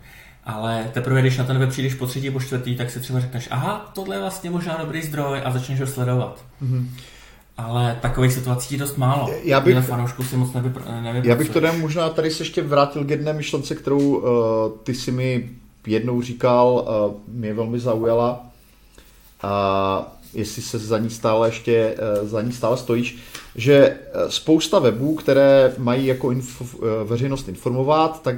Ale 0.47 0.91
teprve, 0.93 1.21
když 1.21 1.39
na 1.39 1.45
ten 1.45 1.59
web 1.59 1.71
přijdeš 1.71 1.95
po 1.95 2.07
třetí, 2.07 2.31
po 2.31 2.41
čtvrtý, 2.41 2.77
tak 2.77 2.91
si 2.91 3.01
třeba 3.01 3.21
řekneš, 3.21 3.49
aha, 3.51 3.91
tohle 3.95 4.17
je 4.17 4.21
vlastně 4.21 4.51
možná 4.51 4.77
dobrý 4.81 5.03
zdroj 5.03 5.41
a 5.45 5.51
začneš 5.51 5.81
ho 5.81 5.87
sledovat. 5.87 6.45
Mm-hmm. 6.63 6.87
Ale 7.59 7.99
takových 8.03 8.33
situací 8.33 8.75
je 8.75 8.79
dost 8.79 8.97
málo. 8.97 9.31
Já 9.43 9.61
bych, 9.61 9.87
fanoušků 9.87 10.25
si 10.25 10.37
moc 10.37 10.53
nevypr, 10.53 10.81
Já 11.23 11.35
bych 11.35 11.51
to 11.51 11.61
možná 11.81 12.09
tady 12.09 12.31
se 12.31 12.43
ještě 12.43 12.63
vrátil 12.63 13.05
k 13.05 13.11
jedné 13.11 13.33
myšlence, 13.33 13.75
kterou 13.75 13.99
uh, 13.99 14.25
ty 14.83 14.95
si 14.95 15.13
mi 15.13 15.51
jednou 15.87 16.23
říkal, 16.23 16.87
uh, 17.09 17.35
mě 17.35 17.55
velmi 17.55 17.79
zaujala, 17.79 18.47
a 19.43 20.16
jestli 20.37 20.63
se 20.63 20.79
za 20.79 20.99
ní 20.99 21.11
stále 21.11 21.49
ještě, 21.49 21.95
uh, 22.23 22.29
za 22.29 22.43
ní 22.43 22.53
stále 22.53 22.77
stojíš, 22.77 23.17
že 23.55 23.97
spousta 24.29 24.79
webů, 24.79 25.15
které 25.15 25.75
mají 25.79 26.07
jako 26.07 26.31
info, 26.31 26.65
veřejnost 27.05 27.49
informovat, 27.49 28.23
tak 28.23 28.37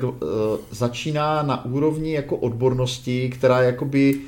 začíná 0.71 1.43
na 1.43 1.65
úrovni 1.65 2.13
jako 2.13 2.37
odbornosti, 2.37 3.31
která 3.31 3.63
jakoby 3.63 4.21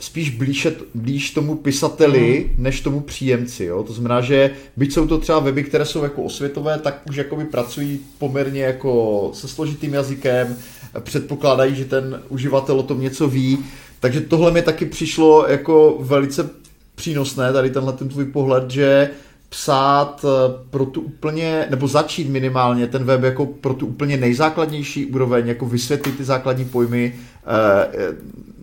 spíš 0.00 0.30
blíž, 0.30 0.68
blíž 0.94 1.30
tomu 1.30 1.54
pisateli, 1.54 2.50
mm. 2.56 2.62
než 2.62 2.80
tomu 2.80 3.00
příjemci. 3.00 3.64
Jo? 3.64 3.82
To 3.82 3.92
znamená, 3.92 4.20
že 4.20 4.50
byť 4.76 4.92
jsou 4.92 5.06
to 5.06 5.18
třeba 5.18 5.38
weby, 5.38 5.64
které 5.64 5.84
jsou 5.84 6.02
jako 6.02 6.22
osvětové, 6.22 6.78
tak 6.78 7.02
už 7.08 7.16
jakoby 7.16 7.44
pracují 7.44 8.00
poměrně 8.18 8.62
jako 8.62 9.30
se 9.34 9.48
složitým 9.48 9.94
jazykem, 9.94 10.56
předpokládají, 11.00 11.74
že 11.74 11.84
ten 11.84 12.22
uživatel 12.28 12.80
o 12.80 12.82
tom 12.82 13.00
něco 13.00 13.28
ví. 13.28 13.58
Takže 14.00 14.20
tohle 14.20 14.50
mi 14.50 14.62
taky 14.62 14.84
přišlo 14.84 15.46
jako 15.48 15.96
velice 16.00 16.50
přínosné, 16.94 17.52
tady 17.52 17.70
tenhle 17.70 17.92
ten 17.92 18.08
tvůj 18.08 18.24
pohled, 18.24 18.70
že 18.70 19.10
psát 19.48 20.24
eh, 20.24 20.66
pro 20.70 20.86
tu 20.86 21.00
úplně, 21.00 21.66
nebo 21.70 21.88
začít 21.88 22.28
minimálně 22.28 22.86
ten 22.86 23.04
web 23.04 23.22
jako 23.22 23.46
pro 23.46 23.74
tu 23.74 23.86
úplně 23.86 24.16
nejzákladnější 24.16 25.06
úroveň, 25.06 25.48
jako 25.48 25.66
vysvětlit 25.66 26.16
ty 26.16 26.24
základní 26.24 26.64
pojmy, 26.64 27.14
eh, 27.14 28.14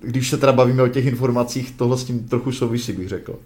když 0.01 0.29
se 0.29 0.37
teda 0.37 0.51
bavíme 0.51 0.83
o 0.83 0.87
těch 0.87 1.05
informacích, 1.05 1.71
tohle 1.71 1.97
s 1.97 2.03
tím 2.03 2.27
trochu 2.27 2.51
souvisí, 2.51 2.93
bych 2.93 3.09
řekl. 3.09 3.39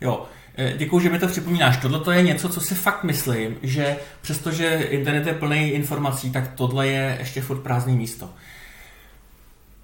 Jo, 0.00 0.26
eh, 0.56 0.74
Děkuji, 0.76 1.00
že 1.00 1.10
mi 1.10 1.18
to 1.18 1.26
připomínáš. 1.26 1.76
Tohle 1.76 2.00
to 2.00 2.10
je 2.10 2.22
něco, 2.22 2.48
co 2.48 2.60
si 2.60 2.74
fakt 2.74 3.04
myslím, 3.04 3.56
že 3.62 3.96
přestože 4.20 4.74
internet 4.90 5.26
je 5.26 5.34
plný 5.34 5.70
informací, 5.70 6.32
tak 6.32 6.52
tohle 6.54 6.88
je 6.88 7.16
ještě 7.18 7.40
furt 7.40 7.58
prázdné 7.58 7.92
místo. 7.92 8.30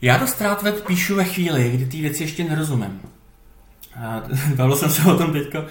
Já 0.02 0.16
do 0.16 0.26
Strat 0.26 0.62
web 0.62 0.86
píšu 0.86 1.16
ve 1.16 1.24
chvíli, 1.24 1.70
kdy 1.70 1.86
ty 1.86 2.00
věci 2.00 2.22
ještě 2.22 2.44
nerozumím. 2.44 3.00
bavil 4.56 4.76
jsem 4.76 4.90
se 4.90 5.02
o 5.02 5.18
tom 5.18 5.32
teďko 5.32 5.58
uh, 5.58 5.66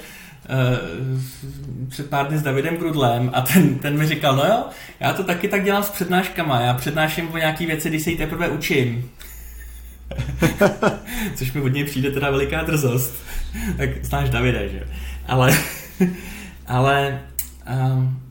před 1.89 2.09
pár 2.09 2.27
dny 2.27 2.37
s 2.37 2.43
Davidem 2.43 2.77
Grudlem 2.77 3.31
a 3.33 3.41
ten, 3.41 3.75
ten 3.75 3.97
mi 3.97 4.07
říkal, 4.07 4.35
no 4.35 4.45
jo, 4.45 4.65
já 4.99 5.13
to 5.13 5.23
taky 5.23 5.47
tak 5.47 5.63
dělám 5.63 5.83
s 5.83 5.89
přednáškama, 5.89 6.59
já 6.59 6.73
přednáším 6.73 7.31
o 7.33 7.37
nějaký 7.37 7.65
věci, 7.65 7.89
když 7.89 8.03
se 8.03 8.11
jí 8.11 8.17
teprve 8.17 8.49
učím. 8.49 9.09
Což 11.35 11.51
mi 11.53 11.61
od 11.61 11.67
něj 11.67 11.83
přijde 11.83 12.11
teda 12.11 12.29
veliká 12.29 12.63
drzost. 12.63 13.13
tak 13.77 14.05
znáš 14.05 14.29
Davida, 14.29 14.67
že 14.67 14.87
Ale, 15.27 15.57
ale 16.67 17.21
um, 17.73 18.21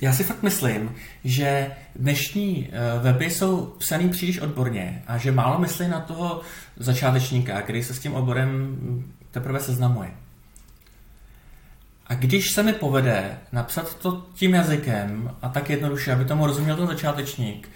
já 0.00 0.12
si 0.12 0.24
fakt 0.24 0.42
myslím, 0.42 0.94
že 1.24 1.70
dnešní 1.96 2.68
eh, 2.72 2.98
weby 3.02 3.30
jsou 3.30 3.66
psaný 3.66 4.08
příliš 4.08 4.38
odborně 4.38 5.02
a 5.06 5.18
že 5.18 5.32
málo 5.32 5.58
myslí 5.58 5.88
na 5.88 6.00
toho 6.00 6.40
začátečníka, 6.76 7.62
který 7.62 7.82
se 7.82 7.94
s 7.94 7.98
tím 7.98 8.14
oborem 8.14 8.76
teprve 9.30 9.60
seznamuje. 9.60 10.10
A 12.06 12.14
když 12.14 12.52
se 12.52 12.62
mi 12.62 12.72
povede 12.72 13.38
napsat 13.52 13.98
to 13.98 14.26
tím 14.34 14.54
jazykem 14.54 15.30
a 15.42 15.48
tak 15.48 15.70
jednoduše, 15.70 16.12
aby 16.12 16.24
tomu 16.24 16.46
rozuměl 16.46 16.76
ten 16.76 16.86
začátečník, 16.86 17.68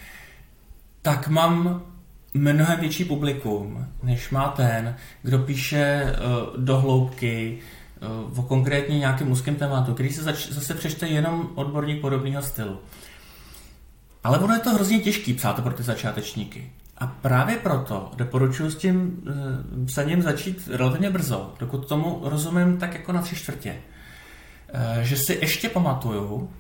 tak 1.03 1.29
mám 1.29 1.83
mnohem 2.35 2.81
větší 2.81 3.05
publikum, 3.05 3.87
než 4.03 4.31
má 4.31 4.49
ten, 4.49 4.97
kdo 5.23 5.39
píše 5.39 6.05
uh, 6.05 6.65
do 6.65 6.81
hloubky 6.81 7.59
o 8.37 8.43
konkrétně 8.43 8.99
nějakém 8.99 9.31
úzkém 9.31 9.55
tématu, 9.55 9.95
který 9.95 10.11
se 10.11 10.23
zač- 10.23 10.51
zase 10.51 10.75
přečte 10.75 11.07
jenom 11.07 11.49
odborník 11.55 12.01
podobného 12.01 12.43
stylu. 12.43 12.79
Ale 14.25 14.39
ono 14.39 14.55
je 14.55 14.61
to 14.61 14.71
hrozně 14.71 14.99
těžký 14.99 15.35
psát 15.35 15.53
to 15.53 15.63
pro 15.63 15.73
ty 15.73 15.83
začátečníky. 15.83 16.73
A 16.99 17.07
právě 17.07 17.57
proto 17.57 18.11
doporučuji 18.17 18.71
s 18.71 18.77
tím 18.77 19.23
uh, 19.81 19.87
psaním 19.87 20.23
začít 20.23 20.69
relativně 20.73 21.11
brzo, 21.11 21.55
dokud 21.61 21.89
tomu 21.89 22.21
rozumím 22.23 22.79
tak 22.79 22.95
jako 22.95 23.13
na 23.13 23.23
tři 23.23 23.37
čtvrtě. 23.37 23.77
Uh, 24.75 25.03
že 25.03 25.17
si 25.17 25.39
ještě 25.41 25.69
pamatuju, 25.69 26.51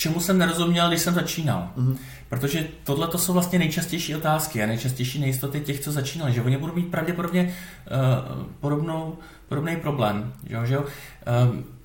čemu 0.00 0.20
jsem 0.20 0.38
nerozuměl, 0.38 0.88
když 0.88 1.00
jsem 1.00 1.14
začínal. 1.14 1.70
Mm-hmm. 1.76 1.96
Protože 2.28 2.68
tohle 2.84 3.08
to 3.08 3.18
jsou 3.18 3.32
vlastně 3.32 3.58
nejčastější 3.58 4.16
otázky 4.16 4.62
a 4.62 4.66
nejčastější 4.66 5.20
nejistoty 5.20 5.60
těch, 5.60 5.80
co 5.80 5.92
začínali, 5.92 6.32
že 6.32 6.42
oni 6.42 6.56
budou 6.56 6.74
mít 6.74 6.90
pravděpodobně 6.90 7.42
uh, 7.44 8.42
podobnou, 8.60 9.18
podobný 9.48 9.76
problém. 9.76 10.32
Jo, 10.46 10.66
že 10.66 10.74
jo? 10.74 10.80
Uh, 10.80 10.86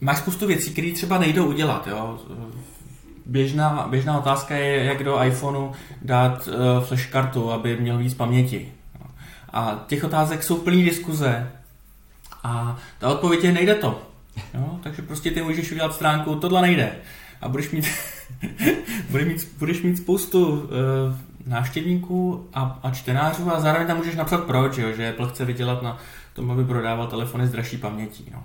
máš 0.01 0.17
spoustu 0.17 0.47
věcí, 0.47 0.71
které 0.71 0.91
třeba 0.91 1.17
nejdou 1.17 1.45
udělat. 1.45 1.87
Jo? 1.87 2.19
běžná, 3.25 3.87
běžná 3.89 4.17
otázka 4.17 4.55
je, 4.55 4.83
jak 4.83 5.03
do 5.03 5.23
iPhoneu 5.23 5.71
dát 6.01 6.47
uh, 6.47 6.83
flash 6.83 7.05
kartu, 7.05 7.51
aby 7.51 7.77
měl 7.77 7.97
víc 7.97 8.13
paměti. 8.13 8.71
A 9.53 9.83
těch 9.87 10.03
otázek 10.03 10.43
jsou 10.43 10.57
plný 10.57 10.83
diskuze. 10.83 11.51
A 12.43 12.77
ta 12.99 13.09
odpověď 13.09 13.43
je, 13.43 13.51
nejde 13.51 13.75
to. 13.75 14.01
Jo? 14.53 14.79
Takže 14.83 15.01
prostě 15.01 15.31
ty 15.31 15.41
můžeš 15.41 15.71
udělat 15.71 15.95
stránku, 15.95 16.35
tohle 16.35 16.61
nejde. 16.61 16.95
A 17.45 17.49
budeš 17.49 17.72
mít, 17.72 17.85
budeš 19.09 19.27
mít, 19.27 19.47
budeš 19.59 19.81
mít 19.81 19.97
spoustu 19.97 20.47
uh, 20.47 20.67
návštěvníků 21.45 22.49
a, 22.53 22.80
a 22.84 22.91
čtenářů 22.91 23.51
a 23.51 23.59
zároveň 23.59 23.88
tam 23.88 23.97
můžeš 23.97 24.15
napsat 24.15 24.43
proč, 24.43 24.77
jo? 24.77 24.91
že 24.91 25.09
Apple 25.09 25.30
chce 25.30 25.45
vydělat 25.45 25.81
na 25.81 25.97
tom, 26.34 26.51
aby 26.51 26.65
prodával 26.65 27.07
telefony 27.07 27.47
s 27.47 27.51
dražší 27.51 27.77
pamětí. 27.77 28.26
No. 28.34 28.43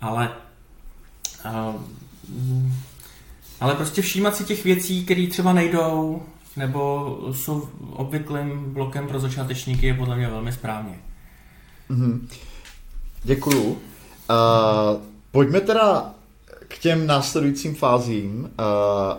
Ale 0.00 0.30
uh, 1.44 1.82
ale 3.60 3.74
prostě 3.74 4.02
všímat 4.02 4.36
si 4.36 4.44
těch 4.44 4.64
věcí, 4.64 5.04
které 5.04 5.26
třeba 5.26 5.52
nejdou, 5.52 6.22
nebo 6.56 7.18
jsou 7.32 7.68
obvyklým 7.92 8.74
blokem 8.74 9.06
pro 9.06 9.20
začátečníky 9.20 9.86
je 9.86 9.94
podle 9.94 10.16
mě 10.16 10.28
velmi 10.28 10.52
správně. 10.52 10.98
Mm-hmm. 11.90 12.20
Děkuju. 13.22 13.64
Uh, 13.64 13.78
pojďme 15.30 15.60
teda 15.60 16.14
k 16.74 16.78
těm 16.78 17.06
následujícím 17.06 17.74
fázím, 17.74 18.40
uh, 18.40 18.48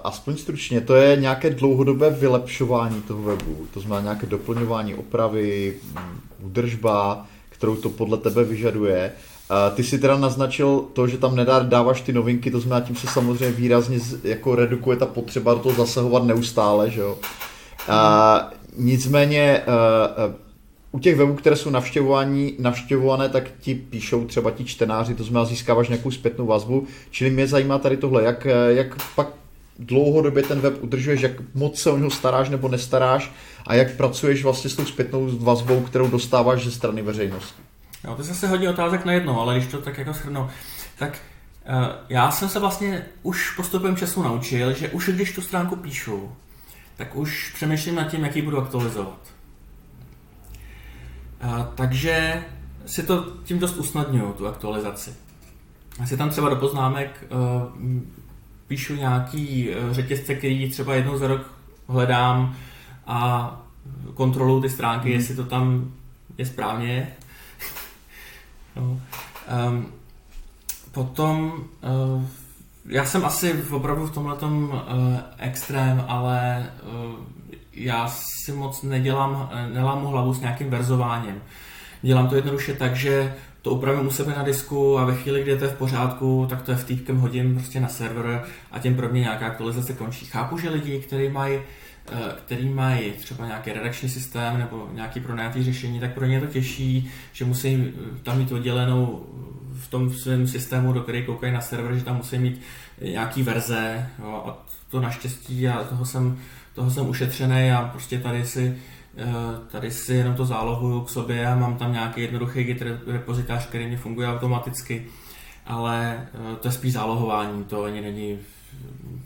aspoň 0.03 0.38
stručně, 0.38 0.82
to 0.82 0.95
je 0.95 1.15
nějaké 1.15 1.49
dlouhodobé 1.49 2.10
vylepšování 2.10 3.02
toho 3.02 3.22
webu, 3.22 3.68
to 3.73 3.80
znamená 3.80 4.02
nějaké 4.02 4.27
doplňování 4.27 4.95
opravy, 4.95 5.76
údržba, 6.44 7.26
kterou 7.49 7.76
to 7.76 7.90
podle 7.90 8.18
tebe 8.18 8.44
vyžaduje. 8.44 9.11
Uh, 9.52 9.76
ty 9.76 9.84
si 9.84 9.99
teda 9.99 10.18
naznačil 10.18 10.86
to, 10.94 11.07
že 11.07 11.18
tam 11.18 11.36
nedá 11.36 11.60
dáváš 11.60 12.02
ty 12.02 12.14
novinky, 12.14 12.52
to 12.52 12.60
znamená 12.60 12.86
tím 12.86 12.95
se 12.95 13.07
samozřejmě 13.07 13.52
výrazně 13.52 13.99
jako 14.23 14.56
redukuje 14.56 14.98
ta 14.98 15.06
potřeba 15.06 15.53
do 15.53 15.60
toho 15.60 15.76
zasahovat 15.76 16.23
neustále, 16.23 16.90
že 16.90 17.02
jo. 17.02 17.18
Uh, 17.90 17.95
nicméně 18.77 19.61
uh, 20.27 20.44
u 20.95 20.99
těch 20.99 21.15
webů, 21.15 21.34
které 21.34 21.55
jsou 21.55 21.69
navštěvované, 22.59 23.30
tak 23.30 23.43
ti 23.59 23.76
píšou 23.76 24.26
třeba 24.26 24.51
ti 24.51 24.65
čtenáři, 24.65 25.15
to 25.15 25.23
znamená 25.23 25.45
získáváš 25.45 25.89
nějakou 25.89 26.11
zpětnou 26.11 26.45
vazbu, 26.45 26.88
čili 27.11 27.30
mě 27.30 27.47
zajímá 27.47 27.77
tady 27.77 27.97
tohle, 27.97 28.23
jak, 28.23 28.47
jak 28.69 28.95
pak 29.15 29.27
dlouhodobě 29.80 30.43
ten 30.43 30.59
web 30.59 30.84
udržuješ, 30.84 31.22
jak 31.22 31.31
moc 31.53 31.80
se 31.80 31.91
o 31.91 31.97
něho 31.97 32.09
staráš 32.09 32.49
nebo 32.49 32.67
nestaráš 32.67 33.31
a 33.67 33.76
jak 33.76 33.95
pracuješ 33.95 34.43
vlastně 34.43 34.69
s 34.69 34.76
tou 34.76 34.85
zpětnou 34.85 35.38
vazbou, 35.39 35.81
kterou 35.81 36.07
dostáváš 36.07 36.63
ze 36.63 36.72
strany 36.72 37.01
veřejnosti. 37.01 37.61
Jo, 38.03 38.15
to 38.15 38.22
je 38.22 38.26
zase 38.26 38.47
hodně 38.47 38.69
otázek 38.69 39.05
na 39.05 39.13
jedno, 39.13 39.41
ale 39.41 39.55
když 39.55 39.72
to 39.72 39.81
tak 39.81 39.97
jako 39.97 40.13
shrnu, 40.13 40.49
tak 40.99 41.17
uh, 41.69 41.85
já 42.09 42.31
jsem 42.31 42.49
se 42.49 42.59
vlastně 42.59 43.05
už 43.23 43.51
postupem 43.55 43.95
času 43.95 44.23
naučil, 44.23 44.73
že 44.73 44.89
už 44.89 45.09
když 45.09 45.35
tu 45.35 45.41
stránku 45.41 45.76
píšu, 45.76 46.31
tak 46.97 47.15
už 47.15 47.51
přemýšlím 47.55 47.95
nad 47.95 48.03
tím, 48.03 48.23
jaký 48.23 48.41
budu 48.41 48.57
aktualizovat. 48.57 49.35
A, 51.41 51.64
takže 51.76 52.44
si 52.86 53.03
to 53.03 53.26
tím 53.44 53.60
dost 53.60 53.78
usnadňuju, 53.78 54.34
tu 54.34 54.48
aktualizaci. 54.48 55.14
Já 55.99 56.06
si 56.06 56.18
tam 56.18 56.30
třeba 56.30 56.49
do 56.49 56.56
poznámek 56.56 57.26
uh, 57.30 58.02
píšu 58.68 58.95
nějaký 58.95 59.70
uh, 59.70 59.94
řetězce, 59.94 60.36
který 60.36 60.70
třeba 60.70 60.95
jednou 60.95 61.18
za 61.18 61.28
rok 61.28 61.52
hledám 61.88 62.56
a 63.07 63.52
kontroluju 64.14 64.62
ty 64.62 64.70
stránky, 64.70 65.07
mm. 65.10 65.14
jestli 65.14 65.36
to 65.36 65.45
tam 65.45 65.91
je 66.38 66.45
správně. 66.45 67.07
no. 68.76 68.99
um, 69.70 69.86
potom 70.91 71.53
uh, 72.16 72.24
já 72.86 73.06
jsem 73.06 73.26
asi 73.26 73.64
opravdu 73.72 74.07
v 74.07 74.14
tomhle 74.14 74.36
uh, 74.36 74.80
extrém, 75.38 76.06
ale 76.07 76.70
uh, 76.84 77.16
já 77.76 78.07
si 78.07 78.52
moc 78.52 78.81
nedělám, 78.81 79.49
nelámu 79.73 80.07
hlavu 80.07 80.34
s 80.34 80.39
nějakým 80.39 80.69
verzováním. 80.69 81.41
Dělám 82.02 82.27
to 82.27 82.35
jednoduše 82.35 82.73
tak, 82.73 82.95
že 82.95 83.34
to 83.61 83.72
upravím 83.72 84.07
u 84.07 84.11
sebe 84.11 84.34
na 84.38 84.43
disku 84.43 84.99
a 84.99 85.06
ve 85.06 85.15
chvíli, 85.15 85.41
kdy 85.41 85.52
je 85.52 85.57
to 85.57 85.68
v 85.68 85.73
pořádku, 85.73 86.47
tak 86.49 86.61
to 86.61 86.72
je 86.72 86.77
v 86.77 86.85
týpkem 86.85 87.18
hodím 87.18 87.56
prostě 87.56 87.80
na 87.80 87.88
server 87.88 88.43
a 88.72 88.80
tím 88.80 88.95
pro 88.95 89.10
mě 89.10 89.22
nějaká 89.22 89.45
aktualizace 89.45 89.93
končí. 89.93 90.26
Chápu, 90.26 90.57
že 90.57 90.69
lidi, 90.69 90.99
kteří 90.99 91.30
mají 91.30 91.60
eh, 92.11 92.15
který 92.45 92.69
mají 92.69 93.11
třeba 93.11 93.45
nějaký 93.45 93.72
redakční 93.72 94.10
systém 94.10 94.57
nebo 94.57 94.89
nějaký 94.93 95.19
pronajatý 95.19 95.64
řešení, 95.64 95.99
tak 95.99 96.14
pro 96.14 96.26
ně 96.26 96.35
je 96.35 96.41
to 96.41 96.47
těžší, 96.47 97.11
že 97.34 97.45
musí 97.45 97.93
tam 98.23 98.38
mít 98.38 98.52
oddělenou 98.52 99.26
v 99.73 99.88
tom 99.88 100.14
svém 100.14 100.47
systému, 100.47 100.93
do 100.93 101.02
který 101.02 101.26
koukají 101.26 101.53
na 101.53 101.61
server, 101.61 101.95
že 101.95 102.03
tam 102.03 102.18
musí 102.18 102.38
mít 102.38 102.61
nějaký 103.02 103.43
verze 103.43 104.10
jo, 104.19 104.43
a 104.47 104.65
to 104.89 105.02
naštěstí, 105.02 105.61
já 105.61 105.84
toho 105.84 106.06
jsem 106.06 106.38
toho 106.76 106.91
jsem 106.91 107.10
ušetřený 107.10 107.72
a 107.72 107.89
prostě 107.91 108.19
tady 108.19 108.45
si, 108.45 108.77
eh, 109.18 109.23
tady 109.72 109.91
si 109.91 110.14
jenom 110.14 110.35
to 110.35 110.45
zálohuju 110.45 111.02
k 111.02 111.10
sobě 111.10 111.47
a 111.47 111.56
mám 111.56 111.77
tam 111.77 111.93
nějaký 111.93 112.22
jednoduchý 112.22 112.64
git 112.64 112.84
repozitář, 113.07 113.68
který 113.68 113.88
mi 113.88 113.97
funguje 113.97 114.27
automaticky, 114.27 115.06
ale 115.65 116.27
eh, 116.34 116.56
to 116.56 116.68
je 116.68 116.72
spíš 116.72 116.93
zálohování, 116.93 117.64
to 117.64 117.84
ani 117.84 118.02
není, 118.02 118.39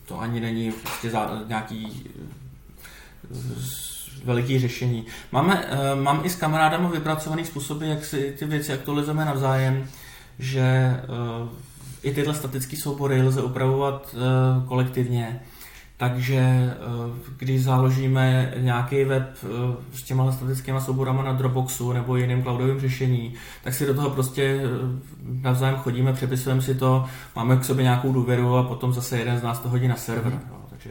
to 0.06 0.20
ani 0.20 0.40
není 0.40 0.72
prostě 0.72 1.10
za, 1.10 1.44
nějaký 1.48 2.04
eh, 2.06 3.36
veliký 4.24 4.60
řešení. 4.60 5.06
Máme, 5.32 5.68
mám 6.02 6.22
i 6.24 6.30
s 6.30 6.36
kamarádama 6.36 6.90
vypracovaný 6.90 7.46
způsoby, 7.46 7.90
jak 7.90 8.06
si 8.06 8.36
ty 8.40 8.46
věci 8.46 8.74
aktualizujeme 8.74 9.26
navzájem, 9.26 9.88
že 10.40 10.96
i 12.04 12.14
tyhle 12.14 12.34
statické 12.34 12.78
soubory 12.78 13.22
lze 13.22 13.42
upravovat 13.42 14.16
kolektivně 14.68 15.42
takže 16.00 16.38
eh, 16.38 16.76
když 17.38 17.64
založíme 17.64 18.54
nějaký 18.58 19.04
web 19.04 19.38
eh, 19.44 19.48
s 19.94 20.04
těma 20.04 20.32
statickými 20.32 20.82
souborama 20.82 21.24
na 21.24 21.34
Dropboxu 21.34 21.94
nebo 21.94 22.16
jiným 22.16 22.44
cloudovým 22.44 22.80
řešení, 22.80 23.34
tak 23.64 23.74
si 23.74 23.86
do 23.86 23.94
toho 23.94 24.10
prostě 24.10 24.44
eh, 24.44 24.68
navzájem 25.24 25.76
chodíme, 25.76 26.14
přepisujeme 26.14 26.62
si 26.62 26.76
to, 26.76 27.06
máme 27.36 27.58
k 27.58 27.66
sobě 27.66 27.84
nějakou 27.84 28.14
důvěru 28.14 28.56
a 28.56 28.64
potom 28.64 28.94
zase 28.94 29.18
jeden 29.18 29.40
z 29.40 29.44
nás 29.44 29.60
to 29.60 29.70
hodí 29.70 29.88
na 29.88 29.96
server. 29.96 30.34
Mm. 30.34 30.42
No, 30.50 30.66
takže 30.70 30.90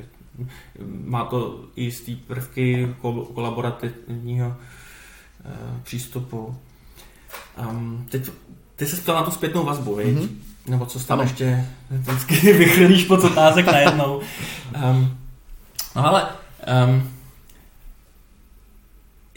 má 1.04 1.24
to 1.24 1.64
i 1.76 1.90
z 1.90 2.00
té 2.00 2.12
prvky 2.26 2.94
kolaborativního 3.34 4.56
přístupu. 5.82 6.56
Um, 7.70 8.06
teď, 8.10 8.30
ty 8.76 8.86
se 8.86 8.96
ptal 8.96 9.14
na 9.14 9.22
tu 9.22 9.30
zpětnou 9.30 9.64
vazbu, 9.64 9.96
mm-hmm. 9.96 10.28
Nebo 10.68 10.86
co 10.86 11.00
tam 11.00 11.20
ještě 11.20 11.64
vždycky 11.90 12.52
vychrlíš 12.58 13.04
pod 13.04 13.24
otázek 13.24 13.66
najednou. 13.66 14.20
Um, 14.90 15.18
no 15.96 16.06
ale 16.06 16.26
um, 16.86 17.10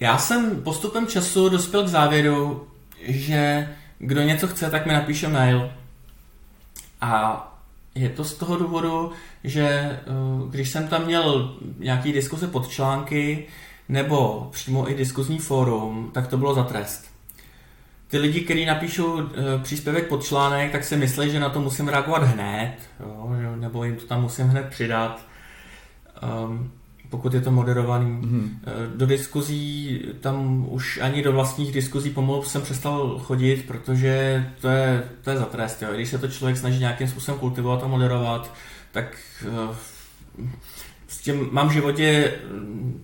já 0.01 0.17
jsem 0.17 0.61
postupem 0.61 1.07
času 1.07 1.49
dospěl 1.49 1.83
k 1.83 1.87
závěru, 1.87 2.67
že 3.07 3.69
kdo 3.99 4.21
něco 4.21 4.47
chce, 4.47 4.69
tak 4.69 4.85
mi 4.85 4.93
napíše 4.93 5.27
mail. 5.27 5.71
A 7.01 7.47
je 7.95 8.09
to 8.09 8.23
z 8.23 8.33
toho 8.33 8.57
důvodu, 8.57 9.11
že 9.43 9.67
eh, 9.67 9.99
když 10.49 10.69
jsem 10.69 10.87
tam 10.87 11.05
měl 11.05 11.55
nějaký 11.79 12.13
diskuse 12.13 12.47
pod 12.47 12.69
články 12.69 13.47
nebo 13.89 14.49
přímo 14.51 14.91
i 14.91 14.95
diskuzní 14.95 15.39
fórum, 15.39 16.11
tak 16.13 16.27
to 16.27 16.37
bylo 16.37 16.53
za 16.53 16.63
trest 16.63 17.10
ty 18.11 18.17
lidi, 18.17 18.41
kteří 18.41 18.65
napíšou 18.65 19.13
uh, 19.13 19.23
příspěvek 19.63 20.07
pod 20.07 20.23
článek, 20.23 20.71
tak 20.71 20.83
si 20.83 20.97
myslí, 20.97 21.31
že 21.31 21.39
na 21.39 21.49
to 21.49 21.61
musím 21.61 21.87
reagovat 21.87 22.23
hned, 22.23 22.75
jo, 22.99 23.35
nebo 23.59 23.83
jim 23.83 23.95
to 23.95 24.05
tam 24.05 24.21
musím 24.21 24.47
hned 24.47 24.65
přidat, 24.69 25.25
um, 26.45 26.71
pokud 27.09 27.33
je 27.33 27.41
to 27.41 27.51
moderovaný. 27.51 28.21
Mm-hmm. 28.21 28.43
Uh, 28.43 28.97
do 28.97 29.05
diskuzí, 29.05 30.01
tam 30.19 30.65
už 30.69 30.99
ani 31.01 31.23
do 31.23 31.31
vlastních 31.31 31.71
diskuzí 31.71 32.09
pomalu 32.09 32.43
jsem 32.43 32.61
přestal 32.61 33.19
chodit, 33.19 33.65
protože 33.67 34.45
to 34.61 34.67
je, 34.67 35.03
to 35.21 35.29
je 35.29 35.37
za 35.37 35.45
trest. 35.45 35.81
Jo. 35.81 35.89
Když 35.93 36.09
se 36.09 36.17
to 36.17 36.27
člověk 36.27 36.57
snaží 36.57 36.79
nějakým 36.79 37.07
způsobem 37.07 37.39
kultivovat 37.39 37.83
a 37.83 37.87
moderovat, 37.87 38.53
tak 38.91 39.17
uh, 39.47 39.75
s 41.07 41.17
tím 41.17 41.49
mám 41.51 41.69
v 41.69 41.73
životě 41.73 42.33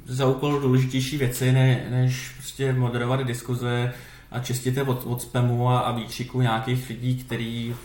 za 0.05 0.25
úkol 0.25 0.59
důležitější 0.59 1.17
věci, 1.17 1.51
ne, 1.51 1.87
než 1.89 2.31
prostě 2.37 2.73
moderovat 2.73 3.27
diskuze, 3.27 3.93
a 4.31 4.39
čistíte 4.39 4.83
od, 4.83 5.03
od 5.05 5.21
spamu 5.21 5.69
a, 5.69 5.79
a 5.79 5.91
výkřiku 5.91 6.41
nějakých 6.41 6.89
lidí, 6.89 7.23
který 7.23 7.75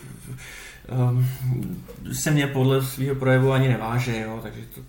um, 1.09 1.27
se 2.13 2.31
mě 2.31 2.47
podle 2.47 2.81
svého 2.85 3.15
projevu 3.15 3.51
ani 3.51 3.67
neváže, 3.67 4.19
jo, 4.19 4.39
takže 4.43 4.61
to, 4.75 4.81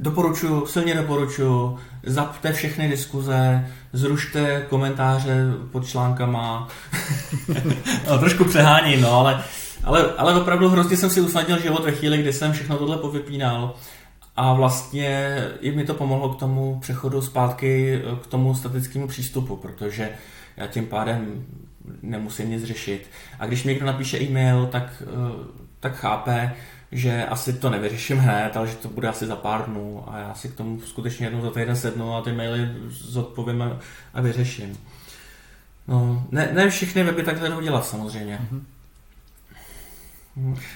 doporučuji, 0.00 0.66
silně 0.66 0.94
doporučuji, 0.94 1.78
zapte 2.02 2.52
všechny 2.52 2.88
diskuze, 2.88 3.66
zrušte 3.92 4.66
komentáře 4.68 5.44
pod 5.72 5.86
článkama, 5.86 6.68
no, 8.10 8.18
trošku 8.18 8.44
přeháním, 8.44 9.00
no, 9.00 9.12
ale, 9.12 9.44
ale, 9.84 10.12
ale 10.18 10.40
opravdu 10.40 10.68
hrozně 10.68 10.96
jsem 10.96 11.10
si 11.10 11.20
usnadnil 11.20 11.60
život 11.60 11.84
ve 11.84 11.92
chvíli, 11.92 12.18
kdy 12.18 12.32
jsem 12.32 12.52
všechno 12.52 12.76
tohle 12.76 12.96
povypínal 12.96 13.74
a 14.36 14.54
vlastně 14.54 15.38
i 15.60 15.72
mi 15.72 15.84
to 15.84 15.94
pomohlo 15.94 16.28
k 16.28 16.38
tomu 16.38 16.78
přechodu 16.80 17.22
zpátky 17.22 18.02
eh, 18.04 18.16
k 18.22 18.26
tomu 18.26 18.54
statickému 18.54 19.08
přístupu, 19.08 19.56
protože 19.56 20.10
já 20.56 20.66
tím 20.66 20.86
pádem 20.86 21.46
nemusím 22.02 22.50
nic 22.50 22.64
řešit. 22.64 23.10
A 23.38 23.46
když 23.46 23.64
mi 23.64 23.72
někdo 23.72 23.86
napíše 23.86 24.20
e-mail, 24.20 24.66
tak, 24.66 25.02
eh, 25.02 25.46
tak 25.80 25.96
chápe, 25.96 26.54
že 26.92 27.26
asi 27.26 27.52
to 27.52 27.70
nevyřeším 27.70 28.18
hned, 28.18 28.56
ale 28.56 28.66
že 28.66 28.74
to 28.74 28.88
bude 28.88 29.08
asi 29.08 29.26
za 29.26 29.36
pár 29.36 29.64
dnů 29.64 30.04
a 30.06 30.18
já 30.18 30.34
si 30.34 30.48
k 30.48 30.54
tomu 30.54 30.80
skutečně 30.80 31.26
jednou 31.26 31.40
za 31.40 31.50
týden 31.50 31.76
sednu 31.76 32.14
a 32.14 32.22
ty 32.22 32.32
maily 32.32 32.68
zodpovím 32.88 33.78
a 34.14 34.20
vyřeším. 34.20 34.78
No, 35.88 36.26
ne, 36.30 36.50
ne 36.52 36.70
všechny 36.70 37.02
weby 37.02 37.22
takhle 37.22 37.48
jdou 37.48 37.60
dělat 37.60 37.86
samozřejmě. 37.86 38.40
Mm-hmm. 38.42 38.60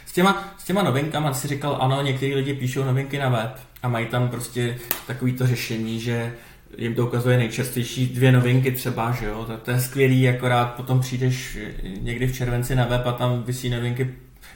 S 0.06 0.12
těma, 0.12 0.54
s 0.58 0.64
těma 0.64 0.82
novinkama 0.82 1.34
si 1.34 1.48
říkal, 1.48 1.78
ano, 1.80 2.02
někteří 2.02 2.34
lidi 2.34 2.54
píšou 2.54 2.84
novinky 2.84 3.18
na 3.18 3.28
web 3.28 3.56
a 3.82 3.88
mají 3.88 4.06
tam 4.06 4.28
prostě 4.28 4.78
takovýto 5.06 5.46
řešení, 5.46 6.00
že 6.00 6.32
jim 6.78 6.94
to 6.94 7.06
ukazuje 7.06 7.36
nejčastější 7.36 8.06
dvě 8.06 8.32
novinky 8.32 8.72
třeba, 8.72 9.12
že 9.12 9.26
jo, 9.26 9.44
to, 9.44 9.56
to 9.56 9.70
je 9.70 9.80
skvělý, 9.80 10.28
akorát 10.28 10.74
potom 10.74 11.00
přijdeš 11.00 11.58
někdy 12.00 12.26
v 12.26 12.34
červenci 12.34 12.74
na 12.74 12.86
web 12.86 13.06
a 13.06 13.12
tam 13.12 13.42
vysí 13.42 13.70
novinky 13.70 14.14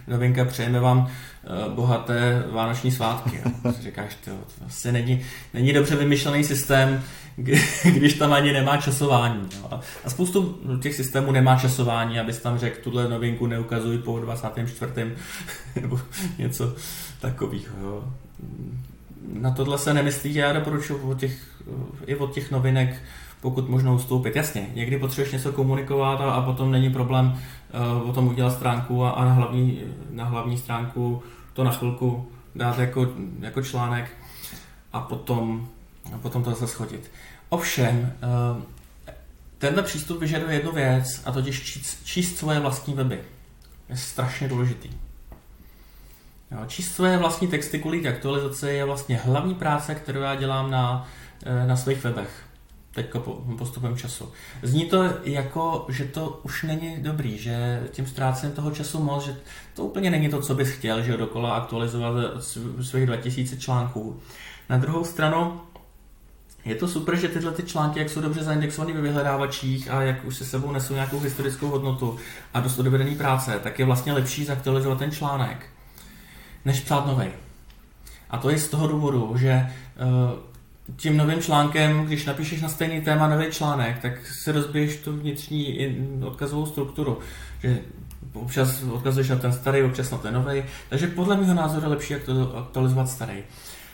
novinka, 0.09 0.45
přejeme 0.45 0.81
vám 0.81 1.11
bohaté 1.75 2.45
vánoční 2.51 2.91
svátky. 2.91 3.41
Jo. 3.45 3.73
Říkáš, 3.83 4.15
to, 4.25 4.31
to 4.31 4.65
asi 4.67 4.93
není, 4.93 5.21
není 5.55 5.73
dobře 5.73 5.97
vymyšlený 5.97 6.45
systém, 6.45 7.03
když 7.85 8.15
tam 8.15 8.33
ani 8.33 8.53
nemá 8.53 8.77
časování. 8.77 9.49
Jo. 9.57 9.81
A 10.05 10.11
spoustu 10.11 10.59
těch 10.83 10.95
systémů 10.95 11.33
nemá 11.33 11.57
časování, 11.57 12.21
abys 12.21 12.39
tam 12.39 12.59
řekl, 12.59 12.83
tuhle 12.83 13.09
novinku 13.09 13.47
neukazuj 13.47 13.99
po 13.99 14.19
24. 14.19 14.93
nebo 15.81 16.01
něco 16.39 16.75
takového. 17.21 18.05
Na 19.33 19.51
tohle 19.51 19.79
se 19.79 19.95
nemyslí, 19.95 20.35
já 20.35 20.53
doporučuji 20.53 20.99
od 21.11 21.19
těch, 21.19 21.63
i 22.07 22.17
od 22.17 22.35
těch 22.35 22.51
novinek 22.51 23.03
pokud 23.43 23.69
možno 23.69 23.95
ustoupit. 23.95 24.37
Jasně, 24.37 24.67
někdy 24.75 24.99
potřebuješ 24.99 25.33
něco 25.33 25.53
komunikovat 25.53 26.21
a, 26.21 26.33
a 26.33 26.43
potom 26.43 26.71
není 26.71 26.91
problém 26.91 27.39
uh, 28.03 28.11
o 28.11 28.13
tom 28.13 28.29
udělat 28.29 28.51
stránku 28.51 29.05
a, 29.05 29.11
a 29.11 29.25
na, 29.25 29.33
hlavní, 29.33 29.81
na 30.11 30.25
hlavní 30.25 30.59
stránku 30.59 31.23
to 31.53 31.65
na 31.65 31.71
chvilku 31.71 32.29
dát 32.55 32.79
jako, 32.79 33.09
jako 33.41 33.63
článek 33.63 34.11
a 34.93 35.01
potom, 35.01 35.69
a 36.15 36.19
potom 36.19 36.45
to 36.45 36.51
zase 36.51 36.67
schodit. 36.67 37.11
Ovšem, 37.49 38.13
uh, 38.57 38.63
tenhle 39.59 39.83
přístup 39.83 40.21
vyžaduje 40.21 40.55
jednu 40.55 40.73
věc, 40.73 41.23
a 41.25 41.33
totiž 41.33 41.63
číst, 41.63 42.05
číst 42.05 42.37
svoje 42.37 42.61
vlastní 42.61 42.95
weby. 42.95 43.21
Je 43.89 43.97
strašně 43.97 44.49
důležitý. 44.49 44.91
Jo, 46.51 46.59
číst 46.67 46.95
svoje 46.95 47.19
vlastní 47.19 47.49
texty 47.49 47.79
kvůli 47.79 48.09
aktualizaci 48.09 48.67
je 48.67 48.85
vlastně 48.85 49.17
hlavní 49.17 49.55
práce, 49.55 49.95
kterou 49.95 50.21
já 50.21 50.35
dělám 50.35 50.71
na, 50.71 51.09
eh, 51.43 51.67
na 51.67 51.77
svých 51.77 52.05
webech 52.05 52.45
teďko 52.95 53.21
postupem 53.59 53.97
času. 53.97 54.33
Zní 54.63 54.87
to 54.87 55.05
jako, 55.25 55.87
že 55.89 56.05
to 56.05 56.41
už 56.43 56.63
není 56.63 56.97
dobrý, 56.99 57.39
že 57.39 57.83
tím 57.91 58.07
ztrácím 58.07 58.51
toho 58.51 58.71
času 58.71 59.03
moc, 59.03 59.25
že 59.25 59.37
to 59.75 59.85
úplně 59.85 60.11
není 60.11 60.29
to, 60.29 60.43
co 60.43 60.55
bys 60.55 60.71
chtěl, 60.71 61.03
že 61.03 61.17
dokola 61.17 61.55
aktualizovat 61.55 62.15
svých 62.81 63.07
2000 63.07 63.57
článků. 63.57 64.21
Na 64.69 64.79
druhou 64.79 65.05
stranu, 65.05 65.61
je 66.65 66.75
to 66.75 66.89
super, 66.89 67.17
že 67.17 67.29
tyhle 67.29 67.53
ty 67.53 67.63
články, 67.63 67.99
jak 67.99 68.11
jsou 68.11 68.21
dobře 68.21 68.45
zaindexované 68.45 68.95
ve 68.95 69.01
vyhledávačích 69.01 69.91
a 69.91 70.03
jak 70.03 70.25
už 70.25 70.37
se 70.37 70.45
sebou 70.45 70.73
nesou 70.73 70.95
nějakou 70.95 71.21
historickou 71.21 71.69
hodnotu 71.69 72.17
a 72.55 72.61
dost 72.61 72.79
odvedený 72.79 73.17
práce, 73.17 73.61
tak 73.63 73.79
je 73.79 73.85
vlastně 73.85 74.13
lepší 74.13 74.45
zaktualizovat 74.45 74.99
ten 74.99 75.11
článek, 75.11 75.67
než 76.65 76.81
psát 76.81 77.07
nový. 77.07 77.27
A 78.31 78.39
to 78.39 78.51
je 78.51 78.59
z 78.59 78.69
toho 78.69 78.89
důvodu, 78.89 79.35
že 79.37 79.69
uh, 80.01 80.39
tím 80.97 81.17
novým 81.17 81.43
článkem, 81.43 82.05
když 82.07 82.25
napíšeš 82.25 82.63
na 82.63 82.69
stejný 82.69 83.01
téma 83.01 83.29
nový 83.29 83.47
článek, 83.51 83.99
tak 83.99 84.27
se 84.27 84.53
rozbiješ 84.53 84.97
tu 84.97 85.13
vnitřní 85.13 85.91
odkazovou 86.25 86.67
strukturu. 86.67 87.19
Že 87.61 87.79
občas 88.33 88.83
odkazuješ 88.83 89.29
na 89.29 89.37
ten 89.37 89.53
starý, 89.53 89.83
občas 89.83 90.11
na 90.11 90.19
ten 90.19 90.35
nový. 90.35 90.65
Takže 90.89 91.07
podle 91.07 91.37
mého 91.37 91.55
názoru 91.55 91.83
je 91.83 91.89
lepší 91.89 92.15
aktualizovat 92.55 93.09
starý. 93.09 93.43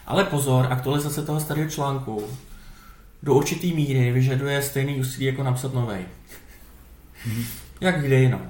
Ale 0.07 0.25
pozor, 0.25 0.67
aktualizace 0.71 1.23
toho 1.23 1.41
starého 1.41 1.71
článku 1.71 2.25
do 3.23 3.35
určitý 3.35 3.73
míry 3.73 4.13
vyžaduje 4.13 4.63
stejný 4.63 5.01
úsilí 5.01 5.27
jako 5.27 5.43
napsat 5.43 5.75
nový. 5.75 5.97
Mm-hmm. 7.27 7.45
Jak 7.81 8.03
kde 8.03 8.21
jinou. 8.21 8.41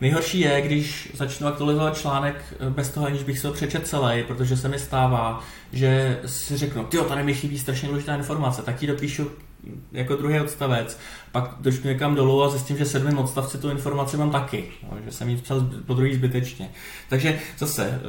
Nejhorší 0.00 0.40
je, 0.40 0.62
když 0.62 1.10
začnu 1.14 1.46
aktualizovat 1.46 1.98
článek 1.98 2.54
eh, 2.60 2.70
bez 2.70 2.90
toho, 2.90 3.06
aniž 3.06 3.22
bych 3.22 3.38
se 3.38 3.48
ho 3.48 3.54
přečet 3.54 3.86
celý, 3.86 4.22
protože 4.22 4.56
se 4.56 4.68
mi 4.68 4.78
stává, 4.78 5.44
že 5.72 6.20
si 6.26 6.56
řeknu, 6.56 6.84
ty 6.84 6.98
tady 7.08 7.22
mi 7.22 7.34
chybí 7.34 7.58
strašně 7.58 7.88
důležitá 7.88 8.16
informace, 8.16 8.62
tak 8.62 8.82
ji 8.82 8.88
dopíšu 8.88 9.30
jako 9.92 10.16
druhý 10.16 10.40
odstavec, 10.40 10.98
pak 11.32 11.54
dočtu 11.60 11.88
někam 11.88 12.14
dolů 12.14 12.42
a 12.42 12.48
zjistím, 12.48 12.76
že 12.76 12.84
sedmým 12.84 13.18
odstavci 13.18 13.58
tu 13.58 13.70
informaci 13.70 14.16
mám 14.16 14.30
taky, 14.30 14.64
no, 14.82 14.98
že 15.04 15.12
jsem 15.12 15.28
ji 15.28 15.36
psal 15.36 15.70
po 15.86 15.94
druhý 15.94 16.14
zbytečně. 16.14 16.70
Takže 17.08 17.38
zase, 17.58 17.86
eh, 17.86 18.00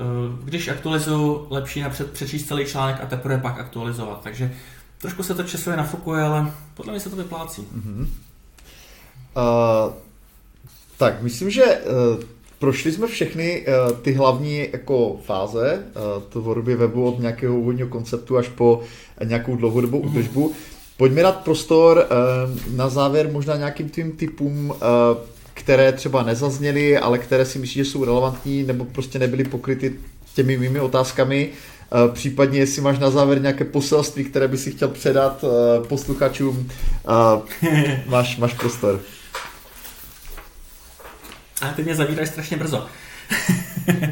když 0.43 0.68
aktualizuju, 0.68 1.48
lepší 1.49 1.81
napřed 1.81 2.11
přečíst 2.11 2.48
celý 2.48 2.65
článek 2.65 2.98
a 3.03 3.06
teprve 3.06 3.38
pak 3.38 3.60
aktualizovat. 3.60 4.23
Takže 4.23 4.52
trošku 5.02 5.23
se 5.23 5.36
to 5.36 5.44
časově 5.44 5.78
nafokuje, 5.78 6.23
ale 6.23 6.52
podle 6.73 6.91
mě 6.91 6.99
se 6.99 7.10
to 7.10 7.15
vyplácí. 7.15 7.61
Mm-hmm. 7.61 8.07
Uh 9.36 9.94
tak, 11.02 11.22
myslím, 11.22 11.49
že 11.49 11.64
uh, 11.64 12.23
prošli 12.60 12.91
jsme 12.91 13.07
všechny 13.07 13.65
uh, 13.68 13.98
ty 13.98 14.14
hlavní 14.14 14.68
jako 14.73 15.19
fáze 15.26 15.84
uh, 15.84 16.23
tvorby 16.23 16.76
webu 16.76 17.07
od 17.07 17.19
nějakého 17.19 17.60
úvodního 17.60 17.88
konceptu 17.88 18.38
až 18.38 18.48
po 18.48 18.82
nějakou 19.23 19.56
dlouhodobou 19.56 20.03
mhm. 20.03 20.10
údržbu. 20.10 20.49
Mm. 20.49 20.56
Pojďme 20.98 21.22
dát 21.22 21.44
prostor 21.44 21.98
uh, 21.98 22.76
na 22.76 22.90
závěr 22.90 23.32
možná 23.32 23.56
nějakým 23.56 23.90
tvým 23.90 24.11
typům, 24.11 24.69
uh, 24.69 24.76
které 25.53 25.91
třeba 25.91 26.23
nezazněly, 26.23 26.98
ale 26.98 27.18
které 27.18 27.45
si 27.45 27.60
myslíš, 27.60 27.86
že 27.86 27.91
jsou 27.91 28.06
relevantní 28.06 28.64
nebo 28.64 28.86
prostě 28.86 29.19
nebyly 29.19 29.44
pokryty 29.44 29.94
těmi 30.36 30.57
mými 30.57 30.80
otázkami. 30.80 31.49
Uh, 31.49 31.56
případně, 32.13 32.59
jestli 32.59 32.81
máš 32.81 32.99
na 32.99 33.09
závěr 33.09 33.41
nějaké 33.41 33.63
poselství, 33.63 34.23
které 34.23 34.47
by 34.47 34.57
si 34.57 34.72
chtěl 34.72 34.88
předat 34.88 35.43
uh, 35.43 35.88
posluchačům, 35.88 36.69
uh, 37.03 37.69
máš, 38.05 38.38
máš 38.38 38.53
prostor. 38.53 39.01
A 41.61 41.68
ty 41.73 41.84
mě 41.84 41.95
zavíráš 41.95 42.30
strašně 42.30 42.57
brzo. 42.57 42.88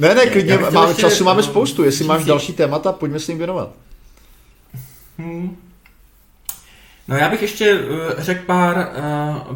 ne, 0.00 0.14
ne, 0.14 0.26
klidně, 0.26 0.58
máme 0.58 0.94
času, 0.94 1.24
máme 1.24 1.42
spoustu. 1.42 1.84
Jestli 1.84 2.04
máš 2.04 2.24
další 2.24 2.52
témata, 2.52 2.92
pojďme 2.92 3.20
se 3.20 3.32
jim 3.32 3.38
věnovat. 3.38 3.72
Hmm. 5.18 5.56
No 7.08 7.16
já 7.16 7.28
bych 7.28 7.42
ještě 7.42 7.80
řekl 8.18 8.44
pár, 8.46 8.88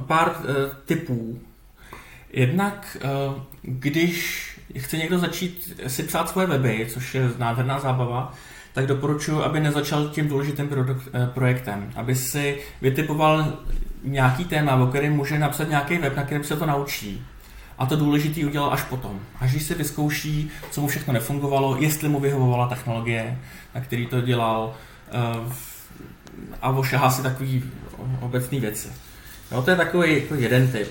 pár 0.07 0.43
typů. 0.87 1.41
Jednak, 2.33 2.97
když 3.63 4.50
chce 4.79 4.97
někdo 4.97 5.19
začít 5.19 5.81
si 5.87 6.03
psát 6.03 6.29
svoje 6.29 6.47
weby, 6.47 6.87
což 6.91 7.15
je 7.15 7.31
nádherná 7.39 7.81
zábava, 7.81 8.35
tak 8.73 8.87
doporučuji, 8.87 9.43
aby 9.43 9.61
nezačal 9.61 10.09
tím 10.09 10.29
důležitým 10.29 10.69
projektem, 11.35 11.91
aby 11.97 12.15
si 12.15 12.59
vytipoval 12.83 13.59
nějaký 14.05 14.45
téma, 14.45 14.75
o 14.75 14.87
kterém 14.87 15.13
může 15.13 15.39
napsat 15.39 15.69
nějaký 15.69 15.99
web, 15.99 16.17
na 16.17 16.23
kterém 16.23 16.45
se 16.45 16.57
to 16.57 16.67
naučí. 16.67 17.27
A 17.79 17.87
to 17.87 17.97
důležitý 17.97 18.45
udělal 18.45 18.73
až 18.73 18.83
potom. 18.83 19.21
Až 19.41 19.51
když 19.51 19.63
si 19.63 19.75
vyzkouší, 19.75 20.51
co 20.71 20.81
mu 20.81 20.87
všechno 20.87 21.13
nefungovalo, 21.13 21.77
jestli 21.77 22.09
mu 22.09 22.21
vyhovovala 22.21 22.69
technologie, 22.69 23.39
na 23.75 23.81
který 23.81 24.07
to 24.07 24.21
dělal, 24.21 24.75
eh, 25.09 25.53
a 26.63 26.69
ošahá 26.71 27.11
si 27.11 27.23
takový 27.23 27.65
obecné 28.21 28.61
věci. 28.61 28.89
Jo, 29.53 29.63
to 29.63 29.71
je 29.71 29.77
takový 29.77 30.15
jako 30.23 30.35
jeden 30.35 30.73
typ. 30.73 30.89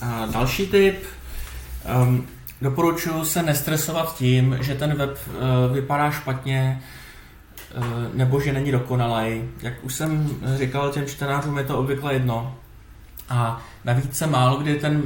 A 0.00 0.26
další 0.26 0.66
typ, 0.66 1.04
um, 2.02 2.26
doporučuji 2.62 3.24
se 3.24 3.42
nestresovat 3.42 4.16
tím, 4.16 4.58
že 4.60 4.74
ten 4.74 4.94
web 4.94 5.18
uh, 5.28 5.74
vypadá 5.74 6.10
špatně, 6.10 6.82
uh, 7.76 7.84
nebo 8.14 8.40
že 8.40 8.52
není 8.52 8.72
dokonalý. 8.72 9.42
Jak 9.62 9.84
už 9.84 9.94
jsem 9.94 10.38
říkal 10.56 10.92
těm 10.92 11.06
čtenářům, 11.06 11.58
je 11.58 11.64
to 11.64 11.78
obvykle 11.78 12.12
jedno. 12.12 12.58
A 13.28 13.62
navíc 13.84 14.16
se 14.16 14.26
málo 14.26 14.56
kdy 14.56 14.76
ten 14.76 15.02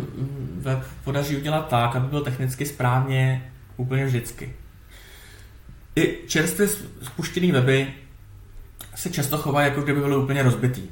web 0.58 0.84
podaří 1.04 1.36
udělat 1.36 1.68
tak, 1.68 1.96
aby 1.96 2.06
byl 2.06 2.20
technicky 2.20 2.66
správně 2.66 3.52
úplně 3.76 4.06
vždycky. 4.06 4.54
I 5.96 6.18
čerstvě 6.26 6.68
spuštěný 7.02 7.52
weby 7.52 7.92
se 8.94 9.10
často 9.10 9.38
chovají, 9.38 9.68
jako 9.68 9.82
kdyby 9.82 10.00
byly 10.00 10.16
úplně 10.16 10.42
rozbitý. 10.42 10.82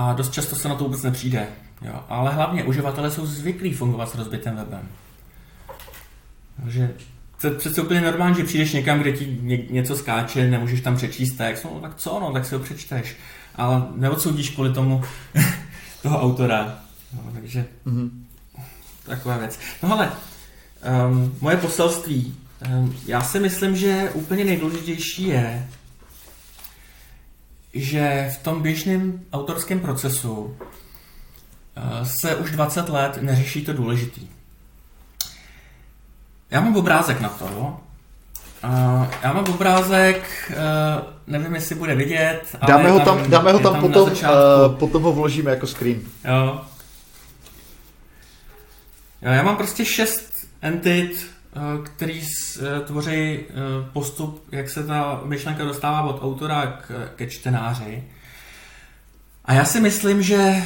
A 0.00 0.12
dost 0.12 0.32
často 0.32 0.56
se 0.56 0.68
na 0.68 0.74
to 0.74 0.84
vůbec 0.84 1.02
nepřijde. 1.02 1.46
Jo. 1.82 2.04
Ale 2.08 2.32
hlavně 2.32 2.64
uživatelé 2.64 3.10
jsou 3.10 3.26
zvyklí 3.26 3.72
fungovat 3.74 4.10
s 4.10 4.14
rozbitým 4.14 4.56
webem. 4.56 4.88
Takže 6.62 6.94
to 7.40 7.46
je 7.46 7.54
přece 7.54 7.82
úplně 7.82 8.00
normální, 8.00 8.36
že 8.36 8.44
přijdeš 8.44 8.72
někam, 8.72 9.00
kde 9.00 9.12
ti 9.12 9.38
něco 9.70 9.96
skáče, 9.96 10.50
nemůžeš 10.50 10.80
tam 10.80 10.96
přečíst 10.96 11.32
text, 11.36 11.64
no 11.64 11.80
tak 11.80 11.94
co, 11.96 12.20
no, 12.20 12.32
tak 12.32 12.46
si 12.46 12.54
ho 12.54 12.60
přečteš. 12.60 13.16
Ale 13.54 13.82
neodsoudíš 13.96 14.50
kvůli 14.50 14.72
tomu 14.72 15.04
toho 16.02 16.22
autora. 16.22 16.78
No, 17.16 17.32
takže 17.34 17.64
mm-hmm. 17.86 18.10
taková 19.06 19.36
věc. 19.36 19.58
No 19.82 19.92
ale 19.92 20.12
um, 21.10 21.36
moje 21.40 21.56
poselství. 21.56 22.36
Um, 22.68 22.96
já 23.06 23.22
si 23.22 23.40
myslím, 23.40 23.76
že 23.76 24.10
úplně 24.14 24.44
nejdůležitější 24.44 25.28
je, 25.28 25.68
že 27.74 28.30
v 28.34 28.42
tom 28.42 28.62
běžném 28.62 29.20
autorském 29.32 29.80
procesu 29.80 30.34
uh, 30.34 30.56
se 32.02 32.36
už 32.36 32.50
20 32.50 32.88
let 32.88 33.18
neřeší 33.22 33.64
to 33.64 33.72
důležitý. 33.72 34.28
Já 36.50 36.60
mám 36.60 36.76
obrázek 36.76 37.20
na 37.20 37.28
to. 37.28 37.80
Uh, 38.64 39.06
já 39.22 39.32
mám 39.32 39.44
obrázek, 39.44 40.50
uh, 40.50 41.12
nevím, 41.26 41.54
jestli 41.54 41.74
bude 41.74 41.94
vidět. 41.94 42.56
Ale 42.60 42.72
dáme 42.72 42.90
ho 42.90 43.00
tam, 43.00 43.18
tam 43.18 43.30
dáme 43.30 43.52
ho 43.52 43.58
tam, 43.58 43.72
tam 43.72 43.80
potom, 43.80 44.12
uh, 44.12 44.74
potom 44.78 45.02
ho 45.02 45.12
vložíme 45.12 45.50
jako 45.50 45.66
screen. 45.66 46.00
Jo. 46.24 46.60
jo 49.22 49.32
já 49.32 49.42
mám 49.42 49.56
prostě 49.56 49.84
šest 49.84 50.46
entit, 50.62 51.29
který 51.84 52.20
uh, 52.20 52.86
tvoří 52.86 53.38
uh, 53.38 53.88
postup, 53.92 54.44
jak 54.52 54.70
se 54.70 54.86
ta 54.86 55.20
myšlenka 55.24 55.64
dostává 55.64 56.02
od 56.02 56.22
autora 56.22 56.66
k, 56.66 57.10
ke 57.16 57.26
čtenáři. 57.26 58.04
A 59.44 59.52
já 59.52 59.64
si 59.64 59.80
myslím, 59.80 60.22
že 60.22 60.62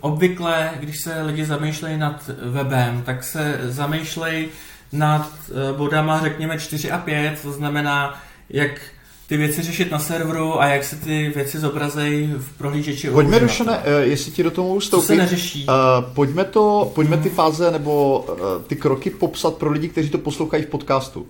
obvykle, 0.00 0.70
když 0.80 1.00
se 1.00 1.22
lidi 1.22 1.44
zamýšlejí 1.44 1.98
nad 1.98 2.30
webem, 2.50 3.02
tak 3.02 3.24
se 3.24 3.58
zamýšlejí 3.62 4.48
nad 4.92 5.32
eh, 5.50 5.72
bodama, 5.76 6.20
řekněme, 6.20 6.58
4 6.58 6.90
a 6.90 6.98
5, 6.98 7.42
to 7.42 7.52
znamená, 7.52 8.22
jak 8.50 8.80
ty 9.28 9.36
věci 9.36 9.62
řešit 9.62 9.90
na 9.90 9.98
serveru 9.98 10.60
a 10.60 10.66
jak 10.66 10.84
se 10.84 10.96
ty 10.96 11.28
věci 11.28 11.58
zobrazejí 11.58 12.26
v 12.26 12.58
prohlížeči. 12.58 13.10
Pojďme, 13.10 13.38
Rošane, 13.38 13.82
eh, 13.84 14.00
jestli 14.00 14.32
ti 14.32 14.42
do 14.42 14.50
toho 14.50 14.68
mohu 14.68 14.80
vstoupit. 14.80 15.02
Co 15.02 15.06
se 15.06 15.16
neřeší? 15.16 15.66
Uh, 15.66 16.14
pojďme, 16.14 16.44
to, 16.44 16.92
pojďme 16.94 17.16
ty 17.16 17.30
fáze 17.30 17.70
nebo 17.70 18.18
uh, 18.20 18.62
ty 18.66 18.76
kroky 18.76 19.10
popsat 19.10 19.54
pro 19.54 19.70
lidi, 19.70 19.88
kteří 19.88 20.10
to 20.10 20.18
poslouchají 20.18 20.62
v 20.62 20.66
podcastu. 20.66 21.28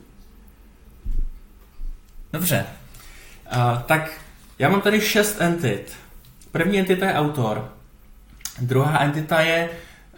Dobře. 2.32 2.66
Uh, 3.56 3.82
tak 3.82 4.20
já 4.58 4.68
mám 4.68 4.80
tady 4.80 5.00
šest 5.00 5.36
entit. 5.40 5.92
První 6.52 6.78
entita 6.78 7.06
je 7.06 7.14
autor. 7.14 7.72
Druhá 8.60 8.98
entita 8.98 9.40
je, 9.40 9.70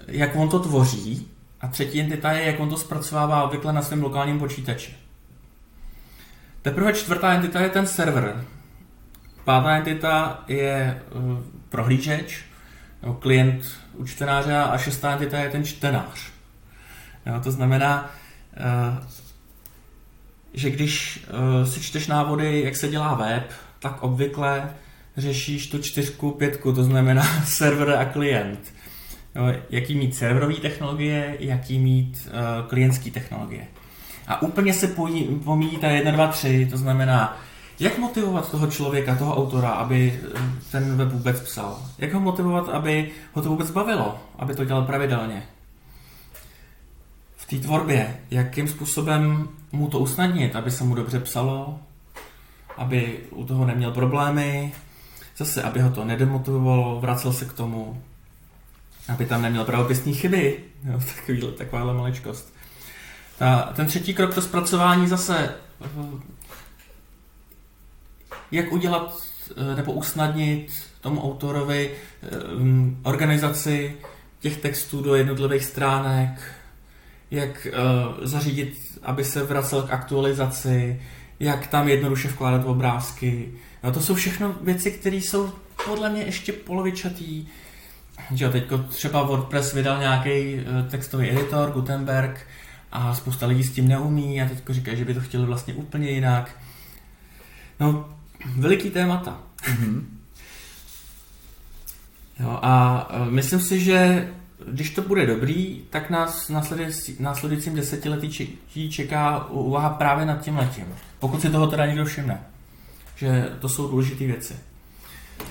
jak 0.07 0.37
on 0.37 0.49
to 0.49 0.59
tvoří. 0.59 1.29
A 1.61 1.69
třetí 1.69 2.01
entita 2.01 2.33
je, 2.33 2.47
jak 2.47 2.61
on 2.61 2.69
to 2.69 2.77
zpracovává 2.77 3.43
obvykle 3.43 3.73
na 3.73 3.83
svém 3.83 4.03
lokálním 4.03 4.39
počítači. 4.39 4.97
Teprve 6.63 6.93
čtvrtá 6.93 7.33
entita 7.33 7.61
je 7.61 7.69
ten 7.69 7.87
server. 7.87 8.45
Pátá 9.45 9.77
entita 9.77 10.45
je 10.49 11.03
uh, 11.13 11.39
prohlížeč, 11.69 12.45
nebo 13.03 13.15
klient 13.15 13.81
u 13.95 14.07
čtenáře 14.07 14.57
a 14.57 14.79
šestá 14.79 15.13
entita 15.13 15.39
je 15.39 15.51
ten 15.51 15.65
čtenář. 15.65 16.21
Jo, 17.27 17.41
to 17.43 17.51
znamená, 17.51 18.11
uh, 18.57 19.05
že 20.53 20.71
když 20.71 21.25
uh, 21.63 21.69
si 21.69 21.81
čteš 21.81 22.07
návody, 22.07 22.63
jak 22.65 22.77
se 22.77 22.89
dělá 22.89 23.15
web, 23.15 23.51
tak 23.79 24.03
obvykle 24.03 24.71
řešíš 25.17 25.67
tu 25.67 25.83
čtyřku, 25.83 26.31
pětku, 26.31 26.73
to 26.73 26.85
znamená 26.85 27.23
server 27.45 27.91
a 27.91 28.05
klient. 28.05 28.75
Jo, 29.35 29.55
jaký 29.71 29.95
mít 29.95 30.17
serverové 30.17 30.55
technologie, 30.55 31.37
jaký 31.39 31.79
mít 31.79 32.29
uh, 32.29 32.69
klientské 32.69 33.11
technologie. 33.11 33.67
A 34.31 34.43
úplně 34.43 34.75
se 34.75 34.89
pomíjí 35.45 35.77
ta 35.77 35.89
1, 35.89 36.13
2, 36.13 36.27
3, 36.27 36.69
to 36.71 36.77
znamená, 36.77 37.37
jak 37.81 37.99
motivovat 37.99 38.51
toho 38.51 38.67
člověka, 38.67 39.17
toho 39.17 39.37
autora, 39.37 39.71
aby 39.71 40.21
eh, 40.35 40.41
ten 40.73 40.97
web 40.97 41.09
vůbec 41.09 41.41
psal? 41.41 41.83
Jak 41.99 42.13
ho 42.13 42.21
motivovat, 42.21 42.69
aby 42.69 43.11
ho 43.33 43.43
to 43.43 43.49
vůbec 43.49 43.71
bavilo, 43.71 44.19
aby 44.39 44.55
to 44.55 44.65
dělal 44.65 44.83
pravidelně? 44.83 45.43
V 47.37 47.47
té 47.47 47.57
tvorbě, 47.57 48.21
jakým 48.31 48.69
způsobem 48.69 49.49
mu 49.73 49.89
to 49.89 49.99
usnadnit, 49.99 50.57
aby 50.57 50.71
se 50.71 50.85
mu 50.85 50.95
dobře 50.95 51.21
psalo, 51.21 51.81
aby 52.77 53.19
u 53.31 53.45
toho 53.45 53.67
neměl 53.67 53.91
problémy, 53.91 54.73
zase, 55.37 55.63
aby 55.63 55.81
ho 55.81 55.91
to 55.91 56.05
nedemotivovalo, 56.05 57.01
vracel 57.01 57.33
se 57.33 57.45
k 57.45 57.53
tomu, 57.53 58.03
aby 59.09 59.27
tam 59.27 59.43
neměl 59.43 59.65
pravopisní 59.65 60.15
chyby, 60.15 60.59
jo, 60.85 61.01
takový, 61.17 61.43
takováhle 61.59 61.95
maličkost. 61.95 62.60
Ta, 63.41 63.73
ten 63.77 63.87
třetí 63.87 64.15
krok, 64.15 64.35
to 64.35 64.43
zpracování 64.43 65.09
zase, 65.09 65.55
jak 68.51 68.73
udělat 68.73 69.23
eh, 69.57 69.77
nebo 69.77 69.93
usnadnit 69.93 70.73
tomu 71.01 71.25
autorovi 71.25 71.91
eh, 71.91 72.29
organizaci 73.03 73.97
těch 74.41 74.57
textů 74.57 75.03
do 75.03 75.15
jednotlivých 75.15 75.65
stránek, 75.65 76.55
jak 77.31 77.67
eh, 77.67 77.77
zařídit, 78.27 78.99
aby 79.03 79.25
se 79.25 79.43
vracel 79.43 79.83
k 79.83 79.93
aktualizaci, 79.93 81.03
jak 81.41 81.67
tam 81.67 81.89
jednoduše 81.89 82.29
vkládat 82.29 82.67
obrázky. 82.67 83.53
No 83.83 83.93
to 83.93 84.01
jsou 84.01 84.15
všechno 84.15 84.55
věci, 84.61 84.91
které 84.91 85.17
jsou 85.17 85.53
podle 85.87 86.11
mě 86.11 86.23
ještě 86.23 86.53
polovičatý. 86.53 87.47
Teď 88.53 88.65
třeba 88.89 89.23
WordPress 89.23 89.73
vydal 89.73 89.99
nějaký 89.99 90.61
textový 90.91 91.31
editor, 91.31 91.71
Gutenberg, 91.71 92.47
a 92.93 93.15
spousta 93.15 93.47
lidí 93.47 93.65
s 93.65 93.73
tím 93.73 93.89
neumí 93.89 94.43
a 94.43 94.49
teď 94.49 94.59
říkají, 94.71 94.97
že 94.97 95.05
by 95.05 95.15
to 95.15 95.21
chtěli 95.21 95.47
vlastně 95.47 95.75
úplně 95.75 96.11
jinak. 96.11 96.57
No, 97.81 98.09
veliký 98.57 98.91
témata. 98.91 99.39
Mm-hmm. 99.63 100.03
Jo, 102.41 102.59
a 102.63 103.09
e, 103.11 103.31
myslím 103.31 103.61
si, 103.61 103.81
že 103.81 104.29
když 104.67 104.91
to 104.91 105.03
bude 105.03 105.27
dobrý, 105.27 105.83
tak 105.91 106.11
nás 106.11 106.49
následující, 106.49 107.17
následujícím 107.21 107.75
desetiletí 107.75 108.91
čeká 108.91 109.47
úvaha 109.47 109.91
právě 109.91 110.27
nad 110.27 110.41
tím 110.41 110.57
letím. 110.57 110.87
Pokud 111.19 111.41
si 111.41 111.51
toho 111.51 111.67
teda 111.67 111.87
někdo 111.87 112.05
všimne. 112.05 112.41
Že 113.17 113.49
to 113.61 113.69
jsou 113.69 113.89
důležité 113.89 114.27
věci. 114.27 114.55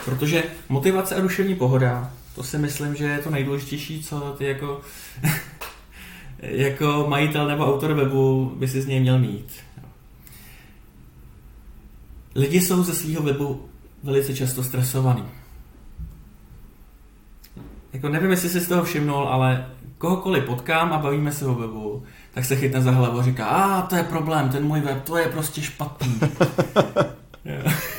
Protože 0.06 0.44
motivace 0.70 1.16
a 1.16 1.22
duševní 1.22 1.56
pohoda, 1.56 2.11
to 2.36 2.44
si 2.44 2.57
myslím, 2.57 2.95
že 2.95 3.06
je 3.06 3.20
to 3.20 3.30
nejdůležitější, 3.30 4.03
co 4.03 4.36
ty 4.38 4.45
jako 4.45 4.82
jako 6.41 7.06
majitel 7.10 7.48
nebo 7.48 7.66
autor 7.66 7.94
webu 7.94 8.52
by 8.56 8.68
si 8.68 8.82
z 8.82 8.88
něj 8.88 8.99
měl 8.99 9.20
mít. 9.20 9.53
Lidi 12.36 12.61
jsou 12.61 12.84
ze 12.84 12.94
svého 12.94 13.24
webu 13.24 13.66
velice 14.03 14.36
často 14.36 14.64
stresovaní. 14.64 15.26
Jako 17.94 18.10
nevím, 18.10 18.32
jestli 18.32 18.49
jsi 18.49 18.60
z 18.60 18.68
toho 18.68 18.84
všimnul, 18.84 19.28
ale 19.28 19.70
kohokoliv 19.98 20.44
potkám 20.44 20.94
a 20.94 20.98
bavíme 20.98 21.32
se 21.32 21.45
o 21.45 21.56
webu, 21.56 22.03
tak 22.34 22.45
se 22.45 22.56
chytne 22.56 22.82
za 22.82 22.91
hlavu 22.91 23.20
a 23.20 23.24
říká, 23.24 23.45
a 23.45 23.82
to 23.82 23.95
je 23.95 24.03
problém, 24.03 24.49
ten 24.49 24.64
můj 24.64 24.82
web, 24.82 25.03
to 25.03 25.18
je 25.18 25.28
prostě 25.28 25.61
špatný. 25.61 26.20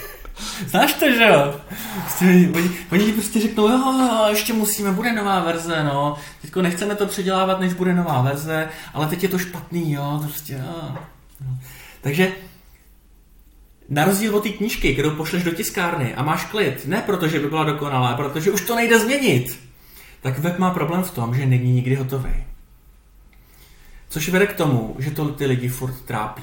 Znáš 0.66 0.92
to, 0.92 1.10
že 1.10 1.24
jo? 1.24 1.60
Prostě, 2.00 2.24
oni, 2.54 2.70
oni 2.92 3.04
ti 3.04 3.12
prostě 3.12 3.40
řeknou, 3.40 3.68
jo, 3.68 4.26
ještě 4.30 4.52
musíme, 4.52 4.92
bude 4.92 5.12
nová 5.12 5.40
verze, 5.40 5.84
no. 5.84 6.16
Teďko 6.42 6.62
nechceme 6.62 6.94
to 6.94 7.06
předělávat, 7.06 7.60
než 7.60 7.72
bude 7.72 7.94
nová 7.94 8.22
verze, 8.22 8.68
ale 8.94 9.06
teď 9.06 9.22
je 9.22 9.28
to 9.28 9.38
špatný, 9.38 9.92
jo, 9.92 10.20
prostě, 10.22 10.52
jo. 10.52 10.98
Takže 12.00 12.32
na 13.88 14.04
rozdíl 14.04 14.36
od 14.36 14.42
té 14.42 14.48
knížky, 14.48 14.92
kterou 14.92 15.10
pošleš 15.10 15.42
do 15.42 15.50
tiskárny 15.50 16.14
a 16.14 16.22
máš 16.22 16.44
klid, 16.44 16.86
ne 16.86 17.02
protože 17.06 17.40
by 17.40 17.48
byla 17.48 17.64
dokonalá, 17.64 18.14
protože 18.14 18.50
už 18.50 18.60
to 18.60 18.76
nejde 18.76 18.98
změnit, 18.98 19.60
tak 20.22 20.38
web 20.38 20.58
má 20.58 20.70
problém 20.70 21.02
v 21.02 21.10
tom, 21.10 21.34
že 21.34 21.46
není 21.46 21.72
nikdy 21.72 21.94
hotový. 21.94 22.44
Což 24.08 24.28
vede 24.28 24.46
k 24.46 24.56
tomu, 24.56 24.96
že 24.98 25.10
to 25.10 25.28
ty 25.28 25.46
lidi 25.46 25.68
furt 25.68 26.00
trápí, 26.00 26.42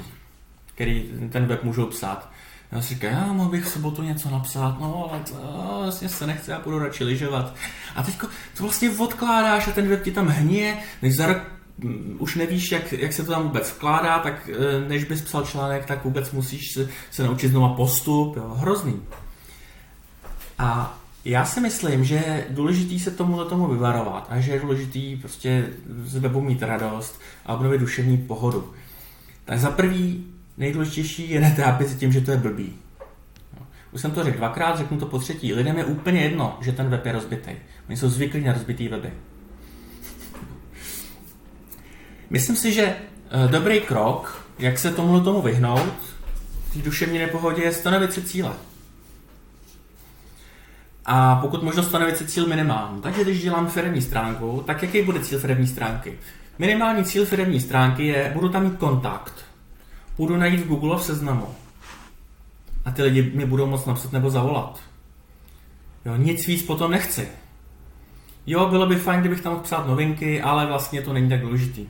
který 0.76 1.10
ten 1.30 1.46
web 1.46 1.64
můžou 1.64 1.86
psát. 1.86 2.32
Já 2.72 2.82
si 2.82 2.94
říkám, 2.94 3.12
já 3.12 3.34
mohl 3.34 3.50
bych 3.50 3.66
v 3.66 3.70
sobotu 3.70 4.04
něco 4.04 4.30
napsat, 4.30 4.78
no 4.80 5.10
ale 5.12 5.20
to, 5.20 5.80
vlastně 5.84 6.10
se 6.10 6.28
nechce, 6.28 6.52
já 6.52 6.60
půjdu 6.60 6.80
radši 6.80 7.04
lyžovat. 7.04 7.56
A 7.96 8.04
teď 8.04 8.18
to 8.58 8.64
vlastně 8.64 8.90
odkládáš 8.90 9.68
a 9.68 9.72
ten 9.72 9.88
web 9.88 10.04
ti 10.04 10.12
tam 10.12 10.28
hníje, 10.28 10.78
než 11.02 11.16
za 11.16 11.28
rok 11.28 11.38
mm, 11.78 12.18
už 12.20 12.36
nevíš, 12.36 12.72
jak, 12.72 12.92
jak 12.92 13.14
se 13.14 13.24
to 13.24 13.32
tam 13.32 13.44
vůbec 13.44 13.72
vkládá, 13.72 14.20
tak 14.20 14.50
eh, 14.50 14.90
než 14.90 15.04
bys 15.04 15.22
psal 15.22 15.46
článek, 15.46 15.86
tak 15.86 16.04
vůbec 16.04 16.32
musíš 16.32 16.72
se, 16.74 16.90
se 17.12 17.24
naučit 17.24 17.50
znova 17.50 17.70
postup, 17.70 18.38
jo, 18.38 18.56
hrozný. 18.58 19.02
A 20.60 20.98
já 21.26 21.46
si 21.46 21.62
myslím, 21.62 22.04
že 22.04 22.16
je 22.16 22.46
důležitý 22.50 23.00
se 23.00 23.12
tomu 23.12 23.46
tomu 23.46 23.68
vyvarovat 23.68 24.28
a 24.30 24.40
že 24.40 24.52
je 24.52 24.60
důležitý 24.60 25.16
prostě 25.16 25.70
z 26.04 26.18
webu 26.18 26.42
mít 26.42 26.64
radost 26.64 27.22
a 27.46 27.54
obnovit 27.54 27.82
duševní 27.82 28.18
pohodu. 28.18 28.74
Tak 29.46 29.60
za 29.60 29.72
prvý 29.72 30.26
nejdůležitější 30.58 31.30
je 31.30 31.42
netrápit 31.42 31.90
se 31.90 31.96
tím, 31.96 32.12
že 32.12 32.22
to 32.22 32.32
je 32.32 32.38
blbý. 32.38 32.74
Už 33.92 34.02
jsem 34.02 34.12
to 34.12 34.24
řekl 34.24 34.38
dvakrát, 34.38 34.78
řeknu 34.78 34.98
to 34.98 35.06
po 35.06 35.20
třetí. 35.20 35.54
Lidem 35.54 35.78
je 35.78 35.86
úplně 35.86 36.22
jedno, 36.22 36.58
že 36.62 36.72
ten 36.72 36.90
web 36.90 37.06
je 37.06 37.12
rozbitý. 37.12 37.52
Oni 37.90 37.98
jsou 37.98 38.10
zvyklí 38.10 38.44
na 38.44 38.54
rozbitý 38.54 38.88
weby. 38.88 39.10
Myslím 42.30 42.56
si, 42.56 42.74
že 42.74 42.84
eh, 42.84 43.48
dobrý 43.48 43.80
krok, 43.80 44.46
jak 44.60 44.80
se 44.80 44.92
tomuhle 44.92 45.22
tomu 45.22 45.42
vyhnout, 45.42 45.94
v 46.76 46.82
duševní 46.82 47.20
nepohodě, 47.20 47.64
je 47.64 47.74
stanovit 47.74 48.14
si 48.14 48.22
cíle. 48.22 48.54
A 51.06 51.36
pokud 51.36 51.64
možno 51.64 51.84
stanovit 51.84 52.18
si 52.18 52.28
cíl 52.28 52.48
minimální. 52.48 53.02
Takže 53.02 53.24
když 53.24 53.42
dělám 53.42 53.68
firmní 53.68 54.02
stránku, 54.02 54.64
tak 54.66 54.84
jaký 54.84 55.02
bude 55.02 55.20
cíl 55.20 55.40
firmní 55.40 55.68
stránky? 55.68 56.20
Minimální 56.60 57.04
cíl 57.04 57.26
firmní 57.26 57.62
stránky 57.62 58.08
je, 58.08 58.32
budu 58.34 58.50
tam 58.50 58.64
mít 58.64 58.78
kontakt 58.78 59.47
půjdu 60.18 60.38
najít 60.38 60.60
v 60.60 60.68
Google 60.68 60.98
v 60.98 61.04
seznamu 61.04 61.48
a 62.86 62.92
ty 62.92 63.04
lidi 63.04 63.32
mi 63.36 63.46
budou 63.46 63.68
moc 63.68 63.86
napsat 63.86 64.12
nebo 64.12 64.30
zavolat. 64.30 64.80
Jo, 66.06 66.16
nic 66.16 66.48
víc 66.48 66.64
potom 66.64 66.92
nechci. 66.92 67.28
Jo, 68.48 68.68
bylo 68.70 68.86
by 68.86 68.96
fajn, 68.96 69.20
kdybych 69.20 69.42
tam 69.42 69.52
mohl 69.52 69.64
psát 69.64 69.88
novinky, 69.88 70.42
ale 70.42 70.66
vlastně 70.66 71.02
to 71.02 71.14
není 71.14 71.30
tak 71.30 71.42
důležitý. 71.42 71.88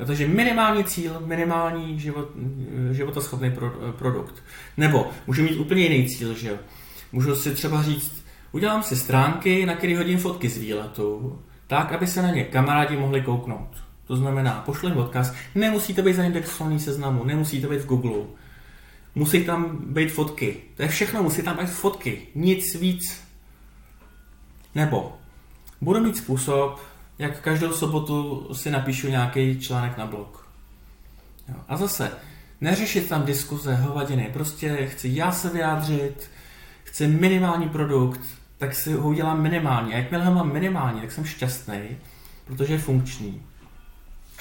Jo, 0.00 0.06
takže 0.06 0.28
minimální 0.28 0.84
cíl, 0.84 1.22
minimální 1.24 2.00
život, 2.00 2.28
životoschopný 2.90 3.50
pro, 3.50 3.70
produkt. 3.98 4.42
Nebo 4.76 5.10
můžu 5.26 5.42
mít 5.42 5.56
úplně 5.56 5.82
jiný 5.82 6.08
cíl, 6.08 6.34
že 6.34 6.48
jo. 6.48 6.56
Můžu 7.12 7.36
si 7.36 7.54
třeba 7.54 7.82
říct, 7.82 8.24
udělám 8.52 8.82
si 8.82 8.96
stránky, 8.96 9.66
na 9.66 9.74
které 9.74 9.96
hodím 9.96 10.18
fotky 10.18 10.48
z 10.48 10.58
výletu, 10.58 11.38
tak, 11.66 11.92
aby 11.92 12.06
se 12.06 12.22
na 12.22 12.30
ně 12.30 12.44
kamarádi 12.44 12.96
mohli 12.96 13.20
kouknout. 13.20 13.91
To 14.06 14.16
znamená, 14.16 14.62
pošlem 14.66 14.96
odkaz, 14.96 15.34
nemusí 15.54 15.94
to 15.94 16.02
být 16.02 16.16
zaindexovaný 16.16 16.80
seznamu, 16.80 17.24
nemusí 17.24 17.60
to 17.60 17.68
být 17.68 17.80
v 17.80 17.86
Google. 17.86 18.24
Musí 19.14 19.44
tam 19.44 19.78
být 19.80 20.12
fotky. 20.12 20.56
To 20.76 20.82
je 20.82 20.88
všechno, 20.88 21.22
musí 21.22 21.42
tam 21.42 21.56
být 21.56 21.70
fotky. 21.70 22.26
Nic 22.34 22.74
víc. 22.74 23.22
Nebo 24.74 25.18
budu 25.80 26.00
mít 26.00 26.16
způsob, 26.16 26.80
jak 27.18 27.40
každou 27.40 27.72
sobotu 27.72 28.48
si 28.54 28.70
napíšu 28.70 29.08
nějaký 29.08 29.60
článek 29.60 29.98
na 29.98 30.06
blog. 30.06 30.48
Jo. 31.48 31.54
A 31.68 31.76
zase, 31.76 32.10
neřešit 32.60 33.08
tam 33.08 33.24
diskuze, 33.24 33.74
hovadiny, 33.74 34.30
prostě 34.32 34.86
chci 34.86 35.10
já 35.12 35.32
se 35.32 35.48
vyjádřit, 35.48 36.30
chci 36.84 37.06
minimální 37.06 37.68
produkt, 37.68 38.20
tak 38.58 38.74
si 38.74 38.92
ho 38.92 39.08
udělám 39.08 39.42
minimálně. 39.42 39.94
A 39.94 39.96
jakmile 39.96 40.24
ho 40.24 40.34
mám 40.34 40.52
minimálně, 40.52 41.00
tak 41.00 41.12
jsem 41.12 41.24
šťastný, 41.24 41.80
protože 42.44 42.72
je 42.74 42.78
funkční. 42.78 43.42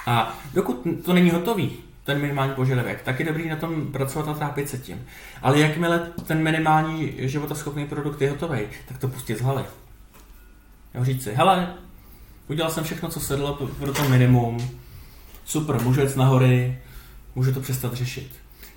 A 0.06 0.38
dokud 0.54 0.88
to 1.06 1.14
není 1.14 1.30
hotový, 1.30 1.72
ten 2.04 2.22
minimální 2.22 2.54
požadavek, 2.54 3.02
tak 3.02 3.20
je 3.20 3.26
dobrý 3.26 3.50
na 3.50 3.56
tom 3.56 3.92
pracovat 3.92 4.28
a 4.28 4.34
trápit 4.34 4.70
se 4.70 4.78
tím. 4.78 5.06
Ale 5.42 5.60
jakmile 5.60 6.12
ten 6.28 6.44
minimální 6.44 7.14
životoschopný 7.18 7.88
produkt 7.88 8.22
je 8.22 8.30
hotový, 8.30 8.60
tak 8.88 8.98
to 8.98 9.08
pustit 9.08 9.38
z 9.38 9.42
hlavy. 9.42 9.64
Jo, 10.96 11.06
říct 11.06 11.24
si, 11.24 11.34
hele, 11.34 11.74
udělal 12.48 12.72
jsem 12.72 12.84
všechno, 12.84 13.10
co 13.10 13.20
sedlo 13.20 13.54
pro 13.80 13.94
to 13.94 14.10
minimum, 14.10 14.80
super, 15.46 15.82
můžu 15.82 16.02
jít 16.02 16.16
nahory, 16.16 16.78
můžu 17.36 17.54
to 17.54 17.60
přestat 17.60 17.94
řešit. 17.94 18.32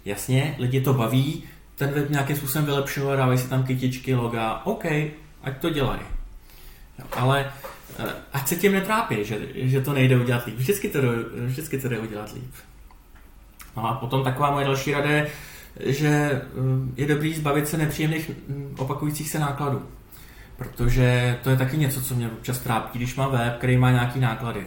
Jasně, 0.04 0.54
lidi 0.58 0.80
to 0.80 0.94
baví, 0.94 1.44
ten 1.76 1.90
web 1.90 2.10
nějakým 2.10 2.36
způsobem 2.36 2.64
vylepšovat, 2.64 3.16
dávají 3.16 3.38
si 3.38 3.48
tam 3.48 3.64
kytičky, 3.64 4.14
loga, 4.14 4.60
OK, 4.64 4.84
ať 5.42 5.58
to 5.60 5.70
dělají. 5.70 6.00
Ale 7.12 7.52
eh, 7.64 7.73
ať 8.32 8.48
se 8.48 8.56
tím 8.56 8.72
netrápí, 8.72 9.16
že, 9.24 9.38
že 9.54 9.80
to 9.80 9.92
nejde 9.92 10.16
udělat 10.16 10.46
líp. 10.46 10.56
Vždycky 10.56 10.88
to, 10.88 10.98
vždycky 11.46 11.78
to 11.78 11.88
jde 11.88 11.98
udělat 11.98 12.32
líp. 12.34 12.52
No 13.76 13.88
a 13.88 13.94
potom 13.94 14.24
taková 14.24 14.50
moje 14.50 14.66
další 14.66 14.92
rada 14.92 15.10
je, 15.10 15.30
že 15.80 16.08
eh, 16.08 16.42
je 16.96 17.06
dobrý 17.06 17.34
zbavit 17.34 17.68
se 17.68 17.78
nepříjemných 17.78 18.30
hm, 18.48 18.74
opakujících 18.78 19.30
se 19.30 19.38
nákladů. 19.38 19.82
Protože 20.56 21.38
to 21.42 21.50
je 21.50 21.56
taky 21.56 21.76
něco, 21.76 22.02
co 22.02 22.14
mě 22.14 22.28
občas 22.28 22.58
trápí, 22.58 22.98
když 22.98 23.16
mám 23.16 23.32
web, 23.32 23.56
který 23.58 23.76
má 23.76 23.90
nějaký 23.90 24.20
náklady. 24.20 24.66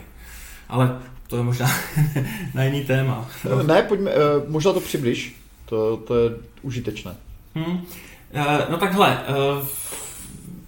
Ale 0.69 0.99
to 1.27 1.37
je 1.37 1.43
možná 1.43 1.69
na 2.53 2.63
jiný 2.63 2.85
téma. 2.85 3.29
Ne, 3.67 3.81
pojďme, 3.81 4.11
eh, 4.11 4.15
možná 4.47 4.73
to 4.73 4.79
přibliž, 4.79 5.35
to, 5.65 5.97
to 5.97 6.15
je 6.15 6.31
užitečné. 6.61 7.15
Hmm. 7.55 7.85
No 8.69 8.77
takhle, 8.77 9.17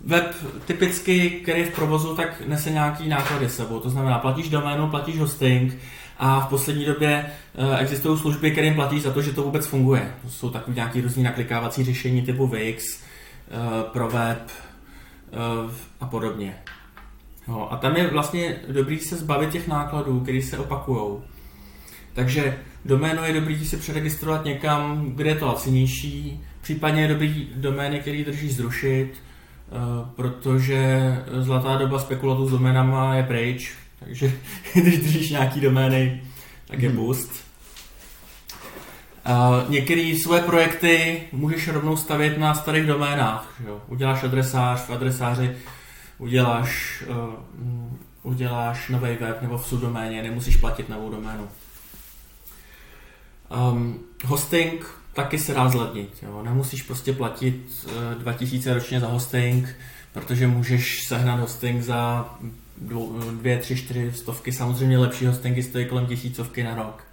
web 0.09 0.35
typicky, 0.65 1.29
který 1.29 1.59
je 1.59 1.65
v 1.65 1.75
provozu, 1.75 2.15
tak 2.15 2.41
nese 2.47 2.69
nějaký 2.69 3.09
náklady 3.09 3.49
sebou. 3.49 3.79
To 3.79 3.89
znamená, 3.89 4.19
platíš 4.19 4.49
doménu, 4.49 4.87
platíš 4.87 5.19
hosting 5.19 5.77
a 6.17 6.39
v 6.39 6.49
poslední 6.49 6.85
době 6.85 7.25
eh, 7.25 7.77
existují 7.79 8.19
služby, 8.19 8.51
kterým 8.51 8.73
platíš 8.73 9.01
za 9.01 9.11
to, 9.11 9.21
že 9.21 9.33
to 9.33 9.43
vůbec 9.43 9.67
funguje. 9.67 10.13
To 10.21 10.29
jsou 10.29 10.49
takové 10.49 10.75
nějaké 10.75 11.01
různé 11.01 11.23
naklikávací 11.23 11.83
řešení 11.83 12.21
typu 12.21 12.47
Wix, 12.47 13.03
eh, 13.03 13.03
pro 13.93 14.07
web 14.09 14.51
eh, 14.51 15.71
a 15.99 16.05
podobně. 16.05 16.55
No, 17.47 17.73
a 17.73 17.77
tam 17.77 17.95
je 17.95 18.07
vlastně 18.07 18.55
dobrý 18.67 18.99
se 18.99 19.15
zbavit 19.15 19.49
těch 19.49 19.67
nákladů, 19.67 20.19
které 20.19 20.41
se 20.41 20.57
opakují. 20.57 21.17
Takže 22.13 22.57
doménu 22.85 23.23
je 23.23 23.33
dobrý 23.33 23.65
si 23.65 23.77
přeregistrovat 23.77 24.45
někam, 24.45 25.11
kde 25.15 25.29
je 25.29 25.35
to 25.35 25.45
lacinější, 25.45 26.43
případně 26.61 27.01
je 27.01 27.07
dobrý 27.07 27.49
domény, 27.55 27.99
který 27.99 28.23
drží 28.23 28.49
zrušit, 28.49 29.13
protože 30.15 31.17
zlatá 31.39 31.77
doba 31.77 31.99
spekulatu 31.99 32.47
s 32.47 32.51
doménama 32.51 33.15
je 33.15 33.23
pryč, 33.23 33.73
takže 33.99 34.31
když 34.73 34.99
držíš 34.99 35.29
nějaký 35.29 35.61
domény, 35.61 36.23
tak 36.67 36.79
je 36.79 36.89
hmm. 36.89 36.97
boost. 36.97 37.49
Uh, 39.29 39.71
některé 39.71 40.15
svoje 40.21 40.41
projekty 40.41 41.21
můžeš 41.31 41.67
rovnou 41.67 41.97
stavět 41.97 42.37
na 42.37 42.53
starých 42.53 42.85
doménách. 42.85 43.53
Jo? 43.67 43.81
Uděláš 43.87 44.23
adresář, 44.23 44.85
v 44.85 44.89
adresáři 44.89 45.55
uděláš, 46.17 47.03
uh, 47.07 47.33
uděláš 48.23 48.89
nový 48.89 49.15
web 49.15 49.41
nebo 49.41 49.57
v 49.57 49.67
subdoméně, 49.67 50.23
nemusíš 50.23 50.57
platit 50.57 50.89
novou 50.89 51.09
doménu. 51.09 51.49
Um, 53.71 53.99
hosting 54.25 54.98
taky 55.23 55.39
se 55.39 55.53
dá 55.53 55.69
zlevnit. 55.69 56.23
Jo. 56.23 56.41
Nemusíš 56.43 56.81
prostě 56.81 57.13
platit 57.13 57.87
2000 58.17 58.69
eh, 58.69 58.73
ročně 58.73 58.99
za 58.99 59.07
hosting, 59.07 59.75
protože 60.13 60.47
můžeš 60.47 61.03
sehnat 61.03 61.39
hosting 61.39 61.83
za 61.83 62.29
dvě, 63.31 63.57
tři, 63.57 63.75
čtyři 63.75 64.11
stovky. 64.11 64.51
Samozřejmě 64.51 64.97
lepší 64.97 65.25
hostingy 65.25 65.63
stojí 65.63 65.85
kolem 65.85 66.05
tisícovky 66.05 66.63
na 66.63 66.75
rok. 66.75 67.03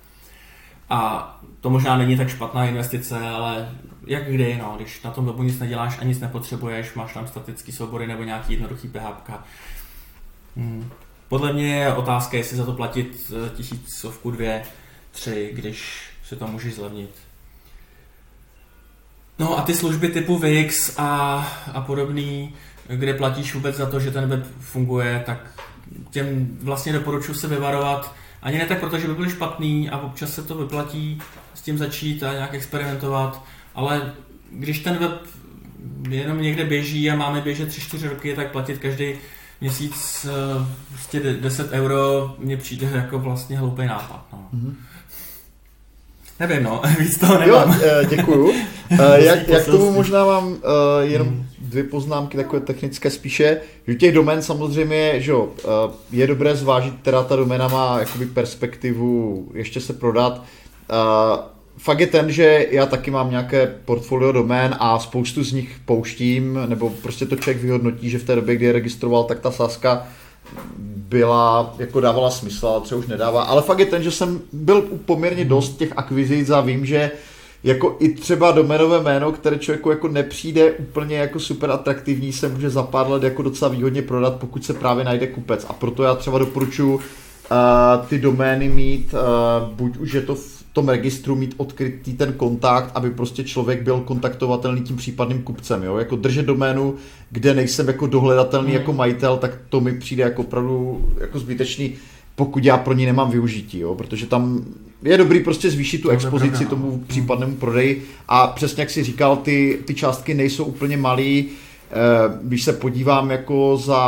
A 0.90 1.40
to 1.60 1.70
možná 1.70 1.96
není 1.96 2.16
tak 2.16 2.28
špatná 2.28 2.64
investice, 2.64 3.20
ale 3.20 3.70
jak 4.06 4.30
kdy, 4.32 4.58
no, 4.58 4.74
když 4.76 5.02
na 5.02 5.10
tom 5.10 5.26
webu 5.26 5.42
nic 5.42 5.58
neděláš 5.58 5.98
a 6.00 6.04
nic 6.04 6.20
nepotřebuješ, 6.20 6.94
máš 6.94 7.14
tam 7.14 7.26
statický 7.26 7.72
soubory 7.72 8.06
nebo 8.06 8.22
nějaký 8.22 8.52
jednoduchý 8.52 8.88
PHP. 8.88 9.30
Hmm. 10.56 10.90
Podle 11.28 11.52
mě 11.52 11.76
je 11.76 11.94
otázka, 11.94 12.36
jestli 12.36 12.56
za 12.56 12.64
to 12.64 12.72
platit 12.72 13.32
eh, 13.46 13.50
tisícovku, 13.56 14.30
dvě, 14.30 14.62
tři, 15.10 15.50
když 15.54 16.10
si 16.24 16.36
to 16.36 16.46
můžeš 16.46 16.74
zlevnit. 16.74 17.25
No 19.38 19.58
a 19.58 19.62
ty 19.62 19.74
služby 19.74 20.08
typu 20.08 20.38
Wix 20.38 20.94
a, 20.98 21.38
a 21.72 21.80
podobný, 21.80 22.54
kde 22.88 23.14
platíš 23.14 23.54
vůbec 23.54 23.76
za 23.76 23.86
to, 23.86 24.00
že 24.00 24.10
ten 24.10 24.28
web 24.28 24.46
funguje, 24.60 25.22
tak 25.26 25.60
těm 26.10 26.58
vlastně 26.62 26.92
doporučuji 26.92 27.34
se 27.34 27.48
vyvarovat. 27.48 28.14
Ani 28.42 28.58
ne 28.58 28.66
tak 28.66 28.80
proto, 28.80 28.98
že 28.98 29.08
by 29.08 29.14
byly 29.14 29.30
špatný 29.30 29.90
a 29.90 29.98
občas 29.98 30.34
se 30.34 30.42
to 30.42 30.54
vyplatí 30.54 31.22
s 31.54 31.62
tím 31.62 31.78
začít 31.78 32.22
a 32.22 32.32
nějak 32.32 32.54
experimentovat, 32.54 33.44
ale 33.74 34.12
když 34.50 34.78
ten 34.78 34.98
web 34.98 35.22
jenom 36.08 36.42
někde 36.42 36.64
běží 36.64 37.10
a 37.10 37.16
máme 37.16 37.40
běžet 37.40 37.68
3-4 37.68 38.08
roky, 38.08 38.34
tak 38.34 38.50
platit 38.52 38.78
každý 38.78 39.14
měsíc 39.60 40.26
prostě 40.88 41.20
10 41.20 41.72
euro 41.72 42.34
mně 42.38 42.56
přijde 42.56 42.90
jako 42.94 43.18
vlastně 43.18 43.58
hloupý 43.58 43.86
nápad. 43.86 44.26
No. 44.32 44.48
Mm-hmm. 44.54 44.74
Nevím, 46.40 46.62
no, 46.62 46.82
víc 46.98 47.18
toho 47.18 47.38
nemám. 47.38 47.70
Jo, 47.70 47.78
eh, 47.84 48.06
děkuju. 48.06 48.52
Eh, 48.90 49.24
jak, 49.24 49.48
jak 49.48 49.66
tomu 49.66 49.92
možná 49.92 50.24
mám 50.24 50.48
uh, 50.48 50.58
jenom 51.00 51.28
hmm. 51.28 51.46
dvě 51.58 51.84
poznámky 51.84 52.36
takové 52.36 52.60
technické 52.60 53.10
spíše, 53.10 53.60
že 53.86 53.94
těch 53.94 54.14
domén 54.14 54.42
samozřejmě, 54.42 55.20
že 55.20 55.30
jo, 55.30 55.48
je 56.12 56.26
dobré 56.26 56.56
zvážit, 56.56 56.94
teda 57.02 57.22
ta 57.22 57.36
doména 57.36 57.68
má 57.68 57.98
jakoby 57.98 58.26
perspektivu 58.26 59.48
ještě 59.54 59.80
se 59.80 59.92
prodat. 59.92 60.38
Uh, 60.38 61.40
fakt 61.78 62.00
je 62.00 62.06
ten, 62.06 62.32
že 62.32 62.66
já 62.70 62.86
taky 62.86 63.10
mám 63.10 63.30
nějaké 63.30 63.74
portfolio 63.84 64.32
domén 64.32 64.76
a 64.78 64.98
spoustu 64.98 65.44
z 65.44 65.52
nich 65.52 65.76
pouštím, 65.84 66.58
nebo 66.66 66.90
prostě 66.90 67.26
to 67.26 67.36
člověk 67.36 67.62
vyhodnotí, 67.62 68.10
že 68.10 68.18
v 68.18 68.24
té 68.24 68.34
době, 68.34 68.56
kdy 68.56 68.66
je 68.66 68.72
registroval, 68.72 69.24
tak 69.24 69.40
ta 69.40 69.50
sázka 69.50 70.06
byla, 71.08 71.74
jako 71.78 72.00
dávala 72.00 72.30
smysl, 72.30 72.66
ale 72.66 72.80
třeba 72.80 72.98
už 72.98 73.06
nedává. 73.06 73.42
Ale 73.42 73.62
fakt 73.62 73.78
je 73.78 73.86
ten, 73.86 74.02
že 74.02 74.10
jsem 74.10 74.40
byl 74.52 74.82
poměrně 74.82 75.44
dost 75.44 75.76
těch 75.76 75.92
akvizic 75.96 76.50
a 76.50 76.60
vím, 76.60 76.86
že 76.86 77.10
jako 77.64 77.96
i 77.98 78.08
třeba 78.08 78.52
domenové 78.52 79.02
jméno, 79.02 79.32
které 79.32 79.58
člověku 79.58 79.90
jako 79.90 80.08
nepřijde 80.08 80.72
úplně 80.72 81.16
jako 81.16 81.40
super 81.40 81.70
atraktivní, 81.70 82.32
se 82.32 82.48
může 82.48 82.70
za 82.70 82.82
pár 82.82 83.10
let 83.10 83.22
jako 83.22 83.42
docela 83.42 83.70
výhodně 83.70 84.02
prodat, 84.02 84.36
pokud 84.36 84.64
se 84.64 84.74
právě 84.74 85.04
najde 85.04 85.26
kupec. 85.26 85.66
A 85.68 85.72
proto 85.72 86.02
já 86.02 86.14
třeba 86.14 86.38
doporučuji 86.38 86.94
uh, 86.94 87.02
ty 88.08 88.18
domény 88.18 88.68
mít, 88.68 89.14
uh, 89.14 89.74
buď 89.74 89.96
už 89.96 90.12
je 90.12 90.20
to 90.20 90.34
v 90.34 90.65
tom 90.76 90.88
registru 90.88 91.36
mít 91.36 91.54
odkrytý 91.56 92.12
ten 92.12 92.32
kontakt, 92.32 92.90
aby 92.94 93.10
prostě 93.10 93.44
člověk 93.44 93.82
byl 93.82 94.00
kontaktovatelný 94.00 94.80
tím 94.80 94.96
případným 94.96 95.42
kupcem, 95.42 95.82
jo? 95.82 95.96
Jako 95.96 96.16
držet 96.16 96.46
doménu, 96.46 96.94
kde 97.30 97.54
nejsem 97.54 97.88
jako 97.88 98.06
dohledatelný 98.06 98.68
mm. 98.68 98.74
jako 98.74 98.92
majitel, 98.92 99.36
tak 99.36 99.58
to 99.68 99.80
mi 99.80 99.98
přijde 99.98 100.22
jako 100.22 100.42
opravdu 100.42 101.08
jako 101.20 101.38
zbytečný, 101.38 101.92
pokud 102.34 102.64
já 102.64 102.76
pro 102.76 102.94
ní 102.94 103.06
nemám 103.06 103.30
využití, 103.30 103.78
jo? 103.78 103.94
Protože 103.94 104.26
tam 104.26 104.64
je 105.02 105.18
dobrý 105.18 105.40
prostě 105.40 105.70
zvýšit 105.70 106.02
tu 106.02 106.08
expozici 106.08 106.50
pravda, 106.50 106.70
tomu 106.70 106.90
no. 106.90 107.00
případnému 107.06 107.54
prodeji 107.54 108.04
a 108.28 108.46
přesně 108.46 108.80
jak 108.80 108.90
si 108.90 109.04
říkal, 109.04 109.36
ty, 109.36 109.78
ty 109.84 109.94
částky 109.94 110.34
nejsou 110.34 110.64
úplně 110.64 110.96
malý, 110.96 111.46
eh, 111.46 111.94
když 112.42 112.62
se 112.62 112.72
podívám 112.72 113.30
jako 113.30 113.76
za 113.76 114.02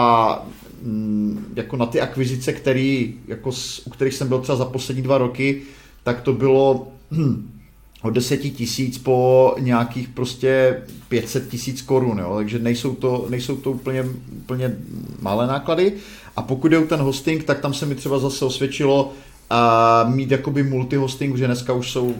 mm, 0.82 1.52
jako 1.56 1.76
na 1.76 1.86
ty 1.86 2.00
akvizice, 2.00 2.52
který, 2.52 3.14
jako, 3.28 3.50
u 3.84 3.90
kterých 3.90 4.14
jsem 4.14 4.28
byl 4.28 4.38
třeba 4.38 4.58
za 4.58 4.64
poslední 4.64 5.02
dva 5.02 5.18
roky, 5.18 5.62
tak 6.08 6.20
to 6.20 6.32
bylo 6.32 6.88
hm, 7.10 7.50
od 8.02 8.10
10 8.10 8.36
tisíc 8.36 8.98
po 8.98 9.54
nějakých 9.58 10.08
prostě 10.08 10.82
500 11.08 11.48
tisíc 11.48 11.82
korun, 11.82 12.18
jo? 12.18 12.34
takže 12.36 12.58
nejsou 12.58 12.94
to, 12.94 13.26
nejsou 13.30 13.56
to 13.56 13.70
úplně, 13.70 14.04
úplně 14.30 14.76
malé 15.20 15.46
náklady. 15.46 15.92
A 16.36 16.42
pokud 16.42 16.72
je 16.72 16.80
ten 16.80 17.00
hosting, 17.00 17.44
tak 17.44 17.60
tam 17.60 17.74
se 17.74 17.86
mi 17.86 17.94
třeba 17.94 18.18
zase 18.18 18.44
osvědčilo 18.44 19.12
a 19.50 20.04
mít 20.08 20.30
jakoby 20.30 20.62
multihosting, 20.62 21.36
že 21.36 21.46
dneska 21.46 21.72
už 21.72 21.92
jsou 21.92 22.14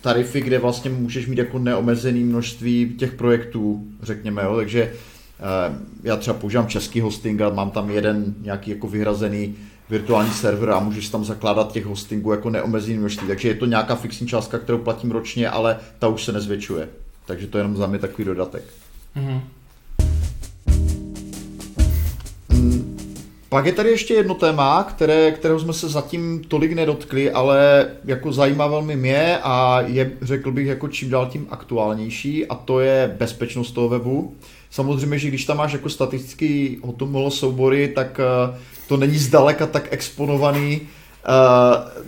tarify, 0.00 0.40
kde 0.40 0.58
vlastně 0.58 0.90
můžeš 0.90 1.26
mít 1.26 1.38
jako 1.38 1.58
neomezený 1.58 2.24
množství 2.24 2.94
těch 2.98 3.12
projektů, 3.12 3.84
řekněme, 4.02 4.42
jo? 4.42 4.56
takže 4.56 4.92
uh, 4.92 5.76
já 6.02 6.16
třeba 6.16 6.36
používám 6.36 6.66
český 6.66 7.00
hosting 7.00 7.40
a 7.40 7.50
mám 7.50 7.70
tam 7.70 7.90
jeden 7.90 8.34
nějaký 8.42 8.70
jako 8.70 8.86
vyhrazený 8.86 9.54
virtuální 9.92 10.30
server 10.30 10.70
a 10.70 10.80
můžeš 10.80 11.08
tam 11.08 11.24
zakládat 11.24 11.72
těch 11.72 11.84
hostingů 11.84 12.32
jako 12.32 12.50
neomezený 12.50 12.98
množství. 12.98 13.26
Takže 13.26 13.48
je 13.48 13.54
to 13.54 13.66
nějaká 13.66 13.94
fixní 13.94 14.26
částka, 14.26 14.58
kterou 14.58 14.78
platím 14.78 15.10
ročně, 15.10 15.50
ale 15.50 15.78
ta 15.98 16.08
už 16.08 16.24
se 16.24 16.32
nezvětšuje. 16.32 16.88
Takže 17.26 17.46
to 17.46 17.58
je 17.58 17.60
jenom 17.60 17.76
za 17.76 17.86
mě 17.86 17.98
takový 17.98 18.24
dodatek. 18.24 18.62
Mm-hmm. 19.16 19.40
Mm, 22.48 22.98
Pak 23.48 23.66
je 23.66 23.72
tady 23.72 23.90
ještě 23.90 24.14
jedno 24.14 24.34
téma, 24.34 24.82
které, 24.82 25.32
kterého 25.32 25.60
jsme 25.60 25.72
se 25.72 25.88
zatím 25.88 26.44
tolik 26.48 26.72
nedotkli, 26.72 27.30
ale 27.30 27.86
jako 28.04 28.32
zajímá 28.32 28.66
velmi 28.66 28.96
mě 28.96 29.38
a 29.42 29.80
je, 29.80 30.12
řekl 30.22 30.52
bych, 30.52 30.66
jako 30.66 30.88
čím 30.88 31.10
dál 31.10 31.26
tím 31.26 31.46
aktuálnější 31.50 32.46
a 32.46 32.54
to 32.54 32.80
je 32.80 33.14
bezpečnost 33.18 33.72
toho 33.72 33.88
webu. 33.88 34.36
Samozřejmě, 34.70 35.18
že 35.18 35.28
když 35.28 35.44
tam 35.44 35.56
máš 35.56 35.72
jako 35.72 35.88
statistický 35.88 36.78
hotomolo 36.82 37.30
soubory, 37.30 37.88
tak 37.88 38.20
uh, 38.48 38.56
to 38.92 38.96
není 38.96 39.18
zdaleka 39.18 39.66
tak 39.66 39.88
exponovaný 39.90 40.80
uh, 40.80 42.02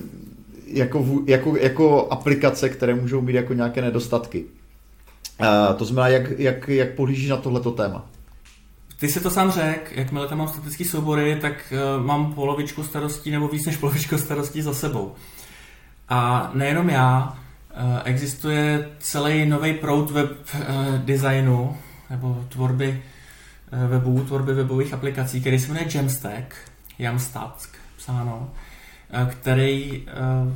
jako, 0.66 1.06
jako, 1.27 1.56
jako 1.56 2.09
aplikace, 2.11 2.69
které 2.69 2.94
můžou 2.94 3.20
mít 3.20 3.32
jako 3.35 3.55
nějaké 3.55 3.82
nedostatky. 3.82 4.44
Uh, 5.40 5.77
to 5.77 5.85
znamená, 5.85 6.09
jak, 6.09 6.39
jak, 6.39 6.69
jak 6.69 6.90
pohlížíš 6.90 7.31
na 7.31 7.36
tohleto 7.36 7.70
téma? 7.70 8.06
Ty 9.01 9.09
si 9.09 9.20
to 9.20 9.31
sám 9.31 9.51
řekl, 9.51 9.90
jakmile 9.90 10.28
tam 10.28 10.39
mám 10.39 10.48
statické 10.48 10.85
soubory, 10.85 11.39
tak 11.40 11.73
uh, 11.73 12.05
mám 12.06 12.32
polovičku 12.35 12.82
starostí 12.82 13.31
nebo 13.31 13.48
víc 13.48 13.66
než 13.66 13.77
polovičku 13.77 14.19
starostí 14.19 14.62
za 14.62 14.74
sebou. 14.74 15.15
A 16.09 16.51
nejenom 16.55 16.90
já, 16.90 17.39
uh, 17.77 17.98
existuje 18.05 18.90
celý 18.98 19.47
nový 19.47 19.73
proud 19.73 20.11
web 20.11 20.31
uh, 20.31 20.61
designu 20.98 21.77
nebo 22.11 22.44
tvorby 22.48 23.02
webů, 23.89 24.24
tvorby 24.24 24.55
webových 24.55 24.94
aplikací, 24.94 25.40
který 25.40 25.59
se 25.59 25.69
jmenuje 25.69 25.89
Jamstack, 25.94 26.55
Jamstack 26.99 27.79
psáno, 27.97 28.51
uh, 29.23 29.29
který 29.31 30.01
uh, 30.01 30.53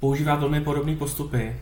používá 0.00 0.34
velmi 0.34 0.60
podobné 0.60 0.96
postupy. 0.96 1.56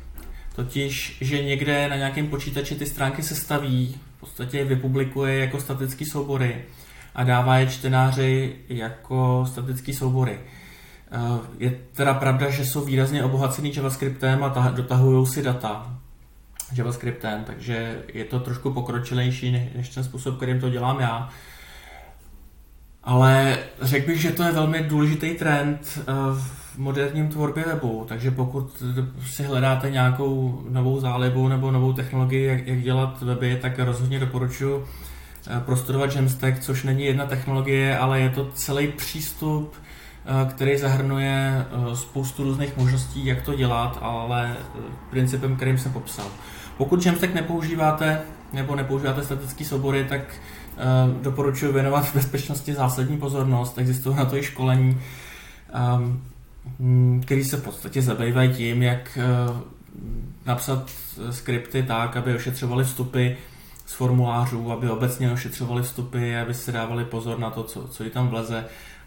Totiž, 0.57 1.19
že 1.21 1.43
někde 1.43 1.89
na 1.89 1.97
nějakém 1.97 2.27
počítači 2.27 2.75
ty 2.75 2.87
stránky 2.87 3.23
se 3.23 3.35
staví 3.35 4.01
v 4.17 4.21
podstatě 4.21 4.65
vypublikuje 4.65 5.39
jako 5.39 5.61
statický 5.61 6.05
soubory 6.05 6.65
a 7.15 7.25
dává 7.25 7.59
je 7.59 7.67
čtenáři 7.67 8.57
jako 8.69 9.47
statický 9.49 9.95
soubory. 9.95 10.39
Eh, 11.13 11.41
je 11.59 11.79
teda 11.93 12.15
pravda, 12.15 12.51
že 12.51 12.67
jsou 12.67 12.85
výrazně 12.85 13.25
obohacený 13.25 13.75
JavaScriptem 13.75 14.45
a 14.45 14.71
dotahují 14.71 15.27
si 15.27 15.43
data 15.43 15.97
JavaScriptem, 16.73 17.45
takže 17.45 18.03
je 18.15 18.25
to 18.25 18.41
trošku 18.41 18.73
pokročilejší 18.73 19.51
než 19.77 19.89
ten 19.89 20.05
způsob, 20.05 20.37
kterým 20.37 20.61
to 20.61 20.71
dělám 20.71 21.01
já. 21.01 21.29
Ale 23.05 23.59
řekl 23.83 24.07
bych, 24.07 24.21
že 24.21 24.33
to 24.33 24.43
je 24.43 24.53
velmi 24.53 24.83
důležitý 24.83 25.35
trend 25.35 25.99
eh, 25.99 26.13
v 26.35 26.79
moderním 26.79 27.29
tvorbě 27.29 27.65
webu, 27.65 28.05
takže 28.09 28.31
pokud 28.31 28.83
si 29.27 29.43
hledáte 29.43 29.91
nějakou 29.91 30.63
novou 30.69 31.01
zálibu 31.01 31.49
nebo 31.49 31.71
novou 31.71 31.93
technologii, 31.93 32.47
jak, 32.47 32.67
jak 32.67 32.83
dělat 32.83 33.23
weby, 33.23 33.59
tak 33.63 33.79
rozhodně 33.79 34.21
doporučuji 34.21 34.85
eh, 35.47 35.61
prostudovat 35.61 36.17
Jamstack, 36.17 36.59
což 36.61 36.83
není 36.83 37.05
jedna 37.05 37.27
technologie, 37.27 37.99
ale 37.99 38.21
je 38.21 38.31
to 38.31 38.51
celý 38.55 38.89
přístup, 38.89 39.75
eh, 39.75 40.51
který 40.51 40.77
zahrnuje 40.77 41.67
spoustu 41.95 42.45
různých 42.45 42.77
možností, 42.77 43.27
jak 43.27 43.43
to 43.43 43.55
dělat, 43.55 43.99
ale 44.01 44.57
principem, 45.11 45.57
kterým 45.57 45.79
jsem 45.79 45.93
popsal. 45.93 46.27
Pokud 46.77 47.07
Jamstack 47.07 47.35
nepoužíváte 47.35 48.21
nebo 48.53 48.77
nepoužíváte 48.77 49.25
statické 49.25 49.65
soubory, 49.65 50.05
tak 50.05 50.21
Eh, 50.79 51.23
doporučuji 51.23 51.73
věnovat 51.73 52.15
bezpečnosti 52.15 52.75
zásadní 52.75 53.19
pozornost. 53.19 53.79
Existují 53.79 54.17
na 54.17 54.25
to 54.25 54.37
i 54.37 54.43
školení, 54.43 55.01
um, 56.79 57.21
který 57.21 57.45
se 57.45 57.57
v 57.57 57.63
podstatě 57.63 58.03
zabývají 58.03 58.53
tím, 58.55 58.83
jak 58.83 59.19
uh, 59.51 59.57
napsat 60.47 60.91
skripty 61.31 61.83
tak, 61.83 62.17
aby 62.17 62.35
ošetřovali 62.35 62.85
vstupy 62.85 63.29
z 63.87 63.93
formulářů, 63.93 64.73
aby 64.73 64.91
obecně 64.91 65.33
ošetřovali 65.33 65.83
vstupy, 65.83 66.37
aby 66.37 66.55
si 66.55 66.73
dávali 66.73 67.05
pozor 67.05 67.39
na 67.39 67.51
to, 67.51 67.63
co, 67.63 67.89
co 67.89 68.05
jí 68.05 68.11
tam 68.11 68.29
vleze. 68.29 68.65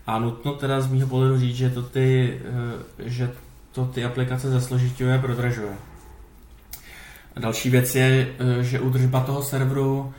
A 0.08 0.20
nutno 0.20 0.54
teda 0.54 0.82
z 0.82 0.92
mého 0.92 1.08
pohledu 1.08 1.40
říct, 1.40 1.56
že 1.56 1.70
to 1.70 1.82
ty, 1.82 2.40
uh, 2.50 3.08
že 3.08 3.32
to 3.72 3.86
ty 3.86 4.06
aplikace 4.06 4.50
zesložiťuje 4.50 5.16
a 5.16 5.22
prodražuje. 5.22 5.91
Další 7.40 7.70
věc 7.70 7.96
je, 7.96 8.28
že 8.62 8.80
údržba 8.80 9.20
toho 9.20 9.44
serveru 9.44 10.14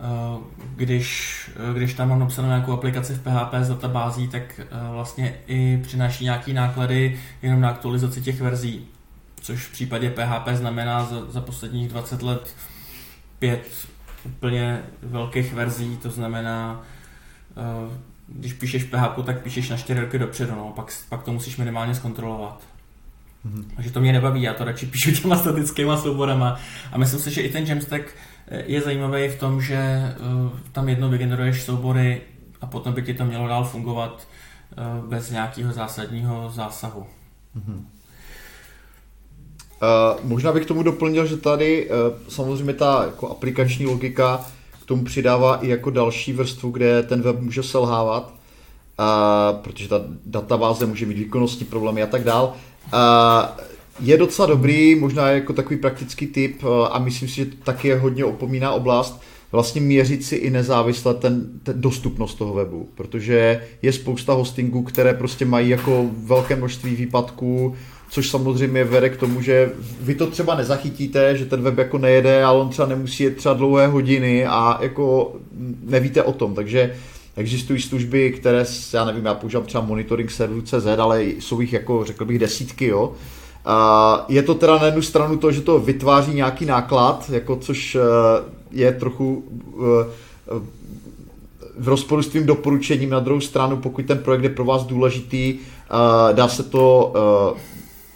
Eh, 0.00 0.38
když, 0.76 1.50
eh, 1.70 1.74
když 1.74 1.94
tam 1.94 2.08
mám 2.08 2.18
napsanou 2.18 2.48
nějakou 2.48 2.72
aplikaci 2.72 3.14
v 3.14 3.22
PHP 3.22 3.64
z 3.64 3.68
databází, 3.68 4.28
tak 4.28 4.60
eh, 4.60 4.64
vlastně 4.90 5.34
i 5.46 5.80
přináší 5.82 6.24
nějaký 6.24 6.52
náklady 6.52 7.20
jenom 7.42 7.60
na 7.60 7.68
aktualizaci 7.68 8.20
těch 8.20 8.40
verzí, 8.40 8.86
což 9.40 9.66
v 9.66 9.72
případě 9.72 10.10
PHP 10.10 10.48
znamená 10.56 11.04
za, 11.04 11.24
za 11.30 11.40
posledních 11.40 11.88
20 11.88 12.22
let 12.22 12.56
pět 13.38 13.88
úplně 14.24 14.82
velkých 15.02 15.54
verzí, 15.54 15.96
to 15.96 16.10
znamená, 16.10 16.82
když 18.28 18.52
píšeš 18.52 18.84
PHP, 18.84 19.24
tak 19.24 19.42
píšeš 19.42 19.68
na 19.68 19.76
4 19.76 20.00
roky 20.00 20.18
dopředu, 20.18 20.54
no, 20.54 20.72
pak, 20.76 20.92
pak 21.08 21.22
to 21.22 21.32
musíš 21.32 21.56
minimálně 21.56 21.94
zkontrolovat. 21.94 22.62
Mm-hmm. 23.46 23.64
Takže 23.76 23.90
to 23.90 24.00
mě 24.00 24.12
nebaví, 24.12 24.42
já 24.42 24.54
to 24.54 24.64
radši 24.64 24.86
píšu 24.86 25.10
těma 25.22 25.36
statickýma 25.36 25.96
souborama 25.96 26.60
a 26.92 26.98
myslím 26.98 27.20
si, 27.20 27.30
že 27.30 27.42
i 27.42 27.52
ten 27.52 27.64
Jamstack 27.64 28.04
je 28.66 28.80
zajímavý 28.80 29.28
v 29.28 29.38
tom, 29.38 29.62
že 29.62 29.76
eh, 29.76 30.14
tam 30.72 30.88
jednou 30.88 31.10
vygeneruješ 31.10 31.62
soubory 31.62 32.20
a 32.60 32.66
potom 32.66 32.92
by 32.92 33.02
ti 33.02 33.14
to 33.14 33.24
mělo 33.24 33.48
dál 33.48 33.64
fungovat 33.64 34.28
eh, 34.72 34.74
bez 35.08 35.30
nějakého 35.30 35.72
zásadního 35.72 36.50
zásahu. 36.50 37.06
Mm-hmm. 37.56 37.84
Uh, 39.82 40.28
možná 40.28 40.52
bych 40.52 40.66
tomu 40.66 40.82
doplnil, 40.82 41.26
že 41.26 41.36
tady 41.36 41.90
uh, 41.90 41.96
samozřejmě 42.28 42.72
ta 42.72 43.04
jako 43.04 43.28
aplikační 43.28 43.86
logika 43.86 44.46
k 44.82 44.86
tomu 44.86 45.04
přidává 45.04 45.56
i 45.56 45.68
jako 45.68 45.90
další 45.90 46.32
vrstvu, 46.32 46.70
kde 46.70 47.02
ten 47.02 47.22
web 47.22 47.40
může 47.40 47.62
selhávat, 47.62 48.34
uh, 48.98 49.62
protože 49.62 49.88
ta 49.88 50.00
databáze 50.26 50.86
může 50.86 51.06
mít 51.06 51.18
výkonnostní 51.18 51.66
problémy 51.66 52.02
a 52.02 52.06
tak 52.06 52.24
dál. 52.24 52.54
Uh, 52.92 53.66
je 54.00 54.16
docela 54.16 54.46
dobrý, 54.46 54.94
možná 54.94 55.28
jako 55.28 55.52
takový 55.52 55.76
praktický 55.76 56.26
tip 56.26 56.62
eh, 56.62 56.88
a 56.90 56.98
myslím 56.98 57.28
si, 57.28 57.34
že 57.34 57.46
taky 57.64 57.88
je 57.88 57.98
hodně 57.98 58.24
opomíná 58.24 58.72
oblast, 58.72 59.22
vlastně 59.52 59.80
měřit 59.80 60.24
si 60.24 60.36
i 60.36 60.50
nezávisle 60.50 61.14
ten, 61.14 61.46
ten 61.62 61.80
dostupnost 61.80 62.34
toho 62.34 62.54
webu, 62.54 62.88
protože 62.94 63.62
je 63.82 63.92
spousta 63.92 64.32
hostingů, 64.32 64.82
které 64.82 65.14
prostě 65.14 65.44
mají 65.44 65.68
jako 65.68 66.06
velké 66.12 66.56
množství 66.56 66.96
výpadků, 66.96 67.74
což 68.10 68.30
samozřejmě 68.30 68.84
vede 68.84 69.08
k 69.08 69.16
tomu, 69.16 69.42
že 69.42 69.70
vy 70.00 70.14
to 70.14 70.26
třeba 70.26 70.54
nezachytíte, 70.54 71.36
že 71.36 71.46
ten 71.46 71.62
web 71.62 71.78
jako 71.78 71.98
nejede, 71.98 72.44
ale 72.44 72.60
on 72.60 72.68
třeba 72.68 72.88
nemusí 72.88 73.22
jet 73.24 73.36
třeba 73.36 73.54
dlouhé 73.54 73.86
hodiny 73.86 74.46
a 74.46 74.78
jako 74.82 75.36
nevíte 75.82 76.22
o 76.22 76.32
tom, 76.32 76.54
takže 76.54 76.94
existují 77.36 77.80
služby, 77.80 78.30
které, 78.30 78.64
já 78.92 79.04
nevím, 79.04 79.24
já 79.24 79.34
používám 79.34 79.66
třeba 79.66 79.84
monitoring 79.84 80.30
serveru 80.30 80.62
CZ, 80.62 80.86
ale 80.98 81.24
jsou 81.24 81.60
jich 81.60 81.72
jako, 81.72 82.04
řekl 82.04 82.24
bych, 82.24 82.38
desítky, 82.38 82.86
jo, 82.86 83.12
je 84.28 84.42
to 84.42 84.54
teda 84.54 84.78
na 84.78 84.86
jednu 84.86 85.02
stranu 85.02 85.36
to, 85.36 85.52
že 85.52 85.60
to 85.60 85.78
vytváří 85.78 86.34
nějaký 86.34 86.66
náklad, 86.66 87.30
jako 87.30 87.56
což 87.56 87.94
eh, 87.94 88.00
je 88.70 88.92
trochu 88.92 89.44
eh, 89.74 90.60
v 91.78 91.88
rozporu 91.88 92.22
s 92.22 92.28
tvým 92.28 92.46
doporučením. 92.46 93.10
Na 93.10 93.20
druhou 93.20 93.40
stranu, 93.40 93.76
pokud 93.76 94.06
ten 94.06 94.18
projekt 94.18 94.42
je 94.42 94.50
pro 94.50 94.64
vás 94.64 94.84
důležitý, 94.84 95.58
eh, 95.58 96.34
dá 96.34 96.48
se 96.48 96.62
to 96.62 97.14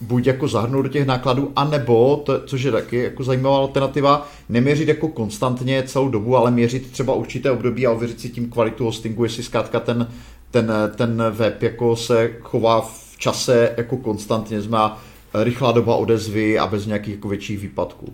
buď 0.01 0.27
jako 0.27 0.49
zahrnout 0.49 0.83
do 0.83 0.89
těch 0.89 1.07
nákladů, 1.07 1.53
anebo, 1.57 2.23
to, 2.27 2.41
což 2.47 2.63
je 2.63 2.73
taky 2.73 2.97
jako 2.97 3.25
zajímavá 3.25 3.57
alternativa, 3.57 4.29
neměřit 4.49 4.89
jako 4.89 5.09
konstantně 5.09 5.83
celou 5.83 6.09
dobu, 6.09 6.37
ale 6.37 6.51
měřit 6.51 6.91
třeba 6.91 7.15
určité 7.15 7.51
období 7.51 7.87
a 7.87 7.93
ověřit 7.93 8.21
si 8.21 8.29
tím 8.29 8.51
kvalitu 8.51 8.85
hostingu, 8.85 9.25
jestli 9.25 9.43
zkrátka 9.43 9.81
ten, 9.81 10.09
ten, 10.51 10.73
ten 10.97 11.23
web 11.31 11.63
jako 11.63 11.97
se 11.97 12.31
chová 12.41 12.81
v 12.81 13.15
čase 13.19 13.75
jako 13.77 13.97
konstantně, 13.97 14.61
znamená 14.61 15.03
rychlá 15.35 15.73
doba 15.73 15.97
odezvy 15.97 16.59
a 16.59 16.67
bez 16.67 16.87
nějakých 16.87 17.15
jako 17.15 17.29
větších 17.29 17.59
výpadků. 17.59 18.13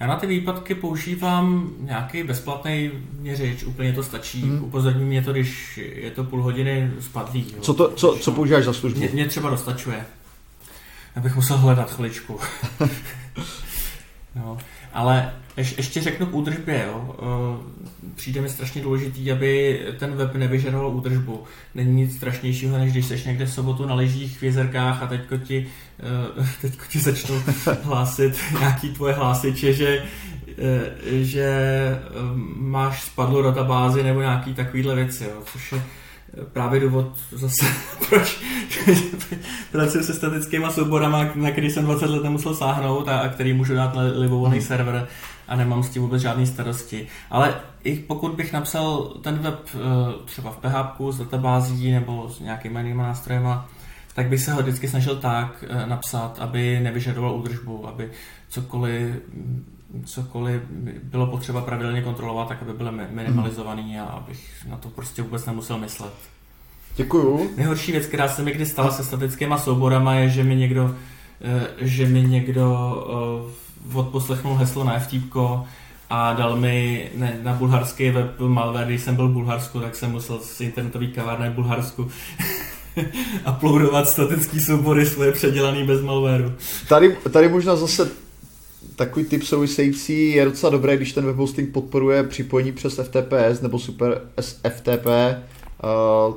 Já 0.00 0.06
na 0.06 0.16
ty 0.16 0.26
výpadky 0.26 0.74
používám 0.74 1.70
nějaký 1.80 2.22
bezplatný 2.22 2.90
měřič, 3.20 3.64
úplně 3.64 3.92
to 3.92 4.02
stačí. 4.02 4.42
Hmm. 4.42 4.64
Upozorní 4.64 5.04
mě 5.04 5.22
to, 5.22 5.32
když 5.32 5.80
je 5.94 6.10
to 6.10 6.24
půl 6.24 6.42
hodiny 6.42 6.90
spadlý. 7.00 7.46
Jo. 7.54 7.60
Co, 7.60 7.74
to, 7.74 7.90
co, 7.90 8.18
co 8.20 8.32
používáš 8.32 8.64
za 8.64 8.72
službu? 8.72 8.98
Mě, 8.98 9.08
mě 9.12 9.26
třeba 9.26 9.50
dostačuje. 9.50 10.04
Abych 11.16 11.36
musel 11.36 11.56
hledat 11.56 11.90
chviličku. 11.90 12.40
no. 14.36 14.58
Ale 14.92 15.32
ješ, 15.56 15.74
ještě 15.76 16.00
řeknu 16.00 16.26
k 16.26 16.34
údržbě. 16.34 16.84
Jo. 16.86 17.16
Přijde 18.14 18.40
mi 18.40 18.48
strašně 18.48 18.82
důležitý, 18.82 19.32
aby 19.32 19.80
ten 19.98 20.14
web 20.14 20.34
nevyžadoval 20.34 20.96
údržbu. 20.96 21.44
Není 21.74 21.94
nic 21.94 22.16
strašnějšího, 22.16 22.78
než 22.78 22.92
když 22.92 23.06
jsi 23.06 23.22
někde 23.26 23.46
v 23.46 23.52
sobotu 23.52 23.86
na 23.86 23.94
lyžích 23.94 24.38
v 24.38 24.42
jezerkách 24.42 25.02
a 25.02 25.06
teďko 25.06 25.36
ti, 25.36 25.66
teďko 26.60 26.84
ti 26.88 26.98
začnou 26.98 27.42
hlásit 27.82 28.38
nějaký 28.58 28.88
tvoje 28.90 29.14
hlásiče, 29.14 29.72
že 29.72 30.02
že 31.04 31.50
máš 32.56 33.02
spadlo 33.02 33.42
databázi 33.42 34.02
nebo 34.02 34.20
nějaký 34.20 34.54
takovýhle 34.54 34.94
věci, 34.94 35.24
jo, 35.24 35.42
což 35.52 35.72
je 35.72 35.82
právě 36.52 36.80
důvod 36.80 37.18
zase, 37.32 37.66
proč 38.08 38.40
pracuji 39.72 40.04
se 40.04 40.14
statickými 40.14 40.66
souborama, 40.70 41.30
na 41.34 41.50
který 41.50 41.70
jsem 41.70 41.84
20 41.84 42.10
let 42.10 42.22
nemusel 42.22 42.54
sáhnout 42.54 43.08
a, 43.08 43.18
a 43.18 43.28
který 43.28 43.52
můžu 43.52 43.74
dát 43.74 43.94
na 43.94 44.02
libovolný 44.02 44.58
hmm. 44.58 44.66
server 44.66 45.08
a 45.48 45.56
nemám 45.56 45.82
s 45.82 45.90
tím 45.90 46.02
vůbec 46.02 46.22
žádné 46.22 46.46
starosti. 46.46 47.06
Ale 47.30 47.54
i 47.84 47.96
pokud 47.96 48.34
bych 48.34 48.52
napsal 48.52 49.02
ten 49.22 49.38
web 49.38 49.68
eh, 49.74 49.78
třeba 50.24 50.50
v 50.50 50.56
PHP 50.56 51.00
s 51.10 51.18
databází 51.18 51.92
nebo 51.92 52.28
s 52.28 52.40
nějakými 52.40 52.78
jinými 52.78 53.02
nástrojem, 53.02 53.60
tak 54.14 54.28
bych 54.28 54.40
se 54.40 54.52
ho 54.52 54.62
vždycky 54.62 54.88
snažil 54.88 55.16
tak 55.16 55.64
eh, 55.68 55.86
napsat, 55.86 56.38
aby 56.38 56.80
nevyžadoval 56.80 57.34
údržbu, 57.34 57.88
aby 57.88 58.10
cokoliv 58.48 59.16
cokoliv 60.04 60.62
bylo 61.02 61.26
potřeba 61.26 61.60
pravidelně 61.60 62.02
kontrolovat, 62.02 62.48
tak 62.48 62.62
aby 62.62 62.72
byly 62.72 62.90
minimalizovaný 63.10 63.98
a 63.98 64.04
abych 64.04 64.66
na 64.68 64.76
to 64.76 64.88
prostě 64.88 65.22
vůbec 65.22 65.46
nemusel 65.46 65.78
myslet. 65.78 66.12
Děkuju. 66.96 67.50
Nejhorší 67.56 67.92
věc, 67.92 68.06
která 68.06 68.28
se 68.28 68.42
mi 68.42 68.52
kdy 68.52 68.66
stala 68.66 68.90
se 68.90 69.04
statickými 69.04 69.54
souborama, 69.58 70.14
je, 70.14 70.28
že 70.28 70.44
mi 70.44 70.56
někdo, 70.56 70.94
eh, 71.40 71.66
že 71.78 72.06
mi 72.06 72.22
někdo 72.22 72.96
eh, 73.94 73.98
odposlechnul 73.98 74.54
heslo 74.54 74.84
na 74.84 74.98
FTP 74.98 75.36
a 76.10 76.32
dal 76.32 76.56
mi 76.56 77.10
ne, 77.14 77.38
na 77.42 77.52
bulharský 77.52 78.10
web 78.10 78.40
malware, 78.40 78.86
když 78.86 79.02
jsem 79.02 79.16
byl 79.16 79.28
v 79.28 79.32
Bulharsku, 79.32 79.80
tak 79.80 79.96
jsem 79.96 80.10
musel 80.10 80.38
z 80.38 80.60
internetový 80.60 81.12
kavárny 81.12 81.50
v 81.50 81.52
Bulharsku 81.52 82.10
uploadovat 83.50 84.08
statický 84.08 84.60
soubory 84.60 85.06
svoje 85.06 85.32
předělaný 85.32 85.86
bez 85.86 86.02
malwareu. 86.02 86.52
Tady, 86.88 87.16
tady 87.32 87.48
možná 87.48 87.76
zase 87.76 88.10
takový 89.00 89.24
typ 89.24 89.42
související 89.42 90.30
je 90.30 90.44
docela 90.44 90.70
dobré, 90.70 90.96
když 90.96 91.12
ten 91.12 91.26
webhosting 91.26 91.72
podporuje 91.72 92.22
připojení 92.22 92.72
přes 92.72 93.00
FTPS 93.02 93.60
nebo 93.62 93.78
Super 93.78 94.22
FTP, 94.68 95.06
uh, 95.06 96.34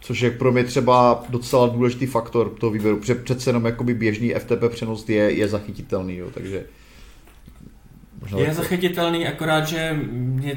což 0.00 0.20
je 0.20 0.30
pro 0.30 0.52
mě 0.52 0.64
třeba 0.64 1.24
docela 1.28 1.68
důležitý 1.68 2.06
faktor 2.06 2.48
toho 2.48 2.72
výběru, 2.72 2.96
protože 2.96 3.14
přece 3.14 3.50
jenom 3.50 3.64
jakoby 3.64 3.94
běžný 3.94 4.34
FTP 4.34 4.64
přenos 4.68 5.08
je, 5.08 5.32
je 5.32 5.48
zachytitelný, 5.48 6.16
jo, 6.16 6.30
takže 6.34 6.64
je 8.36 8.46
to... 8.46 8.54
zachytitelný, 8.54 9.26
akorát, 9.26 9.66
že 9.66 9.98
mně, 10.10 10.56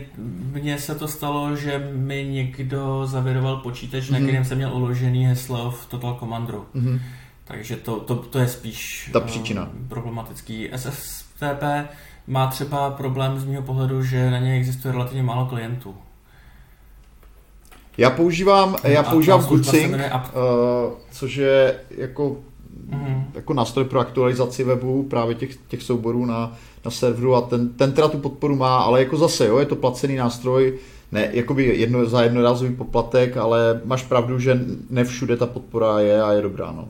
mně 0.52 0.80
se 0.80 0.96
to 0.96 1.08
stalo, 1.08 1.56
že 1.56 1.92
mi 1.96 2.26
někdo 2.26 3.06
zaviroval 3.06 3.58
počítač, 3.58 4.04
mm-hmm. 4.04 4.12
na 4.12 4.18
mhm. 4.18 4.28
kterém 4.28 4.46
jsem 4.46 4.58
měl 4.58 4.74
uložený 4.74 5.26
heslo 5.26 5.72
v 5.72 5.86
Total 5.86 6.16
Commanderu. 6.20 6.66
Mm-hmm. 6.76 7.00
Takže 7.46 7.76
to, 7.76 8.00
to, 8.00 8.16
to 8.16 8.40
je 8.40 8.48
spíš 8.48 9.10
Ta 9.14 9.20
příčina. 9.20 9.64
Uh, 9.64 9.88
problematický. 9.88 10.70
SFTP 11.36 11.64
má 12.28 12.48
třeba 12.48 12.92
problém 12.92 13.40
z 13.40 13.46
mého 13.46 13.64
pohledu, 13.64 14.04
že 14.04 14.32
na 14.32 14.40
něj 14.40 14.58
existuje 14.58 14.92
relativně 14.92 15.24
málo 15.24 15.46
klientů. 15.46 15.96
Já 17.98 18.10
používám, 18.10 18.76
já 18.84 19.04
používám 19.04 19.46
GoodSync, 19.46 19.94
uh, 19.94 20.00
což 21.12 21.36
je 21.36 21.80
jako, 21.98 22.38
mm-hmm. 22.90 23.24
jako 23.34 23.54
nástroj 23.54 23.86
pro 23.86 24.00
aktualizaci 24.00 24.64
webu 24.64 25.04
právě 25.04 25.36
těch, 25.36 25.56
těch 25.68 25.84
souborů 25.84 26.26
na, 26.26 26.58
na 26.86 26.92
serveru 26.92 27.36
a 27.36 27.42
ten, 27.42 27.70
ten 27.70 27.92
teda 27.92 28.08
tu 28.08 28.18
podporu 28.18 28.56
má, 28.56 28.78
ale 28.78 29.00
jako 29.00 29.18
zase, 29.18 29.48
jo, 29.48 29.58
je 29.58 29.66
to 29.66 29.76
placený 29.76 30.16
nástroj, 30.16 30.80
ne, 31.12 31.30
jakoby 31.32 31.64
jedno, 31.66 32.06
za 32.06 32.24
jednorázový 32.24 32.76
poplatek, 32.76 33.38
ale 33.38 33.82
máš 33.86 34.04
pravdu, 34.04 34.40
že 34.40 34.60
ne 34.90 35.04
všude 35.04 35.38
ta 35.38 35.46
podpora 35.46 36.00
je 36.00 36.22
a 36.22 36.32
je 36.32 36.42
dobrá, 36.42 36.72
no. 36.72 36.88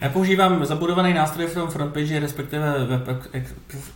Já 0.00 0.08
používám 0.08 0.64
zabudovaný 0.64 1.14
nástroj 1.14 1.46
v 1.46 1.54
tom 1.54 1.70
frontpage, 1.70 2.20
respektive 2.20 2.84
web 2.84 3.08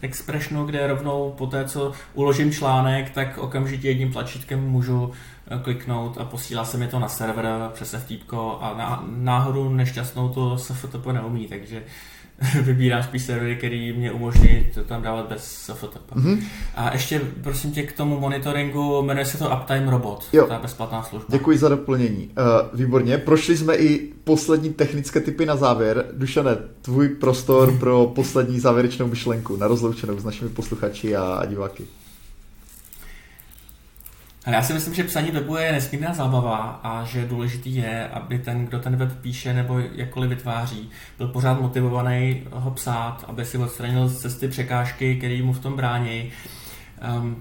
expressionu, 0.02 0.66
kde 0.66 0.86
rovnou 0.86 1.34
po 1.38 1.46
té, 1.46 1.64
co 1.64 1.92
uložím 2.14 2.52
článek, 2.52 3.10
tak 3.10 3.38
okamžitě 3.38 3.88
jedním 3.88 4.12
tlačítkem 4.12 4.60
můžu 4.60 5.12
eh, 5.50 5.58
kliknout 5.62 6.18
a 6.18 6.24
posílá 6.24 6.64
se 6.64 6.76
mi 6.76 6.88
to 6.88 6.98
na 6.98 7.08
server 7.08 7.46
přes 7.72 7.94
FTP 7.94 8.32
a 8.60 9.04
náhodou 9.06 9.68
nešťastnou 9.68 10.28
to 10.28 10.58
SFTP 10.58 11.06
neumí, 11.06 11.46
takže 11.46 11.82
vybírám 12.62 13.02
spíš 13.02 13.22
servery, 13.22 13.56
který 13.56 13.92
mě 13.92 14.12
umožní 14.12 14.66
to 14.74 14.84
tam 14.84 15.02
dávat 15.02 15.28
bez 15.28 15.44
SFTP. 15.44 16.12
Mm-hmm. 16.12 16.42
A 16.74 16.92
ještě 16.92 17.20
prosím 17.42 17.72
tě 17.72 17.82
k 17.82 17.92
tomu 17.92 18.20
monitoringu, 18.20 19.02
jmenuje 19.02 19.26
se 19.26 19.38
to 19.38 19.50
Uptime 19.50 19.90
Robot, 19.90 20.24
jo. 20.32 20.46
ta 20.46 20.58
bezplatná 20.58 21.02
služba. 21.02 21.26
Děkuji 21.28 21.58
za 21.58 21.68
doplnění. 21.68 22.30
Uh, 22.38 22.78
výborně, 22.78 23.18
prošli 23.18 23.56
jsme 23.56 23.76
i 23.76 24.12
poslední 24.24 24.72
technické 24.72 25.20
typy 25.20 25.46
na 25.46 25.56
závěr. 25.56 26.06
Dušane, 26.12 26.56
tvůj 26.82 27.08
prostor 27.08 27.78
pro 27.78 28.12
poslední 28.14 28.60
závěrečnou 28.60 29.06
myšlenku 29.06 29.56
na 29.56 29.68
rozloučenou 29.68 30.18
s 30.18 30.24
našimi 30.24 30.50
posluchači 30.50 31.16
a 31.16 31.42
diváky. 31.46 31.84
Ale 34.48 34.56
já 34.56 34.62
si 34.62 34.72
myslím, 34.72 34.94
že 34.94 35.04
psaní 35.04 35.30
webu 35.30 35.56
je 35.56 35.72
nesmírná 35.72 36.14
zábava 36.14 36.80
a 36.82 37.04
že 37.04 37.24
důležitý 37.24 37.76
je, 37.76 38.08
aby 38.08 38.38
ten, 38.38 38.66
kdo 38.66 38.78
ten 38.78 38.96
web 38.96 39.12
píše 39.20 39.54
nebo 39.54 39.78
jakkoliv 39.78 40.30
vytváří, 40.30 40.90
byl 41.18 41.28
pořád 41.28 41.60
motivovaný 41.60 42.42
ho 42.52 42.70
psát, 42.70 43.24
aby 43.28 43.44
si 43.44 43.58
odstranil 43.58 44.08
z 44.08 44.18
cesty 44.18 44.48
překážky, 44.48 45.16
které 45.16 45.42
mu 45.42 45.52
v 45.52 45.58
tom 45.58 45.76
brání. 45.76 46.30
Um, 47.18 47.36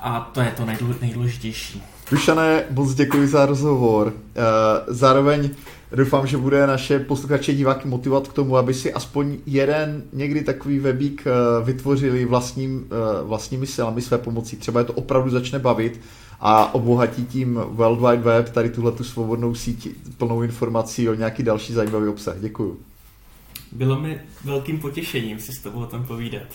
a 0.00 0.20
to 0.20 0.40
je 0.40 0.50
to 0.50 0.66
nejdůležitější. 1.00 1.82
Dušané, 2.10 2.64
moc 2.70 2.94
děkuji 2.94 3.28
za 3.28 3.46
rozhovor. 3.46 4.12
Eh, 4.36 4.40
zároveň 4.86 5.50
doufám, 5.96 6.26
že 6.26 6.36
bude 6.36 6.66
naše 6.66 6.98
posluchače 6.98 7.54
diváky 7.54 7.88
motivovat 7.88 8.28
k 8.28 8.32
tomu, 8.32 8.56
aby 8.56 8.74
si 8.74 8.92
aspoň 8.92 9.36
jeden 9.46 10.02
někdy 10.12 10.44
takový 10.44 10.78
webík 10.78 11.24
eh, 11.26 11.64
vytvořili 11.64 12.24
vlastním, 12.24 12.86
eh, 12.90 13.24
vlastními 13.24 13.66
silami 13.66 14.02
své 14.02 14.18
pomocí. 14.18 14.56
Třeba 14.56 14.80
je 14.80 14.86
to 14.86 14.92
opravdu 14.92 15.30
začne 15.30 15.58
bavit 15.58 16.00
a 16.40 16.74
obohatí 16.74 17.26
tím 17.26 17.54
World 17.54 18.00
Wide 18.00 18.22
Web, 18.22 18.48
tady 18.48 18.70
tuhle 18.70 18.92
tu 18.92 19.04
svobodnou 19.04 19.54
síť 19.54 19.88
plnou 20.18 20.42
informací 20.42 21.08
o 21.08 21.14
nějaký 21.14 21.42
další 21.42 21.72
zajímavý 21.72 22.08
obsah. 22.08 22.36
Děkuju. 22.40 22.78
Bylo 23.72 24.00
mi 24.00 24.20
velkým 24.44 24.80
potěšením 24.80 25.40
si 25.40 25.52
s 25.52 25.58
tebou 25.58 25.80
o 25.80 25.86
tom 25.86 26.04
povídat. 26.04 26.48